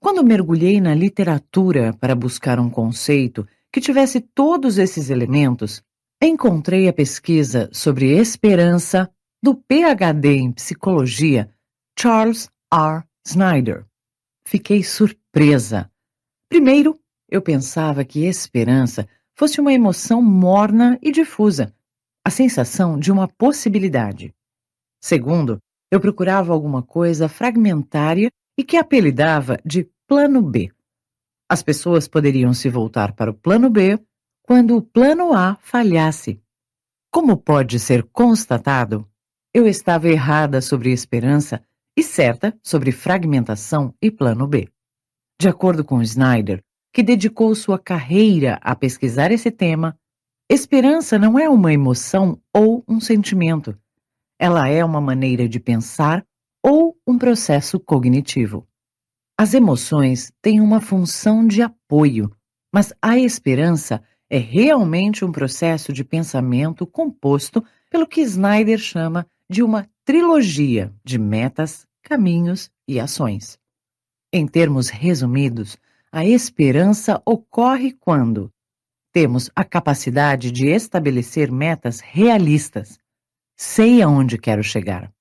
Quando 0.00 0.24
mergulhei 0.24 0.80
na 0.80 0.94
literatura 0.94 1.92
para 1.92 2.14
buscar 2.14 2.58
um 2.58 2.70
conceito 2.70 3.46
que 3.70 3.80
tivesse 3.80 4.22
todos 4.22 4.78
esses 4.78 5.10
elementos, 5.10 5.82
encontrei 6.22 6.88
a 6.88 6.92
pesquisa 6.92 7.68
sobre 7.74 8.10
esperança 8.10 9.10
do 9.42 9.54
PhD 9.54 10.36
em 10.36 10.50
psicologia 10.50 11.50
Charles 11.98 12.50
R. 12.72 13.04
Snyder. 13.26 13.84
Fiquei 14.46 14.82
surpresa. 14.82 15.90
Primeiro, 16.48 16.98
eu 17.34 17.42
pensava 17.42 18.04
que 18.04 18.26
esperança 18.26 19.08
fosse 19.34 19.60
uma 19.60 19.72
emoção 19.72 20.22
morna 20.22 20.96
e 21.02 21.10
difusa, 21.10 21.74
a 22.24 22.30
sensação 22.30 22.96
de 22.96 23.10
uma 23.10 23.26
possibilidade. 23.26 24.32
Segundo, 25.02 25.58
eu 25.90 25.98
procurava 25.98 26.52
alguma 26.52 26.80
coisa 26.80 27.28
fragmentária 27.28 28.30
e 28.56 28.62
que 28.62 28.76
apelidava 28.76 29.58
de 29.64 29.90
plano 30.06 30.40
B. 30.42 30.70
As 31.50 31.60
pessoas 31.60 32.06
poderiam 32.06 32.54
se 32.54 32.68
voltar 32.68 33.12
para 33.14 33.32
o 33.32 33.34
plano 33.34 33.68
B 33.68 33.98
quando 34.44 34.76
o 34.76 34.82
plano 34.82 35.32
A 35.32 35.56
falhasse. 35.56 36.40
Como 37.10 37.36
pode 37.36 37.80
ser 37.80 38.04
constatado, 38.04 39.10
eu 39.52 39.66
estava 39.66 40.08
errada 40.08 40.60
sobre 40.60 40.92
esperança 40.92 41.60
e 41.96 42.02
certa 42.04 42.56
sobre 42.62 42.92
fragmentação 42.92 43.92
e 44.00 44.08
plano 44.08 44.46
B. 44.46 44.68
De 45.40 45.48
acordo 45.48 45.84
com 45.84 46.00
Snyder, 46.00 46.62
que 46.94 47.02
dedicou 47.02 47.52
sua 47.56 47.76
carreira 47.76 48.56
a 48.62 48.76
pesquisar 48.76 49.32
esse 49.32 49.50
tema, 49.50 49.98
esperança 50.48 51.18
não 51.18 51.36
é 51.36 51.48
uma 51.48 51.72
emoção 51.72 52.40
ou 52.54 52.84
um 52.86 53.00
sentimento. 53.00 53.76
Ela 54.38 54.68
é 54.68 54.84
uma 54.84 55.00
maneira 55.00 55.48
de 55.48 55.58
pensar 55.58 56.24
ou 56.62 56.96
um 57.04 57.18
processo 57.18 57.80
cognitivo. 57.80 58.64
As 59.36 59.54
emoções 59.54 60.32
têm 60.40 60.60
uma 60.60 60.80
função 60.80 61.44
de 61.44 61.62
apoio, 61.62 62.30
mas 62.72 62.92
a 63.02 63.18
esperança 63.18 64.00
é 64.30 64.38
realmente 64.38 65.24
um 65.24 65.32
processo 65.32 65.92
de 65.92 66.04
pensamento 66.04 66.86
composto 66.86 67.64
pelo 67.90 68.06
que 68.06 68.20
Snyder 68.20 68.78
chama 68.78 69.26
de 69.50 69.64
uma 69.64 69.88
trilogia 70.04 70.94
de 71.04 71.18
metas, 71.18 71.88
caminhos 72.04 72.70
e 72.86 73.00
ações. 73.00 73.58
Em 74.32 74.46
termos 74.46 74.88
resumidos, 74.88 75.76
a 76.14 76.24
esperança 76.24 77.20
ocorre 77.26 77.90
quando 77.90 78.48
temos 79.12 79.50
a 79.52 79.64
capacidade 79.64 80.52
de 80.52 80.68
estabelecer 80.68 81.50
metas 81.50 81.98
realistas. 81.98 83.00
Sei 83.56 84.00
aonde 84.00 84.38
quero 84.38 84.62
chegar. 84.62 85.12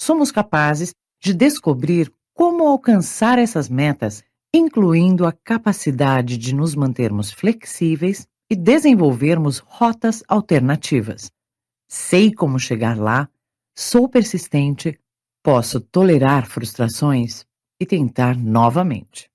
Somos 0.00 0.32
capazes 0.32 0.94
de 1.22 1.34
descobrir 1.34 2.10
como 2.32 2.66
alcançar 2.66 3.38
essas 3.38 3.68
metas 3.68 4.24
incluindo 4.54 5.26
a 5.26 5.32
capacidade 5.32 6.38
de 6.38 6.54
nos 6.54 6.74
mantermos 6.74 7.30
flexíveis 7.30 8.26
e 8.50 8.56
desenvolvermos 8.56 9.58
rotas 9.58 10.22
alternativas. 10.26 11.30
Sei 11.86 12.32
como 12.32 12.58
chegar 12.58 12.96
lá, 12.96 13.28
sou 13.76 14.08
persistente, 14.08 14.98
posso 15.42 15.82
tolerar 15.82 16.46
frustrações 16.46 17.44
e 17.78 17.84
tentar 17.84 18.38
novamente. 18.38 19.33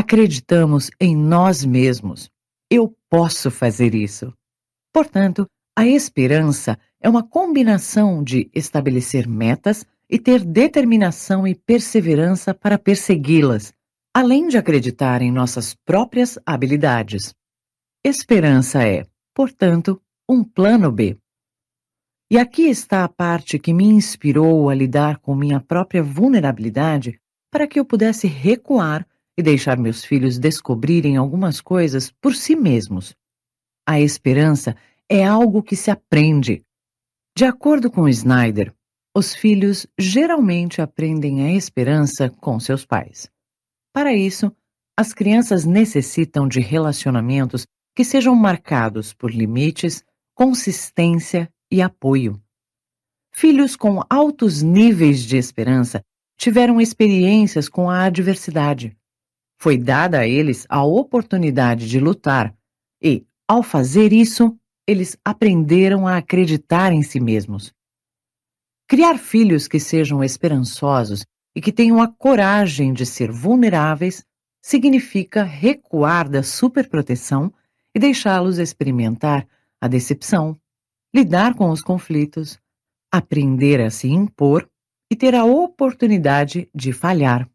Acreditamos 0.00 0.92
em 1.00 1.16
nós 1.16 1.64
mesmos. 1.64 2.30
Eu 2.70 2.96
posso 3.10 3.50
fazer 3.50 3.96
isso. 3.96 4.32
Portanto, 4.92 5.44
a 5.76 5.88
esperança 5.88 6.78
é 7.00 7.10
uma 7.10 7.28
combinação 7.28 8.22
de 8.22 8.48
estabelecer 8.54 9.26
metas 9.26 9.84
e 10.08 10.16
ter 10.16 10.44
determinação 10.44 11.48
e 11.48 11.52
perseverança 11.52 12.54
para 12.54 12.78
persegui-las, 12.78 13.72
além 14.14 14.46
de 14.46 14.56
acreditar 14.56 15.20
em 15.20 15.32
nossas 15.32 15.74
próprias 15.84 16.38
habilidades. 16.46 17.34
Esperança 18.04 18.86
é, 18.86 19.04
portanto, 19.34 20.00
um 20.30 20.44
plano 20.44 20.92
B. 20.92 21.18
E 22.30 22.38
aqui 22.38 22.68
está 22.68 23.02
a 23.02 23.08
parte 23.08 23.58
que 23.58 23.74
me 23.74 23.86
inspirou 23.86 24.70
a 24.70 24.74
lidar 24.76 25.18
com 25.18 25.34
minha 25.34 25.58
própria 25.58 26.04
vulnerabilidade 26.04 27.20
para 27.50 27.66
que 27.66 27.80
eu 27.80 27.84
pudesse 27.84 28.28
recuar 28.28 29.04
e 29.38 29.42
deixar 29.42 29.78
meus 29.78 30.04
filhos 30.04 30.36
descobrirem 30.36 31.16
algumas 31.16 31.60
coisas 31.60 32.10
por 32.10 32.34
si 32.34 32.56
mesmos. 32.56 33.14
A 33.86 34.00
esperança 34.00 34.74
é 35.08 35.24
algo 35.24 35.62
que 35.62 35.76
se 35.76 35.92
aprende. 35.92 36.64
De 37.36 37.44
acordo 37.44 37.88
com 37.88 38.08
Snyder, 38.08 38.74
os 39.16 39.36
filhos 39.36 39.86
geralmente 39.96 40.82
aprendem 40.82 41.44
a 41.44 41.52
esperança 41.52 42.28
com 42.28 42.58
seus 42.58 42.84
pais. 42.84 43.30
Para 43.92 44.12
isso, 44.12 44.52
as 44.96 45.14
crianças 45.14 45.64
necessitam 45.64 46.48
de 46.48 46.58
relacionamentos 46.58 47.64
que 47.94 48.04
sejam 48.04 48.34
marcados 48.34 49.14
por 49.14 49.30
limites, 49.30 50.04
consistência 50.34 51.48
e 51.70 51.80
apoio. 51.80 52.42
Filhos 53.32 53.76
com 53.76 54.02
altos 54.10 54.62
níveis 54.62 55.20
de 55.22 55.36
esperança 55.36 56.02
tiveram 56.36 56.80
experiências 56.80 57.68
com 57.68 57.88
a 57.88 58.02
adversidade. 58.02 58.97
Foi 59.60 59.76
dada 59.76 60.20
a 60.20 60.26
eles 60.26 60.66
a 60.68 60.84
oportunidade 60.84 61.88
de 61.88 61.98
lutar 61.98 62.54
e, 63.02 63.26
ao 63.46 63.62
fazer 63.62 64.12
isso, 64.12 64.56
eles 64.86 65.18
aprenderam 65.24 66.06
a 66.06 66.16
acreditar 66.16 66.92
em 66.92 67.02
si 67.02 67.18
mesmos. 67.18 67.74
Criar 68.88 69.18
filhos 69.18 69.66
que 69.66 69.80
sejam 69.80 70.22
esperançosos 70.22 71.26
e 71.54 71.60
que 71.60 71.72
tenham 71.72 72.00
a 72.00 72.08
coragem 72.08 72.92
de 72.92 73.04
ser 73.04 73.32
vulneráveis 73.32 74.24
significa 74.62 75.42
recuar 75.42 76.28
da 76.28 76.42
superproteção 76.42 77.52
e 77.94 77.98
deixá-los 77.98 78.58
experimentar 78.58 79.46
a 79.80 79.88
decepção, 79.88 80.56
lidar 81.14 81.54
com 81.54 81.70
os 81.70 81.82
conflitos, 81.82 82.58
aprender 83.12 83.80
a 83.80 83.90
se 83.90 84.08
impor 84.08 84.68
e 85.10 85.16
ter 85.16 85.34
a 85.34 85.44
oportunidade 85.44 86.68
de 86.74 86.92
falhar. 86.92 87.48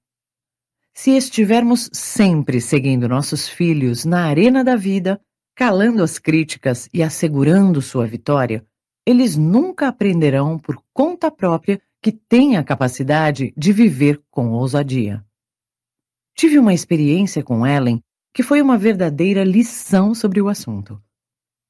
Se 0.96 1.12
estivermos 1.12 1.90
sempre 1.92 2.62
seguindo 2.62 3.10
nossos 3.10 3.50
filhos 3.50 4.06
na 4.06 4.26
arena 4.26 4.64
da 4.64 4.76
vida, 4.76 5.20
calando 5.56 6.04
as 6.04 6.20
críticas 6.20 6.88
e 6.94 7.02
assegurando 7.02 7.82
sua 7.82 8.06
vitória, 8.06 8.66
eles 9.06 9.36
nunca 9.36 9.88
aprenderão 9.88 10.58
por 10.58 10.82
conta 10.94 11.32
própria 11.32 11.82
que 12.02 12.12
têm 12.12 12.58
a 12.58 12.64
capacidade 12.64 13.54
de 13.58 13.74
viver 13.74 14.22
com 14.30 14.52
ousadia. 14.52 15.26
Tive 16.36 16.60
uma 16.60 16.74
experiência 16.74 17.44
com 17.44 17.66
Ellen 17.66 18.02
que 18.34 18.44
foi 18.44 18.62
uma 18.62 18.78
verdadeira 18.78 19.44
lição 19.44 20.16
sobre 20.16 20.42
o 20.42 20.48
assunto. 20.48 21.02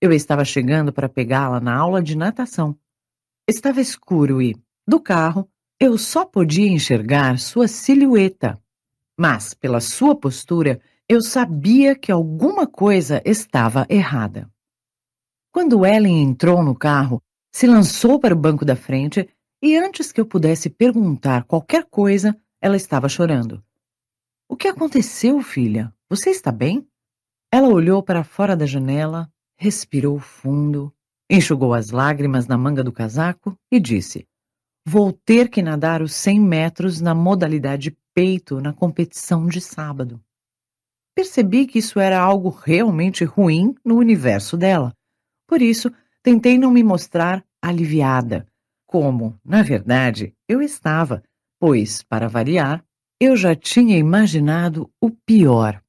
Eu 0.02 0.12
estava 0.12 0.45
chegando 0.45 0.94
para 0.94 1.10
pegá-la 1.10 1.60
na 1.60 1.76
aula 1.76 2.02
de 2.02 2.16
natação. 2.16 2.78
Estava 3.48 3.82
escuro 3.82 4.41
e, 4.41 4.56
do 4.88 5.00
carro, 5.00 5.50
eu 5.80 5.98
só 5.98 6.26
podia 6.26 6.68
enxergar 6.68 7.38
sua 7.38 7.68
silhueta. 7.68 8.62
Mas, 9.18 9.53
pela 9.53 9.80
sua 9.80 10.15
postura, 10.15 10.81
eu 11.07 11.22
sabia 11.22 11.95
que 11.95 12.11
alguma 12.11 12.65
coisa 12.65 13.22
estava 13.26 13.85
errada. 13.90 14.49
Quando 15.52 15.85
Ellen 15.85 16.23
entrou 16.23 16.64
no 16.64 16.76
carro, 16.76 17.22
se 17.52 17.68
lançou 17.68 18.19
para 18.19 18.34
o 18.34 18.40
banco 18.40 18.65
da 18.65 18.76
frente 18.76 19.30
e 19.61 19.77
antes 19.77 20.11
que 20.11 20.19
eu 20.19 20.26
pudesse 20.26 20.69
perguntar 20.69 21.44
qualquer 21.44 21.85
coisa, 21.85 22.35
ela 22.60 22.76
estava 22.76 23.07
chorando. 23.07 23.64
O 24.49 24.57
que 24.57 24.68
aconteceu, 24.68 25.41
filha? 25.41 25.94
Você 26.10 26.31
está 26.31 26.52
bem? 26.52 26.88
Ela 27.52 27.68
olhou 27.68 28.02
para 28.02 28.23
fora 28.23 28.56
da 28.56 28.65
janela, 28.65 29.31
respirou 29.56 30.19
fundo, 30.19 30.94
enxugou 31.30 31.73
as 31.73 31.91
lágrimas 31.91 32.48
na 32.48 32.57
manga 32.57 32.84
do 32.84 32.91
casaco 32.91 33.57
e 33.72 33.80
disse: 33.80 34.27
Vou 34.85 35.14
ter 35.14 35.49
que 35.49 35.61
nadar 35.61 36.02
os 36.02 36.14
100 36.14 36.40
metros 36.40 36.99
na 36.99 37.14
modalidade 37.14 37.95
peito 38.14 38.60
na 38.61 38.73
competição 38.73 39.48
de 39.48 39.60
sábado. 39.60 40.23
Percebi 41.15 41.68
que 41.68 41.80
isso 41.80 41.99
era 41.99 42.19
algo 42.19 42.49
realmente 42.49 43.23
ruim 43.23 43.76
no 43.84 43.98
universo 43.98 44.57
dela. 44.57 44.94
Por 45.48 45.61
isso, 45.61 45.91
tentei 46.22 46.57
não 46.57 46.72
me 46.72 46.84
mostrar 46.84 47.45
aliviada 47.61 48.48
como, 48.94 49.40
na 49.44 49.64
verdade, 49.64 50.35
eu 50.48 50.61
estava, 50.61 51.23
pois, 51.60 52.03
para 52.03 52.27
variar, 52.27 52.85
eu 53.19 53.35
já 53.35 53.56
tinha 53.56 53.98
imaginado 53.98 54.88
o 55.02 55.10
pior. 55.10 55.81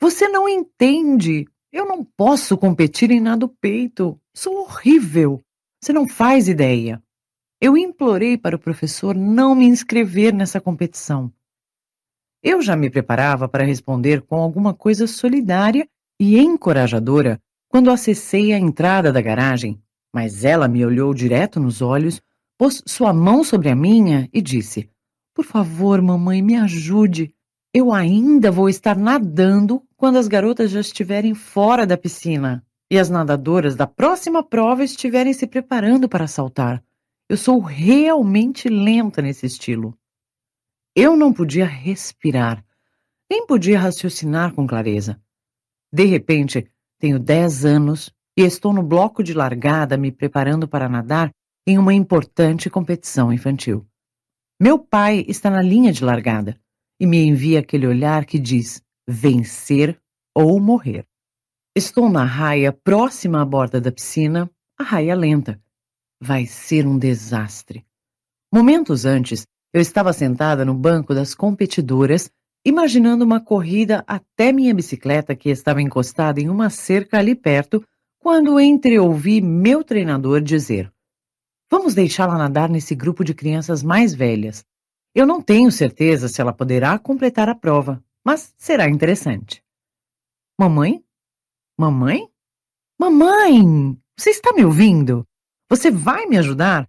Você 0.00 0.26
não 0.26 0.48
entende. 0.48 1.46
Eu 1.70 1.84
não 1.84 2.02
posso 2.02 2.56
competir 2.56 3.10
em 3.10 3.20
nado 3.20 3.50
peito. 3.60 4.18
Sou 4.34 4.62
horrível. 4.62 5.42
Você 5.78 5.92
não 5.92 6.08
faz 6.08 6.48
ideia. 6.48 7.02
Eu 7.60 7.76
implorei 7.76 8.36
para 8.36 8.56
o 8.56 8.58
professor 8.58 9.14
não 9.14 9.54
me 9.54 9.66
inscrever 9.66 10.32
nessa 10.32 10.60
competição. 10.60 11.32
Eu 12.42 12.60
já 12.62 12.76
me 12.76 12.90
preparava 12.90 13.48
para 13.48 13.64
responder 13.64 14.22
com 14.22 14.36
alguma 14.36 14.74
coisa 14.74 15.06
solidária 15.06 15.88
e 16.20 16.38
encorajadora 16.38 17.40
quando 17.68 17.90
acessei 17.90 18.52
a 18.52 18.58
entrada 18.58 19.12
da 19.12 19.20
garagem 19.20 19.80
mas 20.16 20.46
ela 20.46 20.66
me 20.66 20.82
olhou 20.82 21.12
direto 21.12 21.60
nos 21.60 21.82
olhos, 21.82 22.22
pôs 22.56 22.82
sua 22.86 23.12
mão 23.12 23.44
sobre 23.44 23.68
a 23.68 23.76
minha 23.76 24.30
e 24.32 24.40
disse: 24.40 24.88
Por 25.34 25.44
favor, 25.44 26.00
mamãe, 26.00 26.40
me 26.40 26.56
ajude. 26.56 27.34
Eu 27.74 27.92
ainda 27.92 28.50
vou 28.50 28.66
estar 28.70 28.96
nadando 28.96 29.82
quando 29.94 30.16
as 30.16 30.26
garotas 30.26 30.70
já 30.70 30.80
estiverem 30.80 31.34
fora 31.34 31.86
da 31.86 31.98
piscina 31.98 32.64
e 32.90 32.98
as 32.98 33.10
nadadoras 33.10 33.76
da 33.76 33.86
próxima 33.86 34.42
prova 34.42 34.82
estiverem 34.82 35.34
se 35.34 35.46
preparando 35.46 36.08
para 36.08 36.26
saltar. 36.26 36.82
Eu 37.28 37.36
sou 37.36 37.58
realmente 37.58 38.68
lenta 38.68 39.20
nesse 39.20 39.46
estilo. 39.46 39.98
Eu 40.94 41.16
não 41.16 41.32
podia 41.32 41.66
respirar, 41.66 42.64
nem 43.28 43.44
podia 43.46 43.80
raciocinar 43.80 44.54
com 44.54 44.64
clareza. 44.64 45.20
De 45.92 46.04
repente, 46.04 46.70
tenho 47.00 47.18
dez 47.18 47.64
anos 47.64 48.14
e 48.36 48.42
estou 48.42 48.72
no 48.72 48.82
bloco 48.82 49.24
de 49.24 49.34
largada 49.34 49.96
me 49.96 50.12
preparando 50.12 50.68
para 50.68 50.88
nadar 50.88 51.32
em 51.66 51.78
uma 51.78 51.92
importante 51.92 52.70
competição 52.70 53.32
infantil. 53.32 53.84
Meu 54.60 54.78
pai 54.78 55.24
está 55.26 55.50
na 55.50 55.60
linha 55.60 55.92
de 55.92 56.04
largada 56.04 56.60
e 57.00 57.06
me 57.06 57.18
envia 57.24 57.58
aquele 57.58 57.88
olhar 57.88 58.24
que 58.24 58.38
diz 58.38 58.80
vencer 59.06 60.00
ou 60.32 60.60
morrer. 60.60 61.04
Estou 61.74 62.08
na 62.08 62.24
raia 62.24 62.72
próxima 62.72 63.42
à 63.42 63.44
borda 63.44 63.80
da 63.80 63.90
piscina, 63.90 64.48
a 64.78 64.84
raia 64.84 65.14
lenta. 65.16 65.60
Vai 66.20 66.46
ser 66.46 66.86
um 66.86 66.98
desastre. 66.98 67.84
Momentos 68.52 69.04
antes, 69.04 69.46
eu 69.72 69.80
estava 69.80 70.12
sentada 70.12 70.64
no 70.64 70.72
banco 70.72 71.14
das 71.14 71.34
competidoras, 71.34 72.30
imaginando 72.64 73.24
uma 73.24 73.40
corrida 73.40 74.02
até 74.06 74.50
minha 74.50 74.74
bicicleta 74.74 75.36
que 75.36 75.50
estava 75.50 75.82
encostada 75.82 76.40
em 76.40 76.48
uma 76.48 76.70
cerca 76.70 77.18
ali 77.18 77.34
perto 77.34 77.84
quando 78.18 78.58
entreouvi 78.58 79.40
meu 79.40 79.84
treinador 79.84 80.40
dizer: 80.40 80.90
Vamos 81.70 81.94
deixá-la 81.94 82.38
nadar 82.38 82.70
nesse 82.70 82.94
grupo 82.94 83.22
de 83.22 83.34
crianças 83.34 83.82
mais 83.82 84.14
velhas. 84.14 84.64
Eu 85.14 85.26
não 85.26 85.42
tenho 85.42 85.70
certeza 85.70 86.28
se 86.28 86.40
ela 86.40 86.52
poderá 86.52 86.98
completar 86.98 87.48
a 87.48 87.54
prova, 87.54 88.02
mas 88.24 88.54
será 88.56 88.88
interessante. 88.88 89.62
Mamãe? 90.58 91.04
Mamãe? 91.78 92.28
Mamãe! 92.98 93.98
Você 94.18 94.30
está 94.30 94.52
me 94.52 94.64
ouvindo? 94.64 95.26
Você 95.68 95.90
vai 95.90 96.26
me 96.26 96.38
ajudar? 96.38 96.88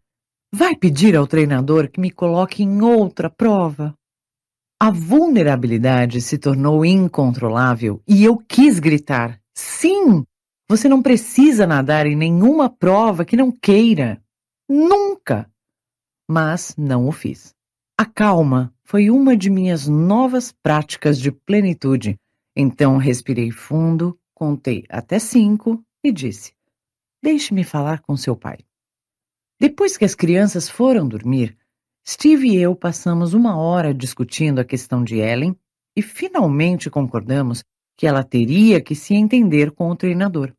Vai 0.53 0.75
pedir 0.75 1.15
ao 1.15 1.25
treinador 1.25 1.89
que 1.89 1.99
me 1.99 2.11
coloque 2.11 2.61
em 2.61 2.81
outra 2.81 3.27
prova? 3.27 3.97
A 4.79 4.91
vulnerabilidade 4.91 6.21
se 6.21 6.37
tornou 6.37 6.85
incontrolável 6.85 8.01
e 8.07 8.23
eu 8.23 8.37
quis 8.37 8.77
gritar: 8.77 9.41
Sim! 9.55 10.23
Você 10.69 10.87
não 10.87 11.01
precisa 11.01 11.65
nadar 11.65 12.05
em 12.05 12.15
nenhuma 12.15 12.69
prova 12.69 13.25
que 13.25 13.35
não 13.35 13.51
queira. 13.51 14.21
Nunca! 14.69 15.49
Mas 16.29 16.75
não 16.77 17.07
o 17.07 17.11
fiz. 17.11 17.55
A 17.97 18.05
calma 18.05 18.71
foi 18.83 19.09
uma 19.09 19.35
de 19.35 19.49
minhas 19.49 19.87
novas 19.87 20.51
práticas 20.51 21.17
de 21.17 21.31
plenitude. 21.31 22.15
Então 22.55 22.97
respirei 22.97 23.49
fundo, 23.49 24.19
contei 24.35 24.85
até 24.87 25.17
cinco 25.17 25.83
e 26.03 26.11
disse: 26.11 26.53
Deixe-me 27.23 27.63
falar 27.63 28.01
com 28.01 28.15
seu 28.15 28.35
pai. 28.35 28.66
Depois 29.59 29.97
que 29.97 30.05
as 30.05 30.13
crianças 30.13 30.69
foram 30.69 31.07
dormir, 31.07 31.57
Steve 32.07 32.49
e 32.49 32.57
eu 32.57 32.75
passamos 32.75 33.33
uma 33.33 33.57
hora 33.57 33.93
discutindo 33.93 34.59
a 34.59 34.65
questão 34.65 35.03
de 35.03 35.17
Ellen 35.17 35.57
e 35.95 36.01
finalmente 36.01 36.89
concordamos 36.89 37.63
que 37.97 38.05
ela 38.05 38.23
teria 38.23 38.79
que 38.79 38.93
se 38.93 39.15
entender 39.15 39.71
com 39.71 39.89
o 39.89 39.95
treinador. 39.95 40.53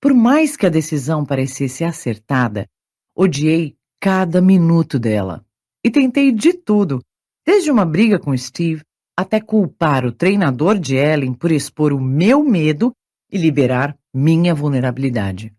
Por 0.00 0.12
mais 0.12 0.56
que 0.56 0.66
a 0.66 0.70
decisão 0.70 1.24
parecesse 1.24 1.84
acertada, 1.84 2.68
odiei 3.14 3.76
cada 4.00 4.40
minuto 4.40 4.98
dela 4.98 5.46
e 5.84 5.90
tentei 5.90 6.32
de 6.32 6.52
tudo, 6.52 7.00
desde 7.46 7.70
uma 7.70 7.84
briga 7.84 8.18
com 8.18 8.36
Steve 8.36 8.82
até 9.16 9.40
culpar 9.40 10.04
o 10.04 10.12
treinador 10.12 10.78
de 10.78 10.96
Ellen 10.96 11.32
por 11.32 11.52
expor 11.52 11.92
o 11.92 12.00
meu 12.00 12.42
medo 12.42 12.92
e 13.30 13.38
liberar 13.38 13.96
minha 14.12 14.54
vulnerabilidade. 14.54 15.54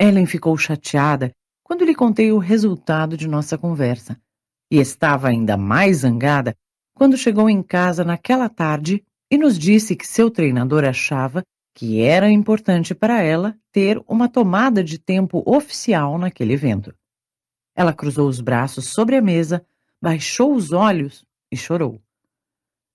Ellen 0.00 0.26
ficou 0.26 0.56
chateada 0.58 1.32
quando 1.68 1.84
lhe 1.84 1.94
contei 1.94 2.32
o 2.32 2.38
resultado 2.38 3.14
de 3.14 3.28
nossa 3.28 3.58
conversa 3.58 4.18
e 4.72 4.78
estava 4.78 5.28
ainda 5.28 5.54
mais 5.54 5.98
zangada 5.98 6.56
quando 6.94 7.14
chegou 7.14 7.48
em 7.50 7.62
casa 7.62 8.02
naquela 8.02 8.48
tarde 8.48 9.04
e 9.30 9.36
nos 9.36 9.58
disse 9.58 9.94
que 9.94 10.06
seu 10.06 10.30
treinador 10.30 10.82
achava 10.82 11.42
que 11.74 12.00
era 12.00 12.30
importante 12.30 12.94
para 12.94 13.22
ela 13.22 13.54
ter 13.70 14.02
uma 14.08 14.30
tomada 14.30 14.82
de 14.82 14.98
tempo 14.98 15.42
oficial 15.44 16.16
naquele 16.16 16.54
evento. 16.54 16.94
Ela 17.76 17.92
cruzou 17.92 18.26
os 18.28 18.40
braços 18.40 18.86
sobre 18.86 19.16
a 19.16 19.22
mesa, 19.22 19.62
baixou 20.02 20.54
os 20.54 20.72
olhos 20.72 21.22
e 21.52 21.56
chorou. 21.56 22.00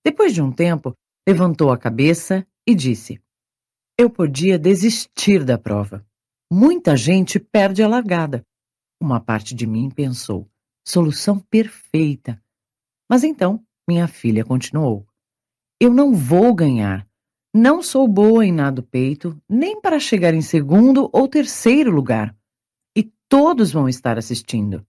Depois 0.03 0.33
de 0.33 0.41
um 0.41 0.51
tempo, 0.51 0.95
levantou 1.27 1.71
a 1.71 1.77
cabeça 1.77 2.45
e 2.67 2.73
disse: 2.73 3.21
Eu 3.95 4.09
podia 4.09 4.57
desistir 4.57 5.45
da 5.45 5.59
prova. 5.59 6.03
Muita 6.51 6.97
gente 6.97 7.39
perde 7.39 7.83
a 7.83 7.87
largada. 7.87 8.43
Uma 9.03 9.19
parte 9.19 9.53
de 9.53 9.67
mim 9.67 9.89
pensou: 9.89 10.49
solução 10.87 11.37
perfeita. 11.37 12.41
Mas 13.09 13.23
então, 13.23 13.61
minha 13.87 14.07
filha 14.07 14.45
continuou: 14.45 15.05
Eu 15.79 15.93
não 15.93 16.15
vou 16.15 16.55
ganhar. 16.55 17.05
Não 17.53 17.83
sou 17.83 18.07
boa 18.07 18.45
em 18.45 18.51
nado 18.51 18.81
peito, 18.81 19.39
nem 19.47 19.79
para 19.79 19.99
chegar 19.99 20.33
em 20.33 20.41
segundo 20.41 21.09
ou 21.11 21.27
terceiro 21.27 21.91
lugar 21.91 22.35
todos 23.33 23.71
vão 23.71 23.89
estar 23.89 24.15
assistindo. 24.15 24.85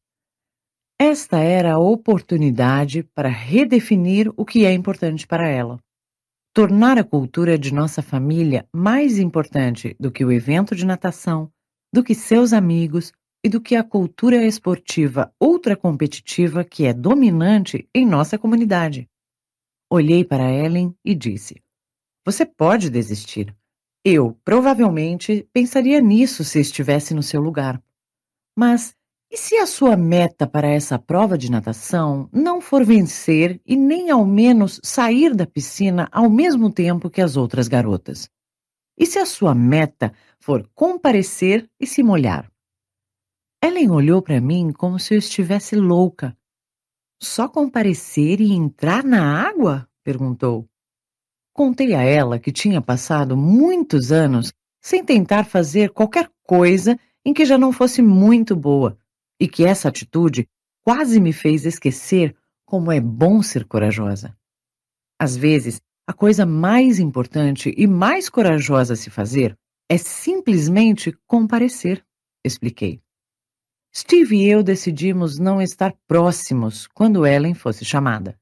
Esta 1.01 1.39
era 1.39 1.73
a 1.73 1.78
oportunidade 1.78 3.03
para 3.03 3.31
redefinir 3.31 4.31
o 4.36 4.45
que 4.45 4.66
é 4.66 4.73
importante 4.74 5.27
para 5.27 5.49
ela. 5.49 5.81
Tornar 6.53 6.99
a 6.99 7.03
cultura 7.03 7.59
de 7.59 7.73
nossa 7.73 8.03
família 8.03 8.69
mais 8.70 9.19
importante 9.19 9.97
do 9.99 10.12
que 10.12 10.23
o 10.23 10.31
evento 10.31 10.77
de 10.77 10.85
natação, 10.85 11.51
do 11.91 12.05
que 12.05 12.15
seus 12.15 12.53
amigos 12.53 13.15
e 13.45 13.49
do 13.49 13.61
que 13.61 13.77
a 13.77 13.85
cultura 13.85 14.43
esportiva 14.47 15.31
ultracompetitiva 15.39 16.65
que 16.65 16.87
é 16.87 16.95
dominante 16.95 17.87
em 17.95 18.07
nossa 18.07 18.39
comunidade. 18.39 19.07
Olhei 19.91 20.25
para 20.25 20.51
Ellen 20.51 20.97
e 21.05 21.15
disse: 21.15 21.62
Você 22.25 22.47
pode 22.47 22.89
desistir. 22.89 23.55
Eu, 24.03 24.39
provavelmente, 24.43 25.47
pensaria 25.53 26.01
nisso 26.01 26.43
se 26.43 26.59
estivesse 26.59 27.12
no 27.12 27.23
seu 27.23 27.41
lugar. 27.41 27.83
Mas 28.57 28.97
e 29.31 29.37
se 29.37 29.57
a 29.57 29.66
sua 29.66 29.97
meta 29.97 30.47
para 30.47 30.69
essa 30.69 30.99
prova 30.99 31.37
de 31.37 31.51
natação 31.51 32.29
não 32.33 32.61
for 32.61 32.85
vencer 32.85 33.61
e 33.66 33.77
nem 33.77 34.11
ao 34.11 34.25
menos 34.25 34.81
sair 34.83 35.35
da 35.35 35.47
piscina 35.47 36.09
ao 36.12 36.31
mesmo 36.31 36.71
tempo 36.71 37.11
que 37.11 37.21
as 37.21 37.37
outras 37.37 37.66
garotas? 37.66 38.31
E 38.97 39.05
se 39.05 39.19
a 39.19 39.27
sua 39.27 39.55
meta 39.55 40.15
for 40.39 40.71
comparecer 40.75 41.69
e 41.81 41.87
se 41.87 42.03
molhar? 42.03 42.53
Ellen 43.65 43.91
olhou 43.93 44.20
para 44.20 44.43
mim 44.43 44.70
como 44.70 44.99
se 44.99 45.15
eu 45.15 45.19
estivesse 45.19 45.74
louca. 45.74 46.36
Só 47.19 47.49
comparecer 47.49 48.39
e 48.39 48.53
entrar 48.53 49.03
na 49.03 49.49
água? 49.49 49.89
perguntou. 50.05 50.69
Contei 51.51 51.95
a 51.95 52.03
ela 52.03 52.39
que 52.39 52.53
tinha 52.53 52.82
passado 52.82 53.35
muitos 53.35 54.12
anos 54.12 54.53
sem 54.82 55.03
tentar 55.03 55.45
fazer 55.45 55.93
qualquer 55.93 56.31
coisa 56.43 57.01
em 57.24 57.32
que 57.32 57.47
já 57.47 57.57
não 57.57 57.73
fosse 57.73 58.03
muito 58.03 58.55
boa, 58.55 58.99
e 59.41 59.49
que 59.49 59.65
essa 59.65 59.89
atitude 59.89 60.47
quase 60.85 61.19
me 61.19 61.32
fez 61.32 61.65
esquecer 61.65 62.36
como 62.66 62.93
é 62.93 63.01
bom 63.01 63.43
ser 63.43 63.65
corajosa. 63.65 64.36
Às 65.19 65.35
vezes, 65.35 65.81
a 66.07 66.12
coisa 66.12 66.45
mais 66.45 66.99
importante 66.99 67.74
e 67.78 67.86
mais 67.86 68.28
corajosa 68.28 68.93
a 68.93 68.97
se 68.97 69.09
fazer 69.09 69.59
é 69.89 69.97
simplesmente 69.97 71.16
comparecer, 71.27 72.05
expliquei. 72.45 73.03
Steve 73.97 74.37
e 74.37 74.49
eu 74.49 74.62
decidimos 74.62 75.39
não 75.39 75.62
estar 75.62 75.95
próximos 76.09 76.89
quando 76.89 77.25
Ellen 77.25 77.55
fosse 77.55 77.85
chamada. 77.85 78.37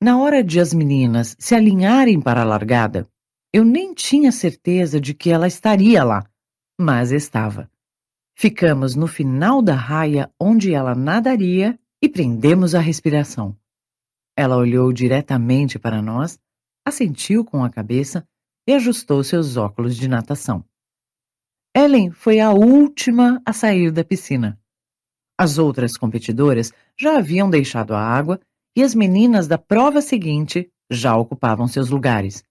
Na 0.00 0.20
hora 0.20 0.42
de 0.42 0.60
as 0.60 0.72
meninas 0.72 1.34
se 1.36 1.54
alinharem 1.54 2.20
para 2.20 2.42
a 2.42 2.44
largada, 2.44 3.08
eu 3.52 3.64
nem 3.64 3.92
tinha 3.92 4.30
certeza 4.30 5.00
de 5.00 5.14
que 5.14 5.30
ela 5.30 5.48
estaria 5.48 6.04
lá, 6.04 6.24
mas 6.80 7.10
estava. 7.10 7.68
Ficamos 8.36 8.94
no 8.94 9.08
final 9.08 9.60
da 9.60 9.74
raia 9.74 10.30
onde 10.40 10.72
ela 10.72 10.94
nadaria 10.94 11.78
e 12.00 12.08
prendemos 12.08 12.74
a 12.74 12.80
respiração. 12.80 13.56
Ela 14.36 14.56
olhou 14.56 14.92
diretamente 14.92 15.78
para 15.78 16.00
nós, 16.00 16.38
assentiu 16.86 17.44
com 17.44 17.64
a 17.64 17.70
cabeça 17.70 18.26
e 18.66 18.72
ajustou 18.72 19.22
seus 19.24 19.56
óculos 19.56 19.96
de 19.96 20.08
natação. 20.08 20.64
Ellen 21.74 22.10
foi 22.10 22.38
a 22.38 22.50
última 22.50 23.40
a 23.46 23.52
sair 23.52 23.90
da 23.90 24.04
piscina. 24.04 24.60
As 25.38 25.56
outras 25.56 25.96
competidoras 25.96 26.70
já 26.98 27.16
haviam 27.16 27.48
deixado 27.48 27.94
a 27.94 28.00
água 28.00 28.38
e 28.76 28.82
as 28.82 28.94
meninas 28.94 29.48
da 29.48 29.56
prova 29.56 30.02
seguinte 30.02 30.70
já 30.90 31.16
ocupavam 31.16 31.66
seus 31.66 31.88
lugares. 31.88 32.44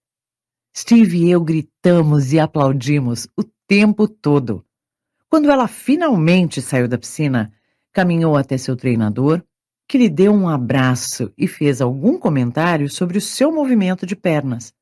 Steve 0.76 1.24
e 1.24 1.30
eu 1.30 1.40
gritamos 1.40 2.32
e 2.32 2.40
aplaudimos 2.40 3.28
o 3.36 3.44
tempo 3.66 4.08
todo. 4.08 4.64
Quando 5.28 5.50
ela 5.50 5.68
finalmente 5.68 6.60
saiu 6.60 6.88
da 6.88 6.98
piscina, 6.98 7.52
caminhou 7.92 8.36
até 8.36 8.58
seu 8.58 8.76
treinador, 8.76 9.42
que 9.86 9.98
lhe 9.98 10.08
deu 10.08 10.32
um 10.32 10.48
abraço 10.48 11.32
e 11.38 11.46
fez 11.46 11.80
algum 11.80 12.18
comentário 12.18 12.88
sobre 12.90 13.18
o 13.18 13.20
seu 13.20 13.52
movimento 13.52 14.04
de 14.04 14.16
pernas. 14.16 14.74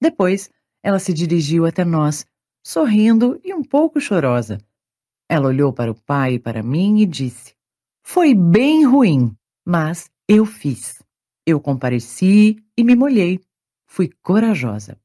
Depois, 0.00 0.50
ela 0.82 0.98
se 0.98 1.12
dirigiu 1.14 1.64
até 1.64 1.84
nós, 1.84 2.26
sorrindo 2.70 3.40
e 3.42 3.52
um 3.52 3.64
pouco 3.64 4.00
chorosa. 4.00 4.58
Ela 5.28 5.48
olhou 5.48 5.72
para 5.72 5.90
o 5.90 5.94
pai 5.94 6.34
e 6.34 6.38
para 6.38 6.62
mim 6.62 7.00
e 7.00 7.06
disse: 7.06 7.52
Foi 8.00 8.32
bem 8.32 8.84
ruim, 8.84 9.36
mas 9.66 10.08
eu 10.28 10.46
fiz. 10.46 11.02
Eu 11.44 11.60
compareci 11.60 12.62
e 12.76 12.84
me 12.84 12.94
molhei. 12.94 13.40
Fui 13.88 14.08
corajosa. 14.22 14.96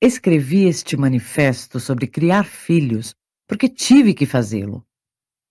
Escrevi 0.00 0.66
este 0.66 0.96
manifesto 0.96 1.80
sobre 1.80 2.06
criar 2.06 2.44
filhos 2.44 3.12
porque 3.48 3.68
tive 3.68 4.14
que 4.14 4.24
fazê-lo. 4.24 4.86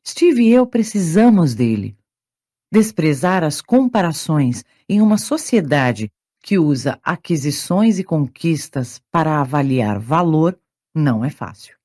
Steve 0.08 0.44
e 0.44 0.54
eu 0.54 0.66
precisamos 0.66 1.54
dele. 1.54 1.98
Desprezar 2.72 3.44
as 3.44 3.62
comparações 3.62 4.64
em 4.88 5.02
uma 5.02 5.18
sociedade 5.18 6.10
que 6.42 6.58
usa 6.58 6.98
aquisições 7.04 8.00
e 8.00 8.04
conquistas 8.04 9.02
para 9.12 9.42
avaliar 9.42 10.00
valor 10.00 10.58
não 10.94 11.24
é 11.24 11.30
fácil. 11.30 11.76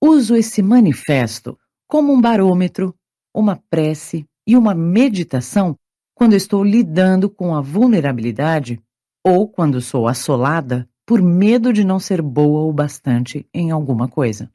Uso 0.00 0.36
esse 0.36 0.62
manifesto 0.62 1.58
como 1.88 2.12
um 2.12 2.20
barômetro, 2.20 2.94
uma 3.34 3.56
prece 3.70 4.26
e 4.46 4.56
uma 4.56 4.74
meditação 4.74 5.78
quando 6.14 6.34
estou 6.34 6.62
lidando 6.62 7.28
com 7.28 7.54
a 7.54 7.60
vulnerabilidade 7.60 8.80
ou 9.24 9.48
quando 9.48 9.80
sou 9.80 10.06
assolada 10.06 10.88
por 11.06 11.20
medo 11.20 11.72
de 11.72 11.84
não 11.84 11.98
ser 11.98 12.22
boa 12.22 12.62
o 12.62 12.72
bastante 12.72 13.46
em 13.52 13.70
alguma 13.70 14.08
coisa. 14.08 14.50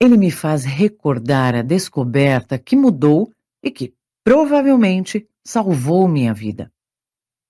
Ele 0.00 0.16
me 0.16 0.30
faz 0.30 0.64
recordar 0.64 1.54
a 1.54 1.62
descoberta 1.62 2.58
que 2.58 2.74
mudou 2.74 3.32
e 3.62 3.70
que, 3.70 3.94
provavelmente, 4.24 5.28
salvou 5.44 6.08
minha 6.08 6.34
vida. 6.34 6.72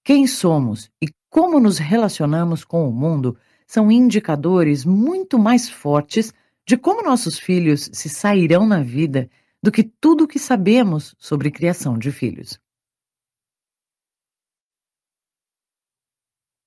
Quem 0.04 0.26
somos 0.26 0.90
e 1.00 1.08
como 1.30 1.58
nos 1.58 1.78
relacionamos 1.78 2.64
com 2.64 2.88
o 2.88 2.92
mundo 2.92 3.36
são 3.72 3.90
indicadores 3.90 4.84
muito 4.84 5.38
mais 5.38 5.66
fortes 5.66 6.30
de 6.66 6.76
como 6.76 7.02
nossos 7.02 7.38
filhos 7.38 7.88
se 7.90 8.06
sairão 8.06 8.66
na 8.66 8.82
vida 8.82 9.30
do 9.62 9.72
que 9.72 9.82
tudo 9.82 10.24
o 10.24 10.28
que 10.28 10.38
sabemos 10.38 11.14
sobre 11.18 11.50
criação 11.50 11.96
de 11.96 12.12
filhos. 12.12 12.60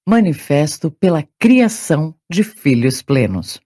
Manifesto 0.10 0.90
pela 0.90 1.22
Criação 1.38 2.20
de 2.28 2.44
Filhos 2.44 3.04
Plenos. 3.04 3.62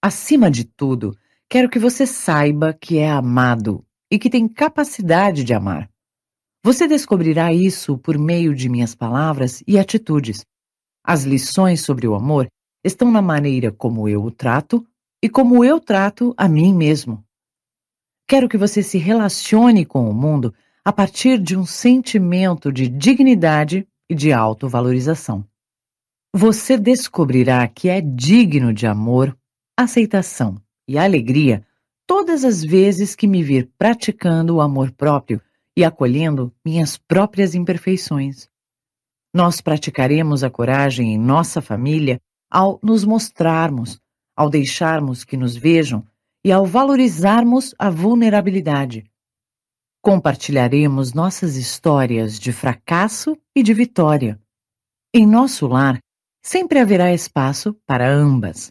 Acima 0.00 0.48
de 0.48 0.62
tudo, 0.62 1.18
quero 1.48 1.68
que 1.68 1.80
você 1.80 2.06
saiba 2.06 2.72
que 2.72 2.98
é 2.98 3.10
amado 3.10 3.84
e 4.08 4.16
que 4.16 4.30
tem 4.30 4.46
capacidade 4.46 5.42
de 5.42 5.52
amar. 5.52 5.90
Você 6.64 6.86
descobrirá 6.86 7.52
isso 7.52 7.98
por 7.98 8.16
meio 8.16 8.54
de 8.54 8.68
minhas 8.68 8.94
palavras 8.94 9.60
e 9.66 9.76
atitudes. 9.76 10.46
As 11.10 11.24
lições 11.24 11.80
sobre 11.80 12.06
o 12.06 12.14
amor 12.14 12.50
estão 12.84 13.10
na 13.10 13.22
maneira 13.22 13.72
como 13.72 14.06
eu 14.10 14.22
o 14.22 14.30
trato 14.30 14.86
e 15.22 15.28
como 15.30 15.64
eu 15.64 15.80
trato 15.80 16.34
a 16.36 16.46
mim 16.46 16.74
mesmo. 16.74 17.24
Quero 18.28 18.46
que 18.46 18.58
você 18.58 18.82
se 18.82 18.98
relacione 18.98 19.86
com 19.86 20.06
o 20.10 20.12
mundo 20.12 20.52
a 20.84 20.92
partir 20.92 21.38
de 21.38 21.56
um 21.56 21.64
sentimento 21.64 22.70
de 22.70 22.90
dignidade 22.90 23.88
e 24.06 24.14
de 24.14 24.34
autovalorização. 24.34 25.42
Você 26.36 26.76
descobrirá 26.76 27.66
que 27.66 27.88
é 27.88 28.02
digno 28.02 28.70
de 28.70 28.86
amor, 28.86 29.34
aceitação 29.78 30.60
e 30.86 30.98
alegria 30.98 31.66
todas 32.06 32.44
as 32.44 32.62
vezes 32.62 33.16
que 33.16 33.26
me 33.26 33.42
vir 33.42 33.70
praticando 33.78 34.56
o 34.56 34.60
amor 34.60 34.92
próprio 34.92 35.40
e 35.74 35.82
acolhendo 35.86 36.52
minhas 36.62 36.98
próprias 36.98 37.54
imperfeições. 37.54 38.46
Nós 39.34 39.60
praticaremos 39.60 40.42
a 40.42 40.50
coragem 40.50 41.12
em 41.14 41.18
nossa 41.18 41.60
família 41.60 42.20
ao 42.50 42.80
nos 42.82 43.04
mostrarmos, 43.04 44.00
ao 44.36 44.48
deixarmos 44.48 45.24
que 45.24 45.36
nos 45.36 45.56
vejam 45.56 46.06
e 46.44 46.50
ao 46.50 46.64
valorizarmos 46.64 47.74
a 47.78 47.90
vulnerabilidade. 47.90 49.04
Compartilharemos 50.02 51.12
nossas 51.12 51.56
histórias 51.56 52.38
de 52.38 52.52
fracasso 52.52 53.36
e 53.54 53.62
de 53.62 53.74
vitória. 53.74 54.40
Em 55.12 55.26
nosso 55.26 55.66
lar, 55.66 55.98
sempre 56.42 56.78
haverá 56.78 57.12
espaço 57.12 57.74
para 57.86 58.08
ambas. 58.08 58.70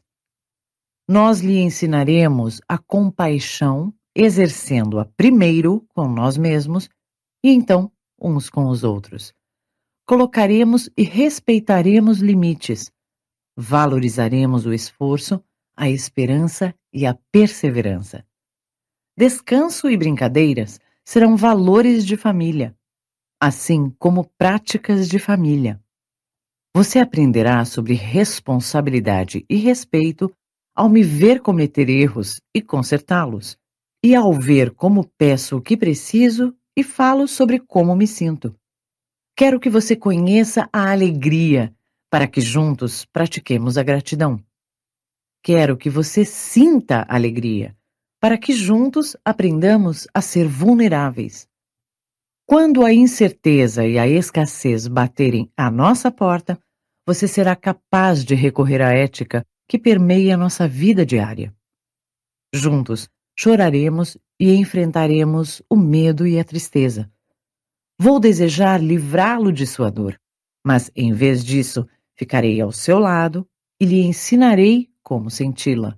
Nós 1.07 1.41
lhe 1.41 1.59
ensinaremos 1.59 2.59
a 2.67 2.77
compaixão, 2.77 3.93
exercendo-a 4.15 5.05
primeiro 5.15 5.85
com 5.89 6.07
nós 6.07 6.37
mesmos 6.37 6.89
e 7.43 7.51
então 7.51 7.91
uns 8.19 8.49
com 8.49 8.67
os 8.67 8.83
outros. 8.83 9.36
Colocaremos 10.07 10.89
e 10.95 11.03
respeitaremos 11.03 12.19
limites. 12.19 12.89
Valorizaremos 13.57 14.65
o 14.65 14.73
esforço, 14.73 15.43
a 15.75 15.89
esperança 15.89 16.73
e 16.93 17.05
a 17.05 17.13
perseverança. 17.29 18.25
Descanso 19.17 19.89
e 19.89 19.97
brincadeiras 19.97 20.79
serão 21.03 21.35
valores 21.35 22.05
de 22.05 22.15
família, 22.15 22.73
assim 23.37 23.89
como 23.99 24.23
práticas 24.37 25.09
de 25.09 25.19
família. 25.19 25.77
Você 26.73 26.99
aprenderá 26.99 27.65
sobre 27.65 27.93
responsabilidade 27.93 29.45
e 29.49 29.57
respeito 29.57 30.33
ao 30.73 30.87
me 30.87 31.03
ver 31.03 31.41
cometer 31.41 31.89
erros 31.89 32.39
e 32.55 32.61
consertá-los, 32.61 33.57
e 34.01 34.15
ao 34.15 34.31
ver 34.31 34.71
como 34.71 35.05
peço 35.17 35.57
o 35.57 35.61
que 35.61 35.75
preciso 35.75 36.55
e 36.77 36.81
falo 36.81 37.27
sobre 37.27 37.59
como 37.59 37.93
me 37.93 38.07
sinto. 38.07 38.57
Quero 39.39 39.59
que 39.59 39.69
você 39.69 39.95
conheça 39.95 40.67
a 40.73 40.91
alegria, 40.91 41.71
para 42.09 42.27
que 42.27 42.41
juntos 42.41 43.05
pratiquemos 43.05 43.77
a 43.77 43.83
gratidão. 43.83 44.43
Quero 45.43 45.77
que 45.77 45.91
você 45.91 46.25
sinta 46.25 47.05
alegria, 47.07 47.77
para 48.19 48.35
que 48.35 48.51
juntos 48.51 49.15
aprendamos 49.23 50.07
a 50.11 50.21
ser 50.21 50.47
vulneráveis. 50.47 51.47
Quando 52.47 52.83
a 52.83 52.91
incerteza 52.91 53.85
e 53.85 53.99
a 53.99 54.07
escassez 54.07 54.87
baterem 54.87 55.51
à 55.55 55.69
nossa 55.69 56.09
porta, 56.09 56.59
você 57.05 57.27
será 57.27 57.55
capaz 57.55 58.25
de 58.25 58.33
recorrer 58.33 58.81
à 58.81 58.91
ética 58.91 59.45
que 59.69 59.77
permeia 59.77 60.35
nossa 60.35 60.67
vida 60.67 61.05
diária. 61.05 61.53
Juntos, 62.51 63.07
choraremos 63.37 64.17
e 64.39 64.55
enfrentaremos 64.55 65.61
o 65.69 65.75
medo 65.75 66.25
e 66.25 66.39
a 66.39 66.43
tristeza. 66.43 67.07
Vou 67.99 68.19
desejar 68.19 68.81
livrá-lo 68.81 69.51
de 69.51 69.65
sua 69.65 69.89
dor, 69.89 70.19
mas 70.65 70.91
em 70.95 71.13
vez 71.13 71.43
disso, 71.43 71.87
ficarei 72.15 72.61
ao 72.61 72.71
seu 72.71 72.99
lado 72.99 73.47
e 73.79 73.85
lhe 73.85 74.01
ensinarei 74.01 74.89
como 75.03 75.29
senti-la. 75.29 75.97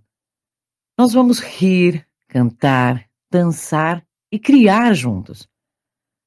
Nós 0.97 1.13
vamos 1.13 1.39
rir, 1.39 2.07
cantar, 2.27 3.09
dançar 3.31 4.05
e 4.31 4.39
criar 4.39 4.93
juntos. 4.93 5.47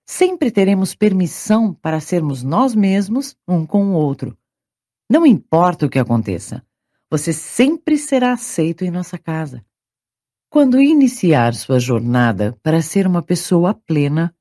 Sempre 0.07 0.51
teremos 0.51 0.95
permissão 0.95 1.73
para 1.73 2.01
sermos 2.01 2.43
nós 2.43 2.75
mesmos 2.75 3.37
um 3.47 3.65
com 3.65 3.93
o 3.93 3.93
outro 3.93 4.37
não 5.13 5.27
importa 5.27 5.85
o 5.85 5.91
que 5.91 5.99
aconteça, 5.99 6.65
você 7.11 7.35
sempre 7.35 7.99
será 7.99 8.33
aceito 8.33 8.83
em 8.83 8.91
nossa 8.91 9.19
casa. 9.19 9.63
Quando 10.49 10.81
iniciar 10.81 11.53
sua 11.53 11.79
jornada 11.79 12.59
para 12.63 12.81
ser 12.81 13.07
uma 13.07 13.21
pessoa 13.21 13.75
plena, 13.75 14.35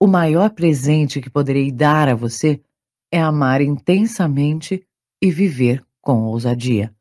o 0.00 0.06
maior 0.06 0.50
presente 0.50 1.20
que 1.20 1.30
poderei 1.30 1.72
dar 1.72 2.08
a 2.08 2.14
você 2.14 2.60
é 3.12 3.20
amar 3.20 3.60
intensamente 3.60 4.84
e 5.22 5.30
viver 5.30 5.84
com 6.00 6.22
ousadia. 6.22 6.94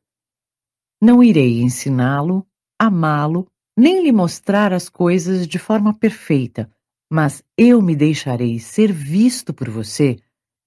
Não 1.01 1.23
irei 1.23 1.61
ensiná-lo, 1.61 2.45
amá-lo, 2.79 3.47
nem 3.77 4.03
lhe 4.03 4.11
mostrar 4.11 4.73
as 4.73 4.89
coisas 4.89 5.47
de 5.47 5.59
forma 5.59 5.93
perfeita, 5.93 6.69
mas 7.11 7.43
eu 7.55 7.81
me 7.81 7.95
deixarei 7.95 8.59
ser 8.59 8.91
visto 8.91 9.53
por 9.53 9.69
você 9.69 10.17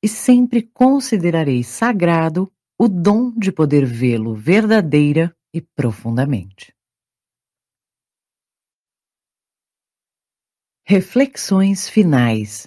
e 0.02 0.08
sempre 0.08 0.62
considerarei 0.62 1.64
sagrado 1.64 2.50
o 2.78 2.88
dom 2.88 3.32
de 3.36 3.50
poder 3.52 3.84
vê-lo 3.84 4.34
verdadeira 4.34 5.34
e 5.52 5.60
profundamente. 5.60 6.72
Reflexões 10.92 11.88
finais. 11.88 12.66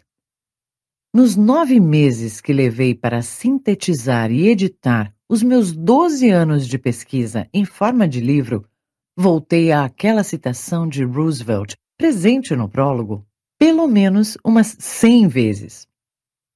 Nos 1.13 1.35
nove 1.35 1.77
meses 1.77 2.39
que 2.39 2.53
levei 2.53 2.95
para 2.95 3.21
sintetizar 3.21 4.31
e 4.31 4.47
editar 4.47 5.13
os 5.27 5.43
meus 5.43 5.73
doze 5.73 6.29
anos 6.29 6.65
de 6.65 6.77
pesquisa 6.77 7.49
em 7.53 7.65
forma 7.65 8.07
de 8.07 8.21
livro, 8.21 8.65
voltei 9.13 9.73
àquela 9.73 10.23
citação 10.23 10.87
de 10.87 11.03
Roosevelt 11.03 11.75
presente 11.97 12.55
no 12.55 12.69
prólogo 12.69 13.27
pelo 13.59 13.89
menos 13.89 14.37
umas 14.41 14.77
cem 14.79 15.27
vezes. 15.27 15.85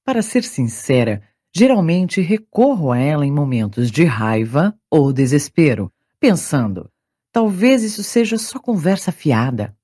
Para 0.06 0.22
ser 0.22 0.44
sincera, 0.44 1.22
geralmente 1.54 2.22
recorro 2.22 2.92
a 2.92 2.98
ela 2.98 3.26
em 3.26 3.30
momentos 3.30 3.90
de 3.90 4.04
raiva 4.04 4.74
ou 4.90 5.12
desespero, 5.12 5.92
pensando: 6.18 6.90
talvez 7.30 7.82
isso 7.82 8.02
seja 8.02 8.38
só 8.38 8.58
conversa 8.58 9.12
fiada. 9.12 9.76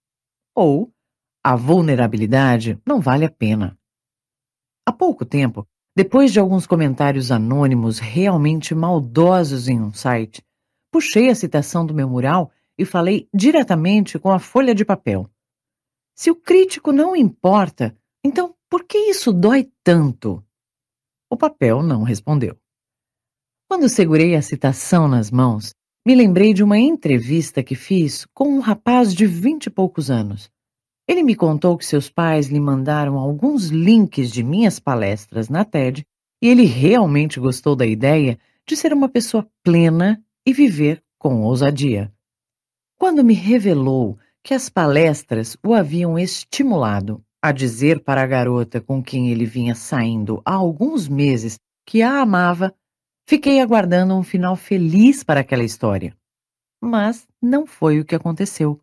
Ou 0.55 0.94
a 1.45 1.55
vulnerabilidade 1.55 2.81
não 2.87 3.03
vale 3.03 3.27
a 3.27 3.31
pena. 3.31 3.79
Há 4.87 4.93
pouco 4.93 5.27
tempo, 5.27 5.69
depois 5.95 6.33
de 6.33 6.41
alguns 6.41 6.67
comentários 6.67 7.31
anônimos 7.31 7.99
realmente 7.99 8.75
maldosos 8.75 9.69
em 9.69 9.79
um 9.79 9.93
site, 9.93 10.43
puxei 10.91 11.29
a 11.29 11.35
citação 11.35 11.85
do 11.85 11.93
meu 11.93 12.09
mural 12.09 12.51
e 12.79 12.87
falei 12.87 13.29
diretamente 13.33 14.19
com 14.19 14.31
a 14.31 14.39
folha 14.39 14.75
de 14.75 14.87
papel. 14.87 15.31
Se 16.15 16.31
o 16.31 16.35
crítico 16.35 16.93
não 16.93 17.15
importa, 17.15 17.95
então 18.25 18.55
por 18.71 18.85
que 18.85 18.97
isso 18.97 19.31
dói 19.31 19.71
tanto? 19.85 20.43
O 21.31 21.37
papel 21.37 21.83
não 21.83 22.05
respondeu. 22.05 22.59
Quando 23.69 23.89
segurei 23.89 24.35
a 24.35 24.41
citação 24.41 25.07
nas 25.07 25.31
mãos, 25.31 25.75
me 26.07 26.15
lembrei 26.15 26.55
de 26.55 26.63
uma 26.63 26.79
entrevista 26.79 27.63
que 27.63 27.75
fiz 27.75 28.27
com 28.33 28.49
um 28.49 28.61
rapaz 28.61 29.15
de 29.15 29.27
vinte 29.27 29.67
e 29.67 29.71
poucos 29.71 30.11
anos. 30.11 30.54
Ele 31.07 31.23
me 31.23 31.35
contou 31.35 31.77
que 31.77 31.85
seus 31.85 32.09
pais 32.09 32.49
lhe 32.49 32.61
mandaram 32.61 33.19
alguns 33.19 33.69
links 33.69 34.31
de 34.31 34.43
minhas 34.43 34.79
palestras 34.79 35.49
na 35.49 35.65
TED 35.65 36.07
e 36.43 36.49
ele 36.49 36.65
realmente 36.65 37.39
gostou 37.39 37.77
da 37.77 37.87
ideia 37.87 38.39
de 38.67 38.77
ser 38.77 38.93
uma 38.93 39.09
pessoa 39.09 39.47
plena 39.63 40.23
e 40.47 40.53
viver 40.53 41.03
com 41.19 41.43
ousadia. 41.43 42.13
Quando 42.99 43.25
me 43.25 43.35
revelou 43.35 44.19
que 44.43 44.55
as 44.55 44.69
palestras 44.69 45.57
o 45.65 45.75
haviam 45.75 46.19
estimulado 46.19 47.23
a 47.43 47.53
dizer 47.53 48.01
para 48.01 48.23
a 48.23 48.27
garota 48.27 48.81
com 48.81 49.03
quem 49.03 49.31
ele 49.31 49.45
vinha 49.45 49.75
saindo 49.75 50.41
há 50.45 50.55
alguns 50.55 51.09
meses 51.09 51.59
que 51.87 52.01
a 52.01 52.21
amava, 52.21 52.75
fiquei 53.29 53.61
aguardando 53.61 54.15
um 54.15 54.23
final 54.23 54.57
feliz 54.57 55.23
para 55.23 55.41
aquela 55.41 55.65
história. 55.65 56.17
Mas 56.81 57.27
não 57.41 57.67
foi 57.67 58.01
o 58.01 58.05
que 58.05 58.15
aconteceu. 58.15 58.81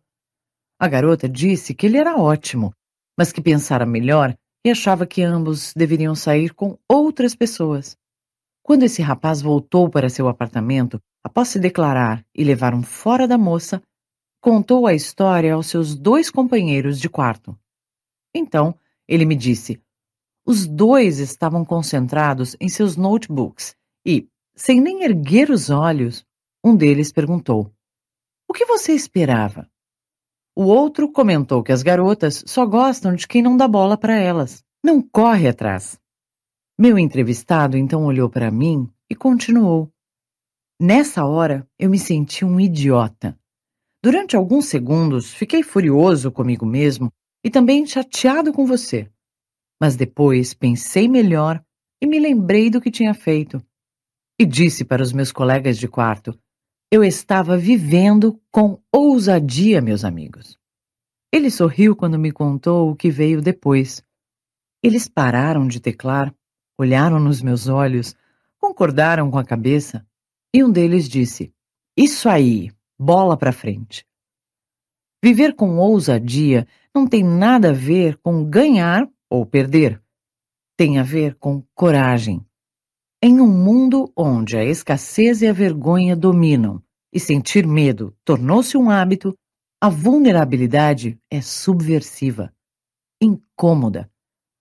A 0.82 0.88
garota 0.88 1.28
disse 1.28 1.74
que 1.74 1.86
ele 1.86 1.96
era 1.96 2.16
ótimo, 2.16 2.74
mas 3.16 3.30
que 3.30 3.40
pensara 3.40 3.86
melhor 3.86 4.36
e 4.66 4.70
achava 4.72 5.06
que 5.06 5.22
ambos 5.22 5.72
deveriam 5.76 6.12
sair 6.12 6.52
com 6.52 6.76
outras 6.88 7.36
pessoas. 7.36 7.96
Quando 8.64 8.82
esse 8.82 9.00
rapaz 9.00 9.40
voltou 9.40 9.88
para 9.88 10.08
seu 10.08 10.26
apartamento, 10.26 11.00
após 11.22 11.46
se 11.46 11.60
declarar 11.60 12.26
e 12.34 12.42
levar 12.42 12.74
um 12.74 12.82
fora 12.82 13.28
da 13.28 13.38
moça, 13.38 13.80
contou 14.40 14.88
a 14.88 14.92
história 14.92 15.54
aos 15.54 15.68
seus 15.68 15.94
dois 15.94 16.32
companheiros 16.32 16.98
de 16.98 17.08
quarto. 17.08 17.56
Então, 18.34 18.74
ele 19.06 19.24
me 19.24 19.36
disse: 19.36 19.80
os 20.44 20.66
dois 20.66 21.20
estavam 21.20 21.64
concentrados 21.64 22.56
em 22.60 22.68
seus 22.68 22.96
notebooks 22.96 23.76
e, 24.04 24.28
sem 24.56 24.80
nem 24.80 25.04
erguer 25.04 25.48
os 25.48 25.70
olhos, 25.70 26.26
um 26.64 26.74
deles 26.74 27.12
perguntou: 27.12 27.72
O 28.48 28.52
que 28.52 28.66
você 28.66 28.92
esperava? 28.92 29.70
O 30.54 30.64
outro 30.64 31.10
comentou 31.10 31.62
que 31.62 31.72
as 31.72 31.82
garotas 31.82 32.44
só 32.46 32.66
gostam 32.66 33.14
de 33.14 33.26
quem 33.26 33.40
não 33.40 33.56
dá 33.56 33.66
bola 33.66 33.96
para 33.96 34.14
elas. 34.14 34.62
Não 34.84 35.00
corre 35.00 35.48
atrás. 35.48 35.98
Meu 36.78 36.98
entrevistado 36.98 37.76
então 37.76 38.04
olhou 38.04 38.28
para 38.28 38.50
mim 38.50 38.90
e 39.08 39.14
continuou. 39.14 39.90
Nessa 40.80 41.24
hora, 41.24 41.66
eu 41.78 41.88
me 41.88 41.98
senti 41.98 42.44
um 42.44 42.58
idiota. 42.58 43.38
Durante 44.02 44.36
alguns 44.36 44.66
segundos, 44.66 45.32
fiquei 45.32 45.62
furioso 45.62 46.30
comigo 46.30 46.66
mesmo 46.66 47.10
e 47.44 47.48
também 47.48 47.86
chateado 47.86 48.52
com 48.52 48.66
você. 48.66 49.08
Mas 49.80 49.96
depois 49.96 50.52
pensei 50.52 51.08
melhor 51.08 51.64
e 52.02 52.06
me 52.06 52.18
lembrei 52.18 52.68
do 52.68 52.80
que 52.80 52.90
tinha 52.90 53.14
feito. 53.14 53.64
E 54.38 54.44
disse 54.44 54.84
para 54.84 55.02
os 55.02 55.12
meus 55.12 55.30
colegas 55.30 55.78
de 55.78 55.86
quarto: 55.86 56.36
eu 56.92 57.02
estava 57.02 57.56
vivendo 57.56 58.38
com 58.50 58.78
ousadia, 58.92 59.80
meus 59.80 60.04
amigos. 60.04 60.58
Ele 61.32 61.50
sorriu 61.50 61.96
quando 61.96 62.18
me 62.18 62.30
contou 62.30 62.90
o 62.90 62.94
que 62.94 63.10
veio 63.10 63.40
depois. 63.40 64.04
Eles 64.82 65.08
pararam 65.08 65.66
de 65.66 65.80
teclar, 65.80 66.34
olharam 66.78 67.18
nos 67.18 67.40
meus 67.40 67.66
olhos, 67.66 68.14
concordaram 68.58 69.30
com 69.30 69.38
a 69.38 69.44
cabeça, 69.44 70.06
e 70.52 70.62
um 70.62 70.70
deles 70.70 71.08
disse: 71.08 71.50
Isso 71.96 72.28
aí, 72.28 72.70
bola 73.00 73.38
para 73.38 73.52
frente. 73.52 74.06
Viver 75.24 75.54
com 75.54 75.78
ousadia 75.78 76.68
não 76.94 77.06
tem 77.06 77.24
nada 77.24 77.70
a 77.70 77.72
ver 77.72 78.18
com 78.18 78.44
ganhar 78.44 79.08
ou 79.30 79.46
perder. 79.46 79.98
Tem 80.76 80.98
a 80.98 81.02
ver 81.02 81.36
com 81.36 81.64
coragem. 81.74 82.44
Em 83.24 83.40
um 83.40 83.46
mundo 83.46 84.12
onde 84.16 84.56
a 84.56 84.64
escassez 84.64 85.42
e 85.42 85.46
a 85.46 85.52
vergonha 85.52 86.16
dominam 86.16 86.82
e 87.14 87.20
sentir 87.20 87.64
medo 87.64 88.12
tornou-se 88.24 88.76
um 88.76 88.90
hábito, 88.90 89.32
a 89.80 89.88
vulnerabilidade 89.88 91.16
é 91.30 91.40
subversiva, 91.40 92.52
incômoda, 93.22 94.10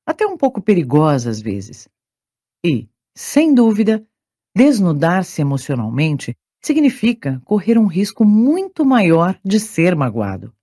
até 0.05 0.27
um 0.27 0.37
pouco 0.37 0.61
perigosa 0.61 1.31
às 1.31 1.41
vezes. 1.41 1.89
E, 2.63 2.87
sem 3.17 3.51
dúvida, 3.51 4.05
desnudar-se 4.55 5.41
emocionalmente 5.41 6.37
significa 6.63 7.41
correr 7.43 7.79
um 7.79 7.87
risco 7.87 8.23
muito 8.23 8.85
maior 8.85 9.39
de 9.43 9.59
ser 9.59 9.95
magoado. 9.95 10.53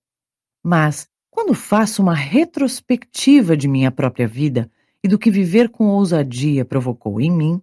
Mas, 0.65 1.09
quando 1.29 1.53
faço 1.53 2.01
uma 2.01 2.15
retrospectiva 2.15 3.57
de 3.57 3.67
minha 3.67 3.91
própria 3.91 4.29
vida 4.29 4.71
e 5.03 5.09
do 5.09 5.19
que 5.19 5.33
viver 5.33 5.69
com 5.69 5.87
ousadia 5.89 6.65
provocou 6.65 7.21
em 7.21 7.33
mim, 7.33 7.61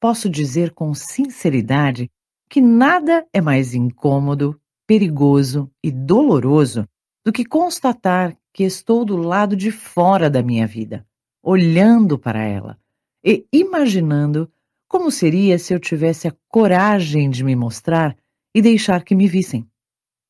posso 0.00 0.28
dizer 0.28 0.72
com 0.72 0.94
sinceridade 0.94 2.10
que 2.48 2.60
nada 2.60 3.26
é 3.32 3.40
mais 3.40 3.74
incômodo, 3.74 4.58
perigoso 4.86 5.70
e 5.84 5.92
doloroso 5.92 6.88
do 7.24 7.30
que 7.30 7.44
constatar 7.44 8.36
que 8.52 8.64
estou 8.64 9.04
do 9.04 9.16
lado 9.16 9.54
de 9.54 9.70
fora 9.70 10.28
da 10.28 10.42
minha 10.42 10.66
vida, 10.66 11.06
olhando 11.42 12.18
para 12.18 12.42
ela 12.42 12.78
e 13.24 13.46
imaginando 13.52 14.50
como 14.88 15.10
seria 15.10 15.58
se 15.58 15.72
eu 15.72 15.78
tivesse 15.78 16.26
a 16.26 16.34
coragem 16.48 17.30
de 17.30 17.44
me 17.44 17.54
mostrar 17.54 18.16
e 18.52 18.60
deixar 18.60 19.04
que 19.04 19.14
me 19.14 19.28
vissem. 19.28 19.68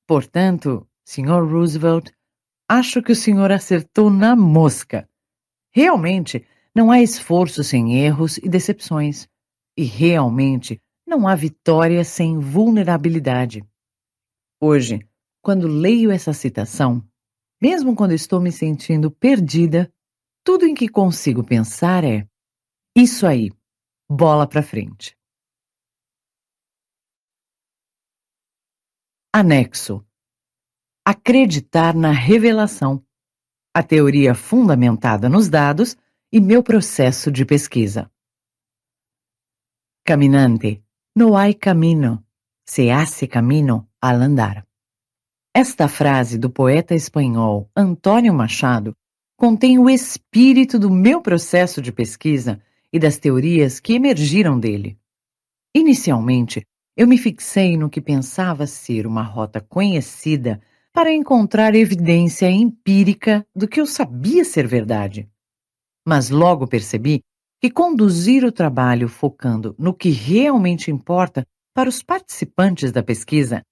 Portanto, 0.07 0.87
Sr. 1.07 1.47
Roosevelt, 1.51 2.11
acho 2.69 3.03
que 3.03 3.13
o 3.13 3.17
senhor 3.17 3.51
acertou 3.51 4.11
na 4.11 4.37
mosca. 4.37 5.09
Realmente, 5.73 6.45
não 6.75 6.91
há 6.91 7.01
esforço 7.01 7.65
sem 7.65 7.97
erros 7.97 8.37
e 8.39 8.49
decepções. 8.49 9.30
E 9.81 9.85
realmente 9.85 10.79
não 11.07 11.27
há 11.27 11.35
vitória 11.35 12.05
sem 12.05 12.39
vulnerabilidade. 12.39 13.67
Hoje, 14.61 14.99
quando 15.41 15.67
leio 15.67 16.11
essa 16.11 16.35
citação, 16.35 17.03
mesmo 17.59 17.97
quando 17.97 18.13
estou 18.13 18.43
me 18.43 18.53
sentindo 18.53 19.11
perdida, 19.11 19.91
tudo 20.45 20.67
em 20.67 20.75
que 20.75 20.87
consigo 20.87 21.43
pensar 21.43 22.05
é: 22.05 22.29
isso 22.95 23.27
aí, 23.27 23.49
bola 24.07 24.47
para 24.47 24.63
frente. 24.63 25.17
Anexo: 29.35 30.05
Acreditar 31.03 31.95
na 31.95 32.11
revelação, 32.11 33.03
a 33.75 33.83
teoria 33.83 34.35
fundamentada 34.35 35.27
nos 35.27 35.49
dados 35.49 35.97
e 36.31 36.39
meu 36.39 36.63
processo 36.63 37.33
de 37.33 37.47
pesquisa. 37.47 38.13
Caminante, 40.05 40.83
no 41.15 41.37
hay 41.37 41.55
camino, 41.55 42.25
se 42.65 42.91
hace 42.91 43.29
camino 43.29 43.89
al 44.01 44.23
andar. 44.23 44.67
Esta 45.55 45.89
frase 45.89 46.39
do 46.39 46.49
poeta 46.49 46.95
espanhol 46.95 47.71
Antônio 47.77 48.33
Machado 48.33 48.97
contém 49.37 49.79
o 49.79 49.91
espírito 49.91 50.79
do 50.79 50.91
meu 50.91 51.21
processo 51.21 51.83
de 51.83 51.93
pesquisa 51.93 52.61
e 52.93 52.99
das 52.99 53.19
teorias 53.19 53.79
que 53.79 53.95
emergiram 53.95 54.59
dele. 54.59 54.99
Inicialmente, 55.75 56.67
eu 56.97 57.07
me 57.07 57.19
fixei 57.19 57.77
no 57.77 57.91
que 57.91 58.01
pensava 58.01 58.67
ser 58.67 59.07
uma 59.07 59.23
rota 59.23 59.61
conhecida 59.61 60.61
para 60.93 61.13
encontrar 61.13 61.75
evidência 61.75 62.51
empírica 62.51 63.47
do 63.55 63.69
que 63.69 63.81
eu 63.81 63.87
sabia 63.87 64.45
ser 64.45 64.67
verdade. 64.67 65.29
Mas 66.07 66.31
logo 66.31 66.67
percebi 66.67 67.23
que 67.61 67.71
conduzir 67.71 68.45
o 68.45 68.51
trabalho 68.51 69.09
focando 69.09 69.75
no 69.79 69.93
que 69.93 70.09
realmente 70.09 70.91
importa 70.91 71.47
para 71.75 71.89
os 71.89 72.03
participantes 72.03 72.91
da 72.91 73.03
pesquisa, 73.03 73.63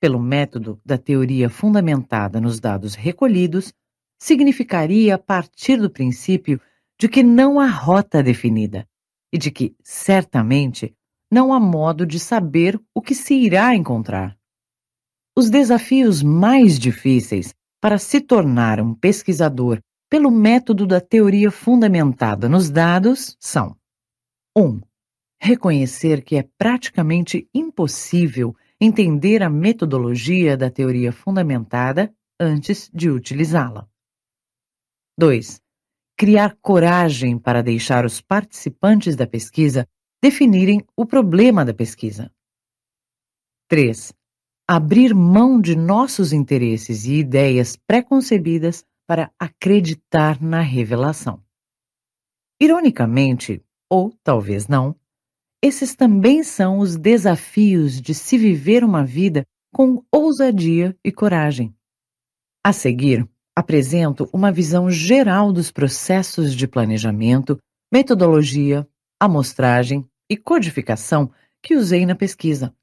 pelo 0.00 0.18
método 0.18 0.80
da 0.84 0.98
teoria 0.98 1.48
fundamentada 1.48 2.40
nos 2.40 2.58
dados 2.58 2.94
recolhidos, 2.94 3.72
significaria 4.20 5.16
partir 5.16 5.80
do 5.80 5.88
princípio 5.88 6.60
de 6.98 7.08
que 7.08 7.22
não 7.22 7.60
há 7.60 7.68
rota 7.68 8.22
definida 8.22 8.86
e 9.32 9.38
de 9.38 9.50
que, 9.50 9.76
certamente, 9.82 10.94
não 11.30 11.52
há 11.52 11.60
modo 11.60 12.06
de 12.06 12.18
saber 12.18 12.80
o 12.94 13.00
que 13.00 13.14
se 13.14 13.34
irá 13.34 13.74
encontrar. 13.74 14.36
Os 15.36 15.50
desafios 15.50 16.22
mais 16.22 16.78
difíceis 16.78 17.54
para 17.80 17.98
se 17.98 18.20
tornar 18.20 18.80
um 18.80 18.94
pesquisador 18.94 19.80
pelo 20.08 20.30
método 20.30 20.86
da 20.86 21.00
teoria 21.00 21.50
fundamentada 21.50 22.48
nos 22.48 22.70
dados 22.70 23.36
são: 23.40 23.76
1. 24.56 24.62
Um, 24.62 24.80
reconhecer 25.40 26.22
que 26.22 26.36
é 26.36 26.48
praticamente 26.58 27.48
impossível 27.54 28.54
entender 28.80 29.42
a 29.42 29.50
metodologia 29.50 30.56
da 30.56 30.70
teoria 30.70 31.12
fundamentada 31.12 32.14
antes 32.40 32.90
de 32.92 33.10
utilizá-la. 33.10 33.88
2 35.18 35.60
criar 36.16 36.56
coragem 36.62 37.38
para 37.38 37.62
deixar 37.62 38.06
os 38.06 38.22
participantes 38.22 39.14
da 39.14 39.26
pesquisa 39.26 39.86
definirem 40.22 40.82
o 40.96 41.04
problema 41.04 41.64
da 41.64 41.74
pesquisa. 41.74 42.32
3. 43.68 44.14
Abrir 44.66 45.14
mão 45.14 45.60
de 45.60 45.76
nossos 45.76 46.32
interesses 46.32 47.04
e 47.04 47.16
ideias 47.16 47.76
preconcebidas 47.76 48.82
para 49.06 49.30
acreditar 49.38 50.40
na 50.42 50.60
revelação. 50.60 51.42
Ironicamente, 52.60 53.62
ou 53.90 54.12
talvez 54.24 54.66
não, 54.66 54.96
esses 55.62 55.94
também 55.94 56.42
são 56.42 56.78
os 56.78 56.96
desafios 56.96 58.00
de 58.00 58.14
se 58.14 58.36
viver 58.36 58.84
uma 58.84 59.04
vida 59.04 59.46
com 59.72 60.02
ousadia 60.12 60.96
e 61.04 61.12
coragem. 61.12 61.74
A 62.64 62.72
seguir, 62.72 63.28
apresento 63.54 64.28
uma 64.32 64.52
visão 64.52 64.90
geral 64.90 65.52
dos 65.52 65.70
processos 65.70 66.54
de 66.54 66.66
planejamento, 66.66 67.58
metodologia, 67.92 68.86
amostragem 69.20 70.08
e 70.30 70.36
codificação 70.36 71.30
que 71.62 71.74
usei 71.74 72.04
na 72.04 72.14
pesquisa. 72.14 72.74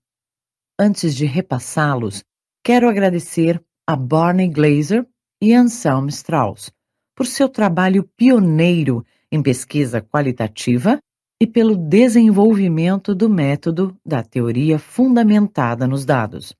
Antes 0.80 1.16
de 1.16 1.26
repassá-los, 1.26 2.24
quero 2.64 2.90
agradecer 2.90 3.64
a 3.88 3.96
Barney 3.96 4.50
Glazer 4.50 5.08
e 5.44 5.54
Anselm 5.54 6.08
Strauss 6.08 6.72
por 7.14 7.26
seu 7.26 7.50
trabalho 7.50 8.10
pioneiro 8.16 9.06
em 9.30 9.44
pesquisa 9.44 10.02
qualitativa 10.02 10.98
e 11.38 11.46
pelo 11.46 11.76
desenvolvimento 11.76 13.14
do 13.14 13.30
método 13.30 13.94
da 14.06 14.24
teoria 14.24 14.80
fundamentada 14.80 15.86
nos 15.86 16.06
dados. 16.06 16.56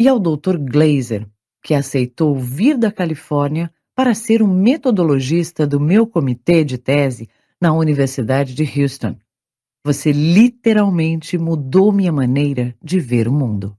E 0.00 0.06
ao 0.06 0.20
Dr. 0.20 0.56
Glazer 0.56 1.28
que 1.60 1.74
aceitou 1.74 2.38
vir 2.38 2.78
da 2.78 2.92
Califórnia 2.92 3.72
para 3.92 4.14
ser 4.14 4.40
um 4.40 4.46
metodologista 4.46 5.66
do 5.66 5.80
meu 5.80 6.06
comitê 6.06 6.64
de 6.64 6.78
tese 6.78 7.28
na 7.60 7.72
Universidade 7.72 8.54
de 8.54 8.62
Houston. 8.80 9.16
Você 9.84 10.12
literalmente 10.12 11.36
mudou 11.36 11.90
minha 11.90 12.12
maneira 12.12 12.72
de 12.80 13.00
ver 13.00 13.26
o 13.26 13.32
mundo. 13.32 13.76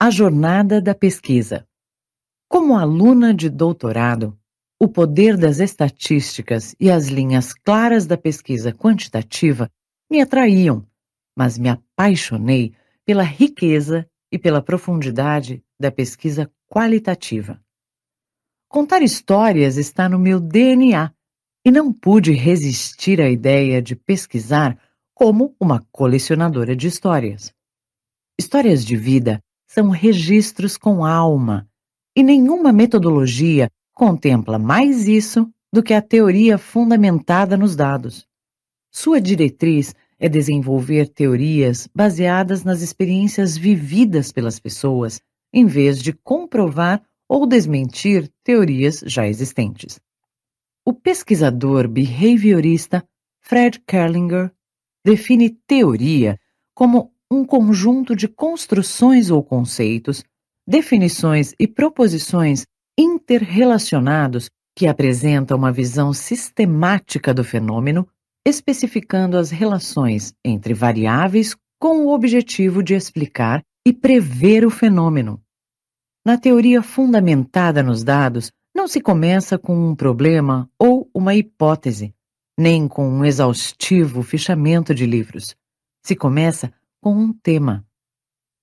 A 0.00 0.08
jornada 0.08 0.80
da 0.80 0.94
pesquisa. 0.94 1.66
Como 2.52 2.76
aluna 2.76 3.32
de 3.32 3.48
doutorado, 3.48 4.38
o 4.78 4.86
poder 4.86 5.38
das 5.38 5.58
estatísticas 5.58 6.76
e 6.78 6.90
as 6.90 7.06
linhas 7.08 7.54
claras 7.54 8.06
da 8.06 8.18
pesquisa 8.18 8.74
quantitativa 8.74 9.70
me 10.10 10.20
atraíam, 10.20 10.86
mas 11.34 11.56
me 11.56 11.70
apaixonei 11.70 12.74
pela 13.06 13.22
riqueza 13.22 14.06
e 14.30 14.38
pela 14.38 14.60
profundidade 14.60 15.64
da 15.80 15.90
pesquisa 15.90 16.52
qualitativa. 16.68 17.58
Contar 18.68 19.00
histórias 19.00 19.78
está 19.78 20.06
no 20.06 20.18
meu 20.18 20.38
DNA 20.38 21.10
e 21.64 21.70
não 21.70 21.90
pude 21.90 22.32
resistir 22.32 23.18
à 23.22 23.30
ideia 23.30 23.80
de 23.80 23.96
pesquisar 23.96 24.78
como 25.14 25.56
uma 25.58 25.82
colecionadora 25.90 26.76
de 26.76 26.86
histórias. 26.86 27.50
Histórias 28.38 28.84
de 28.84 28.94
vida 28.94 29.42
são 29.66 29.88
registros 29.88 30.76
com 30.76 31.02
alma, 31.02 31.66
e 32.16 32.22
nenhuma 32.22 32.72
metodologia 32.72 33.70
contempla 33.94 34.58
mais 34.58 35.08
isso 35.08 35.50
do 35.72 35.82
que 35.82 35.94
a 35.94 36.02
teoria 36.02 36.58
fundamentada 36.58 37.56
nos 37.56 37.74
dados. 37.74 38.26
Sua 38.90 39.20
diretriz 39.20 39.94
é 40.18 40.28
desenvolver 40.28 41.08
teorias 41.08 41.88
baseadas 41.94 42.62
nas 42.62 42.82
experiências 42.82 43.56
vividas 43.56 44.30
pelas 44.30 44.60
pessoas, 44.60 45.20
em 45.52 45.66
vez 45.66 46.00
de 46.00 46.12
comprovar 46.12 47.02
ou 47.28 47.46
desmentir 47.46 48.30
teorias 48.44 49.02
já 49.06 49.26
existentes. 49.26 49.98
O 50.84 50.92
pesquisador 50.92 51.88
behaviorista 51.88 53.02
Fred 53.40 53.80
Kerlinger 53.86 54.52
define 55.04 55.50
teoria 55.66 56.38
como 56.74 57.12
um 57.30 57.44
conjunto 57.44 58.14
de 58.14 58.28
construções 58.28 59.30
ou 59.30 59.42
conceitos, 59.42 60.22
definições 60.66 61.54
e 61.58 61.66
proposições 61.66 62.64
interrelacionados 62.98 64.50
que 64.76 64.86
apresentam 64.86 65.56
uma 65.56 65.72
visão 65.72 66.12
sistemática 66.12 67.34
do 67.34 67.44
fenômeno, 67.44 68.08
especificando 68.46 69.36
as 69.36 69.50
relações 69.50 70.32
entre 70.44 70.74
variáveis 70.74 71.54
com 71.80 72.06
o 72.06 72.14
objetivo 72.14 72.82
de 72.82 72.94
explicar 72.94 73.62
e 73.86 73.92
prever 73.92 74.64
o 74.64 74.70
fenômeno. 74.70 75.42
Na 76.24 76.38
teoria 76.38 76.82
fundamentada 76.82 77.82
nos 77.82 78.04
dados, 78.04 78.52
não 78.74 78.86
se 78.86 79.00
começa 79.00 79.58
com 79.58 79.90
um 79.90 79.94
problema 79.94 80.70
ou 80.78 81.10
uma 81.12 81.34
hipótese, 81.34 82.14
nem 82.58 82.86
com 82.86 83.08
um 83.08 83.24
exaustivo 83.24 84.22
fichamento 84.22 84.94
de 84.94 85.04
livros. 85.04 85.56
Se 86.04 86.14
começa 86.14 86.72
com 87.00 87.14
um 87.14 87.32
tema. 87.32 87.84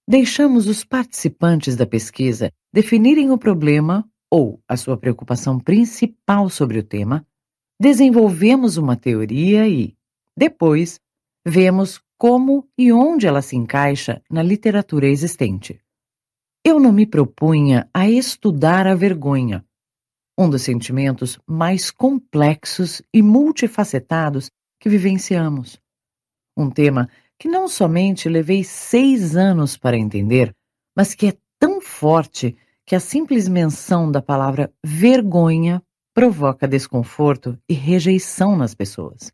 Deixamos 0.09 0.65
os 0.65 0.83
participantes 0.83 1.75
da 1.75 1.85
pesquisa 1.85 2.51
definirem 2.73 3.29
o 3.29 3.37
problema 3.37 4.03
ou 4.27 4.59
a 4.67 4.75
sua 4.75 4.97
preocupação 4.97 5.59
principal 5.59 6.49
sobre 6.49 6.79
o 6.79 6.83
tema, 6.83 7.23
desenvolvemos 7.79 8.75
uma 8.75 8.95
teoria 8.95 9.67
e, 9.67 9.95
depois, 10.35 10.99
vemos 11.45 12.01
como 12.17 12.67
e 12.75 12.91
onde 12.91 13.27
ela 13.27 13.43
se 13.43 13.55
encaixa 13.55 14.19
na 14.31 14.41
literatura 14.41 15.05
existente. 15.05 15.79
Eu 16.65 16.79
não 16.79 16.91
me 16.91 17.05
propunha 17.05 17.87
a 17.93 18.09
estudar 18.09 18.87
a 18.87 18.95
vergonha, 18.95 19.63
um 20.35 20.49
dos 20.49 20.63
sentimentos 20.63 21.37
mais 21.45 21.91
complexos 21.91 22.99
e 23.13 23.21
multifacetados 23.21 24.49
que 24.79 24.89
vivenciamos. 24.89 25.79
Um 26.57 26.67
tema 26.71 27.07
que 27.39 27.47
não 27.47 27.69
somente 27.69 28.27
levei 28.27 28.65
seis 28.65 29.37
anos 29.37 29.77
para 29.77 29.97
entender, 29.97 30.53
mas 30.95 31.15
que 31.15 31.27
é 31.27 31.37
tão 31.57 31.79
forte 31.79 32.55
que 32.85 32.95
a 32.95 32.99
simples 32.99 33.47
menção 33.47 34.11
da 34.11 34.21
palavra 34.21 34.73
vergonha 34.85 35.81
provoca 36.13 36.67
desconforto 36.67 37.57
e 37.69 37.73
rejeição 37.73 38.57
nas 38.57 38.75
pessoas. 38.75 39.31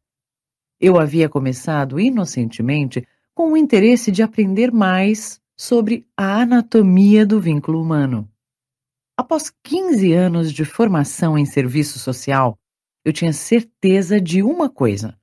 Eu 0.79 0.99
havia 0.99 1.27
começado 1.27 1.99
inocentemente 1.99 3.07
com 3.33 3.51
o 3.53 3.57
interesse 3.57 4.11
de 4.11 4.21
aprender 4.21 4.71
mais 4.71 5.41
sobre 5.57 6.05
a 6.15 6.41
anatomia 6.41 7.25
do 7.25 7.41
vínculo 7.41 7.81
humano. 7.81 8.29
Após 9.17 9.51
15 9.63 10.13
anos 10.13 10.51
de 10.51 10.63
formação 10.63 11.37
em 11.37 11.45
serviço 11.45 11.97
social, 11.97 12.59
eu 13.03 13.13
tinha 13.13 13.31
certeza 13.33 14.19
de 14.19 14.43
uma 14.43 14.69
coisa: 14.69 15.17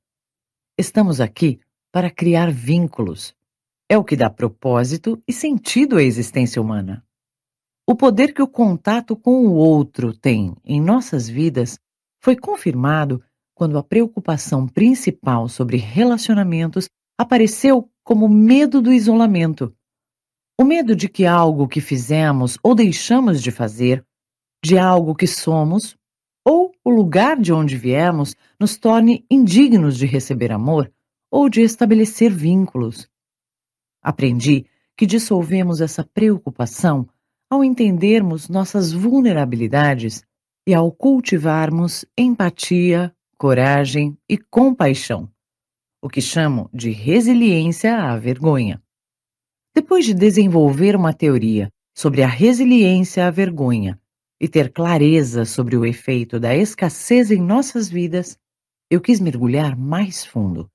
estamos 0.79 1.21
aqui 1.21 1.61
para 1.93 2.11
criar 2.11 2.51
vínculos. 2.51 3.37
É 3.89 3.99
o 3.99 4.03
que 4.03 4.17
dá 4.17 4.31
propósito 4.31 5.23
e 5.29 5.33
sentido 5.33 5.99
à 5.99 6.03
existência 6.03 6.61
humana. 6.61 7.05
O 7.87 7.95
poder 7.95 8.33
que 8.33 8.41
o 8.41 8.49
contato 8.49 9.15
com 9.15 9.47
o 9.47 9.53
outro 9.53 10.15
tem 10.17 10.57
em 10.65 10.81
nossas 10.81 11.29
vidas 11.29 11.79
foi 12.19 12.35
confirmado 12.35 13.23
quando 13.55 13.77
a 13.77 13.83
preocupação 13.83 14.67
principal 14.67 15.49
sobre 15.49 15.77
relacionamentos 15.77 16.89
apareceu 17.19 17.91
como 18.03 18.29
medo 18.29 18.81
do 18.81 18.93
isolamento. 18.93 19.75
O 20.59 20.65
medo 20.65 20.97
de 20.97 21.09
que 21.09 21.27
algo 21.27 21.69
que 21.69 21.81
fizemos 21.81 22.57
ou 22.63 22.75
deixamos 22.75 23.43
de 23.43 23.51
fazer, 23.51 24.05
de 24.65 24.79
algo 24.79 25.15
que 25.15 25.27
somos, 25.27 25.97
ou 26.47 26.73
o 26.85 26.91
lugar 26.91 27.39
de 27.39 27.53
onde 27.53 27.77
viemos 27.77 28.35
nos 28.59 28.77
torne 28.77 29.25
indignos 29.31 29.99
de 29.99 30.07
receber 30.07 30.51
amor 30.51 30.91
ou 31.33 31.49
de 31.49 31.63
estabelecer 31.63 32.31
vínculos. 32.31 33.09
Aprendi 34.03 34.67
que 34.95 35.07
dissolvemos 35.07 35.81
essa 35.81 36.05
preocupação 36.05 37.09
ao 37.49 37.65
entendermos 37.65 38.51
nossas 38.51 38.93
vulnerabilidades 38.93 40.23
e 40.67 40.75
ao 40.75 40.93
cultivarmos 40.93 42.05
empatia, 42.17 43.15
coragem 43.39 44.17
e 44.29 44.37
compaixão, 44.37 45.27
o 46.03 46.09
que 46.09 46.21
chamo 46.21 46.69
de 46.73 46.91
resiliência 46.91 47.97
à 47.97 48.17
vergonha. 48.19 48.83
Depois 49.75 50.05
de 50.05 50.13
desenvolver 50.13 50.95
uma 50.95 51.15
teoria 51.15 51.73
sobre 51.97 52.23
a 52.23 52.29
resiliência 52.29 53.27
à 53.27 53.31
vergonha 53.31 53.99
e 54.39 54.47
ter 54.49 54.71
clareza 54.71 55.47
sobre 55.47 55.79
o 55.79 55.87
efeito 55.87 56.39
da 56.39 56.55
escassez 56.55 57.31
em 57.31 57.41
nossas 57.41 57.89
vidas, 57.89 58.37
eu 58.91 59.01
quis 59.01 59.19
mergulhar 59.19 59.75
mais 59.77 60.27
fundo. 60.27 60.71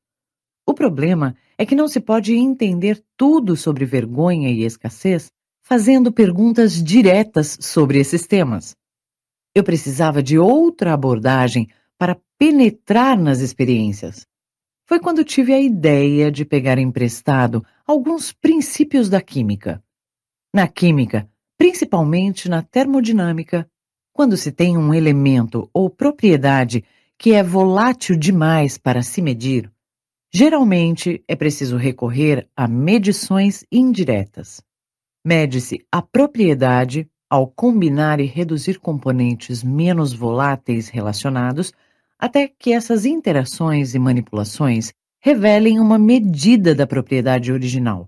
O 0.67 0.73
problema 0.73 1.33
é 1.57 1.65
que 1.65 1.75
não 1.75 1.87
se 1.87 2.01
pode 2.01 2.35
entender 2.35 3.01
tudo 3.15 3.55
sobre 3.55 3.85
vergonha 3.85 4.49
e 4.49 4.63
escassez 4.63 5.31
fazendo 5.61 6.11
perguntas 6.11 6.83
diretas 6.83 7.57
sobre 7.61 7.99
esses 7.99 8.27
temas. 8.27 8.75
Eu 9.55 9.63
precisava 9.63 10.21
de 10.21 10.37
outra 10.37 10.93
abordagem 10.93 11.69
para 11.97 12.17
penetrar 12.37 13.17
nas 13.17 13.39
experiências. 13.39 14.25
Foi 14.85 14.99
quando 14.99 15.23
tive 15.23 15.53
a 15.53 15.59
ideia 15.59 16.31
de 16.31 16.45
pegar 16.45 16.77
emprestado 16.77 17.65
alguns 17.85 18.31
princípios 18.31 19.09
da 19.09 19.21
química. 19.21 19.81
Na 20.53 20.67
química, 20.67 21.29
principalmente 21.57 22.47
na 22.49 22.61
termodinâmica, 22.61 23.69
quando 24.13 24.35
se 24.35 24.51
tem 24.51 24.77
um 24.77 24.93
elemento 24.93 25.69
ou 25.73 25.89
propriedade 25.89 26.83
que 27.17 27.33
é 27.33 27.41
volátil 27.41 28.17
demais 28.17 28.77
para 28.77 29.01
se 29.01 29.21
medir, 29.21 29.71
Geralmente 30.39 31.23
é 31.27 31.35
preciso 31.35 31.77
recorrer 31.77 32.47
a 32.55 32.67
medições 32.67 33.65
indiretas. 33.71 34.61
Mede-se 35.25 35.83
a 35.91 35.99
propriedade 35.99 37.09
ao 37.27 37.47
combinar 37.47 38.19
e 38.19 38.25
reduzir 38.25 38.79
componentes 38.79 39.63
menos 39.63 40.13
voláteis 40.13 40.89
relacionados 40.89 41.73
até 42.19 42.47
que 42.47 42.71
essas 42.71 43.03
interações 43.03 43.95
e 43.95 43.99
manipulações 43.99 44.93
revelem 45.19 45.79
uma 45.79 45.97
medida 45.97 46.75
da 46.75 46.85
propriedade 46.85 47.51
original. 47.51 48.07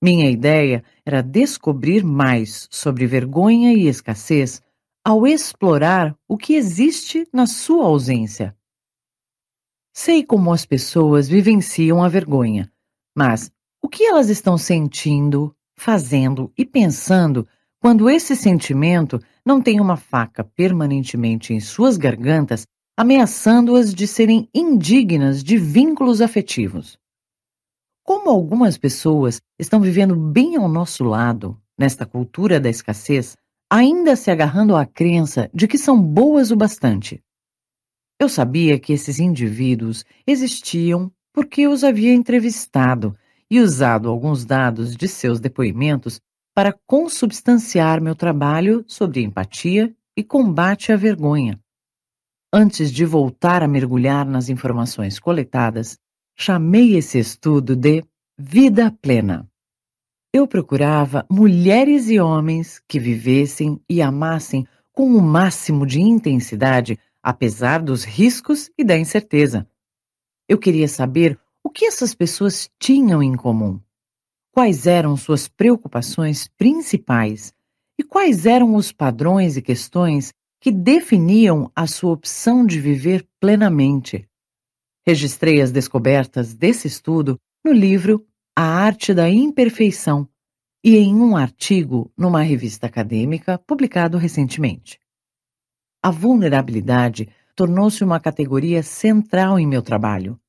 Minha 0.00 0.30
ideia 0.30 0.84
era 1.04 1.20
descobrir 1.20 2.04
mais 2.04 2.68
sobre 2.70 3.08
vergonha 3.08 3.72
e 3.72 3.88
escassez 3.88 4.62
ao 5.04 5.26
explorar 5.26 6.16
o 6.28 6.38
que 6.38 6.54
existe 6.54 7.26
na 7.32 7.44
sua 7.44 7.86
ausência. 7.86 8.54
Sei 9.92 10.24
como 10.24 10.52
as 10.52 10.64
pessoas 10.64 11.28
vivenciam 11.28 12.02
a 12.02 12.08
vergonha, 12.08 12.70
mas 13.16 13.50
o 13.82 13.88
que 13.88 14.04
elas 14.04 14.28
estão 14.28 14.56
sentindo, 14.56 15.54
fazendo 15.76 16.52
e 16.56 16.64
pensando 16.64 17.46
quando 17.80 18.08
esse 18.08 18.36
sentimento 18.36 19.20
não 19.44 19.60
tem 19.60 19.80
uma 19.80 19.96
faca 19.96 20.44
permanentemente 20.44 21.52
em 21.52 21.60
suas 21.60 21.96
gargantas, 21.96 22.66
ameaçando-as 22.96 23.94
de 23.94 24.06
serem 24.06 24.48
indignas 24.54 25.42
de 25.42 25.56
vínculos 25.56 26.20
afetivos? 26.20 26.98
Como 28.04 28.30
algumas 28.30 28.76
pessoas 28.76 29.40
estão 29.58 29.80
vivendo 29.80 30.14
bem 30.14 30.56
ao 30.56 30.68
nosso 30.68 31.02
lado, 31.04 31.60
nesta 31.78 32.04
cultura 32.04 32.60
da 32.60 32.68
escassez, 32.68 33.36
ainda 33.70 34.14
se 34.14 34.30
agarrando 34.30 34.76
à 34.76 34.84
crença 34.84 35.50
de 35.54 35.66
que 35.66 35.78
são 35.78 36.00
boas 36.00 36.50
o 36.50 36.56
bastante, 36.56 37.22
eu 38.20 38.28
sabia 38.28 38.78
que 38.78 38.92
esses 38.92 39.18
indivíduos 39.18 40.04
existiam 40.26 41.10
porque 41.32 41.66
os 41.66 41.82
havia 41.82 42.12
entrevistado 42.12 43.16
e 43.50 43.58
usado 43.60 44.10
alguns 44.10 44.44
dados 44.44 44.94
de 44.94 45.08
seus 45.08 45.40
depoimentos 45.40 46.20
para 46.54 46.78
consubstanciar 46.86 47.98
meu 48.02 48.14
trabalho 48.14 48.84
sobre 48.86 49.22
empatia 49.22 49.94
e 50.14 50.22
combate 50.22 50.92
à 50.92 50.96
vergonha. 50.96 51.58
Antes 52.52 52.92
de 52.92 53.06
voltar 53.06 53.62
a 53.62 53.68
mergulhar 53.68 54.26
nas 54.26 54.50
informações 54.50 55.18
coletadas, 55.18 55.96
chamei 56.36 56.96
esse 56.96 57.18
estudo 57.18 57.74
de 57.74 58.04
Vida 58.38 58.94
Plena. 59.00 59.48
Eu 60.32 60.46
procurava 60.46 61.24
mulheres 61.30 62.10
e 62.10 62.20
homens 62.20 62.82
que 62.86 63.00
vivessem 63.00 63.80
e 63.88 64.02
amassem 64.02 64.66
com 64.92 65.14
o 65.14 65.22
máximo 65.22 65.86
de 65.86 66.00
intensidade 66.00 66.98
apesar 67.30 67.80
dos 67.80 68.02
riscos 68.02 68.70
e 68.76 68.82
da 68.82 68.98
incerteza. 68.98 69.64
Eu 70.48 70.58
queria 70.58 70.88
saber 70.88 71.38
o 71.62 71.70
que 71.70 71.84
essas 71.84 72.12
pessoas 72.12 72.68
tinham 72.76 73.22
em 73.22 73.36
comum. 73.36 73.80
Quais 74.52 74.84
eram 74.84 75.16
suas 75.16 75.46
preocupações 75.46 76.48
principais 76.48 77.54
e 77.96 78.02
quais 78.02 78.46
eram 78.46 78.74
os 78.74 78.90
padrões 78.90 79.56
e 79.56 79.62
questões 79.62 80.32
que 80.60 80.72
definiam 80.72 81.70
a 81.74 81.86
sua 81.86 82.12
opção 82.12 82.66
de 82.66 82.80
viver 82.80 83.24
plenamente. 83.38 84.28
Registrei 85.06 85.62
as 85.62 85.70
descobertas 85.70 86.52
desse 86.52 86.88
estudo 86.88 87.38
no 87.64 87.72
livro 87.72 88.26
A 88.56 88.64
Arte 88.64 89.14
da 89.14 89.30
Imperfeição 89.30 90.28
e 90.84 90.96
em 90.96 91.14
um 91.14 91.36
artigo 91.36 92.10
numa 92.16 92.42
revista 92.42 92.88
acadêmica 92.88 93.56
publicado 93.56 94.18
recentemente. 94.18 94.98
A 96.02 96.10
vulnerabilidade 96.10 97.28
tornou-se 97.54 98.02
uma 98.02 98.18
categoria 98.18 98.82
central 98.82 99.58
em 99.58 99.66
meu 99.66 99.82
trabalho. 99.82 100.40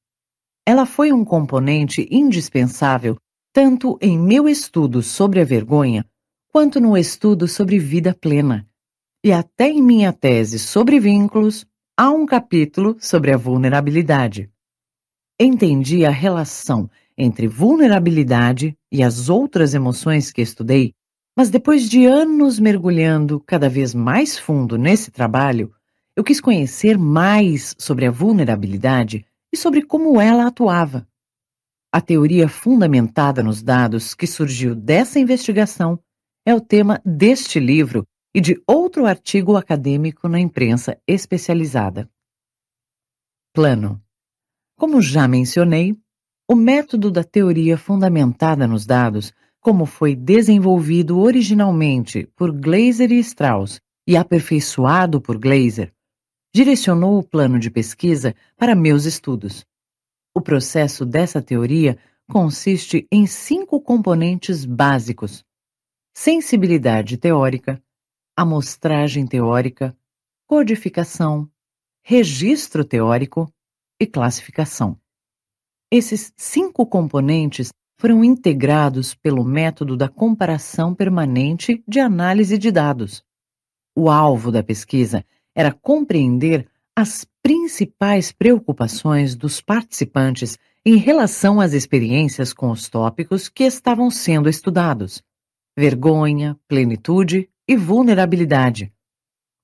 Ela 0.66 0.86
foi 0.86 1.12
um 1.12 1.26
componente 1.26 2.08
indispensável 2.10 3.18
tanto 3.54 3.98
em 4.02 4.18
meu 4.18 4.48
estudo 4.48 5.04
sobre 5.04 5.42
a 5.42 5.44
vergonha 5.44 6.06
quanto 6.52 6.80
no 6.80 6.98
estudo 6.98 7.48
sobre 7.48 7.80
vida 7.80 8.14
plena. 8.14 8.68
E 9.24 9.32
até 9.32 9.70
em 9.70 9.82
minha 9.82 10.14
tese 10.14 10.58
sobre 10.58 11.00
vínculos, 11.00 11.66
há 11.98 12.10
um 12.10 12.26
capítulo 12.26 12.96
sobre 13.00 13.32
a 13.32 13.38
vulnerabilidade. 13.38 14.50
Entendi 15.40 16.06
a 16.06 16.10
relação 16.10 16.90
entre 17.18 17.48
vulnerabilidade 17.48 18.78
e 18.92 19.04
as 19.04 19.30
outras 19.30 19.74
emoções 19.74 20.32
que 20.32 20.42
estudei, 20.42 20.94
mas 21.36 21.50
depois 21.50 21.90
de 21.90 22.06
anos 22.06 22.60
mergulhando 22.60 23.40
cada 23.40 23.70
vez 23.70 23.94
mais 23.94 24.38
fundo 24.38 24.78
nesse 24.78 25.12
trabalho, 25.12 25.74
eu 26.16 26.24
quis 26.24 26.42
conhecer 26.42 26.98
mais 26.98 27.76
sobre 27.78 28.06
a 28.06 28.12
vulnerabilidade 28.12 29.26
e 29.52 29.58
sobre 29.58 29.82
como 29.82 30.20
ela 30.20 30.48
atuava. 30.48 31.08
A 31.92 32.00
teoria 32.00 32.48
fundamentada 32.48 33.44
nos 33.44 33.62
dados 33.62 34.14
que 34.14 34.28
surgiu 34.28 34.74
dessa 34.74 35.20
investigação 35.20 36.00
é 36.46 36.56
o 36.56 36.62
tema 36.62 37.02
deste 37.06 37.60
livro 37.60 38.08
e 38.34 38.40
de 38.40 38.62
outro 38.66 39.06
artigo 39.06 39.58
acadêmico 39.58 40.28
na 40.28 40.40
imprensa 40.40 40.98
especializada. 41.06 42.10
Plano. 43.54 44.02
Como 44.78 45.02
já 45.02 45.28
mencionei, 45.28 45.96
o 46.50 46.56
método 46.56 47.12
da 47.12 47.24
teoria 47.24 47.78
fundamentada 47.78 48.66
nos 48.66 48.86
dados, 48.86 49.34
como 49.62 49.86
foi 49.86 50.16
desenvolvido 50.16 51.20
originalmente 51.20 52.28
por 52.36 52.52
Glaser 52.52 53.12
e 53.12 53.20
Strauss 53.20 53.80
e 54.08 54.18
aperfeiçoado 54.18 55.22
por 55.22 55.38
Glaser, 55.38 55.94
direcionou 56.54 57.20
o 57.20 57.24
plano 57.24 57.60
de 57.60 57.70
pesquisa 57.70 58.36
para 58.58 58.76
meus 58.76 59.06
estudos. 59.06 59.64
O 60.36 60.42
processo 60.42 61.06
dessa 61.06 61.42
teoria 61.42 61.98
consiste 62.28 63.08
em 63.12 63.28
cinco 63.28 63.80
componentes 63.80 64.66
básicos: 64.66 65.46
sensibilidade 66.12 67.18
teórica, 67.18 67.82
amostragem 68.36 69.28
teórica, 69.28 69.96
codificação, 70.48 71.48
registro 72.04 72.84
teórico 72.84 73.54
e 74.00 74.08
classificação. 74.08 75.00
Esses 75.92 76.34
cinco 76.36 76.86
componentes 76.88 77.72
foram 78.02 78.24
integrados 78.24 79.14
pelo 79.14 79.44
método 79.44 79.96
da 79.96 80.10
comparação 80.10 80.92
permanente 80.92 81.84
de 81.88 82.00
análise 82.00 82.58
de 82.58 82.72
dados. 82.72 83.24
O 83.96 84.10
alvo 84.10 84.52
da 84.52 84.64
pesquisa 84.64 85.24
era 85.54 85.72
compreender 85.72 86.68
as 86.96 87.28
principais 87.44 88.32
preocupações 88.32 89.36
dos 89.36 89.62
participantes 89.62 90.58
em 90.84 90.96
relação 90.96 91.62
às 91.62 91.74
experiências 91.74 92.52
com 92.54 92.72
os 92.72 92.90
tópicos 92.90 93.48
que 93.48 93.66
estavam 93.66 94.10
sendo 94.10 94.50
estudados: 94.50 95.22
vergonha, 95.78 96.60
plenitude 96.68 97.48
e 97.68 97.78
vulnerabilidade. 97.78 98.92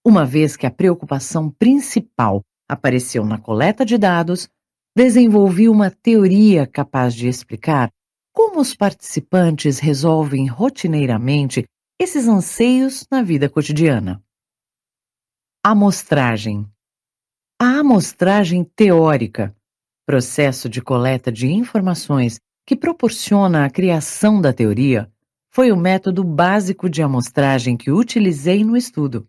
Uma 0.06 0.28
vez 0.28 0.56
que 0.56 0.68
a 0.68 0.72
preocupação 0.72 1.50
principal 1.50 2.44
apareceu 2.70 3.26
na 3.26 3.40
coleta 3.40 3.84
de 3.84 3.98
dados, 3.98 4.48
desenvolvi 4.96 5.68
uma 5.68 5.90
teoria 5.90 6.68
capaz 6.68 7.16
de 7.16 7.28
explicar 7.28 7.92
como 8.38 8.60
os 8.60 8.76
participantes 8.76 9.80
resolvem 9.80 10.46
rotineiramente 10.46 11.66
esses 12.00 12.28
anseios 12.28 13.04
na 13.10 13.24
vida 13.24 13.50
cotidiana. 13.50 14.24
Amostragem. 15.66 16.70
A 17.60 17.80
amostragem 17.80 18.64
teórica, 18.64 19.56
processo 20.06 20.70
de 20.70 20.84
coleta 20.84 21.32
de 21.32 21.48
informações 21.48 22.40
que 22.64 22.76
proporciona 22.76 23.66
a 23.66 23.72
criação 23.72 24.40
da 24.40 24.54
teoria, 24.54 25.12
foi 25.50 25.72
o 25.72 25.76
método 25.76 26.24
básico 26.24 26.88
de 26.88 27.02
amostragem 27.02 27.76
que 27.76 27.90
utilizei 27.90 28.64
no 28.64 28.78
estudo. 28.78 29.28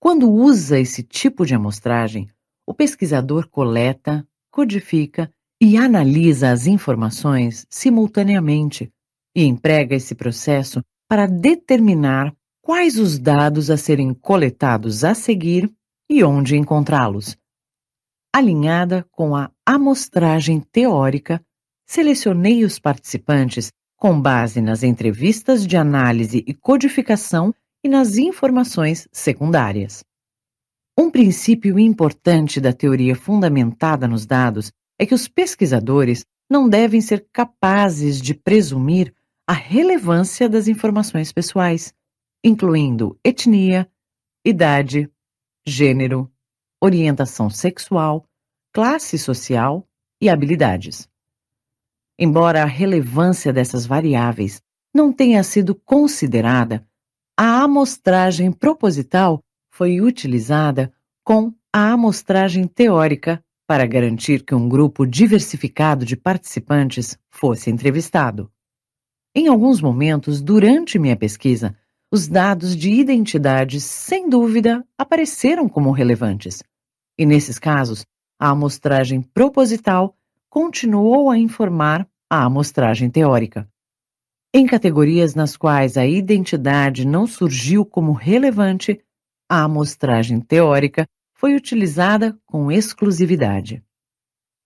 Quando 0.00 0.32
usa 0.32 0.80
esse 0.80 1.02
tipo 1.02 1.44
de 1.44 1.54
amostragem, 1.54 2.30
o 2.66 2.72
pesquisador 2.72 3.50
coleta, 3.50 4.26
codifica 4.50 5.30
e 5.64 5.78
analisa 5.78 6.50
as 6.50 6.66
informações 6.66 7.66
simultaneamente 7.70 8.92
e 9.34 9.44
emprega 9.44 9.96
esse 9.96 10.14
processo 10.14 10.84
para 11.08 11.24
determinar 11.24 12.36
quais 12.60 12.98
os 12.98 13.18
dados 13.18 13.70
a 13.70 13.78
serem 13.78 14.12
coletados 14.12 15.04
a 15.04 15.14
seguir 15.14 15.72
e 16.06 16.22
onde 16.22 16.54
encontrá-los. 16.54 17.34
Alinhada 18.30 19.06
com 19.10 19.34
a 19.34 19.50
amostragem 19.64 20.60
teórica, 20.60 21.42
selecionei 21.86 22.62
os 22.62 22.78
participantes 22.78 23.72
com 23.96 24.20
base 24.20 24.60
nas 24.60 24.82
entrevistas 24.82 25.66
de 25.66 25.78
análise 25.78 26.44
e 26.46 26.52
codificação 26.52 27.54
e 27.82 27.88
nas 27.88 28.18
informações 28.18 29.08
secundárias. 29.10 30.04
Um 30.98 31.10
princípio 31.10 31.78
importante 31.78 32.60
da 32.60 32.74
teoria 32.74 33.16
fundamentada 33.16 34.06
nos 34.06 34.26
dados 34.26 34.70
é 34.98 35.06
que 35.06 35.14
os 35.14 35.28
pesquisadores 35.28 36.24
não 36.48 36.68
devem 36.68 37.00
ser 37.00 37.26
capazes 37.32 38.20
de 38.20 38.34
presumir 38.34 39.14
a 39.46 39.52
relevância 39.52 40.48
das 40.48 40.68
informações 40.68 41.32
pessoais, 41.32 41.92
incluindo 42.42 43.18
etnia, 43.24 43.90
idade, 44.44 45.10
gênero, 45.66 46.30
orientação 46.80 47.50
sexual, 47.50 48.26
classe 48.72 49.18
social 49.18 49.86
e 50.20 50.28
habilidades. 50.28 51.08
Embora 52.18 52.62
a 52.62 52.66
relevância 52.66 53.52
dessas 53.52 53.86
variáveis 53.86 54.62
não 54.94 55.12
tenha 55.12 55.42
sido 55.42 55.74
considerada, 55.74 56.86
a 57.36 57.62
amostragem 57.62 58.52
proposital 58.52 59.42
foi 59.70 60.00
utilizada 60.00 60.92
com 61.24 61.52
a 61.72 61.90
amostragem 61.92 62.68
teórica 62.68 63.43
para 63.66 63.86
garantir 63.86 64.44
que 64.44 64.54
um 64.54 64.68
grupo 64.68 65.06
diversificado 65.06 66.04
de 66.04 66.16
participantes 66.16 67.18
fosse 67.30 67.70
entrevistado. 67.70 68.50
Em 69.34 69.48
alguns 69.48 69.80
momentos 69.80 70.40
durante 70.40 70.98
minha 70.98 71.16
pesquisa, 71.16 71.76
os 72.12 72.28
dados 72.28 72.76
de 72.76 72.90
identidade, 72.92 73.80
sem 73.80 74.28
dúvida, 74.28 74.86
apareceram 74.96 75.68
como 75.68 75.90
relevantes. 75.90 76.62
E 77.18 77.26
nesses 77.26 77.58
casos, 77.58 78.04
a 78.38 78.50
amostragem 78.50 79.20
proposital 79.20 80.16
continuou 80.48 81.30
a 81.30 81.38
informar 81.38 82.06
a 82.30 82.44
amostragem 82.44 83.10
teórica. 83.10 83.68
Em 84.52 84.66
categorias 84.66 85.34
nas 85.34 85.56
quais 85.56 85.96
a 85.96 86.06
identidade 86.06 87.04
não 87.04 87.26
surgiu 87.26 87.84
como 87.84 88.12
relevante, 88.12 89.00
a 89.50 89.64
amostragem 89.64 90.40
teórica 90.40 91.08
foi 91.34 91.54
utilizada 91.54 92.38
com 92.46 92.70
exclusividade. 92.70 93.82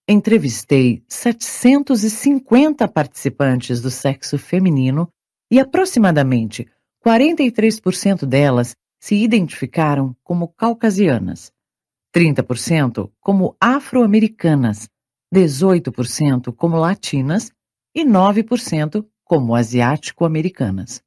Entrevistei 0.07 1.03
750 1.07 2.87
participantes 2.87 3.81
do 3.81 3.91
sexo 3.91 4.37
feminino 4.37 5.11
e 5.51 5.59
aproximadamente 5.59 6.67
43% 7.05 8.25
delas 8.25 8.75
se 8.99 9.15
identificaram 9.15 10.15
como 10.23 10.47
caucasianas, 10.49 11.51
30% 12.15 13.11
como 13.19 13.55
afro-americanas, 13.59 14.89
18% 15.33 16.53
como 16.55 16.77
latinas 16.77 17.51
e 17.95 18.03
9% 18.03 19.05
como 19.23 19.55
asiático-americanas. 19.55 21.03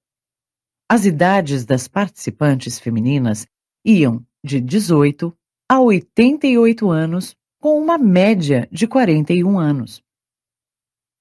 As 0.89 1.05
idades 1.05 1.65
das 1.65 1.89
participantes 1.89 2.79
femininas 2.79 3.47
iam 3.85 4.25
de 4.45 4.61
18 4.61 5.37
a 5.73 5.81
88 5.81 6.91
anos, 6.91 7.35
com 7.59 7.81
uma 7.81 7.97
média 7.97 8.69
de 8.71 8.87
41 8.87 9.59
anos. 9.59 10.03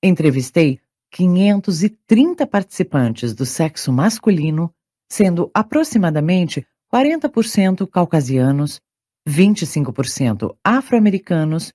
Entrevistei 0.03 0.77
530 1.09 2.45
participantes 2.45 3.33
do 3.33 3.45
sexo 3.45 3.93
masculino, 3.93 4.69
sendo 5.09 5.49
aproximadamente 5.53 6.67
40% 6.93 7.87
caucasianos, 7.87 8.81
25% 9.25 10.53
afro-americanos, 10.61 11.71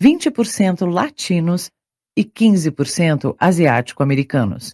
20% 0.00 0.88
latinos 0.88 1.68
e 2.16 2.22
15% 2.22 3.34
asiático-americanos. 3.40 4.72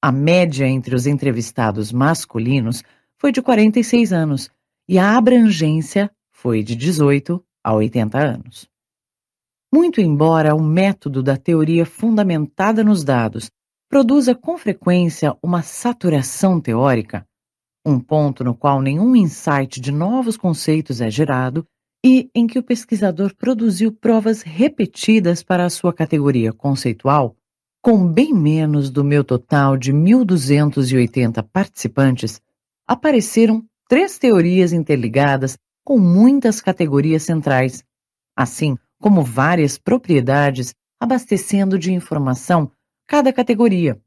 A 0.00 0.10
média 0.10 0.66
entre 0.66 0.94
os 0.94 1.06
entrevistados 1.06 1.92
masculinos 1.92 2.82
foi 3.18 3.32
de 3.32 3.42
46 3.42 4.14
anos 4.14 4.50
e 4.88 4.98
a 4.98 5.14
abrangência 5.14 6.10
foi 6.40 6.62
de 6.62 6.76
18 6.76 7.44
a 7.64 7.74
80 7.74 8.16
anos. 8.16 8.68
Muito 9.74 10.00
embora 10.00 10.54
o 10.54 10.62
método 10.62 11.20
da 11.20 11.36
teoria 11.36 11.84
fundamentada 11.84 12.84
nos 12.84 13.02
dados 13.02 13.50
produza 13.90 14.36
com 14.36 14.56
frequência 14.56 15.36
uma 15.42 15.62
saturação 15.62 16.60
teórica, 16.60 17.26
um 17.84 17.98
ponto 17.98 18.44
no 18.44 18.54
qual 18.54 18.80
nenhum 18.80 19.16
insight 19.16 19.80
de 19.80 19.90
novos 19.90 20.36
conceitos 20.36 21.00
é 21.00 21.10
gerado 21.10 21.66
e 22.06 22.30
em 22.32 22.46
que 22.46 22.58
o 22.58 22.62
pesquisador 22.62 23.34
produziu 23.34 23.90
provas 23.90 24.42
repetidas 24.42 25.42
para 25.42 25.64
a 25.64 25.70
sua 25.70 25.92
categoria 25.92 26.52
conceitual, 26.52 27.36
com 27.82 28.06
bem 28.06 28.32
menos 28.32 28.90
do 28.90 29.02
meu 29.02 29.24
total 29.24 29.76
de 29.76 29.92
1.280 29.92 31.44
participantes, 31.52 32.40
apareceram 32.86 33.66
três 33.88 34.18
teorias 34.18 34.72
interligadas 34.72 35.58
com 35.88 35.98
muitas 35.98 36.60
categorias 36.60 37.22
centrais, 37.22 37.82
assim 38.36 38.76
como 39.00 39.22
várias 39.22 39.78
propriedades 39.78 40.74
abastecendo 41.00 41.78
de 41.78 41.94
informação 41.94 42.70
cada 43.06 43.32
categoria. 43.32 43.98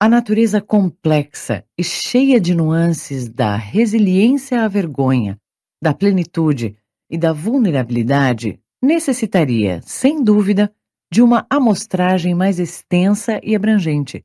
A 0.00 0.08
natureza 0.08 0.62
complexa 0.62 1.62
e 1.76 1.84
cheia 1.84 2.40
de 2.40 2.54
nuances 2.54 3.28
da 3.28 3.54
resiliência 3.54 4.62
à 4.62 4.66
vergonha, 4.66 5.38
da 5.78 5.92
plenitude 5.92 6.74
e 7.10 7.18
da 7.18 7.34
vulnerabilidade 7.34 8.58
necessitaria, 8.80 9.82
sem 9.82 10.24
dúvida, 10.24 10.74
de 11.12 11.20
uma 11.20 11.46
amostragem 11.50 12.34
mais 12.34 12.58
extensa 12.58 13.38
e 13.42 13.54
abrangente. 13.54 14.24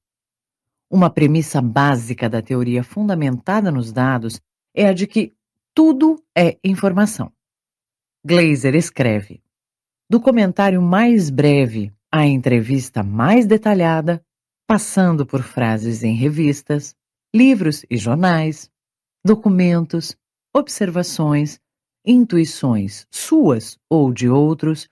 Uma 0.89 1.09
premissa 1.09 1.61
básica 1.61 2.29
da 2.29 2.41
teoria 2.41 2.85
fundamentada 2.85 3.69
nos 3.69 3.91
dados 3.91 4.39
é 4.73 4.87
a 4.87 4.93
de 4.93 5.05
que 5.05 5.33
tudo 5.73 6.23
é 6.37 6.57
informação. 6.63 7.31
Glaser 8.25 8.75
escreve: 8.75 9.41
do 10.09 10.19
comentário 10.21 10.81
mais 10.81 11.29
breve 11.29 11.91
à 12.11 12.25
entrevista 12.25 13.03
mais 13.03 13.45
detalhada, 13.45 14.23
passando 14.67 15.25
por 15.25 15.41
frases 15.41 16.03
em 16.03 16.15
revistas, 16.15 16.95
livros 17.33 17.85
e 17.89 17.97
jornais, 17.97 18.69
documentos, 19.25 20.15
observações, 20.53 21.59
intuições 22.05 23.07
suas 23.09 23.79
ou 23.89 24.13
de 24.13 24.29
outros, 24.29 24.89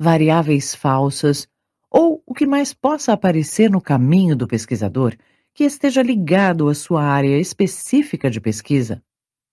variáveis 0.00 0.74
falsas 0.74 1.48
ou 1.90 2.22
o 2.26 2.34
que 2.34 2.46
mais 2.46 2.74
possa 2.74 3.12
aparecer 3.12 3.70
no 3.70 3.80
caminho 3.80 4.34
do 4.34 4.48
pesquisador 4.48 5.16
que 5.54 5.64
esteja 5.64 6.02
ligado 6.02 6.68
à 6.68 6.74
sua 6.74 7.02
área 7.02 7.38
específica 7.38 8.28
de 8.28 8.40
pesquisa. 8.40 9.02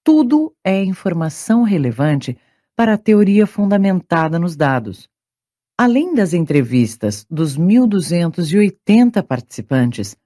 Tudo 0.06 0.54
é 0.66 0.84
informação 0.84 1.64
relevante 1.64 2.38
para 2.76 2.96
a 2.96 2.98
teoria 2.98 3.48
fundamentada 3.48 4.38
nos 4.38 4.54
dados. 4.54 5.08
Além 5.78 6.14
das 6.14 6.34
entrevistas 6.34 7.26
dos 7.32 7.58
1.280 7.58 9.24
participantes, 9.24 10.18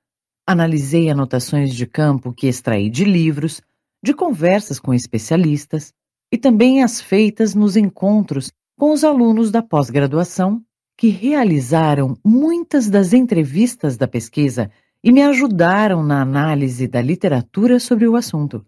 analisei 0.47 1.11
anotações 1.11 1.75
de 1.75 1.85
campo 1.85 2.33
que 2.33 2.47
extraí 2.47 2.89
de 2.89 3.05
livros, 3.05 3.61
de 4.03 4.15
conversas 4.15 4.79
com 4.79 4.95
especialistas 4.95 5.93
e 6.31 6.39
também 6.39 6.81
as 6.81 6.99
feitas 6.99 7.53
nos 7.53 7.77
encontros 7.77 8.51
com 8.79 8.91
os 8.91 9.03
alunos 9.03 9.51
da 9.51 9.61
pós-graduação 9.61 10.59
que 10.97 11.09
realizaram 11.09 12.17
muitas 12.25 12.89
das 12.89 13.13
entrevistas 13.13 13.95
da 13.95 14.07
pesquisa 14.07 14.71
e 15.03 15.11
me 15.11 15.21
ajudaram 15.21 16.01
na 16.01 16.19
análise 16.19 16.87
da 16.87 16.99
literatura 16.99 17.79
sobre 17.79 18.07
o 18.07 18.15
assunto. 18.15 18.65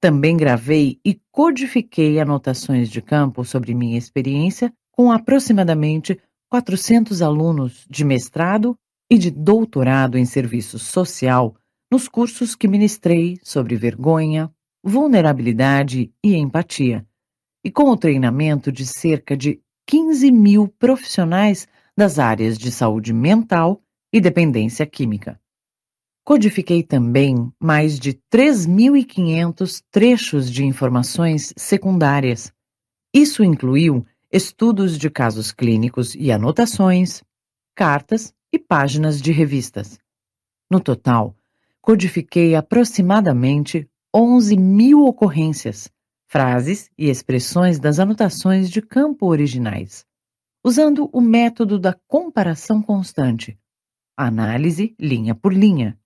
Também 0.00 0.36
gravei 0.36 1.00
e 1.04 1.20
codifiquei 1.32 2.20
anotações 2.20 2.88
de 2.88 3.02
campo 3.02 3.44
sobre 3.44 3.74
minha 3.74 3.98
experiência 3.98 4.72
com 4.92 5.10
aproximadamente 5.10 6.20
400 6.50 7.20
alunos 7.20 7.84
de 7.90 8.04
mestrado 8.04 8.76
e 9.10 9.18
de 9.18 9.30
doutorado 9.30 10.16
em 10.16 10.24
serviço 10.24 10.78
social 10.78 11.56
nos 11.90 12.06
cursos 12.06 12.54
que 12.54 12.68
ministrei 12.68 13.38
sobre 13.42 13.76
vergonha, 13.76 14.52
vulnerabilidade 14.84 16.12
e 16.24 16.36
empatia, 16.36 17.06
e 17.64 17.70
com 17.70 17.90
o 17.90 17.96
treinamento 17.96 18.70
de 18.70 18.86
cerca 18.86 19.36
de 19.36 19.60
15 19.86 20.30
mil 20.30 20.68
profissionais 20.68 21.66
das 21.96 22.18
áreas 22.18 22.56
de 22.56 22.70
saúde 22.70 23.12
mental 23.12 23.82
e 24.12 24.20
dependência 24.20 24.86
química. 24.86 25.40
Codifiquei 26.28 26.82
também 26.82 27.50
mais 27.58 27.98
de 27.98 28.12
3.500 28.30 29.82
trechos 29.90 30.50
de 30.50 30.62
informações 30.62 31.54
secundárias. 31.56 32.52
Isso 33.14 33.42
incluiu 33.42 34.04
estudos 34.30 34.98
de 34.98 35.08
casos 35.08 35.52
clínicos 35.52 36.14
e 36.14 36.30
anotações, 36.30 37.22
cartas 37.74 38.34
e 38.52 38.58
páginas 38.58 39.22
de 39.22 39.32
revistas. 39.32 39.98
No 40.70 40.80
total, 40.80 41.34
codifiquei 41.80 42.54
aproximadamente 42.54 43.88
11 44.14 44.54
mil 44.54 45.06
ocorrências, 45.06 45.90
frases 46.26 46.90
e 46.98 47.08
expressões 47.08 47.80
das 47.80 47.98
anotações 47.98 48.68
de 48.68 48.82
campo 48.82 49.24
originais, 49.24 50.04
usando 50.62 51.08
o 51.10 51.22
método 51.22 51.78
da 51.78 51.96
comparação 52.06 52.82
constante, 52.82 53.58
análise 54.14 54.94
linha 55.00 55.34
por 55.34 55.54
linha 55.54 55.97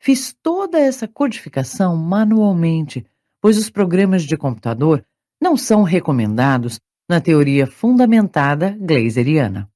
Fiz 0.00 0.32
toda 0.42 0.78
essa 0.78 1.08
codificação 1.08 1.96
manualmente, 1.96 3.04
pois 3.40 3.58
os 3.58 3.68
programas 3.68 4.22
de 4.22 4.36
computador 4.36 5.04
não 5.40 5.56
são 5.56 5.82
recomendados 5.82 6.80
na 7.08 7.20
teoria 7.20 7.66
fundamentada 7.66 8.76
glazeriana. 8.78 9.70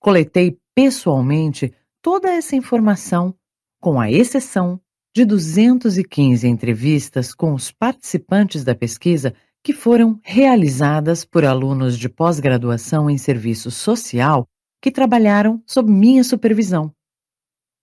Coletei 0.00 0.58
pessoalmente 0.74 1.72
toda 2.02 2.30
essa 2.30 2.56
informação, 2.56 3.34
com 3.80 4.00
a 4.00 4.10
exceção 4.10 4.80
de 5.14 5.24
215 5.24 6.46
entrevistas 6.46 7.34
com 7.34 7.52
os 7.52 7.70
participantes 7.70 8.64
da 8.64 8.74
pesquisa 8.74 9.34
que 9.62 9.72
foram 9.72 10.18
realizadas 10.22 11.24
por 11.24 11.44
alunos 11.44 11.98
de 11.98 12.08
pós-graduação 12.08 13.10
em 13.10 13.18
serviço 13.18 13.70
social 13.70 14.48
que 14.80 14.90
trabalharam 14.90 15.62
sob 15.66 15.90
minha 15.90 16.24
supervisão 16.24 16.94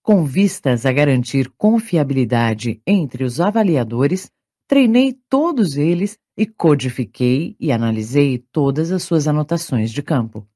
com 0.08 0.24
vistas 0.24 0.86
a 0.86 0.90
garantir 0.90 1.52
confiabilidade 1.58 2.80
entre 2.86 3.24
os 3.24 3.42
avaliadores, 3.42 4.30
treinei 4.66 5.12
todos 5.28 5.76
eles 5.76 6.18
e 6.34 6.46
codifiquei 6.46 7.54
e 7.60 7.70
analisei 7.70 8.38
todas 8.50 8.90
as 8.90 9.02
suas 9.02 9.28
anotações 9.28 9.90
de 9.90 10.02
campo. 10.02 10.48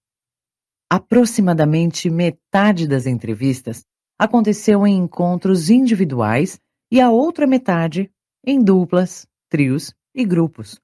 Aproximadamente 0.90 2.08
metade 2.08 2.88
das 2.88 3.06
entrevistas 3.06 3.84
aconteceu 4.18 4.86
em 4.86 4.96
encontros 4.96 5.68
individuais 5.68 6.58
e 6.90 6.98
a 6.98 7.10
outra 7.10 7.46
metade 7.46 8.10
em 8.46 8.58
duplas, 8.58 9.26
trios 9.50 9.92
e 10.14 10.24
grupos. 10.24 10.80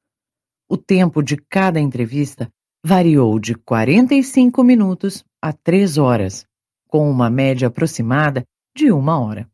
O 0.69 0.77
tempo 0.77 1.23
de 1.23 1.39
cada 1.39 1.81
entrevista 1.81 2.53
variou 2.85 3.39
de 3.39 3.55
45 3.55 4.63
minutos 4.63 5.25
a 5.41 5.55
3 5.55 5.97
horas, 5.97 6.45
com 6.87 7.11
uma 7.11 7.31
média 7.31 7.69
aproximada 7.69 8.45
de 8.79 8.93
uma 8.93 9.19
hora. 9.19 9.51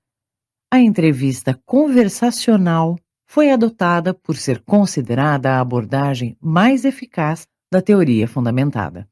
A 0.70 0.78
entrevista 0.78 1.58
conversacional 1.64 2.98
foi 3.26 3.50
adotada 3.50 4.12
por 4.12 4.36
ser 4.36 4.60
considerada 4.60 5.52
a 5.52 5.60
abordagem 5.60 6.36
mais 6.42 6.84
eficaz 6.84 7.46
da 7.72 7.80
teoria 7.80 8.28
fundamentada. 8.28 9.08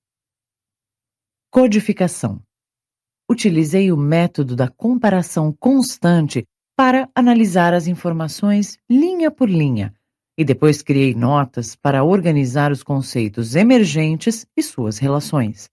Codificação. 1.50 2.42
Utilizei 3.30 3.90
o 3.90 3.96
método 3.96 4.54
da 4.54 4.68
comparação 4.68 5.50
constante 5.50 6.44
para 6.76 7.08
analisar 7.14 7.72
as 7.72 7.86
informações 7.86 8.76
linha 8.90 9.30
por 9.30 9.48
linha 9.48 9.94
e 10.36 10.44
depois 10.44 10.82
criei 10.82 11.14
notas 11.14 11.74
para 11.74 12.04
organizar 12.04 12.70
os 12.70 12.82
conceitos 12.82 13.56
emergentes 13.56 14.44
e 14.54 14.62
suas 14.62 14.98
relações. 14.98 15.70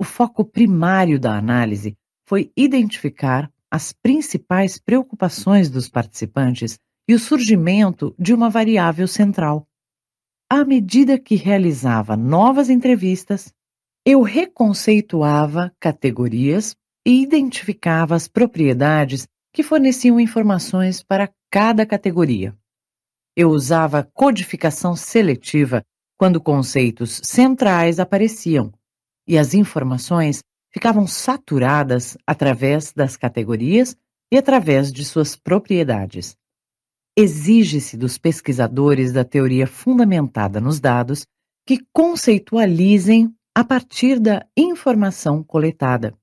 O 0.00 0.04
foco 0.04 0.44
primário 0.44 1.18
da 1.18 1.36
análise 1.36 1.96
foi 2.28 2.52
identificar 2.54 3.50
as 3.70 3.90
principais 3.90 4.78
preocupações 4.78 5.70
dos 5.70 5.88
participantes 5.88 6.78
e 7.08 7.14
o 7.14 7.18
surgimento 7.18 8.14
de 8.18 8.34
uma 8.34 8.50
variável 8.50 9.08
central. 9.08 9.66
À 10.50 10.62
medida 10.62 11.18
que 11.18 11.36
realizava 11.36 12.18
novas 12.18 12.68
entrevistas, 12.68 13.50
eu 14.04 14.20
reconceituava 14.20 15.72
categorias 15.80 16.76
e 17.06 17.22
identificava 17.22 18.14
as 18.14 18.28
propriedades 18.28 19.26
que 19.50 19.62
forneciam 19.62 20.20
informações 20.20 21.02
para 21.02 21.30
cada 21.50 21.86
categoria. 21.86 22.54
Eu 23.34 23.48
usava 23.48 24.06
codificação 24.12 24.94
seletiva 24.94 25.82
quando 26.18 26.42
conceitos 26.42 27.22
centrais 27.24 27.98
apareciam 27.98 28.70
e 29.26 29.38
as 29.38 29.54
informações 29.54 30.42
ficavam 30.72 31.06
saturadas 31.06 32.16
através 32.26 32.92
das 32.92 33.16
categorias 33.16 33.96
e 34.32 34.36
através 34.36 34.92
de 34.92 35.04
suas 35.04 35.36
propriedades. 35.36 36.36
Exige-se 37.16 37.96
dos 37.96 38.18
pesquisadores 38.18 39.12
da 39.12 39.24
teoria 39.24 39.66
fundamentada 39.66 40.60
nos 40.60 40.78
dados 40.78 41.26
que 41.66 41.84
conceitualizem 41.92 43.34
a 43.54 43.64
partir 43.64 44.20
da 44.20 44.46
informação 44.56 45.42
coletada. 45.42 46.14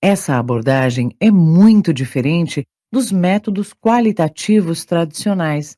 Essa 0.00 0.36
abordagem 0.36 1.10
é 1.18 1.30
muito 1.30 1.92
diferente 1.92 2.64
dos 2.92 3.10
métodos 3.10 3.74
qualitativos 3.74 4.84
tradicionais, 4.84 5.76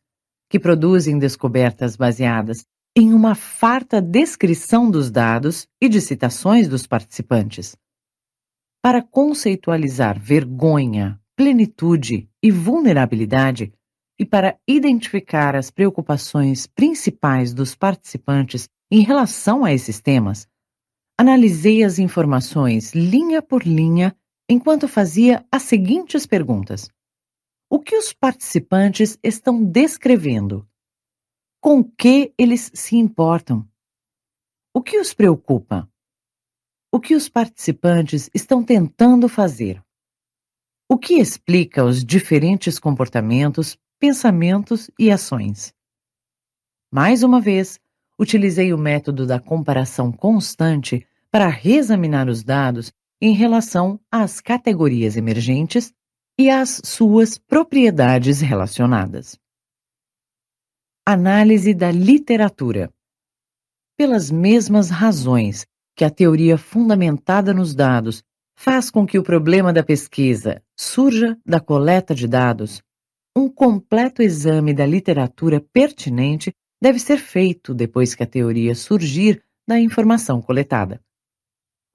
que 0.50 0.60
produzem 0.60 1.18
descobertas 1.18 1.96
baseadas 1.96 2.64
em 2.96 3.14
uma 3.14 3.34
farta 3.34 4.00
descrição 4.00 4.90
dos 4.90 5.10
dados 5.10 5.66
e 5.80 5.88
de 5.88 6.00
citações 6.00 6.68
dos 6.68 6.86
participantes. 6.86 7.76
Para 8.82 9.02
conceitualizar 9.02 10.18
vergonha, 10.18 11.20
plenitude 11.36 12.30
e 12.42 12.50
vulnerabilidade, 12.50 13.74
e 14.18 14.24
para 14.24 14.58
identificar 14.66 15.54
as 15.54 15.70
preocupações 15.70 16.66
principais 16.66 17.52
dos 17.52 17.74
participantes 17.74 18.68
em 18.90 19.02
relação 19.02 19.64
a 19.66 19.72
esses 19.72 20.00
temas, 20.00 20.48
analisei 21.18 21.84
as 21.84 21.98
informações 21.98 22.94
linha 22.94 23.42
por 23.42 23.66
linha 23.66 24.16
enquanto 24.48 24.88
fazia 24.88 25.44
as 25.52 25.62
seguintes 25.64 26.24
perguntas: 26.24 26.88
O 27.68 27.78
que 27.80 27.96
os 27.96 28.14
participantes 28.14 29.18
estão 29.22 29.62
descrevendo? 29.62 30.66
Com 31.62 31.84
que 31.84 32.32
eles 32.38 32.70
se 32.72 32.96
importam? 32.96 33.68
O 34.72 34.80
que 34.80 34.98
os 34.98 35.12
preocupa? 35.12 35.89
O 36.92 36.98
que 36.98 37.14
os 37.14 37.28
participantes 37.28 38.28
estão 38.34 38.64
tentando 38.64 39.28
fazer? 39.28 39.80
O 40.88 40.98
que 40.98 41.20
explica 41.20 41.84
os 41.84 42.04
diferentes 42.04 42.80
comportamentos, 42.80 43.78
pensamentos 44.00 44.90
e 44.98 45.08
ações? 45.08 45.72
Mais 46.92 47.22
uma 47.22 47.40
vez, 47.40 47.78
utilizei 48.18 48.72
o 48.72 48.78
método 48.78 49.24
da 49.24 49.38
comparação 49.38 50.10
constante 50.10 51.06
para 51.30 51.46
reexaminar 51.46 52.28
os 52.28 52.42
dados 52.42 52.92
em 53.20 53.34
relação 53.34 54.00
às 54.10 54.40
categorias 54.40 55.16
emergentes 55.16 55.94
e 56.36 56.50
às 56.50 56.80
suas 56.84 57.38
propriedades 57.38 58.40
relacionadas. 58.40 59.38
Análise 61.06 61.72
da 61.72 61.92
literatura. 61.92 62.92
Pelas 63.96 64.28
mesmas 64.28 64.90
razões 64.90 65.64
que 65.96 66.04
a 66.04 66.10
teoria 66.10 66.56
fundamentada 66.56 67.52
nos 67.52 67.74
dados 67.74 68.22
faz 68.56 68.90
com 68.90 69.06
que 69.06 69.18
o 69.18 69.22
problema 69.22 69.72
da 69.72 69.82
pesquisa 69.82 70.62
surja 70.76 71.38
da 71.46 71.60
coleta 71.60 72.14
de 72.14 72.28
dados, 72.28 72.82
um 73.36 73.48
completo 73.48 74.22
exame 74.22 74.74
da 74.74 74.84
literatura 74.84 75.60
pertinente 75.72 76.52
deve 76.82 76.98
ser 76.98 77.18
feito 77.18 77.72
depois 77.72 78.14
que 78.14 78.22
a 78.22 78.26
teoria 78.26 78.74
surgir 78.74 79.42
da 79.66 79.78
informação 79.78 80.42
coletada. 80.42 81.00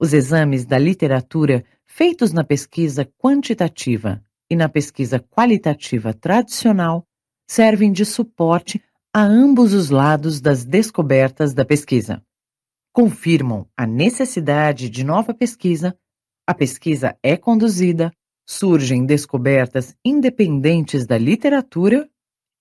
Os 0.00 0.12
exames 0.12 0.64
da 0.64 0.78
literatura 0.78 1.64
feitos 1.86 2.32
na 2.32 2.42
pesquisa 2.42 3.04
quantitativa 3.18 4.22
e 4.50 4.56
na 4.56 4.68
pesquisa 4.68 5.18
qualitativa 5.18 6.14
tradicional 6.14 7.06
servem 7.48 7.92
de 7.92 8.04
suporte 8.04 8.82
a 9.14 9.22
ambos 9.22 9.72
os 9.72 9.90
lados 9.90 10.40
das 10.40 10.64
descobertas 10.64 11.54
da 11.54 11.64
pesquisa. 11.64 12.22
Confirmam 12.96 13.68
a 13.76 13.86
necessidade 13.86 14.88
de 14.88 15.04
nova 15.04 15.34
pesquisa, 15.34 15.94
a 16.46 16.54
pesquisa 16.54 17.14
é 17.22 17.36
conduzida, 17.36 18.10
surgem 18.48 19.04
descobertas 19.04 19.94
independentes 20.02 21.06
da 21.06 21.18
literatura 21.18 22.08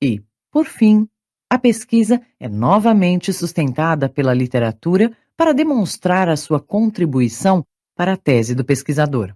e, 0.04 0.22
por 0.52 0.66
fim, 0.66 1.08
a 1.50 1.58
pesquisa 1.58 2.22
é 2.38 2.50
novamente 2.50 3.32
sustentada 3.32 4.10
pela 4.10 4.34
literatura 4.34 5.16
para 5.38 5.54
demonstrar 5.54 6.28
a 6.28 6.36
sua 6.36 6.60
contribuição 6.60 7.64
para 7.96 8.12
a 8.12 8.18
tese 8.18 8.54
do 8.54 8.66
pesquisador. 8.66 9.34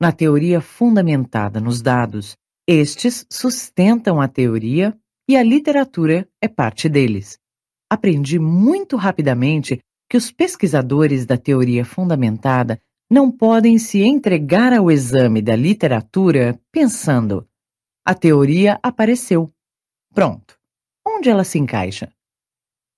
Na 0.00 0.10
teoria 0.10 0.62
fundamentada 0.62 1.60
nos 1.60 1.82
dados, 1.82 2.34
estes 2.66 3.26
sustentam 3.30 4.22
a 4.22 4.26
teoria 4.26 4.98
e 5.28 5.36
a 5.36 5.42
literatura 5.42 6.26
é 6.40 6.48
parte 6.48 6.88
deles. 6.88 7.38
Aprendi 7.90 8.38
muito 8.38 8.96
rapidamente 8.96 9.82
que 10.08 10.16
os 10.16 10.30
pesquisadores 10.30 11.26
da 11.26 11.36
teoria 11.36 11.84
fundamentada 11.84 12.80
não 13.10 13.30
podem 13.30 13.78
se 13.78 14.02
entregar 14.02 14.72
ao 14.72 14.90
exame 14.90 15.42
da 15.42 15.56
literatura 15.56 16.58
pensando: 16.72 17.46
a 18.04 18.14
teoria 18.14 18.78
apareceu. 18.82 19.52
Pronto. 20.14 20.56
Onde 21.06 21.28
ela 21.28 21.44
se 21.44 21.58
encaixa? 21.58 22.12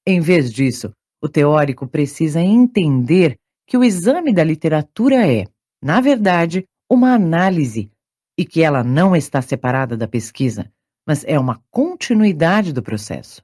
Em 0.07 0.21
vez 0.21 0.53
disso, 0.53 0.93
o 1.23 1.29
teórico 1.29 1.87
precisa 1.87 2.41
entender 2.41 3.37
que 3.67 3.77
o 3.77 3.85
exame 3.85 4.33
da 4.33 4.43
literatura 4.43 5.27
é, 5.27 5.47
na 5.83 6.01
verdade, 6.01 6.65
uma 6.91 7.15
análise 7.15 7.91
e 8.39 8.45
que 8.45 8.63
ela 8.63 8.83
não 8.83 9.15
está 9.15 9.41
separada 9.41 9.97
da 9.97 10.09
pesquisa, 10.09 10.73
mas 11.07 11.25
é 11.25 11.39
uma 11.39 11.63
continuidade 11.71 12.73
do 12.73 12.83
processo. 12.83 13.43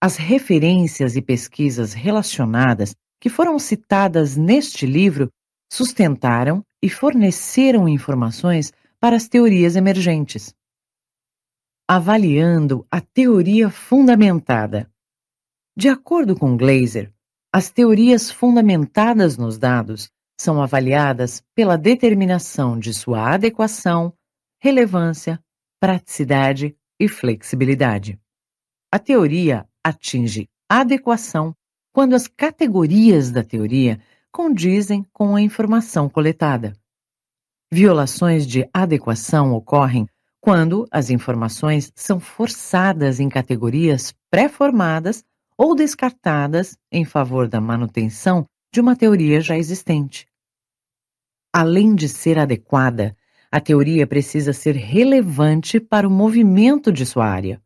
As 0.00 0.16
referências 0.16 1.16
e 1.16 1.22
pesquisas 1.22 1.92
relacionadas 1.92 2.94
que 3.20 3.28
foram 3.28 3.58
citadas 3.58 4.36
neste 4.36 4.86
livro 4.86 5.28
sustentaram 5.72 6.64
e 6.80 6.88
forneceram 6.88 7.88
informações 7.88 8.72
para 9.00 9.16
as 9.16 9.28
teorias 9.28 9.74
emergentes. 9.74 10.54
Avaliando 11.88 12.86
a 12.90 13.00
teoria 13.00 13.70
fundamentada. 13.70 14.88
De 15.76 15.88
acordo 15.88 16.36
com 16.36 16.56
Glaser, 16.56 17.12
as 17.52 17.70
teorias 17.70 18.30
fundamentadas 18.30 19.36
nos 19.36 19.58
dados 19.58 20.10
são 20.40 20.62
avaliadas 20.62 21.42
pela 21.56 21.76
determinação 21.76 22.78
de 22.78 22.94
sua 22.94 23.34
adequação, 23.34 24.14
relevância, 24.60 25.42
praticidade 25.80 26.76
e 27.00 27.08
flexibilidade. 27.08 28.20
A 28.92 28.98
teoria 28.98 29.67
atinge 29.84 30.48
adequação 30.68 31.54
quando 31.92 32.14
as 32.14 32.26
categorias 32.28 33.30
da 33.30 33.42
teoria 33.42 34.00
condizem 34.30 35.04
com 35.12 35.34
a 35.34 35.42
informação 35.42 36.08
coletada. 36.08 36.74
Violações 37.72 38.46
de 38.46 38.68
adequação 38.72 39.52
ocorrem 39.52 40.06
quando 40.40 40.86
as 40.90 41.10
informações 41.10 41.92
são 41.94 42.20
forçadas 42.20 43.20
em 43.20 43.28
categorias 43.28 44.14
pré-formadas 44.30 45.24
ou 45.56 45.74
descartadas 45.74 46.78
em 46.90 47.04
favor 47.04 47.48
da 47.48 47.60
manutenção 47.60 48.46
de 48.72 48.80
uma 48.80 48.94
teoria 48.94 49.40
já 49.40 49.56
existente. 49.56 50.26
Além 51.52 51.94
de 51.94 52.08
ser 52.08 52.38
adequada, 52.38 53.16
a 53.50 53.60
teoria 53.60 54.06
precisa 54.06 54.52
ser 54.52 54.76
relevante 54.76 55.80
para 55.80 56.06
o 56.06 56.10
movimento 56.10 56.92
de 56.92 57.04
sua 57.04 57.26
área. 57.26 57.60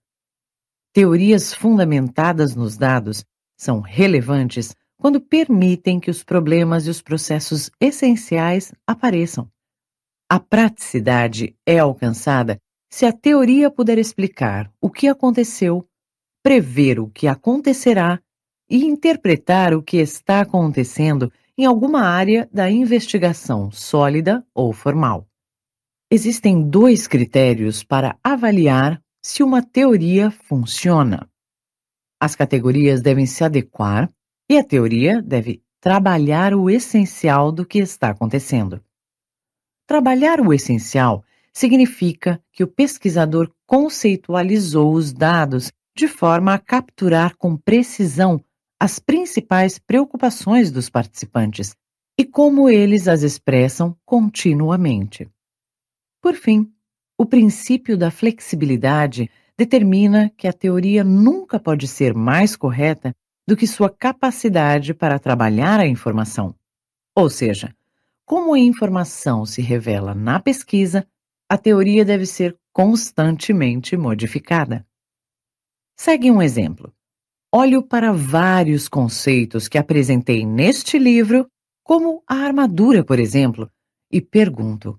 Teorias 0.94 1.54
fundamentadas 1.54 2.54
nos 2.54 2.76
dados 2.76 3.24
são 3.56 3.80
relevantes 3.80 4.76
quando 4.98 5.22
permitem 5.22 5.98
que 5.98 6.10
os 6.10 6.22
problemas 6.22 6.86
e 6.86 6.90
os 6.90 7.00
processos 7.00 7.70
essenciais 7.80 8.74
apareçam. 8.86 9.50
A 10.28 10.38
praticidade 10.38 11.56
é 11.66 11.78
alcançada 11.78 12.60
se 12.90 13.06
a 13.06 13.12
teoria 13.12 13.70
puder 13.70 13.96
explicar 13.96 14.70
o 14.82 14.90
que 14.90 15.08
aconteceu, 15.08 15.88
prever 16.42 17.00
o 17.00 17.08
que 17.08 17.26
acontecerá 17.26 18.20
e 18.68 18.84
interpretar 18.84 19.72
o 19.72 19.82
que 19.82 19.96
está 19.96 20.42
acontecendo 20.42 21.32
em 21.56 21.64
alguma 21.64 22.02
área 22.02 22.48
da 22.52 22.70
investigação 22.70 23.70
sólida 23.70 24.46
ou 24.54 24.74
formal. 24.74 25.26
Existem 26.10 26.68
dois 26.68 27.08
critérios 27.08 27.82
para 27.82 28.18
avaliar 28.22 29.01
se 29.22 29.42
uma 29.42 29.62
teoria 29.62 30.30
funciona. 30.30 31.28
As 32.20 32.34
categorias 32.34 33.00
devem 33.00 33.24
se 33.24 33.44
adequar 33.44 34.12
e 34.50 34.58
a 34.58 34.64
teoria 34.64 35.22
deve 35.22 35.62
trabalhar 35.80 36.54
o 36.54 36.68
essencial 36.68 37.52
do 37.52 37.64
que 37.64 37.78
está 37.78 38.10
acontecendo. 38.10 38.82
Trabalhar 39.86 40.40
o 40.40 40.52
essencial 40.52 41.24
significa 41.52 42.42
que 42.52 42.64
o 42.64 42.68
pesquisador 42.68 43.52
conceitualizou 43.66 44.92
os 44.92 45.12
dados 45.12 45.72
de 45.94 46.08
forma 46.08 46.54
a 46.54 46.58
capturar 46.58 47.36
com 47.36 47.56
precisão 47.56 48.42
as 48.80 48.98
principais 48.98 49.78
preocupações 49.78 50.72
dos 50.72 50.88
participantes 50.88 51.76
e 52.18 52.24
como 52.24 52.68
eles 52.68 53.06
as 53.06 53.22
expressam 53.22 53.96
continuamente. 54.04 55.30
Por 56.20 56.34
fim, 56.34 56.72
o 57.22 57.26
princípio 57.26 57.96
da 57.96 58.10
flexibilidade 58.10 59.30
determina 59.56 60.28
que 60.36 60.48
a 60.48 60.52
teoria 60.52 61.04
nunca 61.04 61.56
pode 61.60 61.86
ser 61.86 62.12
mais 62.14 62.56
correta 62.56 63.14
do 63.46 63.56
que 63.56 63.64
sua 63.64 63.88
capacidade 63.88 64.92
para 64.92 65.20
trabalhar 65.20 65.78
a 65.78 65.86
informação. 65.86 66.52
Ou 67.14 67.30
seja, 67.30 67.72
como 68.26 68.54
a 68.54 68.58
informação 68.58 69.46
se 69.46 69.62
revela 69.62 70.16
na 70.16 70.40
pesquisa, 70.40 71.06
a 71.48 71.56
teoria 71.56 72.04
deve 72.04 72.26
ser 72.26 72.58
constantemente 72.72 73.96
modificada. 73.96 74.84
Segue 75.96 76.28
um 76.28 76.42
exemplo. 76.42 76.92
Olho 77.54 77.84
para 77.84 78.12
vários 78.12 78.88
conceitos 78.88 79.68
que 79.68 79.78
apresentei 79.78 80.44
neste 80.44 80.98
livro, 80.98 81.46
como 81.84 82.20
a 82.26 82.34
armadura, 82.34 83.04
por 83.04 83.20
exemplo, 83.20 83.70
e 84.10 84.20
pergunto: 84.20 84.98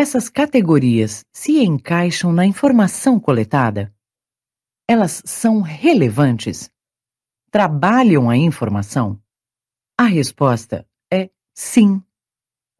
essas 0.00 0.28
categorias 0.28 1.24
se 1.32 1.58
encaixam 1.64 2.32
na 2.32 2.46
informação 2.46 3.18
coletada? 3.18 3.92
Elas 4.86 5.20
são 5.26 5.60
relevantes? 5.60 6.70
Trabalham 7.50 8.30
a 8.30 8.36
informação? 8.36 9.20
A 9.98 10.04
resposta 10.04 10.86
é 11.12 11.28
sim. 11.52 12.00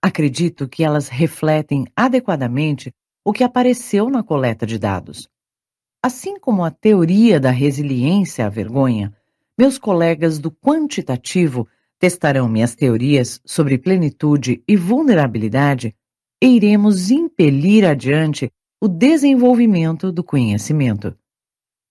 Acredito 0.00 0.68
que 0.68 0.84
elas 0.84 1.08
refletem 1.08 1.86
adequadamente 1.96 2.94
o 3.24 3.32
que 3.32 3.42
apareceu 3.42 4.08
na 4.08 4.22
coleta 4.22 4.64
de 4.64 4.78
dados. 4.78 5.28
Assim 6.00 6.38
como 6.38 6.62
a 6.62 6.70
teoria 6.70 7.40
da 7.40 7.50
resiliência 7.50 8.46
à 8.46 8.48
vergonha, 8.48 9.12
meus 9.58 9.76
colegas 9.76 10.38
do 10.38 10.52
quantitativo 10.52 11.66
testarão 11.98 12.48
minhas 12.48 12.76
teorias 12.76 13.40
sobre 13.44 13.76
plenitude 13.76 14.62
e 14.68 14.76
vulnerabilidade 14.76 15.96
iremos 16.46 17.10
impelir 17.10 17.84
adiante 17.84 18.50
o 18.80 18.86
desenvolvimento 18.86 20.12
do 20.12 20.22
conhecimento. 20.22 21.16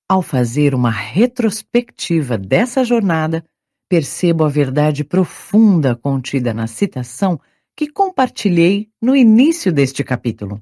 Ao 0.10 0.22
fazer 0.22 0.74
uma 0.74 0.90
retrospectiva 0.90 2.38
dessa 2.38 2.84
jornada, 2.84 3.44
percebo 3.90 4.46
a 4.46 4.50
verdade 4.50 5.04
profunda 5.04 5.96
contida 5.96 6.54
na 6.54 6.66
citação 6.66 7.40
que 7.76 7.88
compartilhei 7.88 8.90
no 9.02 9.16
início 9.16 9.72
deste 9.72 10.04
capítulo. 10.04 10.62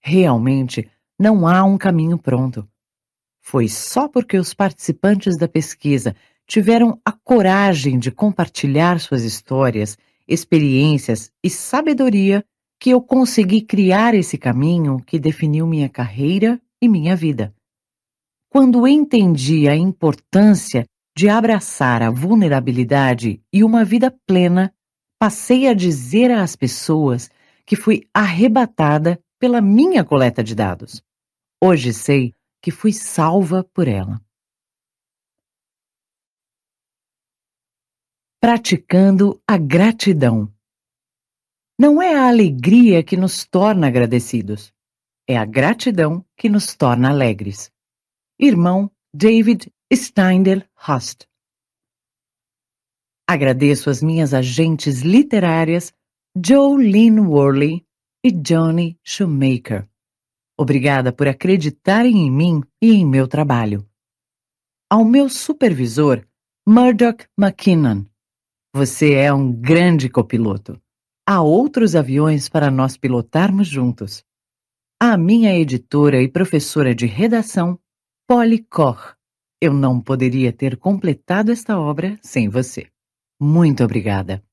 Realmente 0.00 0.90
não 1.18 1.46
há 1.46 1.62
um 1.62 1.76
caminho 1.76 2.18
pronto. 2.18 2.66
Foi 3.42 3.68
só 3.68 4.08
porque 4.08 4.38
os 4.38 4.54
participantes 4.54 5.36
da 5.36 5.46
pesquisa 5.46 6.16
tiveram 6.46 6.98
a 7.04 7.12
coragem 7.12 7.98
de 7.98 8.10
compartilhar 8.10 8.98
suas 9.00 9.22
histórias, 9.22 9.98
experiências 10.26 11.30
e 11.44 11.50
sabedoria 11.50 12.44
que 12.82 12.90
eu 12.90 13.00
consegui 13.00 13.62
criar 13.62 14.12
esse 14.12 14.36
caminho 14.36 15.00
que 15.06 15.16
definiu 15.16 15.68
minha 15.68 15.88
carreira 15.88 16.60
e 16.82 16.88
minha 16.88 17.14
vida. 17.14 17.54
Quando 18.50 18.88
entendi 18.88 19.68
a 19.68 19.76
importância 19.76 20.84
de 21.16 21.28
abraçar 21.28 22.02
a 22.02 22.10
vulnerabilidade 22.10 23.40
e 23.52 23.62
uma 23.62 23.84
vida 23.84 24.10
plena, 24.26 24.74
passei 25.16 25.68
a 25.68 25.74
dizer 25.74 26.32
às 26.32 26.56
pessoas 26.56 27.30
que 27.64 27.76
fui 27.76 28.02
arrebatada 28.12 29.22
pela 29.38 29.60
minha 29.60 30.04
coleta 30.04 30.42
de 30.42 30.52
dados. 30.52 31.00
Hoje 31.62 31.92
sei 31.92 32.34
que 32.60 32.72
fui 32.72 32.92
salva 32.92 33.62
por 33.62 33.86
ela. 33.86 34.20
Praticando 38.40 39.40
a 39.46 39.56
gratidão. 39.56 40.52
Não 41.82 42.00
é 42.00 42.14
a 42.14 42.28
alegria 42.28 43.02
que 43.02 43.16
nos 43.16 43.44
torna 43.44 43.88
agradecidos, 43.88 44.72
é 45.28 45.36
a 45.36 45.44
gratidão 45.44 46.24
que 46.36 46.48
nos 46.48 46.76
torna 46.76 47.10
alegres. 47.10 47.72
Irmão 48.38 48.88
David 49.12 49.68
Steindl 49.92 50.62
Hast. 50.76 51.26
Agradeço 53.28 53.90
as 53.90 54.00
minhas 54.00 54.32
agentes 54.32 55.00
literárias 55.00 55.92
Jolene 56.36 57.18
Worley 57.18 57.84
e 58.24 58.30
Johnny 58.30 58.96
Shoemaker. 59.02 59.88
Obrigada 60.56 61.12
por 61.12 61.26
acreditarem 61.26 62.16
em 62.16 62.30
mim 62.30 62.60
e 62.80 62.92
em 62.92 63.04
meu 63.04 63.26
trabalho. 63.26 63.84
Ao 64.88 65.04
meu 65.04 65.28
supervisor, 65.28 66.24
Murdoch 66.64 67.26
McKinnon. 67.36 68.04
Você 68.72 69.14
é 69.14 69.32
um 69.32 69.50
grande 69.50 70.08
copiloto 70.08 70.80
há 71.32 71.40
outros 71.40 71.96
aviões 71.96 72.46
para 72.46 72.70
nós 72.70 72.98
pilotarmos 72.98 73.66
juntos. 73.66 74.22
A 75.00 75.16
minha 75.16 75.58
editora 75.58 76.20
e 76.20 76.28
professora 76.28 76.94
de 76.94 77.06
redação, 77.06 77.78
Polly 78.28 78.58
Koch. 78.58 79.14
Eu 79.58 79.72
não 79.72 79.98
poderia 79.98 80.52
ter 80.52 80.76
completado 80.76 81.50
esta 81.50 81.80
obra 81.80 82.18
sem 82.20 82.50
você. 82.50 82.86
Muito 83.40 83.82
obrigada. 83.82 84.44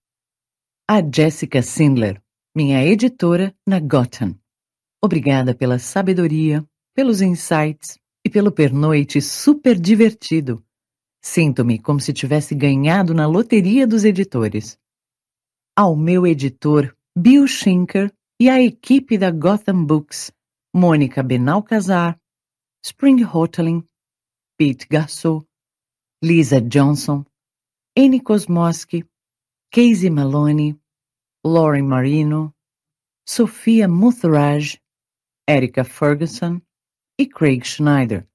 A 0.89 1.01
Jessica 1.01 1.61
Sindler, 1.61 2.21
minha 2.55 2.81
editora 2.85 3.53
na 3.67 3.81
Gotham. 3.81 4.33
Obrigada 5.03 5.53
pela 5.53 5.79
sabedoria, 5.79 6.65
pelos 6.95 7.21
insights 7.21 7.99
e 8.25 8.29
pelo 8.29 8.53
pernoite 8.53 9.21
super 9.21 9.77
divertido. 9.77 10.63
Sinto-me 11.21 11.77
como 11.77 11.99
se 11.99 12.13
tivesse 12.13 12.55
ganhado 12.55 13.13
na 13.13 13.27
loteria 13.27 13.85
dos 13.85 14.05
editores 14.05 14.79
ao 15.75 15.95
meu 15.95 16.25
editor 16.25 16.95
Bill 17.17 17.47
Schinker 17.47 18.13
e 18.39 18.49
à 18.49 18.61
equipe 18.61 19.17
da 19.17 19.31
Gotham 19.31 19.85
Books, 19.85 20.31
Mônica 20.73 21.21
Benalcazar, 21.21 22.19
Spring 22.83 23.23
Hoteling, 23.23 23.83
Pete 24.57 24.87
Gassot, 24.89 25.45
Lisa 26.23 26.61
Johnson, 26.61 27.25
Annie 27.97 28.21
Kosmoski, 28.21 29.05
Casey 29.71 30.09
Maloney, 30.09 30.79
Lauren 31.45 31.83
Marino, 31.83 32.53
Sofia 33.27 33.87
Muthraj, 33.87 34.77
Erica 35.49 35.83
Ferguson 35.83 36.61
e 37.19 37.25
Craig 37.25 37.65
Schneider. 37.65 38.27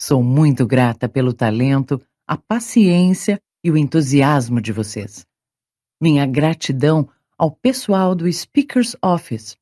Sou 0.00 0.22
muito 0.22 0.66
grata 0.66 1.08
pelo 1.08 1.32
talento, 1.32 2.00
a 2.26 2.36
paciência 2.36 3.40
e 3.64 3.70
o 3.70 3.76
entusiasmo 3.76 4.60
de 4.60 4.72
vocês 4.72 5.26
minha 6.00 6.26
gratidão 6.26 7.08
ao 7.36 7.50
pessoal 7.50 8.14
do 8.14 8.30
Speaker's 8.32 8.96
Office, 9.02 9.56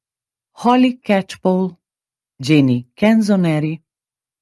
Holly 0.52 0.94
Catchpole, 0.94 1.76
Jenny 2.40 2.88
Canzonetti, 2.94 3.82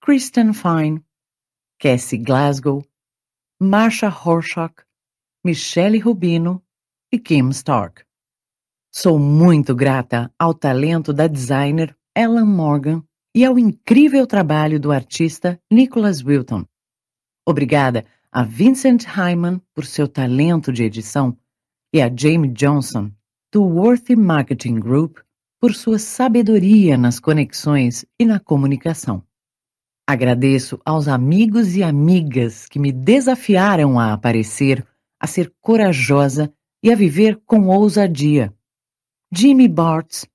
Kristen 0.01 0.53
Fine, 0.53 1.03
Cassie 1.79 2.19
Glasgow, 2.19 2.85
Marsha 3.61 4.09
Horshock, 4.09 4.83
Michelle 5.43 5.99
Rubino 5.99 6.63
e 7.11 7.19
Kim 7.19 7.49
Stark. 7.51 8.05
Sou 8.93 9.19
muito 9.19 9.75
grata 9.75 10.33
ao 10.39 10.53
talento 10.53 11.13
da 11.13 11.27
designer 11.27 11.97
Ellen 12.15 12.47
Morgan 12.47 13.03
e 13.35 13.45
ao 13.45 13.59
incrível 13.59 14.27
trabalho 14.27 14.81
do 14.81 14.91
artista 14.91 15.61
Nicholas 15.71 16.23
Wilton. 16.23 16.67
Obrigada 17.47 18.05
a 18.33 18.43
Vincent 18.43 19.05
Hyman 19.05 19.61
por 19.75 19.87
seu 19.87 20.09
talento 20.09 20.73
de 20.73 20.83
edição 20.83 21.37
e 21.97 22.03
a 22.03 22.15
Jamie 22.15 22.53
Johnson, 22.53 23.11
do 23.51 23.63
Worthy 23.63 24.17
Marketing 24.17 24.79
Group, 24.79 25.17
por 25.59 25.75
sua 25.75 25.99
sabedoria 25.99 26.95
nas 26.99 27.19
conexões 27.19 28.05
e 28.19 28.27
na 28.27 28.39
comunicação. 28.39 29.25
Agradeço 30.07 30.79
aos 30.85 31.09
amigos 31.09 31.75
e 31.75 31.83
amigas 31.83 32.67
que 32.67 32.79
me 32.79 32.93
desafiaram 32.93 33.99
a 33.99 34.13
aparecer, 34.13 34.87
a 35.19 35.27
ser 35.27 35.51
corajosa 35.63 36.53
e 36.83 36.93
a 36.93 36.95
viver 36.95 37.41
com 37.47 37.69
ousadia. 37.69 38.55
Jimmy 39.33 39.67
Bartz, 39.67 40.27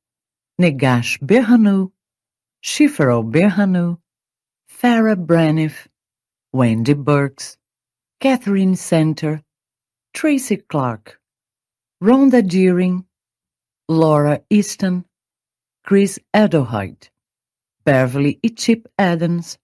Negash 0.57 1.19
Berhanu, 1.22 1.93
Shifero 2.59 3.22
Berhanu, 3.22 4.01
Farah 4.67 5.15
Braniff, 5.15 5.88
Wendy 6.51 6.95
Burks, 6.95 7.56
Catherine 8.19 8.75
Center, 8.75 9.43
Tracy 10.11 10.57
Clark, 10.57 11.20
Rhonda 12.01 12.41
Deering, 12.41 13.05
Laura 13.88 14.41
Easton, 14.49 15.05
Chris 15.83 16.17
Edelheit, 16.33 17.09
Beverly 17.85 18.39
e 18.41 18.49
Chip 18.49 18.88
Adams, 18.97 19.59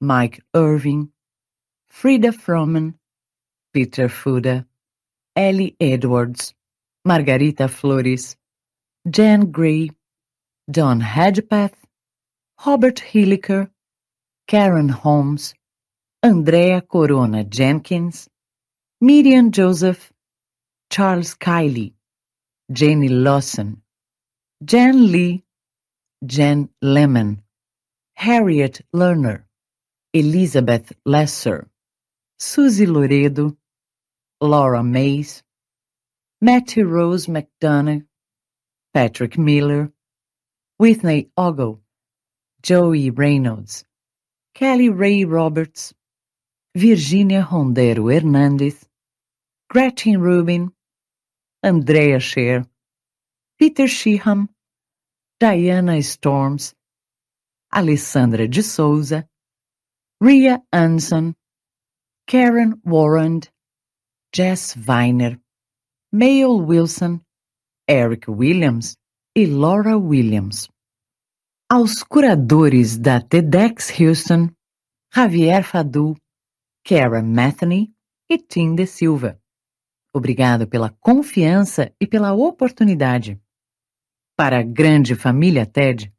Mike 0.00 0.42
Irving, 0.52 1.12
Frida 1.86 2.32
Froman, 2.32 2.94
Peter 3.72 4.08
Fuda, 4.08 4.66
Ellie 5.36 5.76
Edwards, 5.80 6.54
Margarita 7.04 7.68
Flores, 7.68 8.36
Jan 9.08 9.52
Gray, 9.52 9.90
Don 10.68 11.00
Hedgepath, 11.00 11.74
Robert 12.66 12.96
Hilliker, 12.96 13.70
Karen 14.48 14.88
Holmes, 14.88 15.54
Andrea 16.24 16.80
Corona 16.80 17.44
Jenkins, 17.44 18.28
Miriam 19.00 19.52
Joseph, 19.52 20.12
Charles 20.90 21.34
Kiley, 21.36 21.92
Jenny 22.72 23.08
Lawson, 23.08 23.80
Jan 24.64 25.12
Lee, 25.12 25.44
Jen 26.26 26.68
Lemon, 26.82 27.42
Harriet 28.14 28.84
Lerner, 28.92 29.44
Elizabeth 30.12 30.92
Lesser, 31.06 31.68
Suzy 32.40 32.86
Loredo, 32.86 33.56
Laura 34.40 34.82
Mays, 34.82 35.44
Matthew 36.40 36.86
Rose 36.86 37.28
McDonough, 37.28 38.04
Patrick 38.92 39.38
Miller, 39.38 39.92
Whitney 40.78 41.30
Ogle, 41.36 41.80
Joey 42.62 43.10
Reynolds, 43.10 43.84
Kelly 44.56 44.88
Ray 44.88 45.24
Roberts, 45.24 45.94
Virginia 46.74 47.46
Rondero 47.48 48.12
Hernandes, 48.12 48.88
Gretchen 49.68 50.20
Rubin, 50.20 50.72
Andrea 51.62 52.18
Scher, 52.18 52.66
Peter 53.58 53.86
Sheehan, 53.86 54.48
Diana 55.38 56.00
Storms, 56.02 56.74
Alessandra 57.70 58.48
de 58.48 58.62
Souza, 58.62 59.28
Ria 60.22 60.62
Anson, 60.72 61.34
Karen 62.26 62.80
Warren, 62.82 63.40
Jess 64.32 64.74
Weiner, 64.74 65.38
Mayle 66.10 66.62
Wilson, 66.62 67.20
Eric 67.86 68.26
Williams 68.26 68.96
e 69.36 69.44
Laura 69.46 69.98
Williams. 69.98 70.66
Aos 71.70 72.02
curadores 72.02 72.96
da 72.96 73.20
TEDx 73.20 73.90
Houston, 73.98 74.48
Javier 75.14 75.62
Fadu, 75.62 76.16
Kara 76.82 77.22
Matheny 77.22 77.92
e 78.30 78.38
Tim 78.38 78.74
de 78.74 78.86
Silva. 78.86 79.38
Obrigado 80.12 80.66
pela 80.66 80.90
confiança 80.90 81.94
e 82.00 82.06
pela 82.06 82.32
oportunidade. 82.32 83.40
Para 84.36 84.58
a 84.58 84.62
grande 84.62 85.14
família 85.14 85.64
TED, 85.64 86.12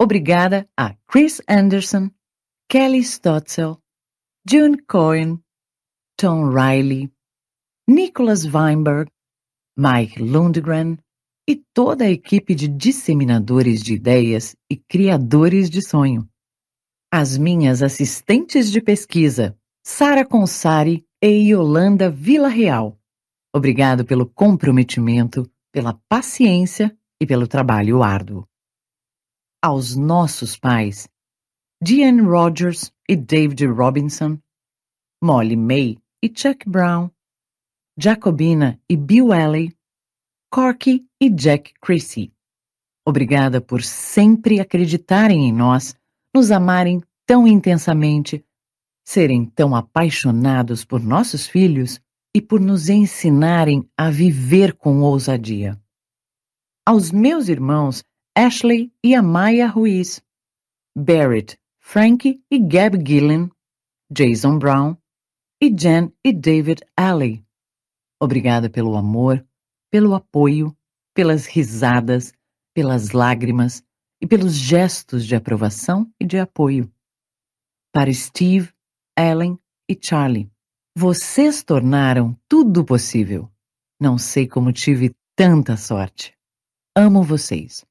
obrigada 0.00 0.68
a 0.76 0.94
Chris 1.06 1.42
Anderson, 1.46 2.10
Kelly 2.70 3.00
Stotzel, 3.00 3.82
June 4.48 4.78
Cohen, 4.86 5.42
Tom 6.16 6.50
Riley, 6.50 7.12
Nicholas 7.86 8.44
Weinberg, 8.44 9.10
Mike 9.76 10.22
Lundgren 10.22 10.98
e 11.46 11.56
toda 11.74 12.04
a 12.04 12.10
equipe 12.10 12.54
de 12.54 12.66
disseminadores 12.66 13.82
de 13.82 13.94
ideias 13.94 14.56
e 14.70 14.76
criadores 14.76 15.68
de 15.68 15.82
sonho. 15.82 16.28
As 17.12 17.36
minhas 17.36 17.82
assistentes 17.82 18.70
de 18.70 18.80
pesquisa, 18.80 19.58
Sara 19.84 20.26
Consari 20.26 21.06
e 21.22 21.50
Yolanda 21.50 22.10
Villarreal 22.10 22.97
Obrigado 23.54 24.04
pelo 24.04 24.26
comprometimento, 24.26 25.50
pela 25.72 25.94
paciência 26.08 26.96
e 27.20 27.26
pelo 27.26 27.48
trabalho 27.48 28.02
árduo. 28.02 28.46
Aos 29.62 29.96
nossos 29.96 30.56
pais, 30.56 31.08
Diane 31.82 32.20
Rogers 32.20 32.92
e 33.08 33.16
David 33.16 33.66
Robinson, 33.66 34.38
Molly 35.22 35.56
May 35.56 35.98
e 36.22 36.28
Chuck 36.28 36.68
Brown, 36.68 37.10
Jacobina 37.98 38.80
e 38.88 38.96
Bill 38.96 39.32
Alley, 39.32 39.76
Corky 40.52 41.06
e 41.20 41.30
Jack 41.30 41.72
Creasy. 41.80 42.32
Obrigada 43.06 43.60
por 43.60 43.82
sempre 43.82 44.60
acreditarem 44.60 45.48
em 45.48 45.52
nós, 45.52 45.96
nos 46.34 46.50
amarem 46.50 47.02
tão 47.26 47.48
intensamente, 47.48 48.44
serem 49.04 49.44
tão 49.44 49.74
apaixonados 49.74 50.84
por 50.84 51.00
nossos 51.00 51.46
filhos 51.46 52.00
e 52.34 52.40
por 52.40 52.60
nos 52.60 52.88
ensinarem 52.88 53.88
a 53.96 54.10
viver 54.10 54.74
com 54.74 55.00
ousadia. 55.00 55.80
Aos 56.86 57.10
meus 57.10 57.48
irmãos 57.48 58.04
Ashley 58.36 58.92
e 59.02 59.14
Amaya 59.14 59.66
Ruiz, 59.66 60.22
Barrett, 60.96 61.58
Frank 61.80 62.42
e 62.50 62.58
Gab 62.58 62.96
Gillen, 63.04 63.50
Jason 64.10 64.58
Brown 64.58 64.96
e 65.60 65.70
Jen 65.70 66.12
e 66.24 66.32
David 66.32 66.82
Alley. 66.96 67.44
Obrigada 68.20 68.70
pelo 68.70 68.96
amor, 68.96 69.44
pelo 69.90 70.14
apoio, 70.14 70.76
pelas 71.14 71.46
risadas, 71.46 72.32
pelas 72.74 73.10
lágrimas 73.10 73.82
e 74.20 74.26
pelos 74.26 74.54
gestos 74.54 75.26
de 75.26 75.34
aprovação 75.34 76.12
e 76.20 76.24
de 76.24 76.38
apoio. 76.38 76.92
Para 77.92 78.12
Steve, 78.12 78.72
Ellen 79.18 79.58
e 79.88 79.98
Charlie. 80.00 80.50
Vocês 81.00 81.62
tornaram 81.62 82.36
tudo 82.48 82.84
possível. 82.84 83.48
Não 84.00 84.18
sei 84.18 84.48
como 84.48 84.72
tive 84.72 85.14
tanta 85.36 85.76
sorte. 85.76 86.36
Amo 86.92 87.22
vocês. 87.22 87.86